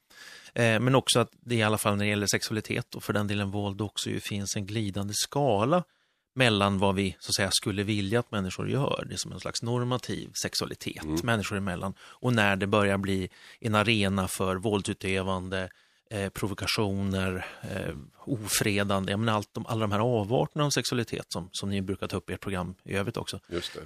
Eh, 0.56 0.80
men 0.80 0.96
också 0.96 1.20
att 1.20 1.32
det 1.40 1.56
i 1.56 1.64
alla 1.64 1.78
fall 1.78 1.96
när 1.96 2.06
det 2.06 2.10
gäller 2.10 2.28
sexualitet 2.28 2.96
och 2.96 3.04
för 3.04 3.14
den 3.14 3.28
delen 3.28 3.52
våld 3.52 3.82
också 3.82 4.10
ju 4.10 4.20
finns 4.20 4.56
en 4.56 4.66
glidande 4.66 5.14
skala 5.14 5.84
mellan 6.36 6.80
vad 6.80 6.96
vi 6.96 7.16
så 7.20 7.30
att 7.30 7.36
säga, 7.36 7.52
skulle 7.52 7.84
vilja 7.84 8.20
att 8.20 8.32
människor 8.32 8.70
gör, 8.70 9.06
det 9.08 9.14
är 9.14 9.18
som 9.18 9.32
en 9.32 9.40
slags 9.40 9.64
normativ 9.64 10.32
sexualitet 10.44 11.04
mm. 11.04 11.20
människor 11.24 11.58
emellan, 11.58 11.94
och 12.02 12.34
när 12.34 12.56
det 12.56 12.68
börjar 12.68 12.98
bli 12.98 13.30
en 13.60 13.76
arena 13.76 14.28
för 14.28 14.56
våldsutövande, 14.56 15.70
eh, 16.10 16.30
provokationer, 16.30 17.46
eh, 17.62 17.96
ofredande, 18.26 19.12
jag 19.12 19.20
menar 19.20 19.34
allt, 19.34 19.54
de, 19.54 19.66
alla 19.66 19.82
de 19.82 19.92
här 19.92 20.00
avarterna 20.00 20.66
av 20.66 20.70
sexualitet 20.70 21.26
som, 21.30 21.50
som 21.52 21.70
ni 21.70 21.82
brukar 21.82 22.08
ta 22.08 22.18
upp 22.18 22.30
i 22.30 22.34
ert 22.34 22.42
program 22.42 22.76
i 22.84 22.96
övrigt 22.96 23.18
också. 23.18 23.40
Just 23.48 23.74
det. 23.74 23.82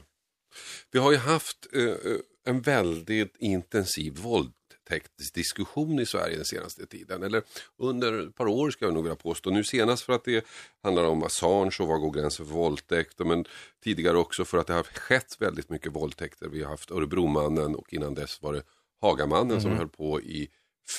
Vi 0.91 0.99
har 0.99 1.11
ju 1.11 1.17
haft 1.17 1.67
eh, 1.73 1.83
eh 1.83 2.17
en 2.45 2.61
väldigt 2.61 3.35
intensiv 3.39 4.13
våld 4.13 4.53
våldtäktsdiskussion 4.87 5.99
i 5.99 6.05
Sverige 6.05 6.35
den 6.35 6.45
senaste 6.45 6.85
tiden. 6.85 7.23
Eller 7.23 7.43
under 7.77 8.27
ett 8.27 8.35
par 8.35 8.47
år 8.47 8.71
ska 8.71 8.85
jag 8.85 8.93
nog 8.93 9.03
vilja 9.03 9.15
påstå. 9.15 9.49
Nu 9.49 9.63
senast 9.63 10.03
för 10.03 10.13
att 10.13 10.23
det 10.23 10.45
handlar 10.83 11.03
om 11.03 11.23
Assange 11.23 11.77
och 11.79 11.87
var 11.87 11.97
går 11.97 12.11
gränsen 12.11 12.45
för 12.45 12.53
våldtäkt. 12.53 13.19
Men 13.19 13.45
tidigare 13.83 14.17
också 14.17 14.45
för 14.45 14.57
att 14.57 14.67
det 14.67 14.73
har 14.73 14.83
skett 14.83 15.35
väldigt 15.39 15.69
mycket 15.69 15.91
våldtäkter. 15.91 16.47
Vi 16.47 16.63
har 16.63 16.69
haft 16.69 16.91
Örebromannen 16.91 17.75
och 17.75 17.93
innan 17.93 18.13
dess 18.13 18.41
var 18.41 18.53
det 18.53 18.63
Hagamannen 19.01 19.51
mm. 19.51 19.61
som 19.61 19.71
höll 19.71 19.89
på 19.89 20.21
i 20.21 20.49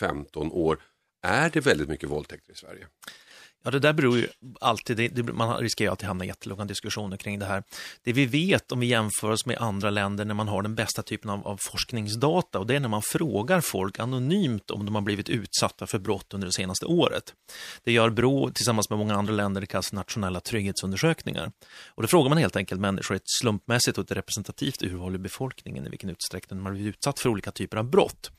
15 0.00 0.52
år. 0.52 0.78
Är 1.22 1.50
det 1.50 1.60
väldigt 1.60 1.88
mycket 1.88 2.08
våldtäkter 2.08 2.52
i 2.52 2.56
Sverige? 2.56 2.86
Ja, 3.64 3.70
det 3.70 3.78
där 3.78 3.92
beror 3.92 4.18
ju 4.18 4.28
alltid, 4.60 4.96
det, 4.96 5.08
det, 5.08 5.22
man 5.22 5.56
riskerar 5.56 5.86
ju 5.86 5.90
alltid 5.90 6.06
hamna 6.06 6.24
i 6.24 6.28
jättelånga 6.28 6.64
diskussioner 6.64 7.16
kring 7.16 7.38
det 7.38 7.46
här. 7.46 7.62
Det 8.04 8.12
vi 8.12 8.26
vet 8.26 8.72
om 8.72 8.80
vi 8.80 8.86
jämför 8.86 9.30
oss 9.30 9.46
med 9.46 9.58
andra 9.58 9.90
länder 9.90 10.24
när 10.24 10.34
man 10.34 10.48
har 10.48 10.62
den 10.62 10.74
bästa 10.74 11.02
typen 11.02 11.30
av, 11.30 11.46
av 11.46 11.56
forskningsdata 11.60 12.58
och 12.58 12.66
det 12.66 12.76
är 12.76 12.80
när 12.80 12.88
man 12.88 13.02
frågar 13.02 13.60
folk 13.60 13.98
anonymt 13.98 14.70
om 14.70 14.86
de 14.86 14.94
har 14.94 15.02
blivit 15.02 15.28
utsatta 15.28 15.86
för 15.86 15.98
brott 15.98 16.34
under 16.34 16.46
det 16.46 16.52
senaste 16.52 16.86
året. 16.86 17.34
Det 17.84 17.92
gör 17.92 18.10
Brå 18.10 18.50
tillsammans 18.50 18.90
med 18.90 18.98
många 18.98 19.14
andra 19.14 19.32
länder, 19.32 19.60
det 19.60 19.66
kallas 19.66 19.92
nationella 19.92 20.40
trygghetsundersökningar. 20.40 21.52
Och 21.88 22.02
då 22.02 22.08
frågar 22.08 22.28
man 22.28 22.38
helt 22.38 22.56
enkelt 22.56 22.80
människor 22.80 23.14
ett 23.14 23.30
slumpmässigt 23.40 23.98
och 23.98 24.04
ett 24.04 24.16
representativt 24.16 24.82
urval 24.82 25.14
i 25.14 25.18
befolkningen 25.18 25.86
i 25.86 25.88
vilken 25.88 26.10
utsträckning 26.10 26.58
man 26.58 26.66
har 26.66 26.72
blivit 26.72 26.96
utsatt 26.96 27.20
för 27.20 27.28
olika 27.28 27.50
typer 27.50 27.76
av 27.76 27.90
brott. 27.90 28.30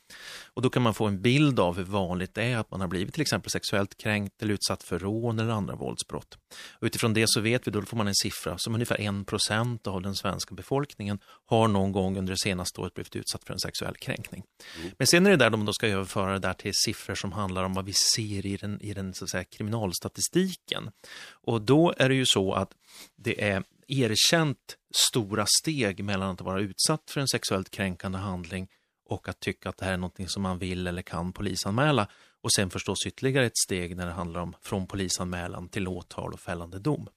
Och 0.54 0.62
då 0.62 0.70
kan 0.70 0.82
man 0.82 0.94
få 0.94 1.06
en 1.06 1.22
bild 1.22 1.60
av 1.60 1.78
hur 1.78 1.84
vanligt 1.84 2.34
det 2.34 2.44
är 2.44 2.58
att 2.58 2.72
man 2.72 2.82
har 2.82 2.88
blivit 2.88 3.14
till 3.14 3.22
exempel 3.22 3.52
sexuellt 3.52 3.98
kränkt 3.98 4.42
eller 4.42 4.54
utsatt 4.54 4.84
för 4.84 5.00
rån 5.10 5.40
eller 5.40 5.54
andra 5.54 5.76
våldsbrott. 5.76 6.38
Utifrån 6.82 7.14
det 7.14 7.26
så 7.28 7.42
vet 7.42 7.68
vi, 7.68 7.72
då 7.72 7.82
får 7.82 7.98
man 7.98 8.08
en 8.08 8.16
siffra 8.16 8.58
som 8.58 8.74
ungefär 8.74 9.02
en 9.02 9.26
procent 9.26 9.88
av 9.88 10.02
den 10.02 10.16
svenska 10.16 10.56
befolkningen 10.56 11.20
har 11.46 11.68
någon 11.68 11.92
gång 11.92 12.18
under 12.18 12.34
det 12.34 12.40
senaste 12.40 12.82
året 12.82 12.94
blivit 12.94 13.16
utsatt 13.16 13.44
för 13.44 13.54
en 13.54 13.60
sexuell 13.60 13.96
kränkning. 13.96 14.44
Mm. 14.80 14.92
Men 14.98 15.08
sen 15.08 15.26
är 15.26 15.30
det 15.30 15.38
där 15.38 15.50
de 15.50 15.66
då 15.66 15.74
ska 15.74 15.88
överföra 15.88 16.34
det 16.34 16.40
där 16.40 16.54
till 16.54 16.74
siffror 16.74 17.16
som 17.16 17.32
handlar 17.32 17.64
om 17.64 17.74
vad 17.74 17.86
vi 17.86 17.94
ser 17.94 18.46
i 18.46 18.58
den, 18.58 18.82
i 18.82 18.94
den 18.94 19.14
så 19.14 19.24
att 19.24 19.30
säga, 19.30 19.44
kriminalstatistiken. 19.44 20.92
Och 21.32 21.62
då 21.62 21.94
är 21.98 22.10
det 22.10 22.16
ju 22.16 22.26
så 22.26 22.54
att 22.54 22.72
det 23.16 23.50
är 23.50 23.64
erkänt 23.88 24.78
stora 24.96 25.46
steg 25.62 26.04
mellan 26.04 26.30
att 26.30 26.42
vara 26.42 26.60
utsatt 26.60 27.12
för 27.12 27.22
en 27.22 27.28
sexuellt 27.28 27.70
kränkande 27.70 28.18
handling 28.18 28.68
och 29.10 29.30
att 29.30 29.40
tycka 29.40 29.70
att 29.70 29.78
det 29.78 29.86
här 29.86 29.94
är 29.94 29.98
någonting 29.98 30.28
som 30.28 30.44
man 30.44 30.60
vill 30.60 30.88
eller 30.88 31.02
kan 31.02 31.34
polisanmäla 31.34 32.08
och 32.42 32.54
sen 32.54 32.70
förstås 32.70 33.06
ytterligare 33.06 33.46
ett 33.46 33.58
steg 33.58 33.98
när 33.98 34.06
det 34.06 34.12
handlar 34.12 34.42
om 34.42 34.56
från 34.62 34.88
polisanmälan 34.88 35.70
till 35.70 35.88
åtal 35.88 36.34
och 36.34 36.40
fällande 36.40 36.80
dom. 36.80 37.10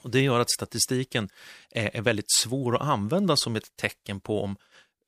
Och 0.00 0.10
det 0.10 0.20
gör 0.20 0.40
att 0.40 0.50
statistiken 0.50 1.28
är, 1.70 2.02
väldigt 2.02 2.32
svår 2.38 2.76
att 2.76 2.82
använda 2.82 3.36
som 3.36 3.56
ett 3.56 3.76
tecken 3.76 4.20
på 4.20 4.42
om 4.42 4.56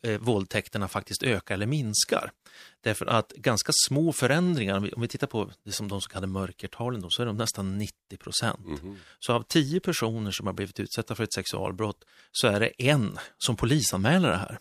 eh, 0.02 0.18
våldtäkterna 0.18 0.88
faktiskt 0.88 1.22
ökar 1.22 1.54
eller 1.54 1.66
minskar. 1.66 2.32
Därför 2.80 3.06
att 3.06 3.32
ganska 3.32 3.72
små 3.88 4.12
förändringar, 4.12 4.94
om 4.94 5.02
vi 5.02 5.08
tittar 5.08 5.26
på 5.26 5.50
det 5.64 5.72
som 5.72 5.88
de 5.88 6.00
så 6.00 6.08
kallade 6.08 6.32
mörkertalen, 6.32 7.00
då, 7.00 7.10
så 7.10 7.22
är 7.22 7.26
de 7.26 7.36
nästan 7.36 7.78
90 7.78 8.16
procent. 8.18 8.66
Mm 8.66 8.78
-hmm. 8.78 8.96
Så 9.18 9.32
av 9.32 9.42
tio 9.42 9.80
personer 9.80 10.30
som 10.30 10.46
har 10.46 10.54
blivit 10.54 10.80
utsatta 10.80 11.14
för 11.14 11.24
ett 11.24 11.34
sexualbrott 11.34 12.04
så 12.32 12.46
är 12.46 12.60
det 12.60 12.82
en 12.82 13.18
som 13.38 13.56
polisanmäler 13.56 14.30
det 14.30 14.36
här. 14.36 14.58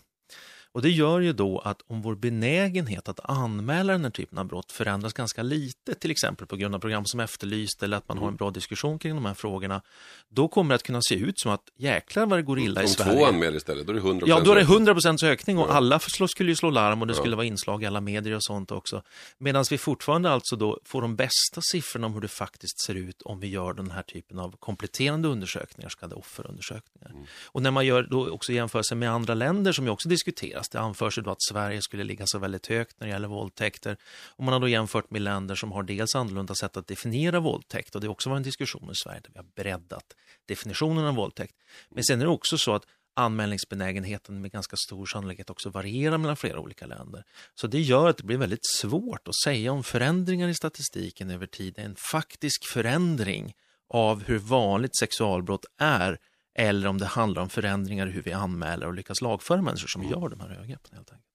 Och 0.74 0.82
det 0.82 0.89
gör 0.89 1.19
ju 1.19 1.34
då 1.34 1.59
att 1.59 1.82
om 1.88 2.01
vår 2.01 2.15
benägenhet 2.15 3.09
att 3.09 3.19
anmäla 3.24 3.93
den 3.93 4.03
här 4.03 4.11
typen 4.11 4.38
av 4.38 4.45
brott 4.45 4.71
förändras 4.71 5.13
ganska 5.13 5.43
lite, 5.43 5.93
till 5.95 6.11
exempel 6.11 6.47
på 6.47 6.55
grund 6.55 6.76
av 6.76 6.80
program 6.80 7.05
som 7.05 7.19
Efterlyst 7.19 7.84
eller 7.84 7.97
att 7.97 8.07
man 8.07 8.17
har 8.17 8.28
en 8.28 8.36
bra 8.36 8.51
diskussion 8.51 8.99
kring 8.99 9.15
de 9.15 9.26
här 9.26 9.34
frågorna, 9.34 9.82
då 10.30 10.47
kommer 10.47 10.69
det 10.69 10.76
att 10.76 10.84
kunna 10.84 11.01
se 11.01 11.15
ut 11.15 11.39
som 11.39 11.51
att 11.51 11.61
jäklar 11.78 12.26
vad 12.26 12.39
det 12.39 12.43
går 12.43 12.59
illa 12.59 12.82
om 12.82 12.86
i 12.86 12.89
Sverige. 12.89 13.11
Om 13.11 13.17
två 13.17 13.26
anmäler 13.26 13.57
istället, 13.57 13.88
då 13.88 13.91
är 13.91 13.93
det 13.93 14.01
100 14.01 14.28
Ja, 14.30 14.39
då 14.39 14.51
är 14.51 14.55
det 14.55 14.61
100 14.61 14.95
ökning 15.24 15.57
och 15.57 15.67
ja. 15.69 15.74
alla 15.74 15.99
skulle 15.99 16.51
ju 16.51 16.55
slå 16.55 16.69
larm 16.69 17.01
och 17.01 17.07
det 17.07 17.13
skulle 17.13 17.36
vara 17.36 17.45
inslag 17.45 17.84
i 17.84 17.86
alla 17.86 18.01
medier 18.01 18.36
och 18.36 18.43
sånt 18.43 18.71
också. 18.71 19.01
Medan 19.38 19.65
vi 19.69 19.78
fortfarande 19.78 20.30
alltså 20.30 20.55
då 20.55 20.80
får 20.86 21.01
de 21.01 21.15
bästa 21.15 21.61
siffrorna 21.61 22.07
om 22.07 22.13
hur 22.13 22.21
det 22.21 22.28
faktiskt 22.28 22.86
ser 22.86 22.95
ut 22.95 23.21
om 23.21 23.39
vi 23.39 23.47
gör 23.47 23.74
den 23.74 23.91
här 23.91 24.03
typen 24.03 24.39
av 24.39 24.55
kompletterande 24.59 25.28
undersökningar, 25.28 25.89
så 25.89 25.97
kallade 25.97 26.15
offerundersökningar. 26.15 27.09
Mm. 27.09 27.24
Och 27.45 27.61
när 27.61 27.71
man 27.71 27.86
gör 27.86 28.03
då 28.03 28.30
också 28.30 28.53
jämförelser 28.53 28.95
med 28.95 29.11
andra 29.11 29.34
länder 29.34 29.71
som 29.71 29.86
ju 29.86 29.91
också 29.91 30.09
diskuteras, 30.09 30.62
det 30.70 30.80
anförs 30.80 31.18
ju 31.18 31.22
då 31.22 31.32
att 31.32 31.43
Sverige 31.43 31.82
skulle 31.82 32.03
ligga 32.03 32.24
så 32.28 32.39
väldigt 32.39 32.68
högt 32.68 32.99
när 32.99 33.07
det 33.07 33.14
gäller 33.14 33.28
våldtäkter. 33.28 33.97
Och 34.30 34.43
man 34.43 34.53
har 34.53 34.59
då 34.59 34.68
jämfört 34.68 35.11
med 35.11 35.22
länder 35.22 35.55
som 35.55 35.72
har 35.72 35.84
dels 35.84 36.16
annorlunda 36.16 36.55
sätt 36.55 36.78
att 36.78 36.88
definiera 36.88 37.39
våldtäkt 37.39 37.95
och 37.95 38.01
det 38.01 38.07
har 38.07 38.11
också 38.11 38.30
varit 38.30 38.38
en 38.38 38.43
diskussion 38.43 38.91
i 38.91 38.95
Sverige 38.95 39.20
där 39.24 39.32
vi 39.34 39.38
har 39.38 39.47
breddat 39.55 40.14
definitionen 40.45 41.05
av 41.05 41.16
våldtäkt. 41.16 41.55
Men 41.89 42.03
sen 42.03 42.22
är 42.22 42.26
det 42.26 42.32
också 42.32 42.57
så 42.57 42.76
att 42.76 42.86
anmälningsbenägenheten 43.14 44.41
med 44.41 44.51
ganska 44.51 44.76
stor 44.76 45.05
sannolikhet 45.05 45.49
också 45.49 45.70
varierar 45.70 46.18
mellan 46.18 46.38
flera 46.38 46.59
olika 46.59 46.86
länder. 46.86 47.24
Så 47.55 47.68
det 47.68 47.82
gör 47.82 48.09
att 48.09 48.18
det 48.18 48.24
blir 48.24 48.38
väldigt 48.38 48.66
svårt 48.76 49.28
att 49.28 49.36
säga 49.43 49.72
om 49.72 49.84
förändringar 49.84 50.47
i 50.47 50.55
statistiken 50.55 51.30
över 51.30 51.45
tid 51.45 51.80
är 51.80 51.84
en 51.84 51.95
faktisk 52.11 52.66
förändring 52.66 53.53
av 53.89 54.24
hur 54.24 54.38
vanligt 54.38 54.97
sexualbrott 54.97 55.66
är 55.78 56.20
eller 56.56 56.88
om 56.88 56.97
det 56.97 57.06
handlar 57.06 57.41
om 57.41 57.49
förändringar 57.49 58.08
i 58.08 58.12
hur 58.12 58.22
vi 58.22 58.32
anmäler 58.32 58.88
och 58.88 58.93
lyckas 58.93 59.22
lagföra 59.22 59.62
människor 59.62 59.88
som 59.88 60.04
gör 60.04 60.30
de 60.30 60.39
här 60.39 60.49
övergreppen. 60.49 60.91
Helt 60.93 61.12
enkelt. 61.12 61.28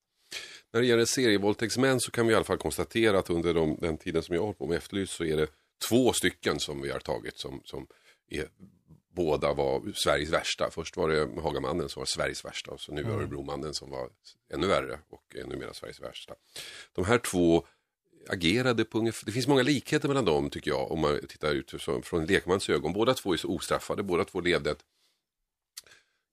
När 0.73 0.81
det 0.81 0.87
gäller 0.87 1.05
serievåldtäktsmän 1.05 1.99
så 1.99 2.11
kan 2.11 2.27
vi 2.27 2.33
i 2.33 2.35
alla 2.35 2.45
fall 2.45 2.57
konstatera 2.57 3.19
att 3.19 3.29
under 3.29 3.53
de, 3.53 3.77
den 3.81 3.97
tiden 3.97 4.23
som 4.23 4.35
jag 4.35 4.41
har 4.41 4.45
hållit 4.45 4.57
på 4.57 4.67
med 4.67 4.77
Efterlyst 4.77 5.13
så 5.13 5.23
är 5.23 5.37
det 5.37 5.47
två 5.89 6.13
stycken 6.13 6.59
som 6.59 6.81
vi 6.81 6.91
har 6.91 6.99
tagit 6.99 7.39
som, 7.39 7.61
som 7.65 7.87
är 8.29 8.47
båda 9.15 9.53
var 9.53 9.91
Sveriges 9.93 10.29
värsta. 10.29 10.69
Först 10.71 10.97
var 10.97 11.09
det 11.09 11.41
Hagamannen 11.41 11.89
som 11.89 11.99
var 11.99 12.05
Sveriges 12.05 12.45
värsta 12.45 12.71
och 12.71 12.81
så 12.81 12.91
nu 12.91 13.01
mm. 13.01 13.13
Örebromannen 13.13 13.73
som 13.73 13.89
var 13.89 14.09
ännu 14.53 14.67
värre 14.67 14.99
och 15.09 15.35
numera 15.47 15.73
Sveriges 15.73 16.01
värsta. 16.01 16.33
De 16.93 17.05
här 17.05 17.17
två 17.17 17.65
agerade 18.29 18.85
på 18.85 18.97
ungefär, 18.97 19.25
det 19.25 19.31
finns 19.31 19.47
många 19.47 19.63
likheter 19.63 20.07
mellan 20.07 20.25
dem 20.25 20.49
tycker 20.49 20.71
jag 20.71 20.91
om 20.91 20.99
man 20.99 21.19
tittar 21.29 21.51
ut 21.51 21.73
från 21.81 22.21
en 22.21 22.25
lekmans 22.25 22.69
ögon. 22.69 22.93
Båda 22.93 23.13
två 23.13 23.33
är 23.33 23.37
så 23.37 23.47
ostraffade, 23.47 24.03
båda 24.03 24.25
två 24.25 24.41
levde 24.41 24.71
ett 24.71 24.83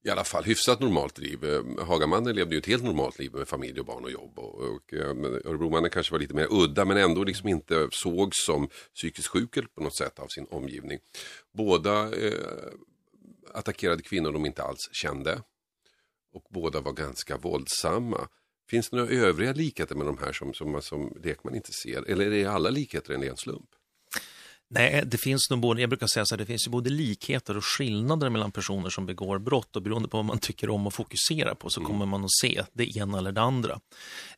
i 0.06 0.10
alla 0.10 0.24
fall 0.24 0.44
hyfsat 0.44 0.80
normalt 0.80 1.18
liv. 1.18 1.44
Eh, 1.44 1.86
Hagamannen 1.86 2.36
levde 2.36 2.54
ju 2.54 2.58
ett 2.58 2.66
helt 2.66 2.84
normalt 2.84 3.18
liv 3.18 3.32
med 3.34 3.48
familj 3.48 3.80
och 3.80 3.86
barn 3.86 4.04
och 4.04 4.10
jobb. 4.10 4.38
Och, 4.38 4.54
och 4.54 4.94
eh, 4.94 5.10
Örebromannen 5.44 5.90
kanske 5.90 6.12
var 6.12 6.18
lite 6.18 6.34
mer 6.34 6.46
udda 6.50 6.84
men 6.84 6.96
ändå 6.96 7.24
liksom 7.24 7.48
inte 7.48 7.88
sågs 7.90 8.36
som 8.46 8.68
psykiskt 8.94 9.28
sjuk 9.28 9.74
på 9.74 9.82
något 9.82 9.96
sätt 9.96 10.18
av 10.18 10.26
sin 10.28 10.46
omgivning. 10.50 10.98
Båda 11.52 12.16
eh, 12.26 12.72
attackerade 13.54 14.02
kvinnor 14.02 14.32
de 14.32 14.46
inte 14.46 14.62
alls 14.62 14.88
kände. 14.92 15.42
Och 16.32 16.46
båda 16.50 16.80
var 16.80 16.92
ganska 16.92 17.36
våldsamma. 17.36 18.28
Finns 18.70 18.90
det 18.90 18.96
några 18.96 19.10
övriga 19.10 19.52
likheter 19.52 19.94
med 19.94 20.06
de 20.06 20.18
här 20.18 20.32
som, 20.32 20.54
som 20.54 20.72
man 20.72 20.82
som 20.82 21.16
lekman 21.24 21.54
inte 21.54 21.72
ser? 21.72 22.10
Eller 22.10 22.32
är 22.32 22.48
alla 22.48 22.70
likheter 22.70 23.14
en 23.14 23.22
ren 23.22 23.36
slump? 23.36 23.70
Nej, 24.68 25.02
det 25.06 25.18
finns 25.18 25.50
nog 25.50 25.60
både, 25.60 25.80
jag 25.80 25.90
brukar 25.90 26.06
säga 26.06 26.26
så 26.26 26.34
här, 26.34 26.38
det 26.38 26.46
finns 26.46 26.66
ju 26.66 26.70
både 26.70 26.90
likheter 26.90 27.56
och 27.56 27.64
skillnader 27.64 28.30
mellan 28.30 28.52
personer 28.52 28.90
som 28.90 29.06
begår 29.06 29.38
brott 29.38 29.76
och 29.76 29.82
beroende 29.82 30.08
på 30.08 30.16
vad 30.16 30.24
man 30.24 30.38
tycker 30.38 30.70
om 30.70 30.86
att 30.86 30.94
fokusera 30.94 31.54
på 31.54 31.70
så 31.70 31.80
mm. 31.80 31.92
kommer 31.92 32.06
man 32.06 32.24
att 32.24 32.32
se 32.40 32.62
det 32.72 32.96
ena 32.96 33.18
eller 33.18 33.32
det 33.32 33.40
andra. 33.40 33.80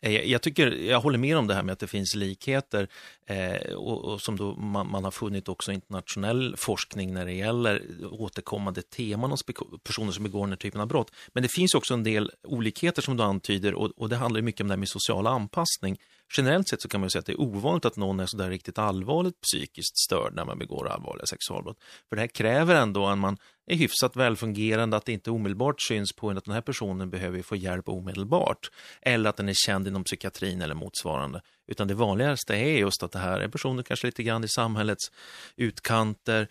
Eh, 0.00 0.12
jag, 0.12 0.42
tycker, 0.42 0.66
jag 0.66 1.00
håller 1.00 1.18
med 1.18 1.36
om 1.36 1.46
det 1.46 1.54
här 1.54 1.62
med 1.62 1.72
att 1.72 1.78
det 1.78 1.86
finns 1.86 2.14
likheter 2.14 2.88
eh, 3.26 3.72
och, 3.72 4.04
och, 4.04 4.20
som 4.20 4.36
då 4.36 4.56
man, 4.56 4.90
man, 4.90 5.04
har 5.04 5.10
funnit 5.10 5.48
också 5.48 5.72
internationell 5.72 6.56
forskning 6.56 7.14
när 7.14 7.26
det 7.26 7.32
gäller 7.32 7.82
återkommande 8.10 8.82
teman 8.82 9.30
hos 9.30 9.42
personer 9.82 10.12
som 10.12 10.24
begår 10.24 10.40
den 10.40 10.50
här 10.50 10.56
typen 10.56 10.80
av 10.80 10.86
brott. 10.86 11.10
Men 11.32 11.42
det 11.42 11.48
finns 11.48 11.74
också 11.74 11.94
en 11.94 12.04
del 12.04 12.30
olikheter 12.42 13.02
som 13.02 13.16
du 13.16 13.22
antyder 13.22 13.74
och, 13.74 13.90
och 13.96 14.08
det 14.08 14.16
handlar 14.16 14.40
mycket 14.40 14.60
om 14.60 14.68
det 14.68 14.72
här 14.72 14.78
med 14.78 14.88
social 14.88 15.26
anpassning 15.26 15.98
generellt 16.36 16.68
sett 16.68 16.82
så 16.82 16.88
kan 16.88 17.00
man 17.00 17.10
säga 17.10 17.20
att 17.20 17.26
det 17.26 17.32
är 17.32 17.40
ovanligt 17.40 17.84
att 17.84 17.96
någon 17.96 18.20
är 18.20 18.26
sådär 18.26 18.50
riktigt 18.50 18.78
allvarligt 18.78 19.40
psykiskt 19.40 19.98
störd 19.98 20.34
när 20.34 20.44
man 20.44 20.58
begår 20.58 20.88
allvarliga 20.88 21.26
sexualbrott. 21.26 21.78
För 22.08 22.16
det 22.16 22.22
här 22.22 22.28
kräver 22.28 22.74
ändå 22.74 23.06
att 23.06 23.18
man 23.18 23.36
är 23.66 23.76
hyfsat 23.76 24.16
välfungerande, 24.16 24.96
att 24.96 25.04
det 25.04 25.12
inte 25.12 25.30
omedelbart 25.30 25.80
syns 25.80 26.12
på 26.12 26.30
en 26.30 26.38
att 26.38 26.44
den 26.44 26.54
här 26.54 26.60
personen 26.60 27.10
behöver 27.10 27.42
få 27.42 27.56
hjälp 27.56 27.88
omedelbart. 27.88 28.70
Eller 29.02 29.30
att 29.30 29.36
den 29.36 29.48
är 29.48 29.54
känd 29.54 29.88
inom 29.88 30.04
psykiatrin 30.04 30.62
eller 30.62 30.74
motsvarande. 30.74 31.42
Utan 31.66 31.88
det 31.88 31.94
vanligaste 31.94 32.54
är 32.54 32.78
just 32.78 33.02
att 33.02 33.12
det 33.12 33.18
här 33.18 33.40
är 33.40 33.48
personer 33.48 33.82
kanske 33.82 34.06
lite 34.06 34.22
grann 34.22 34.44
i 34.44 34.48
samhällets 34.48 35.10
utkanter, 35.56 36.48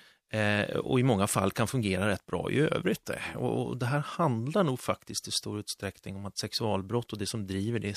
och 0.84 1.00
i 1.00 1.04
många 1.04 1.28
fall 1.28 1.52
kan 1.52 1.68
fungera 1.68 2.08
rätt 2.08 2.26
bra 2.26 2.52
i 2.52 2.60
övrigt. 2.60 3.10
Eh. 3.10 3.38
Och, 3.38 3.78
det 3.78 3.86
här 3.86 4.00
handlar 4.00 4.64
nog 4.64 4.80
faktiskt 4.80 5.28
i 5.28 5.32
stor 5.32 5.60
utsträckning 5.60 6.16
om 6.16 6.26
att 6.26 6.38
sexualbrott 6.38 7.14
och 7.14 7.20
det 7.20 7.26
som 7.26 7.48
driver 7.48 7.80
det 7.80 7.96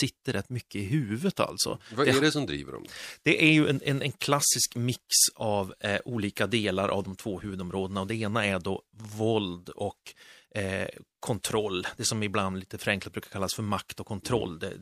sitter 0.00 0.32
rätt 0.32 0.48
mycket 0.48 0.76
i 0.76 0.84
huvudet 0.84 1.40
alltså. 1.40 1.78
Vad 1.94 2.08
är 2.08 2.20
det 2.20 2.32
som 2.32 2.46
driver 2.46 2.72
dem? 2.72 2.84
Det 3.22 3.44
är 3.44 3.52
ju 3.52 3.68
en, 3.68 3.80
en, 3.84 4.02
en 4.02 4.12
klassisk 4.12 4.76
mix 4.76 5.00
av 5.34 5.74
eh, 5.80 5.98
olika 6.04 6.46
delar 6.46 6.88
av 6.88 7.04
de 7.04 7.16
två 7.16 7.40
huvudområdena 7.40 8.00
och 8.00 8.06
det 8.06 8.14
ena 8.14 8.46
är 8.46 8.58
då 8.58 8.82
våld 9.16 9.68
och 9.68 10.14
eh, 10.54 10.88
kontroll, 11.26 11.86
det 11.96 12.04
som 12.04 12.22
ibland 12.22 12.58
lite 12.58 12.78
förenklat 12.78 13.12
brukar 13.12 13.30
kallas 13.30 13.54
för 13.54 13.62
makt 13.62 14.00
och 14.00 14.06
kontroll, 14.06 14.58
det 14.58 14.72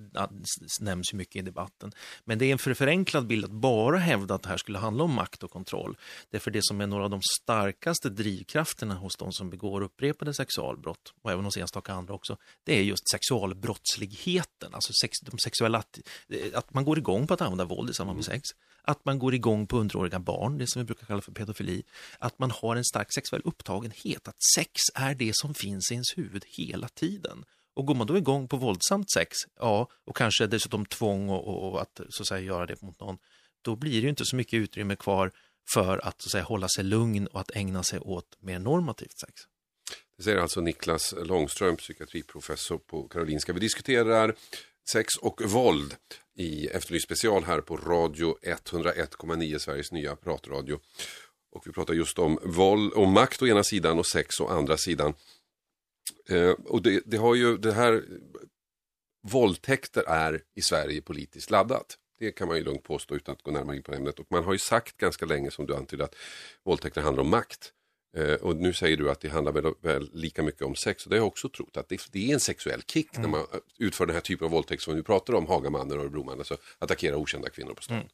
nämns 0.80 1.12
ju 1.12 1.16
mycket 1.16 1.36
i 1.36 1.42
debatten. 1.42 1.92
Men 2.24 2.38
det 2.38 2.46
är 2.46 2.52
en 2.52 2.58
för 2.58 2.74
förenklad 2.74 3.26
bild 3.26 3.44
att 3.44 3.50
bara 3.50 3.98
hävda 3.98 4.34
att 4.34 4.42
det 4.42 4.48
här 4.48 4.56
skulle 4.56 4.78
handla 4.78 5.04
om 5.04 5.14
makt 5.14 5.42
och 5.42 5.50
kontroll. 5.50 5.96
Därför 6.30 6.50
det 6.50 6.60
som 6.62 6.80
är 6.80 6.86
några 6.86 7.04
av 7.04 7.10
de 7.10 7.20
starkaste 7.42 8.10
drivkrafterna 8.10 8.94
hos 8.94 9.16
de 9.16 9.32
som 9.32 9.50
begår 9.50 9.80
upprepade 9.80 10.34
sexualbrott, 10.34 11.14
och 11.22 11.32
även 11.32 11.44
hos 11.44 11.56
enstaka 11.56 11.92
andra 11.92 12.14
också, 12.14 12.36
det 12.64 12.78
är 12.78 12.82
just 12.82 13.10
sexualbrottsligheten, 13.10 14.74
alltså 14.74 14.92
sex, 15.02 15.18
de 15.22 15.38
sexuella, 15.38 15.82
att 16.54 16.74
man 16.74 16.84
går 16.84 16.98
igång 16.98 17.26
på 17.26 17.34
att 17.34 17.40
använda 17.40 17.64
våld 17.64 17.90
i 17.90 17.94
samband 17.94 18.16
med 18.16 18.24
sex. 18.24 18.48
Att 18.86 19.04
man 19.04 19.18
går 19.18 19.34
igång 19.34 19.66
på 19.66 19.78
underåriga 19.78 20.18
barn, 20.18 20.58
det 20.58 20.66
som 20.66 20.80
vi 20.80 20.86
brukar 20.86 21.06
kalla 21.06 21.20
för 21.20 21.32
pedofili, 21.32 21.82
att 22.18 22.38
man 22.38 22.50
har 22.50 22.76
en 22.76 22.84
stark 22.84 23.12
sexuell 23.14 23.42
upptagenhet, 23.44 24.28
att 24.28 24.42
sex 24.56 24.70
är 24.94 25.14
det 25.14 25.30
som 25.34 25.54
finns 25.54 25.90
i 25.90 25.94
ens 25.94 26.18
huvud 26.18 26.33
hela 26.44 26.88
tiden. 26.88 27.44
Och 27.74 27.86
går 27.86 27.94
man 27.94 28.06
då 28.06 28.18
igång 28.18 28.48
på 28.48 28.56
våldsamt 28.56 29.10
sex, 29.10 29.36
ja, 29.58 29.88
och 30.04 30.16
kanske 30.16 30.46
dessutom 30.46 30.86
tvång 30.86 31.28
och, 31.28 31.48
och, 31.48 31.72
och 31.72 31.82
att 31.82 32.00
så 32.08 32.22
att 32.22 32.26
säga, 32.26 32.40
göra 32.40 32.66
det 32.66 32.82
mot 32.82 33.00
någon, 33.00 33.18
då 33.62 33.76
blir 33.76 33.92
det 33.92 33.98
ju 33.98 34.08
inte 34.08 34.24
så 34.24 34.36
mycket 34.36 34.56
utrymme 34.56 34.96
kvar 34.96 35.32
för 35.74 35.98
att, 35.98 36.22
så 36.22 36.26
att 36.26 36.32
säga, 36.32 36.44
hålla 36.44 36.68
sig 36.68 36.84
lugn 36.84 37.26
och 37.26 37.40
att 37.40 37.50
ägna 37.50 37.82
sig 37.82 37.98
åt 37.98 38.36
mer 38.40 38.58
normativt 38.58 39.18
sex. 39.18 39.32
Det 40.16 40.22
säger 40.22 40.38
alltså 40.38 40.60
Niklas 40.60 41.14
Långström, 41.24 41.76
psykiatriprofessor 41.76 42.78
på 42.78 43.08
Karolinska. 43.08 43.52
Vi 43.52 43.60
diskuterar 43.60 44.34
sex 44.92 45.16
och 45.16 45.42
våld 45.44 45.94
i 46.34 46.66
Efterlyst 46.66 47.04
special 47.04 47.44
här 47.44 47.60
på 47.60 47.76
Radio 47.76 48.36
101,9 48.42 49.58
Sveriges 49.58 49.92
nya 49.92 50.16
pratradio. 50.16 50.80
Och 51.52 51.66
vi 51.66 51.72
pratar 51.72 51.94
just 51.94 52.18
om 52.18 52.38
våld 52.42 52.92
och 52.92 53.08
makt 53.08 53.42
å 53.42 53.46
ena 53.46 53.64
sidan 53.64 53.98
och 53.98 54.06
sex 54.06 54.40
å 54.40 54.46
andra 54.46 54.76
sidan. 54.76 55.14
Eh, 56.28 56.50
och 56.50 56.82
det, 56.82 57.02
det, 57.06 57.16
har 57.16 57.34
ju 57.34 57.56
det 57.56 57.72
här 57.72 58.04
våldtäkter 59.22 60.04
är 60.06 60.42
i 60.54 60.62
Sverige 60.62 61.02
politiskt 61.02 61.50
laddat. 61.50 61.98
Det 62.18 62.32
kan 62.32 62.48
man 62.48 62.56
ju 62.56 62.64
lugnt 62.64 62.82
påstå 62.82 63.14
utan 63.14 63.32
att 63.32 63.42
gå 63.42 63.50
närmare 63.50 63.76
in 63.76 63.82
på 63.82 63.94
ämnet. 63.94 64.18
Och 64.18 64.26
man 64.30 64.44
har 64.44 64.52
ju 64.52 64.58
sagt 64.58 64.96
ganska 64.96 65.26
länge 65.26 65.50
som 65.50 65.66
du 65.66 65.74
antydde 65.74 66.04
att 66.04 66.14
våldtäkter 66.64 67.00
handlar 67.00 67.22
om 67.22 67.30
makt. 67.30 67.72
Eh, 68.16 68.34
och 68.34 68.56
nu 68.56 68.72
säger 68.72 68.96
du 68.96 69.10
att 69.10 69.20
det 69.20 69.28
handlar 69.28 69.52
väl, 69.52 69.72
väl, 69.80 70.10
lika 70.12 70.42
mycket 70.42 70.62
om 70.62 70.74
sex 70.74 71.04
och 71.04 71.10
det 71.10 71.16
har 71.16 71.20
jag 71.20 71.26
också 71.26 71.48
trott 71.48 71.76
att 71.76 71.88
det, 71.88 72.00
det 72.12 72.30
är 72.30 72.34
en 72.34 72.40
sexuell 72.40 72.82
kick 72.82 73.16
mm. 73.16 73.30
när 73.30 73.38
man 73.38 73.46
utför 73.78 74.06
den 74.06 74.14
här 74.14 74.20
typen 74.20 74.44
av 74.44 74.50
våldtäkt 74.50 74.82
som 74.82 74.94
vi 74.94 75.02
pratar 75.02 75.34
om, 75.34 75.46
Hagamannen 75.46 75.98
och 75.98 76.04
Örebromannen, 76.04 76.40
alltså 76.40 76.56
attackera 76.78 77.16
okända 77.16 77.50
kvinnor 77.50 77.74
på 77.74 77.82
stan. 77.82 77.96
Mm. 77.96 78.08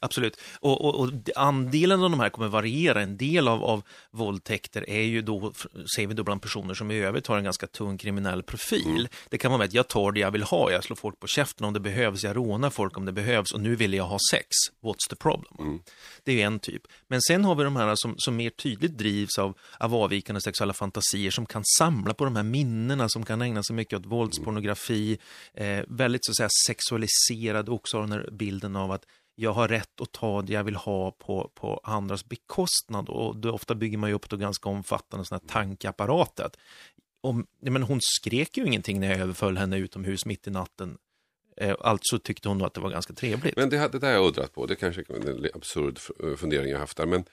Absolut. 0.00 0.40
Och, 0.60 0.84
och, 0.84 1.00
och, 1.00 1.10
andelen 1.36 2.02
av 2.02 2.10
de 2.10 2.20
här 2.20 2.28
kommer 2.28 2.48
variera. 2.48 3.02
En 3.02 3.16
del 3.16 3.48
av, 3.48 3.64
av 3.64 3.82
våldtäkter 4.10 4.90
är 4.90 5.02
ju 5.02 5.22
då, 5.22 5.52
ser 5.96 6.06
vi 6.06 6.14
då 6.14 6.24
bland 6.24 6.42
personer 6.42 6.74
som 6.74 6.90
i 6.90 6.98
övrigt 6.98 7.26
har 7.26 7.38
en 7.38 7.44
ganska 7.44 7.66
tung 7.66 7.98
kriminell 7.98 8.42
profil. 8.42 8.86
Mm. 8.86 9.06
Det 9.28 9.38
kan 9.38 9.50
vara 9.50 9.58
med 9.58 9.64
att 9.64 9.74
jag 9.74 9.88
tar 9.88 10.12
det 10.12 10.20
jag 10.20 10.30
vill 10.30 10.42
ha, 10.42 10.70
jag 10.70 10.84
slår 10.84 10.96
folk 10.96 11.20
på 11.20 11.26
käften 11.26 11.66
om 11.66 11.72
det 11.72 11.80
behövs, 11.80 12.24
jag 12.24 12.36
rånar 12.36 12.70
folk 12.70 12.96
om 12.96 13.04
det 13.04 13.12
behövs 13.12 13.52
och 13.52 13.60
nu 13.60 13.76
vill 13.76 13.94
jag 13.94 14.04
ha 14.04 14.18
sex. 14.30 14.46
What's 14.82 15.08
the 15.10 15.16
problem? 15.16 15.54
Mm. 15.58 15.80
Det 16.24 16.42
är 16.42 16.46
en 16.46 16.58
typ. 16.58 16.82
Men 17.08 17.20
sen 17.22 17.44
har 17.44 17.54
vi 17.54 17.64
de 17.64 17.76
här 17.76 17.94
som, 17.96 18.14
som 18.18 18.36
mer 18.36 18.50
tydligt 18.50 18.98
drivs 18.98 19.38
av, 19.38 19.58
av 19.78 19.94
avvikande 19.94 20.40
sexuella 20.40 20.72
fantasier 20.72 21.30
som 21.30 21.46
kan 21.46 21.62
samla 21.78 22.14
på 22.14 22.24
de 22.24 22.36
här 22.36 22.42
minnena, 22.42 23.08
som 23.08 23.24
kan 23.24 23.42
ägna 23.42 23.62
sig 23.62 23.76
mycket 23.76 23.98
åt 23.98 24.06
våldspornografi, 24.06 25.18
eh, 25.54 25.80
väldigt 25.88 26.24
så 26.24 26.32
att 26.32 26.36
säga 26.36 26.48
sexualiserad 26.66 27.68
också 27.68 27.96
har 27.96 28.02
den 28.02 28.12
här 28.12 28.28
bilden 28.32 28.76
av 28.76 28.92
att 28.92 29.04
jag 29.40 29.52
har 29.52 29.68
rätt 29.68 30.00
att 30.00 30.12
ta 30.12 30.42
det 30.42 30.52
jag 30.52 30.64
vill 30.64 30.76
ha 30.76 31.10
på, 31.10 31.50
på 31.54 31.80
andras 31.84 32.28
bekostnad 32.28 33.08
och 33.08 33.36
då 33.36 33.52
ofta 33.52 33.74
bygger 33.74 33.98
man 33.98 34.10
ju 34.10 34.14
upp 34.14 34.30
då 34.30 34.36
ganska 34.36 34.68
omfattande 34.68 35.24
sådana 35.24 35.42
här 35.42 35.48
tankeapparater. 35.48 36.50
om, 37.20 37.46
men 37.60 37.82
hon 37.82 37.98
skrek 38.02 38.56
ju 38.56 38.66
ingenting 38.66 39.00
när 39.00 39.10
jag 39.10 39.20
överföll 39.20 39.56
henne 39.56 39.78
utomhus 39.78 40.26
mitt 40.26 40.46
i 40.46 40.50
natten. 40.50 40.98
Eh, 41.56 41.76
alltså 41.80 42.18
tyckte 42.18 42.48
hon 42.48 42.64
att 42.64 42.74
det 42.74 42.80
var 42.80 42.90
ganska 42.90 43.12
trevligt. 43.12 43.56
Men 43.56 43.70
det, 43.70 43.88
det 43.88 43.98
där 43.98 44.06
har 44.06 44.14
jag 44.14 44.26
undrat 44.26 44.52
på, 44.52 44.66
det 44.66 44.76
kanske 44.76 45.02
är 45.08 45.28
en 45.28 45.46
absurd 45.54 45.98
eh, 46.24 46.36
fundering 46.36 46.70
jag 46.70 46.78
haft 46.78 46.96
där. 46.96 47.06
Men 47.06 47.24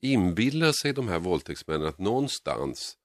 inbillar 0.00 0.72
sig 0.72 0.92
de 0.92 1.08
här 1.08 1.18
våldtäktsmännen 1.18 1.88
att 1.88 1.98
någonstans 1.98 2.96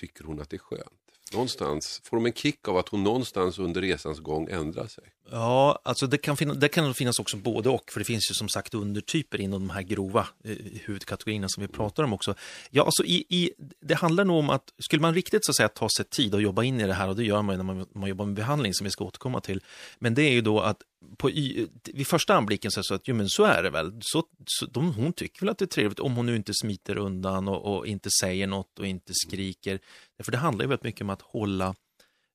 tycker 0.00 0.24
hon 0.24 0.40
att 0.40 0.50
det 0.50 0.56
är 0.56 0.58
skönt? 0.58 1.01
Någonstans 1.32 2.00
får 2.04 2.16
de 2.16 2.26
en 2.26 2.32
kick 2.32 2.68
av 2.68 2.76
att 2.76 2.88
hon 2.88 3.04
någonstans 3.04 3.58
under 3.58 3.80
resans 3.80 4.18
gång 4.18 4.48
ändrar 4.50 4.86
sig? 4.86 5.04
Ja, 5.30 5.78
alltså 5.82 6.06
det 6.06 6.18
kan, 6.18 6.36
finna, 6.36 6.54
det 6.54 6.68
kan 6.68 6.94
finnas 6.94 7.18
också 7.18 7.36
både 7.36 7.68
och, 7.68 7.90
för 7.90 8.00
det 8.00 8.04
finns 8.04 8.30
ju 8.30 8.34
som 8.34 8.48
sagt 8.48 8.74
undertyper 8.74 9.40
inom 9.40 9.66
de 9.66 9.74
här 9.74 9.82
grova 9.82 10.26
eh, 10.44 10.56
huvudkategorierna 10.84 11.48
som 11.48 11.62
vi 11.62 11.68
pratar 11.68 12.02
om 12.02 12.12
också. 12.12 12.34
Ja, 12.70 12.84
alltså 12.84 13.04
i, 13.04 13.24
i, 13.28 13.50
det 13.80 13.94
handlar 13.94 14.24
nog 14.24 14.38
om 14.38 14.50
att, 14.50 14.72
skulle 14.78 15.02
man 15.02 15.14
riktigt 15.14 15.44
så 15.44 15.50
att 15.50 15.56
säga 15.56 15.68
ta 15.68 15.88
sig 15.96 16.04
tid 16.04 16.34
och 16.34 16.42
jobba 16.42 16.62
in 16.62 16.80
i 16.80 16.86
det 16.86 16.94
här, 16.94 17.08
och 17.08 17.16
det 17.16 17.24
gör 17.24 17.42
man 17.42 17.54
ju 17.54 17.56
när 17.56 17.74
man, 17.74 17.86
man 17.92 18.08
jobbar 18.08 18.24
med 18.24 18.34
behandling 18.34 18.74
som 18.74 18.84
vi 18.84 18.90
ska 18.90 19.04
återkomma 19.04 19.40
till, 19.40 19.60
men 19.98 20.14
det 20.14 20.22
är 20.22 20.32
ju 20.32 20.40
då 20.40 20.60
att 20.60 20.82
på, 21.16 21.30
vid 21.84 22.06
första 22.06 22.34
anblicken 22.34 22.70
så 22.70 22.80
är 22.80 22.82
det 22.82 22.86
så 22.86 22.94
att, 22.94 23.08
jo 23.08 23.14
men 23.14 23.28
så 23.28 23.44
är 23.44 23.62
det 23.62 23.70
väl, 23.70 24.00
så, 24.02 24.24
så, 24.46 24.66
de, 24.66 24.94
hon 24.94 25.12
tycker 25.12 25.40
väl 25.40 25.48
att 25.48 25.58
det 25.58 25.64
är 25.64 25.66
trevligt 25.66 26.00
om 26.00 26.16
hon 26.16 26.26
nu 26.26 26.36
inte 26.36 26.52
smiter 26.54 26.98
undan 26.98 27.48
och, 27.48 27.76
och 27.76 27.86
inte 27.86 28.10
säger 28.20 28.46
något 28.46 28.78
och 28.78 28.86
inte 28.86 29.12
skriker. 29.14 29.80
För 30.22 30.32
det 30.32 30.38
handlar 30.38 30.64
ju 30.64 30.68
väldigt 30.68 30.84
mycket 30.84 31.00
om 31.00 31.10
att 31.10 31.22
hålla 31.22 31.74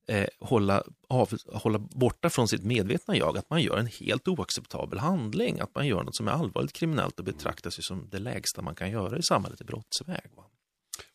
eh, 0.07 0.27
hålla, 0.39 0.84
av, 1.10 1.38
hålla 1.53 1.80
borta 1.80 2.30
från 2.30 2.48
sitt 2.48 2.64
medvetna 2.64 3.18
jag, 3.18 3.38
att 3.38 3.49
man 3.49 3.61
gör 3.61 3.77
en 3.77 3.88
helt 3.88 4.27
oacceptabel 4.27 4.99
handling, 4.99 5.60
att 5.60 5.76
man 5.76 5.88
gör 5.88 6.03
något 6.03 6.15
som 6.15 6.27
är 6.27 6.31
allvarligt 6.31 6.73
kriminellt 6.73 7.19
och 7.19 7.26
betraktas 7.26 7.85
som 7.85 8.10
det 8.10 8.19
lägsta 8.19 8.61
man 8.61 8.76
kan 8.76 8.91
göra 8.91 9.18
i 9.18 9.23
samhället 9.23 9.61
i 9.61 9.64
brottsväg. 9.64 10.31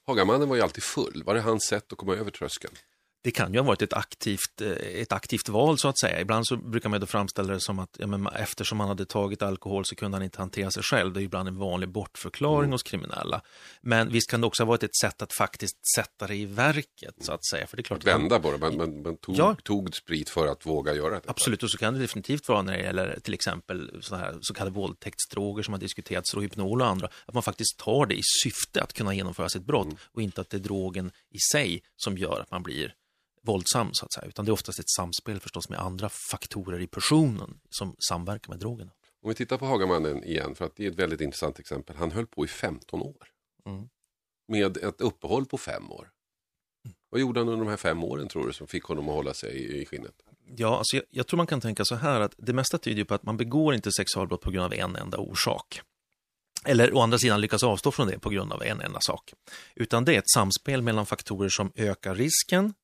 Hagamannen 0.06 0.48
var 0.48 0.56
ju 0.56 0.62
alltid 0.62 0.82
full, 0.82 1.22
var 1.26 1.34
det 1.34 1.40
hans 1.40 1.64
sätt 1.64 1.92
att 1.92 1.98
komma 1.98 2.14
över 2.14 2.30
tröskeln? 2.30 2.74
Det 3.22 3.30
kan 3.30 3.52
ju 3.52 3.58
ha 3.58 3.66
varit 3.66 3.82
ett 3.82 3.92
aktivt, 3.92 4.60
eh, 4.60 4.70
ett 4.70 5.12
aktivt 5.12 5.48
val 5.48 5.78
så 5.78 5.88
att 5.88 5.98
säga. 5.98 6.20
Ibland 6.20 6.46
så 6.46 6.56
brukar 6.56 6.88
man 6.88 7.00
då 7.00 7.06
framställa 7.06 7.52
det 7.52 7.60
som 7.60 7.78
att 7.78 7.96
ja, 7.98 8.06
men 8.06 8.26
eftersom 8.26 8.80
han 8.80 8.88
hade 8.88 9.04
tagit 9.04 9.42
alkohol 9.42 9.84
så 9.84 9.94
kunde 9.94 10.16
han 10.16 10.24
inte 10.24 10.38
hantera 10.38 10.70
sig 10.70 10.82
själv. 10.82 11.12
Det 11.12 11.20
är 11.20 11.22
ibland 11.22 11.48
en 11.48 11.58
vanlig 11.58 11.88
bortförklaring 11.88 12.60
mm. 12.60 12.72
hos 12.72 12.82
kriminella. 12.82 13.42
Men 13.80 14.12
visst 14.12 14.30
kan 14.30 14.40
det 14.40 14.46
också 14.46 14.62
ha 14.62 14.68
varit 14.68 14.82
ett 14.82 14.96
sätt 15.02 15.22
att 15.22 15.34
faktiskt 15.34 15.76
sätta 15.96 16.26
det 16.26 16.34
i 16.34 16.44
verket 16.44 17.14
så 17.20 17.32
att 17.32 17.46
säga. 17.46 17.66
För 17.66 17.76
det 17.76 17.80
är 17.80 17.84
klart 17.84 18.04
Vända 18.04 18.40
på 18.40 18.52
det, 18.52 18.58
man, 18.58 18.76
man, 18.76 19.02
man 19.02 19.16
tog, 19.16 19.36
ja. 19.36 19.56
tog, 19.62 19.94
sprit 19.94 20.28
för 20.28 20.46
att 20.46 20.66
våga 20.66 20.94
göra 20.94 21.20
det. 21.20 21.22
Absolut, 21.26 21.62
och 21.62 21.70
så 21.70 21.78
kan 21.78 21.94
det 21.94 22.00
definitivt 22.00 22.48
vara 22.48 22.62
när 22.62 22.72
det 22.72 22.82
gäller 22.82 23.20
till 23.20 23.34
exempel 23.34 23.98
så, 24.00 24.16
här, 24.16 24.38
så 24.40 24.54
kallade 24.54 24.74
våldtäktsdroger 24.74 25.62
som 25.62 25.74
har 25.74 25.80
diskuterats, 25.80 26.34
och 26.34 26.42
hypnol 26.42 26.80
och 26.80 26.86
andra. 26.86 27.08
Att 27.26 27.34
man 27.34 27.42
faktiskt 27.42 27.78
tar 27.78 28.06
det 28.06 28.14
i 28.14 28.22
syfte 28.44 28.82
att 28.82 28.92
kunna 28.92 29.14
genomföra 29.14 29.48
sitt 29.48 29.66
brott 29.66 29.86
mm. 29.86 29.98
och 30.12 30.22
inte 30.22 30.40
att 30.40 30.50
det 30.50 30.56
är 30.56 30.58
drogen 30.58 31.10
i 31.30 31.38
sig 31.52 31.82
som 31.96 32.18
gör 32.18 32.40
att 32.40 32.50
man 32.50 32.62
blir 32.62 32.94
våldsam 33.42 33.90
så 33.92 34.04
att 34.04 34.12
säga, 34.12 34.26
utan 34.26 34.44
det 34.44 34.50
är 34.50 34.52
oftast 34.52 34.78
ett 34.78 34.90
samspel 34.96 35.40
förstås 35.40 35.68
med 35.68 35.78
andra 35.78 36.08
faktorer 36.08 36.80
i 36.80 36.86
personen 36.86 37.58
som 37.70 37.96
samverkar 38.08 38.50
med 38.50 38.58
drogerna. 38.58 38.90
Om 39.22 39.28
vi 39.28 39.34
tittar 39.34 39.58
på 39.58 39.66
Hagamannen 39.66 40.24
igen, 40.24 40.54
för 40.54 40.64
att 40.64 40.76
det 40.76 40.86
är 40.86 40.90
ett 40.90 40.98
väldigt 40.98 41.20
intressant 41.20 41.58
exempel. 41.58 41.96
Han 41.96 42.10
höll 42.10 42.26
på 42.26 42.44
i 42.44 42.48
15 42.48 43.02
år. 43.02 43.28
Mm. 43.66 43.88
Med 44.48 44.76
ett 44.76 45.00
uppehåll 45.00 45.46
på 45.46 45.58
fem 45.58 45.92
år. 45.92 46.10
Mm. 46.84 46.96
Vad 47.10 47.20
gjorde 47.20 47.40
han 47.40 47.48
under 47.48 47.64
de 47.64 47.70
här 47.70 47.76
fem 47.76 48.04
åren 48.04 48.28
tror 48.28 48.46
du 48.46 48.52
som 48.52 48.66
fick 48.66 48.84
honom 48.84 49.08
att 49.08 49.14
hålla 49.14 49.34
sig 49.34 49.82
i 49.82 49.86
skinnet? 49.86 50.14
Ja, 50.56 50.78
alltså 50.78 50.96
jag, 50.96 51.04
jag 51.10 51.26
tror 51.26 51.36
man 51.36 51.46
kan 51.46 51.60
tänka 51.60 51.84
så 51.84 51.94
här 51.94 52.20
att 52.20 52.34
det 52.38 52.52
mesta 52.52 52.78
tyder 52.78 53.04
på 53.04 53.14
att 53.14 53.22
man 53.22 53.36
begår 53.36 53.74
inte 53.74 53.92
sexualbrott 53.92 54.40
på 54.40 54.50
grund 54.50 54.64
av 54.64 54.74
en 54.74 54.96
enda 54.96 55.18
orsak. 55.18 55.80
Eller 56.64 56.94
å 56.94 57.00
andra 57.00 57.18
sidan 57.18 57.40
lyckas 57.40 57.62
avstå 57.62 57.90
från 57.90 58.06
det 58.06 58.18
på 58.18 58.30
grund 58.30 58.52
av 58.52 58.62
en 58.62 58.80
enda 58.80 59.00
sak. 59.00 59.34
Utan 59.74 60.04
det 60.04 60.14
är 60.14 60.18
ett 60.18 60.30
samspel 60.34 60.82
mellan 60.82 61.06
faktorer 61.06 61.48
som 61.48 61.72
ökar 61.74 62.14
risken 62.14 62.74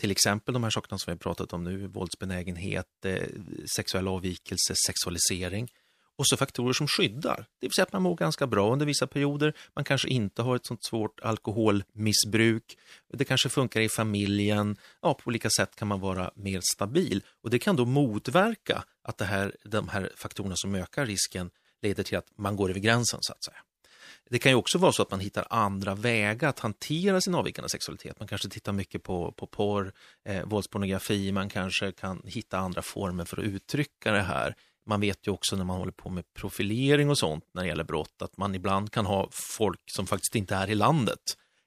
till 0.00 0.10
exempel 0.10 0.54
de 0.54 0.62
här 0.62 0.70
sakerna 0.70 0.98
som 0.98 1.10
vi 1.10 1.12
har 1.12 1.18
pratat 1.18 1.52
om 1.52 1.64
nu, 1.64 1.86
våldsbenägenhet, 1.86 3.04
eh, 3.04 3.28
sexuell 3.76 4.08
avvikelse, 4.08 4.74
sexualisering. 4.86 5.68
Och 6.16 6.26
så 6.26 6.36
faktorer 6.36 6.72
som 6.72 6.88
skyddar, 6.88 7.36
det 7.60 7.66
vill 7.66 7.72
säga 7.72 7.82
att 7.82 7.92
man 7.92 8.02
mår 8.02 8.16
ganska 8.16 8.46
bra 8.46 8.72
under 8.72 8.86
vissa 8.86 9.06
perioder, 9.06 9.54
man 9.74 9.84
kanske 9.84 10.08
inte 10.08 10.42
har 10.42 10.56
ett 10.56 10.66
sånt 10.66 10.84
svårt 10.84 11.20
alkoholmissbruk, 11.20 12.78
det 13.12 13.24
kanske 13.24 13.48
funkar 13.48 13.80
i 13.80 13.88
familjen, 13.88 14.76
ja, 15.02 15.14
på 15.14 15.28
olika 15.28 15.50
sätt 15.50 15.76
kan 15.76 15.88
man 15.88 16.00
vara 16.00 16.30
mer 16.34 16.60
stabil. 16.74 17.24
Och 17.42 17.50
det 17.50 17.58
kan 17.58 17.76
då 17.76 17.84
motverka 17.84 18.84
att 19.02 19.18
det 19.18 19.24
här, 19.24 19.56
de 19.64 19.88
här 19.88 20.10
faktorerna 20.16 20.56
som 20.56 20.74
ökar 20.74 21.06
risken 21.06 21.50
leder 21.82 22.02
till 22.02 22.18
att 22.18 22.38
man 22.38 22.56
går 22.56 22.70
över 22.70 22.80
gränsen 22.80 23.18
så 23.22 23.32
att 23.32 23.44
säga. 23.44 23.58
Det 24.30 24.38
kan 24.38 24.52
ju 24.52 24.56
också 24.56 24.78
vara 24.78 24.92
så 24.92 25.02
att 25.02 25.10
man 25.10 25.20
hittar 25.20 25.46
andra 25.50 25.94
vägar 25.94 26.48
att 26.48 26.58
hantera 26.58 27.20
sin 27.20 27.34
avvikande 27.34 27.68
sexualitet. 27.68 28.18
Man 28.18 28.28
kanske 28.28 28.48
tittar 28.48 28.72
mycket 28.72 29.02
på, 29.02 29.32
på 29.32 29.46
porr, 29.46 29.92
eh, 30.28 30.44
våldspornografi, 30.44 31.32
man 31.32 31.48
kanske 31.48 31.92
kan 31.92 32.22
hitta 32.24 32.58
andra 32.58 32.82
former 32.82 33.24
för 33.24 33.36
att 33.36 33.44
uttrycka 33.44 34.12
det 34.12 34.22
här. 34.22 34.54
Man 34.86 35.00
vet 35.00 35.26
ju 35.26 35.32
också 35.32 35.56
när 35.56 35.64
man 35.64 35.78
håller 35.78 35.92
på 35.92 36.10
med 36.10 36.24
profilering 36.34 37.10
och 37.10 37.18
sånt 37.18 37.44
när 37.52 37.62
det 37.62 37.68
gäller 37.68 37.84
brott 37.84 38.22
att 38.22 38.36
man 38.36 38.54
ibland 38.54 38.92
kan 38.92 39.06
ha 39.06 39.28
folk 39.32 39.80
som 39.86 40.06
faktiskt 40.06 40.34
inte 40.34 40.54
är 40.54 40.70
i 40.70 40.74
landet 40.74 41.22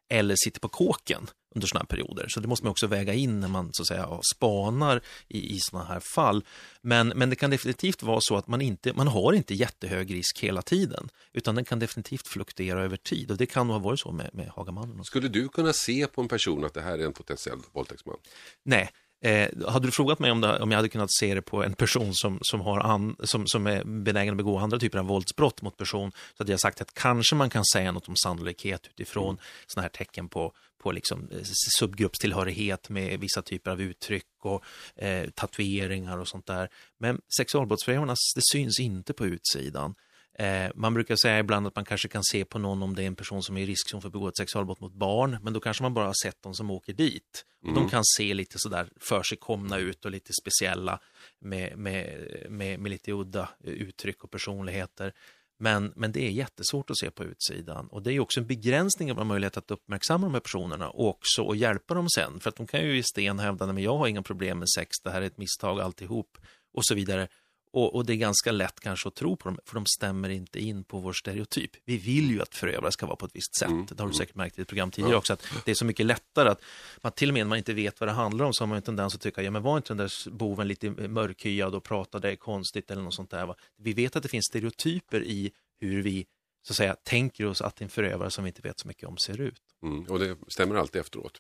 eller 0.10 0.36
sitter 0.36 0.60
på 0.60 0.70
kåken 0.70 1.28
under 1.56 1.68
sådana 1.68 1.86
här 1.90 1.98
perioder. 1.98 2.26
Så 2.28 2.40
det 2.40 2.48
måste 2.48 2.66
man 2.66 2.72
också 2.72 2.88
väga 2.88 3.14
in 3.14 3.40
när 3.40 3.48
man 3.48 3.70
så 3.74 3.84
att 3.84 3.88
säga 3.88 4.20
spanar 4.36 5.02
i, 5.28 5.56
i 5.56 5.60
sådana 5.60 5.88
här 5.88 6.00
fall. 6.00 6.44
Men, 6.82 7.08
men 7.08 7.30
det 7.30 7.36
kan 7.36 7.52
definitivt 7.52 8.04
vara 8.04 8.22
så 8.22 8.38
att 8.38 8.48
man 8.48 8.62
inte 8.62 8.94
man 8.94 9.08
har 9.08 9.34
inte 9.34 9.54
jättehög 9.54 10.14
risk 10.14 10.40
hela 10.40 10.62
tiden, 10.62 11.10
utan 11.34 11.56
den 11.56 11.66
kan 11.66 11.80
definitivt 11.80 12.28
fluktuera 12.28 12.84
över 12.84 12.98
tid 12.98 13.32
och 13.32 13.38
det 13.38 13.46
kan 13.46 13.70
ha 13.70 13.80
varit 13.80 14.00
så 14.00 14.12
med, 14.12 14.30
med 14.34 14.48
Hagamannen. 14.48 15.04
Skulle 15.04 15.28
du 15.28 15.48
kunna 15.50 15.74
se 15.74 16.08
på 16.08 16.22
en 16.22 16.28
person 16.28 16.66
att 16.66 16.74
det 16.74 16.82
här 16.82 17.00
är 17.00 17.06
en 17.06 17.14
potentiell 17.14 17.60
våldtäktsman? 17.72 18.18
Nej, 18.64 18.90
Eh, 19.24 19.50
hade 19.68 19.88
du 19.88 19.92
frågat 19.92 20.20
mig 20.20 20.32
om, 20.32 20.42
det, 20.42 20.60
om 20.60 20.72
jag 20.72 20.78
hade 20.78 20.90
kunnat 20.90 21.14
se 21.14 21.36
det 21.36 21.42
på 21.42 21.64
en 21.64 21.74
person 21.74 22.14
som, 22.14 22.40
som, 22.42 22.62
har 22.62 22.80
an, 22.80 23.16
som, 23.24 23.48
som 23.48 23.68
är 23.68 23.84
benägen 23.84 24.34
att 24.34 24.38
begå 24.38 24.58
andra 24.58 24.80
typer 24.80 25.00
av 25.00 25.06
våldsbrott 25.06 25.62
mot 25.62 25.78
person, 25.78 26.12
så 26.12 26.44
hade 26.44 26.52
jag 26.52 26.60
sagt 26.60 26.82
att 26.82 26.94
kanske 26.94 27.36
man 27.36 27.50
kan 27.50 27.66
säga 27.66 27.92
något 27.92 28.08
om 28.08 28.16
sannolikhet 28.16 28.88
utifrån 28.88 29.30
mm. 29.30 29.38
sådana 29.68 29.84
här 29.84 29.90
tecken 29.90 30.30
på, 30.30 30.54
på 30.84 30.92
liksom 30.92 31.30
eh, 31.32 31.38
subgruppstillhörighet 31.80 32.90
med 32.90 33.20
vissa 33.20 33.42
typer 33.42 33.72
av 33.72 33.82
uttryck 33.82 34.26
och 34.42 34.64
eh, 34.96 35.30
tatueringar 35.30 36.18
och 36.18 36.28
sånt 36.28 36.46
där. 36.46 36.70
Men 36.98 37.22
sexualbrottsförövarna, 37.38 38.16
det 38.36 38.42
syns 38.52 38.80
inte 38.80 39.14
på 39.14 39.26
utsidan. 39.26 39.96
Eh, 40.40 40.72
man 40.76 40.94
brukar 40.94 41.16
säga 41.16 41.40
ibland 41.40 41.68
att 41.68 41.76
man 41.76 41.86
kanske 41.86 42.08
kan 42.08 42.24
se 42.24 42.46
på 42.46 42.60
någon 42.60 42.84
om 42.84 42.96
det 42.96 43.04
är 43.04 43.08
en 43.08 43.16
person 43.16 43.44
som 43.44 43.58
är 43.58 43.62
i 43.62 43.66
riskzon 43.66 44.02
för 44.02 44.08
att 44.08 44.14
begå 44.14 44.28
ett 44.28 44.38
sexualbrott 44.38 44.80
mot 44.80 44.94
barn, 44.94 45.38
men 45.42 45.54
då 45.54 45.60
kanske 45.60 45.84
man 45.84 45.94
bara 45.94 46.06
har 46.06 46.24
sett 46.24 46.42
de 46.42 46.54
som 46.54 46.72
åker 46.72 46.94
dit. 46.94 47.46
Mm. 47.64 47.76
De 47.76 47.90
kan 47.90 48.04
se 48.18 48.34
lite 48.34 48.60
sådär 48.60 48.90
för 49.00 49.24
sig 49.24 49.38
komna 49.38 49.78
ut 49.78 50.06
och 50.06 50.12
lite 50.12 50.34
speciella 50.42 51.00
med, 51.40 51.78
med, 51.78 52.28
med, 52.50 52.80
med 52.80 52.90
lite 52.90 53.12
udda 53.12 53.50
uttryck 53.64 54.24
och 54.24 54.32
personligheter. 54.32 55.14
Men, 55.60 55.94
men 55.96 56.12
det 56.12 56.28
är 56.28 56.30
jättesvårt 56.30 56.90
att 56.90 56.98
se 56.98 57.12
på 57.12 57.24
utsidan 57.24 57.88
och 57.88 58.04
det 58.04 58.14
är 58.14 58.20
också 58.20 58.40
en 58.40 58.48
begränsning 58.48 59.12
av 59.12 59.26
möjlighet 59.26 59.58
att 59.58 59.72
uppmärksamma 59.72 60.28
de 60.28 60.34
här 60.34 60.42
personerna 60.42 60.90
och 60.90 61.08
också 61.08 61.52
att 61.52 61.58
hjälpa 61.58 61.94
dem 61.94 62.10
sen. 62.10 62.40
För 62.40 62.50
att 62.50 62.56
de 62.56 62.68
kan 62.68 62.82
ju 62.82 62.98
i 62.98 63.04
sten 63.04 63.40
hävda, 63.40 63.66
att 63.66 63.82
jag 63.82 63.98
har 63.98 64.08
inga 64.08 64.22
problem 64.22 64.60
med 64.60 64.70
sex, 64.70 64.90
det 65.04 65.12
här 65.12 65.22
är 65.22 65.26
ett 65.26 65.38
misstag 65.38 65.80
alltihop 65.80 66.38
och 66.74 66.86
så 66.86 66.96
vidare. 66.96 67.28
Och, 67.74 67.96
och, 67.96 68.06
det 68.06 68.14
är 68.14 68.18
ganska 68.18 68.52
lätt 68.52 68.80
kanske 68.80 69.08
att 69.08 69.16
tro 69.16 69.36
på 69.36 69.50
dem, 69.50 69.60
för 69.66 69.76
de 69.76 69.86
stämmer 69.86 70.30
inte 70.30 70.60
in 70.60 70.84
på 70.84 71.00
vår 71.00 71.14
stereotyp. 71.14 71.72
Vi 71.86 71.98
vill 71.98 72.32
ju 72.32 72.42
att 72.42 72.56
förövare 72.56 72.92
ska 72.92 73.06
vara 73.06 73.16
på 73.16 73.26
ett 73.26 73.36
visst 73.36 73.56
sätt. 73.56 73.70
Mm. 73.70 73.86
Det 73.90 74.00
har 74.00 74.08
du 74.08 74.14
säkert 74.14 74.36
märkt 74.36 74.60
i 74.60 74.62
ett 74.62 74.68
program 74.68 74.92
tidigare 74.92 75.16
också, 75.16 75.34
att 75.34 75.46
det 75.66 75.72
är 75.72 75.76
så 75.76 75.86
mycket 75.86 76.06
lättare 76.06 76.50
att 76.50 76.62
man 77.02 77.12
till 77.12 77.30
och 77.30 77.34
med 77.34 77.46
när 77.46 77.50
man 77.50 77.58
inte 77.58 77.74
vet 77.74 78.00
vad 78.00 78.10
det 78.10 78.14
handlar 78.14 78.46
om 78.46 78.54
så 78.54 78.64
har 78.64 78.68
man 78.68 78.76
en 78.76 78.82
tendens 78.82 79.16
att 79.16 79.22
tycka, 79.22 79.42
ja 79.42 79.52
men 79.52 79.64
var 79.64 79.78
inte 79.78 79.94
den 79.94 79.98
där 79.98 80.30
boven 80.30 80.68
lite 80.68 80.90
mörkhyad 80.90 81.76
och 81.76 81.84
pratade 81.84 82.36
konstigt 82.36 82.92
eller 82.92 83.02
något 83.02 83.16
sånt 83.16 83.32
där. 83.32 83.46
Va? 83.46 83.56
Vi 83.78 83.94
vet 83.94 84.16
att 84.16 84.24
det 84.24 84.30
finns 84.30 84.46
stereotyper 84.46 85.24
i 85.24 85.52
hur 85.80 86.02
vi 86.02 86.26
så 86.64 86.72
att 86.72 86.78
säga 86.78 86.96
tänker 87.04 87.46
oss 87.46 87.62
att 87.62 87.82
en 87.82 87.90
förövare 87.90 88.32
som 88.32 88.44
vi 88.44 88.48
inte 88.48 88.62
vet 88.62 88.80
så 88.80 88.88
mycket 88.88 89.10
om 89.10 89.18
ser 89.18 89.42
ut. 89.42 89.56
Mm, 89.84 90.04
och 90.04 90.20
det 90.20 90.38
stämmer 90.48 90.76
alltid 90.76 91.02
efteråt. 91.02 91.38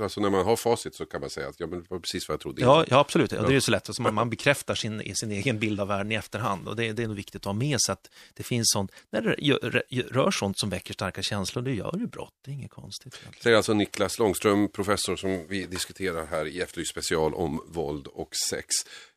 Alltså 0.00 0.20
när 0.20 0.30
man 0.30 0.44
har 0.44 0.56
facit 0.56 0.94
så 0.94 1.06
kan 1.06 1.20
man 1.20 1.30
säga 1.30 1.48
att 1.48 1.60
ja, 1.60 1.66
men 1.66 1.82
det 1.82 1.90
var 1.90 1.98
precis 1.98 2.28
vad 2.28 2.32
jag 2.32 2.40
trodde. 2.40 2.62
Ja, 2.62 2.84
ja 2.88 2.98
absolut. 2.98 3.32
Ja, 3.32 3.42
det 3.42 3.56
är 3.56 3.60
så 3.60 3.70
lätt. 3.70 3.88
Alltså 3.88 4.02
man, 4.02 4.14
man 4.14 4.30
bekräftar 4.30 4.74
sin, 4.74 5.16
sin 5.16 5.30
egen 5.32 5.58
bild 5.58 5.80
av 5.80 5.88
världen 5.88 6.12
i 6.12 6.14
efterhand. 6.14 6.68
Och 6.68 6.76
det, 6.76 6.92
det 6.92 7.02
är 7.02 7.06
nog 7.06 7.16
viktigt 7.16 7.42
att 7.42 7.44
ha 7.44 7.52
med 7.52 7.80
sig 7.80 7.92
att 7.92 8.10
det 8.34 8.42
finns 8.42 8.70
sånt, 8.72 8.92
när 9.10 9.22
det 9.22 10.02
rör 10.02 10.30
sånt 10.30 10.58
som 10.58 10.70
väcker 10.70 10.94
starka 10.94 11.22
känslor, 11.22 11.62
det 11.62 11.74
gör 11.74 11.96
ju 11.98 12.06
brott. 12.06 12.34
Det 12.44 12.50
är 12.50 12.52
inget 12.52 12.70
konstigt. 12.70 13.20
Det 13.42 13.50
är 13.50 13.54
alltså 13.54 13.74
Niklas 13.74 14.18
Långström, 14.18 14.68
professor 14.68 15.16
som 15.16 15.46
vi 15.48 15.66
diskuterar 15.66 16.26
här 16.26 16.46
i 16.46 16.60
Efterlyst 16.60 16.90
special 16.90 17.34
om 17.34 17.60
våld 17.68 18.06
och 18.06 18.36
sex. 18.50 18.66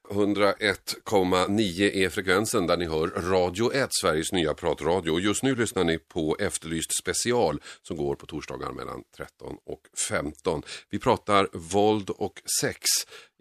101,9 0.10 1.92
är 1.92 2.10
frekvensen 2.10 2.68
där 2.68 2.78
ni 2.78 2.86
hör 2.86 3.08
Radio 3.08 3.74
1, 3.74 3.90
Sveriges 4.02 4.32
nya 4.32 4.54
pratradio. 4.54 5.12
Och 5.12 5.22
just 5.22 5.44
nu 5.44 5.56
lyssnar 5.56 5.84
ni 5.84 5.98
på 5.98 6.38
Efterlyst 6.40 6.98
special 7.02 7.62
som 7.82 7.98
går 7.98 8.16
på 8.16 8.26
torsdagar 8.26 8.72
mellan 8.72 9.04
13 9.18 9.58
och 9.66 9.82
15. 10.10 10.64
Vi 10.90 11.00
pratar 11.00 11.50
våld 11.54 12.10
och 12.10 12.42
sex 12.62 12.80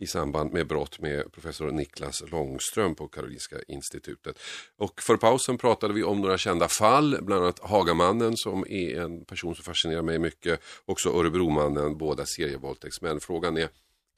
i 0.01 0.07
samband 0.07 0.53
med 0.53 0.67
brott 0.67 1.01
med 1.01 1.33
professor 1.33 1.71
Niklas 1.71 2.23
Långström 2.31 2.95
på 2.95 3.09
Karolinska 3.09 3.57
institutet. 3.69 4.39
Och 4.77 5.03
för 5.03 5.17
pausen 5.17 5.59
pratade 5.59 5.95
vi 5.95 6.03
om 6.03 6.21
några 6.21 6.39
kända 6.39 6.69
fall, 6.69 7.19
bland 7.23 7.43
annat 7.43 7.59
Hagamannen 7.59 8.37
som 8.37 8.65
är 8.69 9.01
en 9.01 9.25
person 9.25 9.55
som 9.55 9.65
fascinerar 9.65 10.03
mig 10.03 10.19
mycket. 10.19 10.61
Också 10.85 11.11
Örebromannen, 11.11 11.99
båda 11.99 12.27
serievåldtäktsmän. 12.27 13.21
Frågan 13.21 13.57
är, 13.57 13.69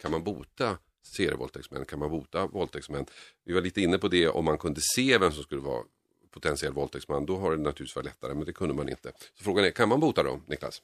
kan 0.03 0.11
man 0.11 0.25
bota 0.25 0.77
serievåldtäktsmän? 1.03 1.85
Kan 1.85 1.99
man 1.99 2.11
bota 2.11 2.47
våldtäktsmän? 2.47 3.07
Vi 3.45 3.53
var 3.53 3.61
lite 3.61 3.81
inne 3.81 3.99
på 3.99 4.09
det 4.09 4.29
om 4.29 4.45
man 4.45 4.59
kunde 4.59 4.81
se 4.97 5.19
vem 5.19 5.33
som 5.33 5.43
skulle 5.43 5.61
vara 5.61 5.83
potentiell 6.31 6.73
våldtäktsman. 6.73 7.27
Då 7.27 7.39
har 7.39 7.51
det 7.51 7.57
naturligtvis 7.57 7.97
varit 7.97 8.07
lättare, 8.07 8.35
men 8.35 8.45
det 8.45 8.53
kunde 8.53 8.75
man 8.75 8.89
inte. 8.89 9.13
Så 9.39 9.45
frågan 9.45 9.65
är, 9.65 9.71
kan 9.71 9.89
man 9.89 10.01
bota 10.01 10.23
dem, 10.23 10.43
Niklas? 10.47 10.83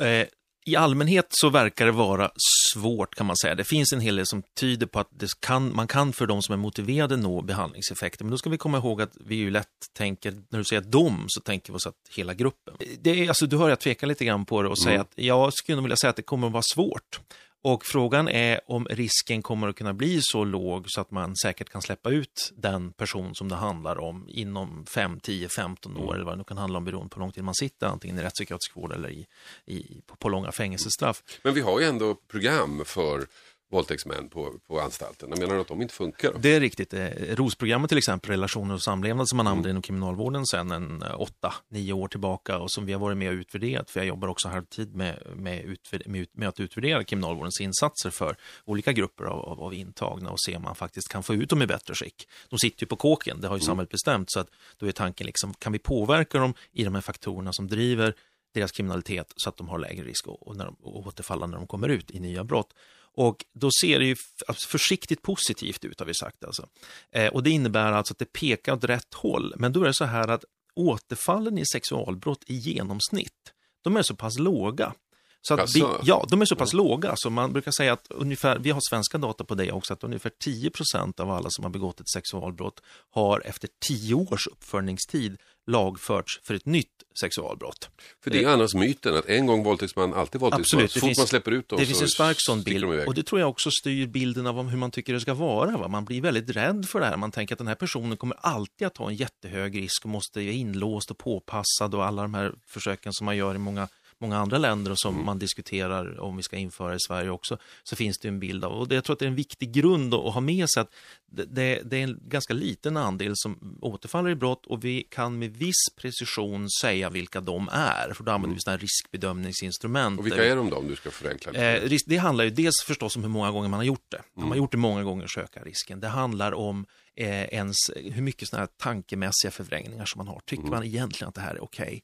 Eh, 0.00 0.26
I 0.66 0.76
allmänhet 0.76 1.26
så 1.30 1.50
verkar 1.50 1.86
det 1.86 1.92
vara 1.92 2.30
svårt 2.74 3.14
kan 3.14 3.26
man 3.26 3.36
säga. 3.36 3.54
Det 3.54 3.64
finns 3.64 3.92
en 3.92 4.00
hel 4.00 4.16
del 4.16 4.26
som 4.26 4.42
tyder 4.60 4.86
på 4.86 5.00
att 5.00 5.10
kan, 5.40 5.76
man 5.76 5.86
kan 5.86 6.12
för 6.12 6.26
de 6.26 6.42
som 6.42 6.52
är 6.52 6.56
motiverade 6.56 7.16
nå 7.16 7.42
behandlingseffekter. 7.42 8.24
Men 8.24 8.30
då 8.30 8.38
ska 8.38 8.50
vi 8.50 8.58
komma 8.58 8.78
ihåg 8.78 9.02
att 9.02 9.16
vi 9.20 9.34
ju 9.34 9.50
lätt 9.50 9.68
tänker, 9.92 10.42
när 10.50 10.58
du 10.58 10.64
säger 10.64 10.82
dom, 10.82 11.24
så 11.28 11.40
tänker 11.40 11.72
vi 11.72 11.76
oss 11.76 11.86
att 11.86 11.94
hela 12.16 12.34
gruppen. 12.34 12.74
Det 13.00 13.10
är, 13.10 13.28
alltså, 13.28 13.46
du 13.46 13.56
hör 13.56 13.68
jag 13.68 13.80
tveka 13.80 14.06
lite 14.06 14.24
grann 14.24 14.46
på 14.46 14.62
det 14.62 14.68
och 14.68 14.78
säga 14.78 14.94
mm. 14.94 15.02
att 15.02 15.12
jag 15.14 15.54
skulle 15.54 15.76
nog 15.76 15.84
vilja 15.84 15.96
säga 15.96 16.10
att 16.10 16.16
det 16.16 16.22
kommer 16.22 16.46
att 16.46 16.52
vara 16.52 16.62
svårt. 16.62 17.20
Och 17.64 17.84
frågan 17.84 18.28
är 18.28 18.60
om 18.66 18.86
risken 18.90 19.42
kommer 19.42 19.68
att 19.68 19.76
kunna 19.76 19.94
bli 19.94 20.18
så 20.22 20.44
låg 20.44 20.84
så 20.90 21.00
att 21.00 21.10
man 21.10 21.36
säkert 21.36 21.70
kan 21.70 21.82
släppa 21.82 22.10
ut 22.10 22.52
den 22.56 22.92
person 22.92 23.34
som 23.34 23.48
det 23.48 23.54
handlar 23.54 23.98
om 23.98 24.24
inom 24.28 24.86
5, 24.86 25.20
10, 25.20 25.48
15 25.48 25.96
år 25.96 26.02
mm. 26.02 26.14
eller 26.14 26.24
vad 26.24 26.34
det 26.34 26.38
nu 26.38 26.44
kan 26.44 26.58
handla 26.58 26.78
om 26.78 26.84
beroende 26.84 27.08
på 27.08 27.16
hur 27.16 27.20
lång 27.20 27.32
tid 27.32 27.44
man 27.44 27.54
sitter, 27.54 27.86
antingen 27.86 28.18
i 28.18 28.22
rättspsykiatrisk 28.22 28.76
vård 28.76 28.92
eller 28.92 29.10
i, 29.10 29.26
i, 29.66 30.00
på, 30.06 30.16
på 30.16 30.28
långa 30.28 30.52
fängelsestraff. 30.52 31.22
Men 31.42 31.54
vi 31.54 31.60
har 31.60 31.80
ju 31.80 31.86
ändå 31.86 32.14
program 32.14 32.84
för 32.84 33.26
våldtäktsmän 33.72 34.28
på, 34.28 34.52
på 34.68 34.80
anstalten. 34.80 35.28
Jag 35.30 35.38
menar 35.38 35.60
att 35.60 35.68
de 35.68 35.82
inte 35.82 35.94
funkar? 35.94 36.32
Det 36.38 36.54
är 36.54 36.60
riktigt. 36.60 36.94
Eh, 36.94 37.06
ROS-programmet 37.08 37.88
till 37.88 37.98
exempel, 37.98 38.30
relationer 38.30 38.74
och 38.74 38.82
samlevnad 38.82 39.28
som 39.28 39.36
man 39.36 39.46
använder 39.46 39.70
mm. 39.70 39.74
inom 39.74 39.82
kriminalvården 39.82 40.46
sedan 40.46 40.70
en 40.70 41.02
eh, 41.02 41.20
åtta, 41.20 41.54
nio 41.68 41.92
år 41.92 42.08
tillbaka 42.08 42.58
och 42.58 42.70
som 42.70 42.86
vi 42.86 42.92
har 42.92 43.00
varit 43.00 43.16
med 43.16 43.28
och 43.28 43.34
utvärderat, 43.34 43.90
för 43.90 44.00
jag 44.00 44.06
jobbar 44.06 44.28
också 44.28 44.48
halvtid 44.48 44.94
med, 44.94 45.22
med, 45.36 45.76
med, 46.06 46.26
med 46.32 46.48
att 46.48 46.60
utvärdera 46.60 47.04
kriminalvårdens 47.04 47.60
insatser 47.60 48.10
för 48.10 48.36
olika 48.64 48.92
grupper 48.92 49.24
av, 49.24 49.40
av, 49.40 49.62
av, 49.62 49.74
intagna 49.74 50.30
och 50.30 50.40
se 50.40 50.56
om 50.56 50.62
man 50.62 50.74
faktiskt 50.74 51.08
kan 51.08 51.22
få 51.22 51.34
ut 51.34 51.50
dem 51.50 51.62
i 51.62 51.66
bättre 51.66 51.94
skick. 51.94 52.28
De 52.48 52.58
sitter 52.58 52.82
ju 52.82 52.86
på 52.86 52.96
kåken, 52.96 53.40
det 53.40 53.48
har 53.48 53.56
ju 53.56 53.58
mm. 53.58 53.66
samhället 53.66 53.90
bestämt, 53.90 54.30
så 54.30 54.40
att 54.40 54.48
då 54.78 54.86
är 54.86 54.92
tanken 54.92 55.26
liksom, 55.26 55.54
kan 55.54 55.72
vi 55.72 55.78
påverka 55.78 56.38
dem 56.38 56.54
i 56.72 56.84
de 56.84 56.94
här 56.94 57.02
faktorerna 57.02 57.52
som 57.52 57.68
driver 57.68 58.14
deras 58.54 58.72
kriminalitet 58.72 59.32
så 59.36 59.48
att 59.48 59.56
de 59.56 59.68
har 59.68 59.78
lägre 59.78 60.04
risk 60.04 60.28
att 60.28 60.48
återfalla 60.82 61.46
när 61.46 61.56
de 61.56 61.66
kommer 61.66 61.88
ut 61.88 62.10
i 62.10 62.20
nya 62.20 62.44
brott. 62.44 62.74
Och 63.16 63.44
då 63.54 63.70
ser 63.80 63.98
det 63.98 64.04
ju 64.04 64.16
alltså 64.46 64.68
försiktigt 64.68 65.22
positivt 65.22 65.84
ut 65.84 66.00
har 66.00 66.06
vi 66.06 66.14
sagt 66.14 66.44
alltså. 66.44 66.68
Eh, 67.12 67.32
och 67.32 67.42
det 67.42 67.50
innebär 67.50 67.92
alltså 67.92 68.12
att 68.14 68.18
det 68.18 68.32
pekar 68.32 68.72
åt 68.72 68.84
rätt 68.84 69.14
håll. 69.14 69.54
Men 69.56 69.72
då 69.72 69.82
är 69.82 69.86
det 69.86 69.94
så 69.94 70.04
här 70.04 70.28
att 70.28 70.44
återfallen 70.74 71.58
i 71.58 71.66
sexualbrott 71.66 72.44
i 72.46 72.54
genomsnitt, 72.54 73.52
de 73.82 73.96
är 73.96 74.02
så 74.02 74.16
pass 74.16 74.38
låga. 74.38 74.94
Så 75.42 75.54
att 75.54 75.76
vi, 75.76 75.84
ja, 76.02 76.26
de 76.28 76.40
är 76.40 76.44
så 76.44 76.56
pass 76.56 76.72
låga, 76.72 77.12
så 77.16 77.30
man 77.30 77.52
brukar 77.52 77.70
säga 77.70 77.92
att 77.92 78.06
ungefär, 78.10 78.58
vi 78.58 78.70
har 78.70 78.80
svenska 78.90 79.18
data 79.18 79.44
på 79.44 79.54
det 79.54 79.72
också, 79.72 79.92
att 79.92 80.04
ungefär 80.04 80.32
10% 80.44 81.20
av 81.20 81.30
alla 81.30 81.50
som 81.50 81.64
har 81.64 81.70
begått 81.70 82.00
ett 82.00 82.08
sexualbrott 82.08 82.80
har 83.10 83.42
efter 83.44 83.68
10 83.88 84.14
års 84.14 84.46
uppföljningstid 84.46 85.36
lagförts 85.66 86.40
för 86.42 86.54
ett 86.54 86.66
nytt 86.66 87.02
sexualbrott. 87.20 87.90
För 88.24 88.30
det 88.30 88.44
är 88.44 88.48
annars 88.48 88.74
myten 88.74 89.16
att 89.16 89.26
en 89.26 89.46
gång 89.46 89.64
våldtäktsman, 89.64 90.14
alltid 90.14 90.40
våldtäktsman. 90.40 90.88
Så 90.88 90.94
fort 90.94 91.02
finns, 91.02 91.18
man 91.18 91.26
släpper 91.26 91.50
ut 91.50 91.68
dem 91.68 91.78
Det 91.78 91.86
finns 91.86 92.02
en 92.02 92.08
stark 92.08 92.36
sån 92.38 92.62
bild 92.62 92.84
och 92.84 93.14
det 93.14 93.22
tror 93.22 93.40
jag 93.40 93.50
också 93.50 93.70
styr 93.70 94.06
bilden 94.06 94.46
av 94.46 94.68
hur 94.68 94.78
man 94.78 94.90
tycker 94.90 95.12
det 95.12 95.20
ska 95.20 95.34
vara. 95.34 95.76
Va? 95.76 95.88
Man 95.88 96.04
blir 96.04 96.20
väldigt 96.20 96.50
rädd 96.50 96.86
för 96.88 97.00
det 97.00 97.06
här. 97.06 97.16
Man 97.16 97.30
tänker 97.30 97.54
att 97.54 97.58
den 97.58 97.68
här 97.68 97.74
personen 97.74 98.16
kommer 98.16 98.36
alltid 98.40 98.86
att 98.86 98.94
ta 98.94 99.08
en 99.08 99.14
jättehög 99.14 99.78
risk 99.78 100.04
och 100.04 100.10
måste 100.10 100.40
vara 100.40 100.50
inlåst 100.50 101.10
och 101.10 101.18
påpassad 101.18 101.94
och 101.94 102.04
alla 102.04 102.22
de 102.22 102.34
här 102.34 102.54
försöken 102.66 103.12
som 103.12 103.24
man 103.24 103.36
gör 103.36 103.54
i 103.54 103.58
många 103.58 103.88
många 104.22 104.38
andra 104.38 104.58
länder 104.58 104.90
och 104.90 104.98
som 104.98 105.14
mm. 105.14 105.26
man 105.26 105.38
diskuterar 105.38 106.20
om 106.20 106.36
vi 106.36 106.42
ska 106.42 106.56
införa 106.56 106.94
i 106.94 106.98
Sverige 107.06 107.30
också, 107.30 107.58
så 107.82 107.96
finns 107.96 108.18
det 108.18 108.28
en 108.28 108.40
bild 108.40 108.64
av. 108.64 108.72
Och 108.72 108.88
det, 108.88 108.94
jag 108.94 109.04
tror 109.04 109.14
att 109.14 109.18
det 109.18 109.24
är 109.24 109.28
en 109.28 109.34
viktig 109.34 109.72
grund 109.72 110.14
att 110.14 110.34
ha 110.34 110.40
med 110.40 110.70
sig 110.70 110.80
att 110.80 110.94
det, 111.32 111.80
det, 111.84 111.96
är 111.96 112.02
en 112.02 112.18
ganska 112.22 112.54
liten 112.54 112.96
andel 112.96 113.32
som 113.34 113.78
återfaller 113.80 114.30
i 114.30 114.34
brott 114.34 114.66
och 114.66 114.84
vi 114.84 115.02
kan 115.10 115.38
med 115.38 115.56
viss 115.56 115.84
precision 115.96 116.70
säga 116.80 117.10
vilka 117.10 117.40
de 117.40 117.68
är, 117.72 118.12
för 118.14 118.24
då 118.24 118.30
använder 118.30 118.46
mm. 118.46 118.54
vi 118.54 118.60
sådana 118.60 118.76
här 118.76 118.80
riskbedömningsinstrument. 118.80 120.20
Och 120.20 120.26
vilka 120.26 120.44
är 120.44 120.56
de 120.56 120.70
då, 120.70 120.76
om 120.76 120.88
du 120.88 120.96
ska 120.96 121.10
förenkla 121.10 121.52
det? 121.52 121.78
Eh, 121.78 121.98
det 122.06 122.16
handlar 122.16 122.44
ju 122.44 122.50
dels 122.50 122.82
förstås 122.86 123.16
om 123.16 123.22
hur 123.22 123.30
många 123.30 123.50
gånger 123.50 123.68
man 123.68 123.78
har 123.78 123.84
gjort 123.84 124.06
det. 124.08 124.16
Mm. 124.16 124.28
Man 124.34 124.48
har 124.48 124.56
gjort 124.56 124.72
det 124.72 124.78
många 124.78 125.02
gånger 125.02 125.26
så 125.26 125.40
ökar 125.40 125.64
risken. 125.64 126.00
Det 126.00 126.08
handlar 126.08 126.52
om 126.52 126.86
eh, 127.16 127.42
ens 127.42 127.76
hur 127.96 128.22
mycket 128.22 128.48
sådana 128.48 128.62
här 128.62 128.72
tankemässiga 128.76 129.50
förvrängningar 129.50 130.04
som 130.04 130.18
man 130.18 130.28
har. 130.28 130.40
Tycker 130.46 130.62
mm. 130.62 130.74
man 130.74 130.84
egentligen 130.84 131.28
att 131.28 131.34
det 131.34 131.40
här 131.40 131.54
är 131.54 131.62
okej? 131.62 131.86
Okay? 131.86 132.00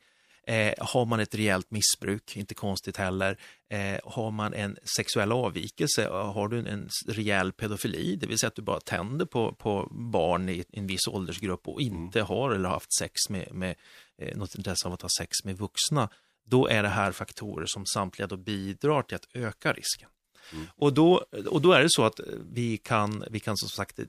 Eh, 0.48 0.74
har 0.78 1.04
man 1.04 1.20
ett 1.20 1.34
rejält 1.34 1.70
missbruk, 1.70 2.36
inte 2.36 2.54
konstigt 2.54 2.96
heller. 2.96 3.38
Eh, 3.70 3.98
har 4.04 4.30
man 4.30 4.54
en 4.54 4.78
sexuell 4.96 5.32
avvikelse, 5.32 6.08
har 6.08 6.48
du 6.48 6.58
en, 6.58 6.66
en 6.66 6.88
rejäl 7.06 7.52
pedofili, 7.52 8.16
det 8.16 8.26
vill 8.26 8.38
säga 8.38 8.48
att 8.48 8.54
du 8.54 8.62
bara 8.62 8.80
tänder 8.80 9.26
på, 9.26 9.52
på 9.52 9.88
barn 9.90 10.48
i 10.48 10.64
en 10.72 10.86
viss 10.86 11.08
åldersgrupp 11.08 11.68
och 11.68 11.80
inte 11.80 12.18
mm. 12.18 12.28
har 12.28 12.50
eller 12.50 12.68
haft 12.68 12.98
sex 12.98 13.28
med, 13.28 13.54
med 13.54 13.74
eh, 14.18 14.36
något 14.36 14.54
intresse 14.54 14.86
av 14.86 14.94
att 14.94 15.02
ha 15.02 15.08
sex 15.18 15.44
med 15.44 15.58
vuxna, 15.58 16.08
då 16.44 16.68
är 16.68 16.82
det 16.82 16.88
här 16.88 17.12
faktorer 17.12 17.66
som 17.66 17.86
samtliga 17.86 18.26
då 18.26 18.36
bidrar 18.36 19.02
till 19.02 19.16
att 19.16 19.28
öka 19.34 19.72
risken. 19.72 20.08
Mm. 20.52 20.66
Och, 20.76 20.92
då, 20.92 21.24
och 21.46 21.62
då 21.62 21.72
är 21.72 21.82
det 21.82 21.90
så 21.90 22.04
att 22.04 22.20
vi 22.52 22.76
kan, 22.76 23.24
vi 23.30 23.40
kan 23.40 23.56
som 23.56 23.68
sagt 23.68 24.00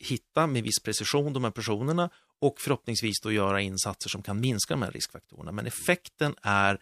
hitta 0.00 0.46
med 0.46 0.62
viss 0.62 0.82
precision 0.82 1.32
de 1.32 1.44
här 1.44 1.50
personerna 1.50 2.10
och 2.44 2.60
förhoppningsvis 2.60 3.20
då 3.22 3.32
göra 3.32 3.60
insatser 3.60 4.08
som 4.08 4.22
kan 4.22 4.40
minska 4.40 4.74
de 4.74 4.82
här 4.82 4.90
riskfaktorerna. 4.90 5.52
Men 5.52 5.66
effekten 5.66 6.34
är 6.42 6.80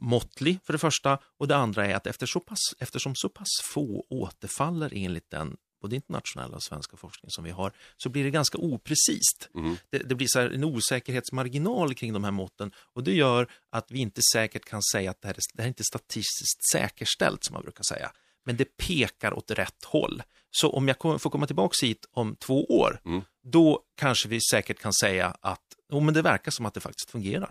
måttlig 0.00 0.58
för 0.64 0.72
det 0.72 0.78
första 0.78 1.18
och 1.38 1.48
det 1.48 1.56
andra 1.56 1.86
är 1.86 1.94
att 1.94 2.06
efter 2.06 2.26
så 2.26 2.40
pass, 2.40 2.58
eftersom 2.78 3.14
så 3.14 3.28
pass 3.28 3.48
få 3.74 4.06
återfaller 4.10 4.92
enligt 4.94 5.30
den 5.30 5.56
både 5.80 5.96
internationella 5.96 6.56
och 6.56 6.62
svenska 6.62 6.96
forskning 6.96 7.30
som 7.30 7.44
vi 7.44 7.50
har, 7.50 7.72
så 7.96 8.08
blir 8.08 8.24
det 8.24 8.30
ganska 8.30 8.58
oprecist. 8.58 9.48
Mm. 9.54 9.76
Det, 9.90 9.98
det, 9.98 10.14
blir 10.14 10.26
så 10.30 10.40
en 10.40 10.64
osäkerhetsmarginal 10.64 11.94
kring 11.94 12.12
de 12.12 12.24
här 12.24 12.30
måtten 12.30 12.72
och 12.76 13.04
det 13.04 13.12
gör 13.12 13.50
att 13.70 13.90
vi 13.90 13.98
inte 13.98 14.20
säkert 14.32 14.64
kan 14.64 14.82
säga 14.92 15.10
att 15.10 15.20
det 15.20 15.28
här, 15.28 15.34
är, 15.34 15.40
det 15.54 15.62
här 15.62 15.66
är 15.66 15.68
inte 15.68 15.84
statistiskt 15.84 16.70
säkerställt 16.72 17.44
som 17.44 17.54
man 17.54 17.62
brukar 17.62 17.82
säga. 17.82 18.10
Men 18.44 18.56
det 18.56 18.76
pekar 18.76 19.32
åt 19.32 19.50
rätt 19.50 19.84
håll. 19.84 20.22
Så 20.50 20.70
om 20.70 20.88
jag 20.88 20.98
får 21.00 21.30
komma 21.30 21.46
tillbaka 21.46 21.86
hit 21.86 22.06
om 22.10 22.36
två 22.36 22.64
år, 22.64 23.00
mm. 23.04 23.22
Då 23.44 23.80
kanske 23.96 24.28
vi 24.28 24.40
säkert 24.50 24.78
kan 24.78 24.92
säga 24.92 25.36
att 25.40 25.60
oh, 25.90 26.02
men 26.02 26.14
det 26.14 26.22
verkar 26.22 26.50
som 26.50 26.66
att 26.66 26.74
det 26.74 26.80
faktiskt 26.80 27.10
fungerar. 27.10 27.50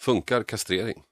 Funkar 0.00 0.42
kastrering? 0.42 1.02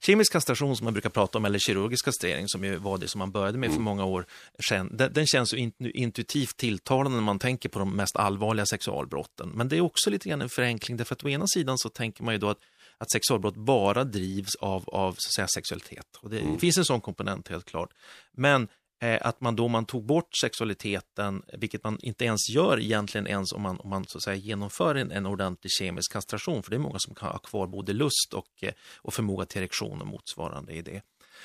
Kemisk 0.00 0.32
kastration 0.32 0.76
som 0.76 0.84
man 0.84 0.94
brukar 0.94 1.10
prata 1.10 1.38
om, 1.38 1.44
eller 1.44 1.58
kirurgisk 1.58 2.04
kastrering 2.04 2.48
som 2.48 2.64
ju 2.64 2.76
var 2.76 2.98
det 2.98 3.08
som 3.08 3.18
man 3.18 3.30
började 3.30 3.58
med 3.58 3.66
mm. 3.66 3.76
för 3.76 3.82
många 3.82 4.04
år 4.04 4.26
sedan, 4.68 4.96
den, 4.96 5.12
den 5.12 5.26
känns 5.26 5.54
ju 5.54 5.72
intuitivt 5.78 6.56
tilltalande 6.56 7.16
när 7.16 7.24
man 7.24 7.38
tänker 7.38 7.68
på 7.68 7.78
de 7.78 7.96
mest 7.96 8.16
allvarliga 8.16 8.66
sexualbrotten. 8.66 9.48
Men 9.48 9.68
det 9.68 9.76
är 9.76 9.80
också 9.80 10.10
lite 10.10 10.28
grann 10.28 10.42
en 10.42 10.48
förenkling, 10.48 10.96
därför 10.96 11.14
att 11.14 11.24
å 11.24 11.28
ena 11.28 11.46
sidan 11.46 11.78
så 11.78 11.88
tänker 11.88 12.24
man 12.24 12.34
ju 12.34 12.38
då 12.38 12.48
att 12.48 12.58
att 12.98 13.10
sexualbrott 13.10 13.56
bara 13.56 14.04
drivs 14.04 14.54
av, 14.60 14.88
av 14.88 15.12
så 15.18 15.28
att 15.28 15.34
säga, 15.34 15.46
sexualitet. 15.54 16.06
Och 16.20 16.30
det 16.30 16.40
mm. 16.40 16.58
finns 16.58 16.78
en 16.78 16.84
sån 16.84 17.00
komponent 17.00 17.48
helt 17.48 17.64
klart. 17.64 17.90
Men 18.32 18.68
Eh, 19.02 19.18
att 19.20 19.40
man 19.40 19.56
då 19.56 19.68
man 19.68 19.86
tog 19.86 20.04
bort 20.04 20.36
sexualiteten, 20.36 21.42
vilket 21.52 21.84
man 21.84 21.98
inte 22.00 22.24
ens 22.24 22.50
gör 22.50 22.80
egentligen 22.80 23.26
ens 23.26 23.52
om 23.52 23.62
man, 23.62 23.80
om 23.80 23.90
man 23.90 24.04
så 24.08 24.18
att 24.18 24.24
säga 24.24 24.36
genomför 24.36 24.94
en, 24.94 25.10
en 25.10 25.26
ordentlig 25.26 25.70
kemisk 25.70 26.12
kastration, 26.12 26.62
för 26.62 26.70
det 26.70 26.76
är 26.76 26.78
många 26.78 26.98
som 26.98 27.14
kan 27.14 27.28
ha 27.28 27.38
kvar 27.38 27.66
både 27.66 27.92
lust 27.92 28.34
och, 28.34 28.48
eh, 28.60 28.72
och 28.96 29.14
förmåga 29.14 29.46
till 29.46 29.60
erektion 29.60 30.00
och 30.00 30.06
motsvarande 30.06 30.72
i 30.72 30.82
det. 30.82 31.02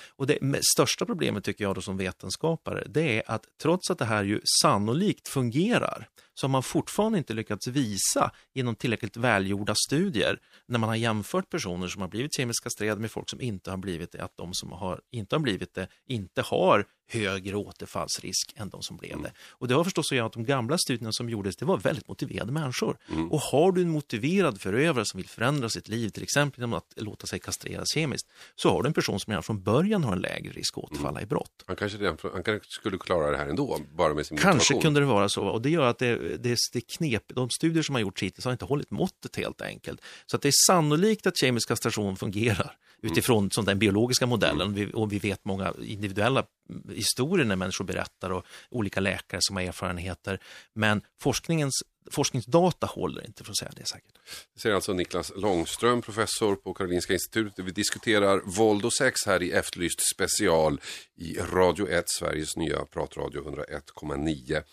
Och 0.07 0.27
det 0.27 0.39
största 0.73 1.05
problemet 1.05 1.43
tycker 1.43 1.63
jag 1.63 1.75
då 1.75 1.81
som 1.81 1.97
vetenskapare, 1.97 2.83
det 2.89 3.17
är 3.17 3.31
att 3.31 3.45
trots 3.61 3.91
att 3.91 3.97
det 3.97 4.05
här 4.05 4.23
ju 4.23 4.41
sannolikt 4.61 5.27
fungerar, 5.27 6.07
så 6.39 6.47
har 6.47 6.49
man 6.49 6.63
fortfarande 6.63 7.17
inte 7.17 7.33
lyckats 7.33 7.67
visa 7.67 8.31
genom 8.53 8.75
tillräckligt 8.75 9.17
välgjorda 9.17 9.75
studier 9.75 10.39
när 10.65 10.79
man 10.79 10.89
har 10.89 10.95
jämfört 10.95 11.49
personer 11.49 11.87
som 11.87 12.01
har 12.01 12.09
blivit 12.09 12.35
kemiskt 12.35 12.63
kastrerade 12.63 13.01
med 13.01 13.11
folk 13.11 13.29
som 13.29 13.41
inte 13.41 13.69
har 13.69 13.77
blivit 13.77 14.11
det, 14.11 14.23
att 14.23 14.37
de 14.37 14.53
som 14.53 14.71
har, 14.71 15.01
inte 15.11 15.35
har 15.35 15.39
blivit 15.39 15.73
det 15.73 15.87
inte 16.07 16.41
har 16.41 16.85
högre 17.09 17.55
återfallsrisk 17.55 18.53
än 18.55 18.69
de 18.69 18.81
som 18.81 18.97
blev 18.97 19.11
mm. 19.11 19.23
det. 19.23 19.31
Och 19.49 19.67
det 19.67 19.73
har 19.73 19.83
förstås 19.83 20.11
att 20.11 20.15
göra 20.15 20.27
att 20.27 20.33
de 20.33 20.45
gamla 20.45 20.77
studierna 20.77 21.11
som 21.11 21.29
gjordes, 21.29 21.55
det 21.55 21.65
var 21.65 21.77
väldigt 21.77 22.07
motiverade 22.07 22.51
människor. 22.51 22.97
Mm. 23.09 23.31
Och 23.31 23.39
har 23.39 23.71
du 23.71 23.81
en 23.81 23.89
motiverad 23.89 24.61
förövare 24.61 25.05
som 25.05 25.17
vill 25.17 25.29
förändra 25.29 25.69
sitt 25.69 25.87
liv, 25.87 26.09
till 26.09 26.23
exempel 26.23 26.59
genom 26.59 26.73
att 26.73 26.93
låta 26.95 27.27
sig 27.27 27.39
kastreras 27.39 27.87
kemiskt, 27.93 28.27
så 28.55 28.69
har 28.69 28.83
du 28.83 28.87
en 28.87 28.93
person 28.93 29.19
som 29.19 29.31
redan 29.31 29.43
från 29.43 29.63
början 29.63 30.03
har 30.03 30.13
en 30.13 30.19
lägre 30.19 30.51
risk 30.51 30.77
att 30.77 30.83
återfalla 30.83 31.09
mm. 31.09 31.23
i 31.23 31.25
brott. 31.25 31.63
Han 31.65 31.75
kanske, 31.75 31.97
redan, 31.97 32.17
han 32.33 32.43
kanske 32.43 32.71
skulle 32.71 32.97
klara 32.97 33.31
det 33.31 33.37
här 33.37 33.47
ändå, 33.47 33.79
bara 33.95 34.13
med 34.13 34.25
sin 34.25 34.37
Kanske 34.37 34.57
motivation. 34.57 34.81
kunde 34.81 34.99
det 34.99 35.05
vara 35.05 35.29
så, 35.29 35.43
och 35.43 35.61
det 35.61 35.69
gör 35.69 35.87
att 35.87 35.99
det, 35.99 36.15
det, 36.39 36.57
det 36.73 36.81
knep, 36.81 37.23
de 37.27 37.49
studier 37.49 37.83
som 37.83 37.95
har 37.95 38.01
gjorts 38.01 38.23
hittills 38.23 38.45
har 38.45 38.51
inte 38.51 38.65
hållit 38.65 38.91
måttet 38.91 39.35
helt 39.35 39.61
enkelt. 39.61 40.01
Så 40.25 40.35
att 40.35 40.41
det 40.41 40.49
är 40.49 40.65
sannolikt 40.67 41.27
att 41.27 41.37
kemisk 41.37 41.67
kastration 41.67 42.17
fungerar 42.17 42.77
utifrån 43.01 43.49
mm. 43.57 43.65
den 43.65 43.79
biologiska 43.79 44.25
modellen. 44.25 44.73
Vi, 44.73 44.91
och 44.93 45.13
vi 45.13 45.19
vet 45.19 45.45
många 45.45 45.73
individuella 45.81 46.45
historier 46.93 47.45
när 47.45 47.55
människor 47.55 47.85
berättar 47.85 48.29
och 48.29 48.45
olika 48.69 48.99
läkare 48.99 49.41
som 49.43 49.55
har 49.55 49.63
erfarenheter. 49.63 50.39
Men 50.73 51.01
forskningens 51.21 51.83
forskningsdata 52.11 52.87
håller 52.87 53.25
inte 53.25 53.43
för 53.43 53.51
att 53.51 53.57
säga 53.57 53.71
det 53.75 53.85
säkert. 53.85 54.13
Det 54.53 54.59
säger 54.59 54.75
alltså 54.75 54.93
Niklas 54.93 55.31
Långström, 55.35 56.01
professor 56.01 56.55
på 56.55 56.73
Karolinska 56.73 57.13
institutet. 57.13 57.65
Vi 57.65 57.71
diskuterar 57.71 58.41
våld 58.45 58.85
och 58.85 58.93
sex 58.93 59.25
här 59.25 59.43
i 59.43 59.51
Efterlyst 59.51 59.99
special 60.15 60.81
i 61.15 61.37
Radio 61.37 61.89
1, 61.89 62.09
Sveriges 62.09 62.57
nya 62.57 62.85
pratradio 62.85 63.41
101,9. 63.41 64.63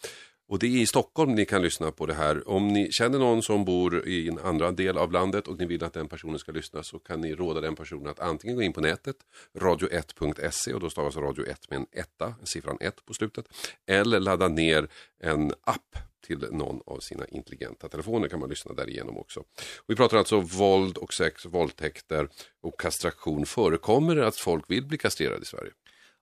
Och 0.48 0.58
det 0.58 0.66
är 0.66 0.70
i 0.70 0.86
Stockholm 0.86 1.34
ni 1.34 1.44
kan 1.44 1.62
lyssna 1.62 1.90
på 1.90 2.06
det 2.06 2.14
här. 2.14 2.48
Om 2.48 2.68
ni 2.68 2.92
känner 2.92 3.18
någon 3.18 3.42
som 3.42 3.64
bor 3.64 4.08
i 4.08 4.28
en 4.28 4.38
andra 4.38 4.72
del 4.72 4.98
av 4.98 5.12
landet 5.12 5.48
och 5.48 5.58
ni 5.58 5.66
vill 5.66 5.84
att 5.84 5.92
den 5.92 6.08
personen 6.08 6.38
ska 6.38 6.52
lyssna 6.52 6.82
så 6.82 6.98
kan 6.98 7.20
ni 7.20 7.34
råda 7.34 7.60
den 7.60 7.76
personen 7.76 8.06
att 8.06 8.20
antingen 8.20 8.56
gå 8.56 8.62
in 8.62 8.72
på 8.72 8.80
nätet, 8.80 9.16
radio1.se 9.58 10.74
och 10.74 10.80
då 10.80 10.90
stavas 10.90 11.16
radio 11.16 11.46
1 11.46 11.70
med 11.70 11.76
en 11.76 11.86
etta, 11.92 12.34
siffran 12.42 12.76
1 12.80 13.04
på 13.04 13.14
slutet. 13.14 13.46
Eller 13.86 14.20
ladda 14.20 14.48
ner 14.48 14.88
en 15.20 15.52
app 15.60 15.96
till 16.26 16.46
någon 16.50 16.80
av 16.86 16.98
sina 16.98 17.26
intelligenta 17.26 17.88
telefoner 17.88 18.28
kan 18.28 18.40
man 18.40 18.48
lyssna 18.48 18.72
därigenom 18.74 19.18
också. 19.18 19.40
Och 19.40 19.84
vi 19.86 19.96
pratar 19.96 20.16
alltså 20.16 20.40
våld 20.40 20.96
och 20.96 21.14
sex, 21.14 21.46
våldtäkter 21.46 22.28
och 22.62 22.80
kastration. 22.80 23.46
Förekommer 23.46 24.16
det 24.16 24.26
att 24.26 24.36
folk 24.36 24.70
vill 24.70 24.86
bli 24.86 24.98
kastrerade 24.98 25.42
i 25.42 25.44
Sverige? 25.44 25.70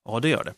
Ja, 0.05 0.21
det 0.21 0.29
gör 0.29 0.45
det. 0.45 0.55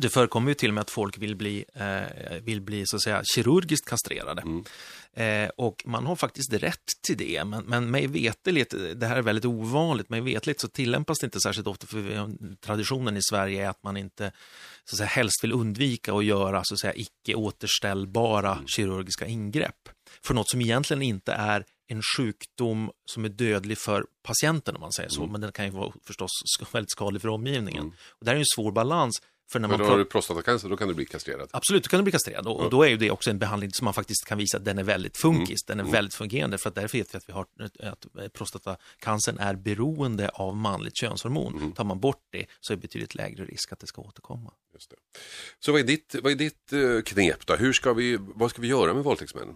Det 0.00 0.08
förekommer 0.08 0.50
ju 0.50 0.54
till 0.54 0.70
och 0.70 0.74
med 0.74 0.80
att 0.80 0.90
folk 0.90 1.18
vill 1.18 1.36
bli, 1.36 1.64
eh, 1.74 2.36
vill 2.42 2.60
bli 2.60 2.82
så 2.86 2.96
att 2.96 3.02
säga 3.02 3.22
kirurgiskt 3.34 3.88
kastrerade. 3.88 4.42
Mm. 4.42 4.64
Eh, 5.12 5.50
och 5.56 5.82
man 5.86 6.06
har 6.06 6.16
faktiskt 6.16 6.52
rätt 6.52 6.92
till 7.06 7.16
det, 7.16 7.44
men, 7.44 7.64
men 7.64 7.90
mig 7.90 8.06
veteligt, 8.06 8.74
det 8.96 9.06
här 9.06 9.16
är 9.16 9.22
väldigt 9.22 9.44
ovanligt, 9.44 10.08
mig 10.08 10.20
vetligt 10.20 10.60
så 10.60 10.68
tillämpas 10.68 11.18
det 11.18 11.24
inte 11.24 11.40
särskilt 11.40 11.66
ofta, 11.66 11.86
för 11.86 12.30
traditionen 12.60 13.16
i 13.16 13.22
Sverige 13.22 13.64
är 13.64 13.68
att 13.68 13.82
man 13.82 13.96
inte 13.96 14.32
så 14.84 14.94
att 14.94 14.98
säga, 14.98 15.08
helst 15.08 15.44
vill 15.44 15.52
undvika 15.52 16.14
att 16.14 16.24
göra 16.24 16.62
så 16.64 16.74
att 16.74 16.80
säga, 16.80 16.94
icke 16.94 17.34
återställbara 17.34 18.52
mm. 18.52 18.66
kirurgiska 18.66 19.26
ingrepp. 19.26 19.88
För 20.24 20.34
något 20.34 20.50
som 20.50 20.60
egentligen 20.60 21.02
inte 21.02 21.32
är 21.32 21.64
en 21.88 22.02
sjukdom 22.16 22.90
som 23.04 23.24
är 23.24 23.28
dödlig 23.28 23.78
för 23.78 24.06
patienten 24.22 24.74
om 24.74 24.80
man 24.80 24.92
säger 24.92 25.08
så, 25.08 25.20
mm. 25.20 25.32
men 25.32 25.40
den 25.40 25.52
kan 25.52 25.64
ju 25.64 25.70
vara 25.70 25.92
förstås 26.06 26.30
väldigt 26.72 26.90
skadlig 26.90 27.22
för 27.22 27.28
omgivningen. 27.28 27.82
Mm. 27.82 27.94
Och 28.08 28.24
det 28.24 28.30
här 28.30 28.36
är 28.36 28.40
en 28.40 28.46
svår 28.54 28.72
balans. 28.72 29.22
För 29.52 29.60
när 29.60 29.68
man 29.68 29.80
Men 29.80 29.88
har 29.88 29.98
du 29.98 30.04
prostatacancer, 30.04 30.68
då 30.68 30.76
kan 30.76 30.88
du 30.88 30.94
bli 30.94 31.06
kastrerad? 31.06 31.48
Absolut, 31.52 31.84
då 31.84 31.88
kan 31.88 31.98
du 31.98 32.02
bli 32.02 32.12
kastrerad. 32.12 32.46
Och, 32.46 32.60
och 32.60 32.70
då 32.70 32.82
är 32.82 32.88
ju 32.88 32.96
det 32.96 33.10
också 33.10 33.30
en 33.30 33.38
behandling 33.38 33.70
som 33.72 33.84
man 33.84 33.94
faktiskt 33.94 34.24
kan 34.24 34.38
visa 34.38 34.56
att 34.56 34.64
den 34.64 34.78
är 34.78 34.82
väldigt 34.82 35.16
funkis, 35.16 35.48
mm. 35.48 35.56
den 35.66 35.78
är 35.78 35.82
mm. 35.82 35.92
väldigt 35.92 36.14
fungerande. 36.14 36.58
För 36.58 36.68
att 36.68 36.74
därför 36.74 36.98
vet 36.98 37.14
vi 37.14 37.18
att, 37.18 37.28
vi 37.28 37.32
har, 37.32 37.46
att 37.80 38.32
prostatacancern 38.32 39.38
är 39.38 39.54
beroende 39.54 40.28
av 40.28 40.56
manligt 40.56 40.96
könshormon. 40.96 41.56
Mm. 41.56 41.72
Tar 41.72 41.84
man 41.84 42.00
bort 42.00 42.22
det 42.32 42.46
så 42.60 42.72
är 42.72 42.76
det 42.76 42.80
betydligt 42.80 43.14
lägre 43.14 43.44
risk 43.44 43.72
att 43.72 43.80
det 43.80 43.86
ska 43.86 44.02
återkomma. 44.02 44.52
Just 44.76 44.90
det. 44.90 44.96
Så 45.60 45.72
vad 45.72 45.80
är 45.80 45.84
ditt, 45.84 46.14
vad 46.22 46.32
är 46.32 46.36
ditt 46.36 46.72
uh, 46.72 47.02
knep 47.02 47.46
då? 47.46 47.56
Hur 47.56 47.72
ska 47.72 47.92
vi, 47.92 48.18
vad 48.20 48.50
ska 48.50 48.62
vi 48.62 48.68
göra 48.68 48.94
med 48.94 49.04
våldtäktsmän? 49.04 49.48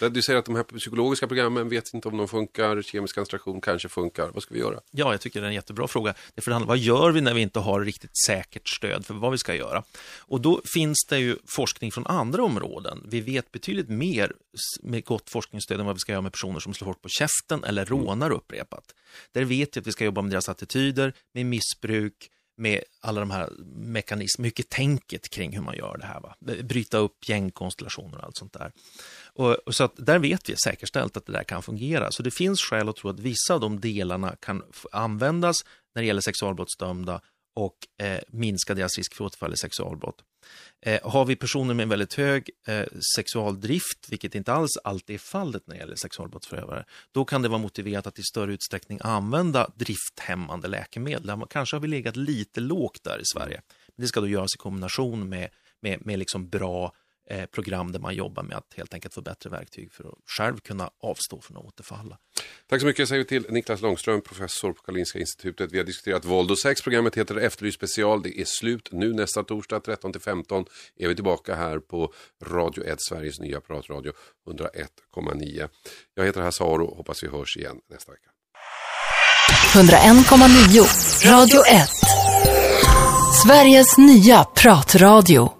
Du 0.00 0.22
säger 0.22 0.38
att 0.38 0.44
de 0.44 0.56
här 0.56 0.62
psykologiska 0.62 1.26
programmen 1.26 1.68
vet 1.68 1.94
inte 1.94 2.08
om 2.08 2.16
de 2.16 2.28
funkar, 2.28 2.82
kemisk 2.82 3.14
kastration 3.14 3.60
kanske 3.60 3.88
funkar. 3.88 4.30
Vad 4.34 4.42
ska 4.42 4.54
vi 4.54 4.60
göra? 4.60 4.80
Ja, 4.90 5.12
jag 5.12 5.20
tycker 5.20 5.40
det 5.40 5.46
är 5.46 5.48
en 5.48 5.54
jättebra 5.54 5.88
fråga. 5.88 6.14
Det 6.34 6.40
för 6.40 6.64
vad 6.64 6.78
gör 6.78 7.10
vi 7.10 7.20
när 7.20 7.34
vi 7.34 7.40
inte 7.40 7.58
har 7.58 7.80
riktigt 7.80 8.24
säkert 8.26 8.68
stöd 8.68 9.06
för 9.06 9.14
vad 9.14 9.32
vi 9.32 9.38
ska 9.38 9.54
göra? 9.54 9.82
Och 10.18 10.40
då 10.40 10.62
finns 10.74 11.06
det 11.08 11.18
ju 11.18 11.36
forskning 11.56 11.92
från 11.92 12.06
andra 12.06 12.44
områden. 12.44 13.06
Vi 13.08 13.20
vet 13.20 13.52
betydligt 13.52 13.88
mer 13.88 14.32
med 14.82 15.04
gott 15.04 15.30
forskningsstöd 15.30 15.80
än 15.80 15.86
vad 15.86 15.94
vi 15.94 16.00
ska 16.00 16.12
göra 16.12 16.22
med 16.22 16.32
personer 16.32 16.60
som 16.60 16.74
slår 16.74 16.86
hårt 16.86 17.02
på 17.02 17.08
käften 17.08 17.64
eller 17.64 17.86
mm. 17.86 17.98
rånar 17.98 18.30
upprepat. 18.30 18.94
Där 19.32 19.44
vet 19.44 19.76
vi 19.76 19.80
att 19.80 19.86
vi 19.86 19.92
ska 19.92 20.04
jobba 20.04 20.22
med 20.22 20.30
deras 20.30 20.48
attityder, 20.48 21.12
med 21.34 21.46
missbruk, 21.46 22.30
med 22.56 22.80
alla 23.00 23.20
de 23.20 23.30
här 23.30 23.48
mekanismerna, 23.76 24.46
mycket 24.46 24.68
tänket 24.68 25.28
kring 25.28 25.52
hur 25.52 25.62
man 25.62 25.76
gör 25.76 25.96
det 25.98 26.06
här. 26.06 26.20
Va? 26.20 26.36
Bryta 26.62 26.98
upp 26.98 27.28
gängkonstellationer 27.28 28.18
och 28.18 28.24
allt 28.24 28.36
sånt 28.36 28.52
där. 28.52 28.72
Och, 29.34 29.52
och, 29.54 29.74
så 29.74 29.84
att 29.84 29.92
där 29.96 30.18
vet 30.18 30.48
vi 30.48 30.56
säkerställt 30.56 31.16
att 31.16 31.26
det 31.26 31.32
där 31.32 31.44
kan 31.44 31.62
fungera. 31.62 32.10
Så 32.10 32.22
det 32.22 32.30
finns 32.30 32.60
skäl 32.60 32.88
att 32.88 32.96
tro 32.96 33.10
att 33.10 33.20
vissa 33.20 33.54
av 33.54 33.60
de 33.60 33.80
delarna 33.80 34.36
kan 34.40 34.62
användas 34.92 35.56
när 35.94 36.02
det 36.02 36.06
gäller 36.06 36.20
sexualbrottsdömda 36.20 37.20
och 37.54 37.76
eh, 38.06 38.20
minska 38.28 38.74
deras 38.74 38.96
risk 38.98 39.14
för 39.14 39.24
återfall 39.24 39.52
i 39.52 39.56
sexualbrott. 39.56 40.22
Eh, 40.86 41.10
har 41.10 41.24
vi 41.24 41.36
personer 41.36 41.74
med 41.74 41.82
en 41.82 41.88
väldigt 41.88 42.14
hög 42.14 42.50
eh, 42.66 42.84
sexualdrift, 43.16 44.08
vilket 44.08 44.34
inte 44.34 44.52
alls 44.52 44.70
alltid 44.84 45.14
är 45.14 45.18
fallet 45.18 45.66
när 45.66 45.74
det 45.74 45.80
gäller 45.80 45.96
sexualbrottsförövare, 45.96 46.84
då 47.12 47.24
kan 47.24 47.42
det 47.42 47.48
vara 47.48 47.58
motiverat 47.58 48.06
att 48.06 48.18
i 48.18 48.22
större 48.22 48.52
utsträckning 48.52 48.98
använda 49.02 49.70
drifthämmande 49.74 50.68
läkemedel. 50.68 51.42
Kanske 51.50 51.76
har 51.76 51.80
vi 51.80 51.88
legat 51.88 52.16
lite 52.16 52.60
lågt 52.60 53.04
där 53.04 53.18
i 53.18 53.24
Sverige. 53.34 53.62
Men 53.96 54.02
det 54.02 54.08
ska 54.08 54.20
då 54.20 54.28
göras 54.28 54.54
i 54.54 54.58
kombination 54.58 55.28
med, 55.28 55.48
med, 55.80 56.06
med 56.06 56.18
liksom 56.18 56.48
bra 56.48 56.92
Eh, 57.30 57.46
program 57.46 57.92
där 57.92 58.00
man 58.00 58.14
jobbar 58.14 58.42
med 58.42 58.56
att 58.56 58.74
helt 58.76 58.94
enkelt 58.94 59.14
få 59.14 59.20
bättre 59.20 59.50
verktyg 59.50 59.92
för 59.92 60.04
att 60.04 60.14
själv 60.26 60.58
kunna 60.58 60.90
avstå 61.02 61.40
från 61.40 61.56
att 61.56 61.64
återfalla. 61.64 62.18
Tack 62.66 62.80
så 62.80 62.86
mycket 62.86 63.08
säger 63.08 63.22
vi 63.22 63.28
till 63.28 63.46
Niklas 63.48 63.80
Långström, 63.82 64.20
professor 64.20 64.72
på 64.72 64.82
Karolinska 64.82 65.18
institutet. 65.18 65.72
Vi 65.72 65.78
har 65.78 65.84
diskuterat 65.84 66.24
våld 66.24 66.50
och 66.50 66.58
sex. 66.58 66.82
Programmet 66.82 67.14
heter 67.14 67.36
Efterlyst 67.36 67.76
special. 67.76 68.22
Det 68.22 68.40
är 68.40 68.44
slut 68.44 68.88
nu 68.92 69.12
nästa 69.12 69.42
torsdag 69.42 69.78
13-15 69.78 70.66
är 70.96 71.08
vi 71.08 71.14
tillbaka 71.14 71.54
här 71.54 71.78
på 71.78 72.12
Radio 72.42 72.84
1, 72.84 72.96
Sveriges 73.00 73.40
nya 73.40 73.60
pratradio 73.60 74.12
101,9. 74.48 75.68
Jag 76.14 76.24
heter 76.24 76.40
Hasse 76.40 76.64
Aro, 76.64 76.94
hoppas 76.94 77.22
vi 77.22 77.28
hörs 77.28 77.56
igen 77.56 77.76
nästa 77.90 78.12
vecka. 78.12 78.30
101,9 79.74 81.30
Radio 81.30 81.60
1 81.66 81.88
Sveriges 83.42 83.98
nya 83.98 84.44
pratradio 84.44 85.50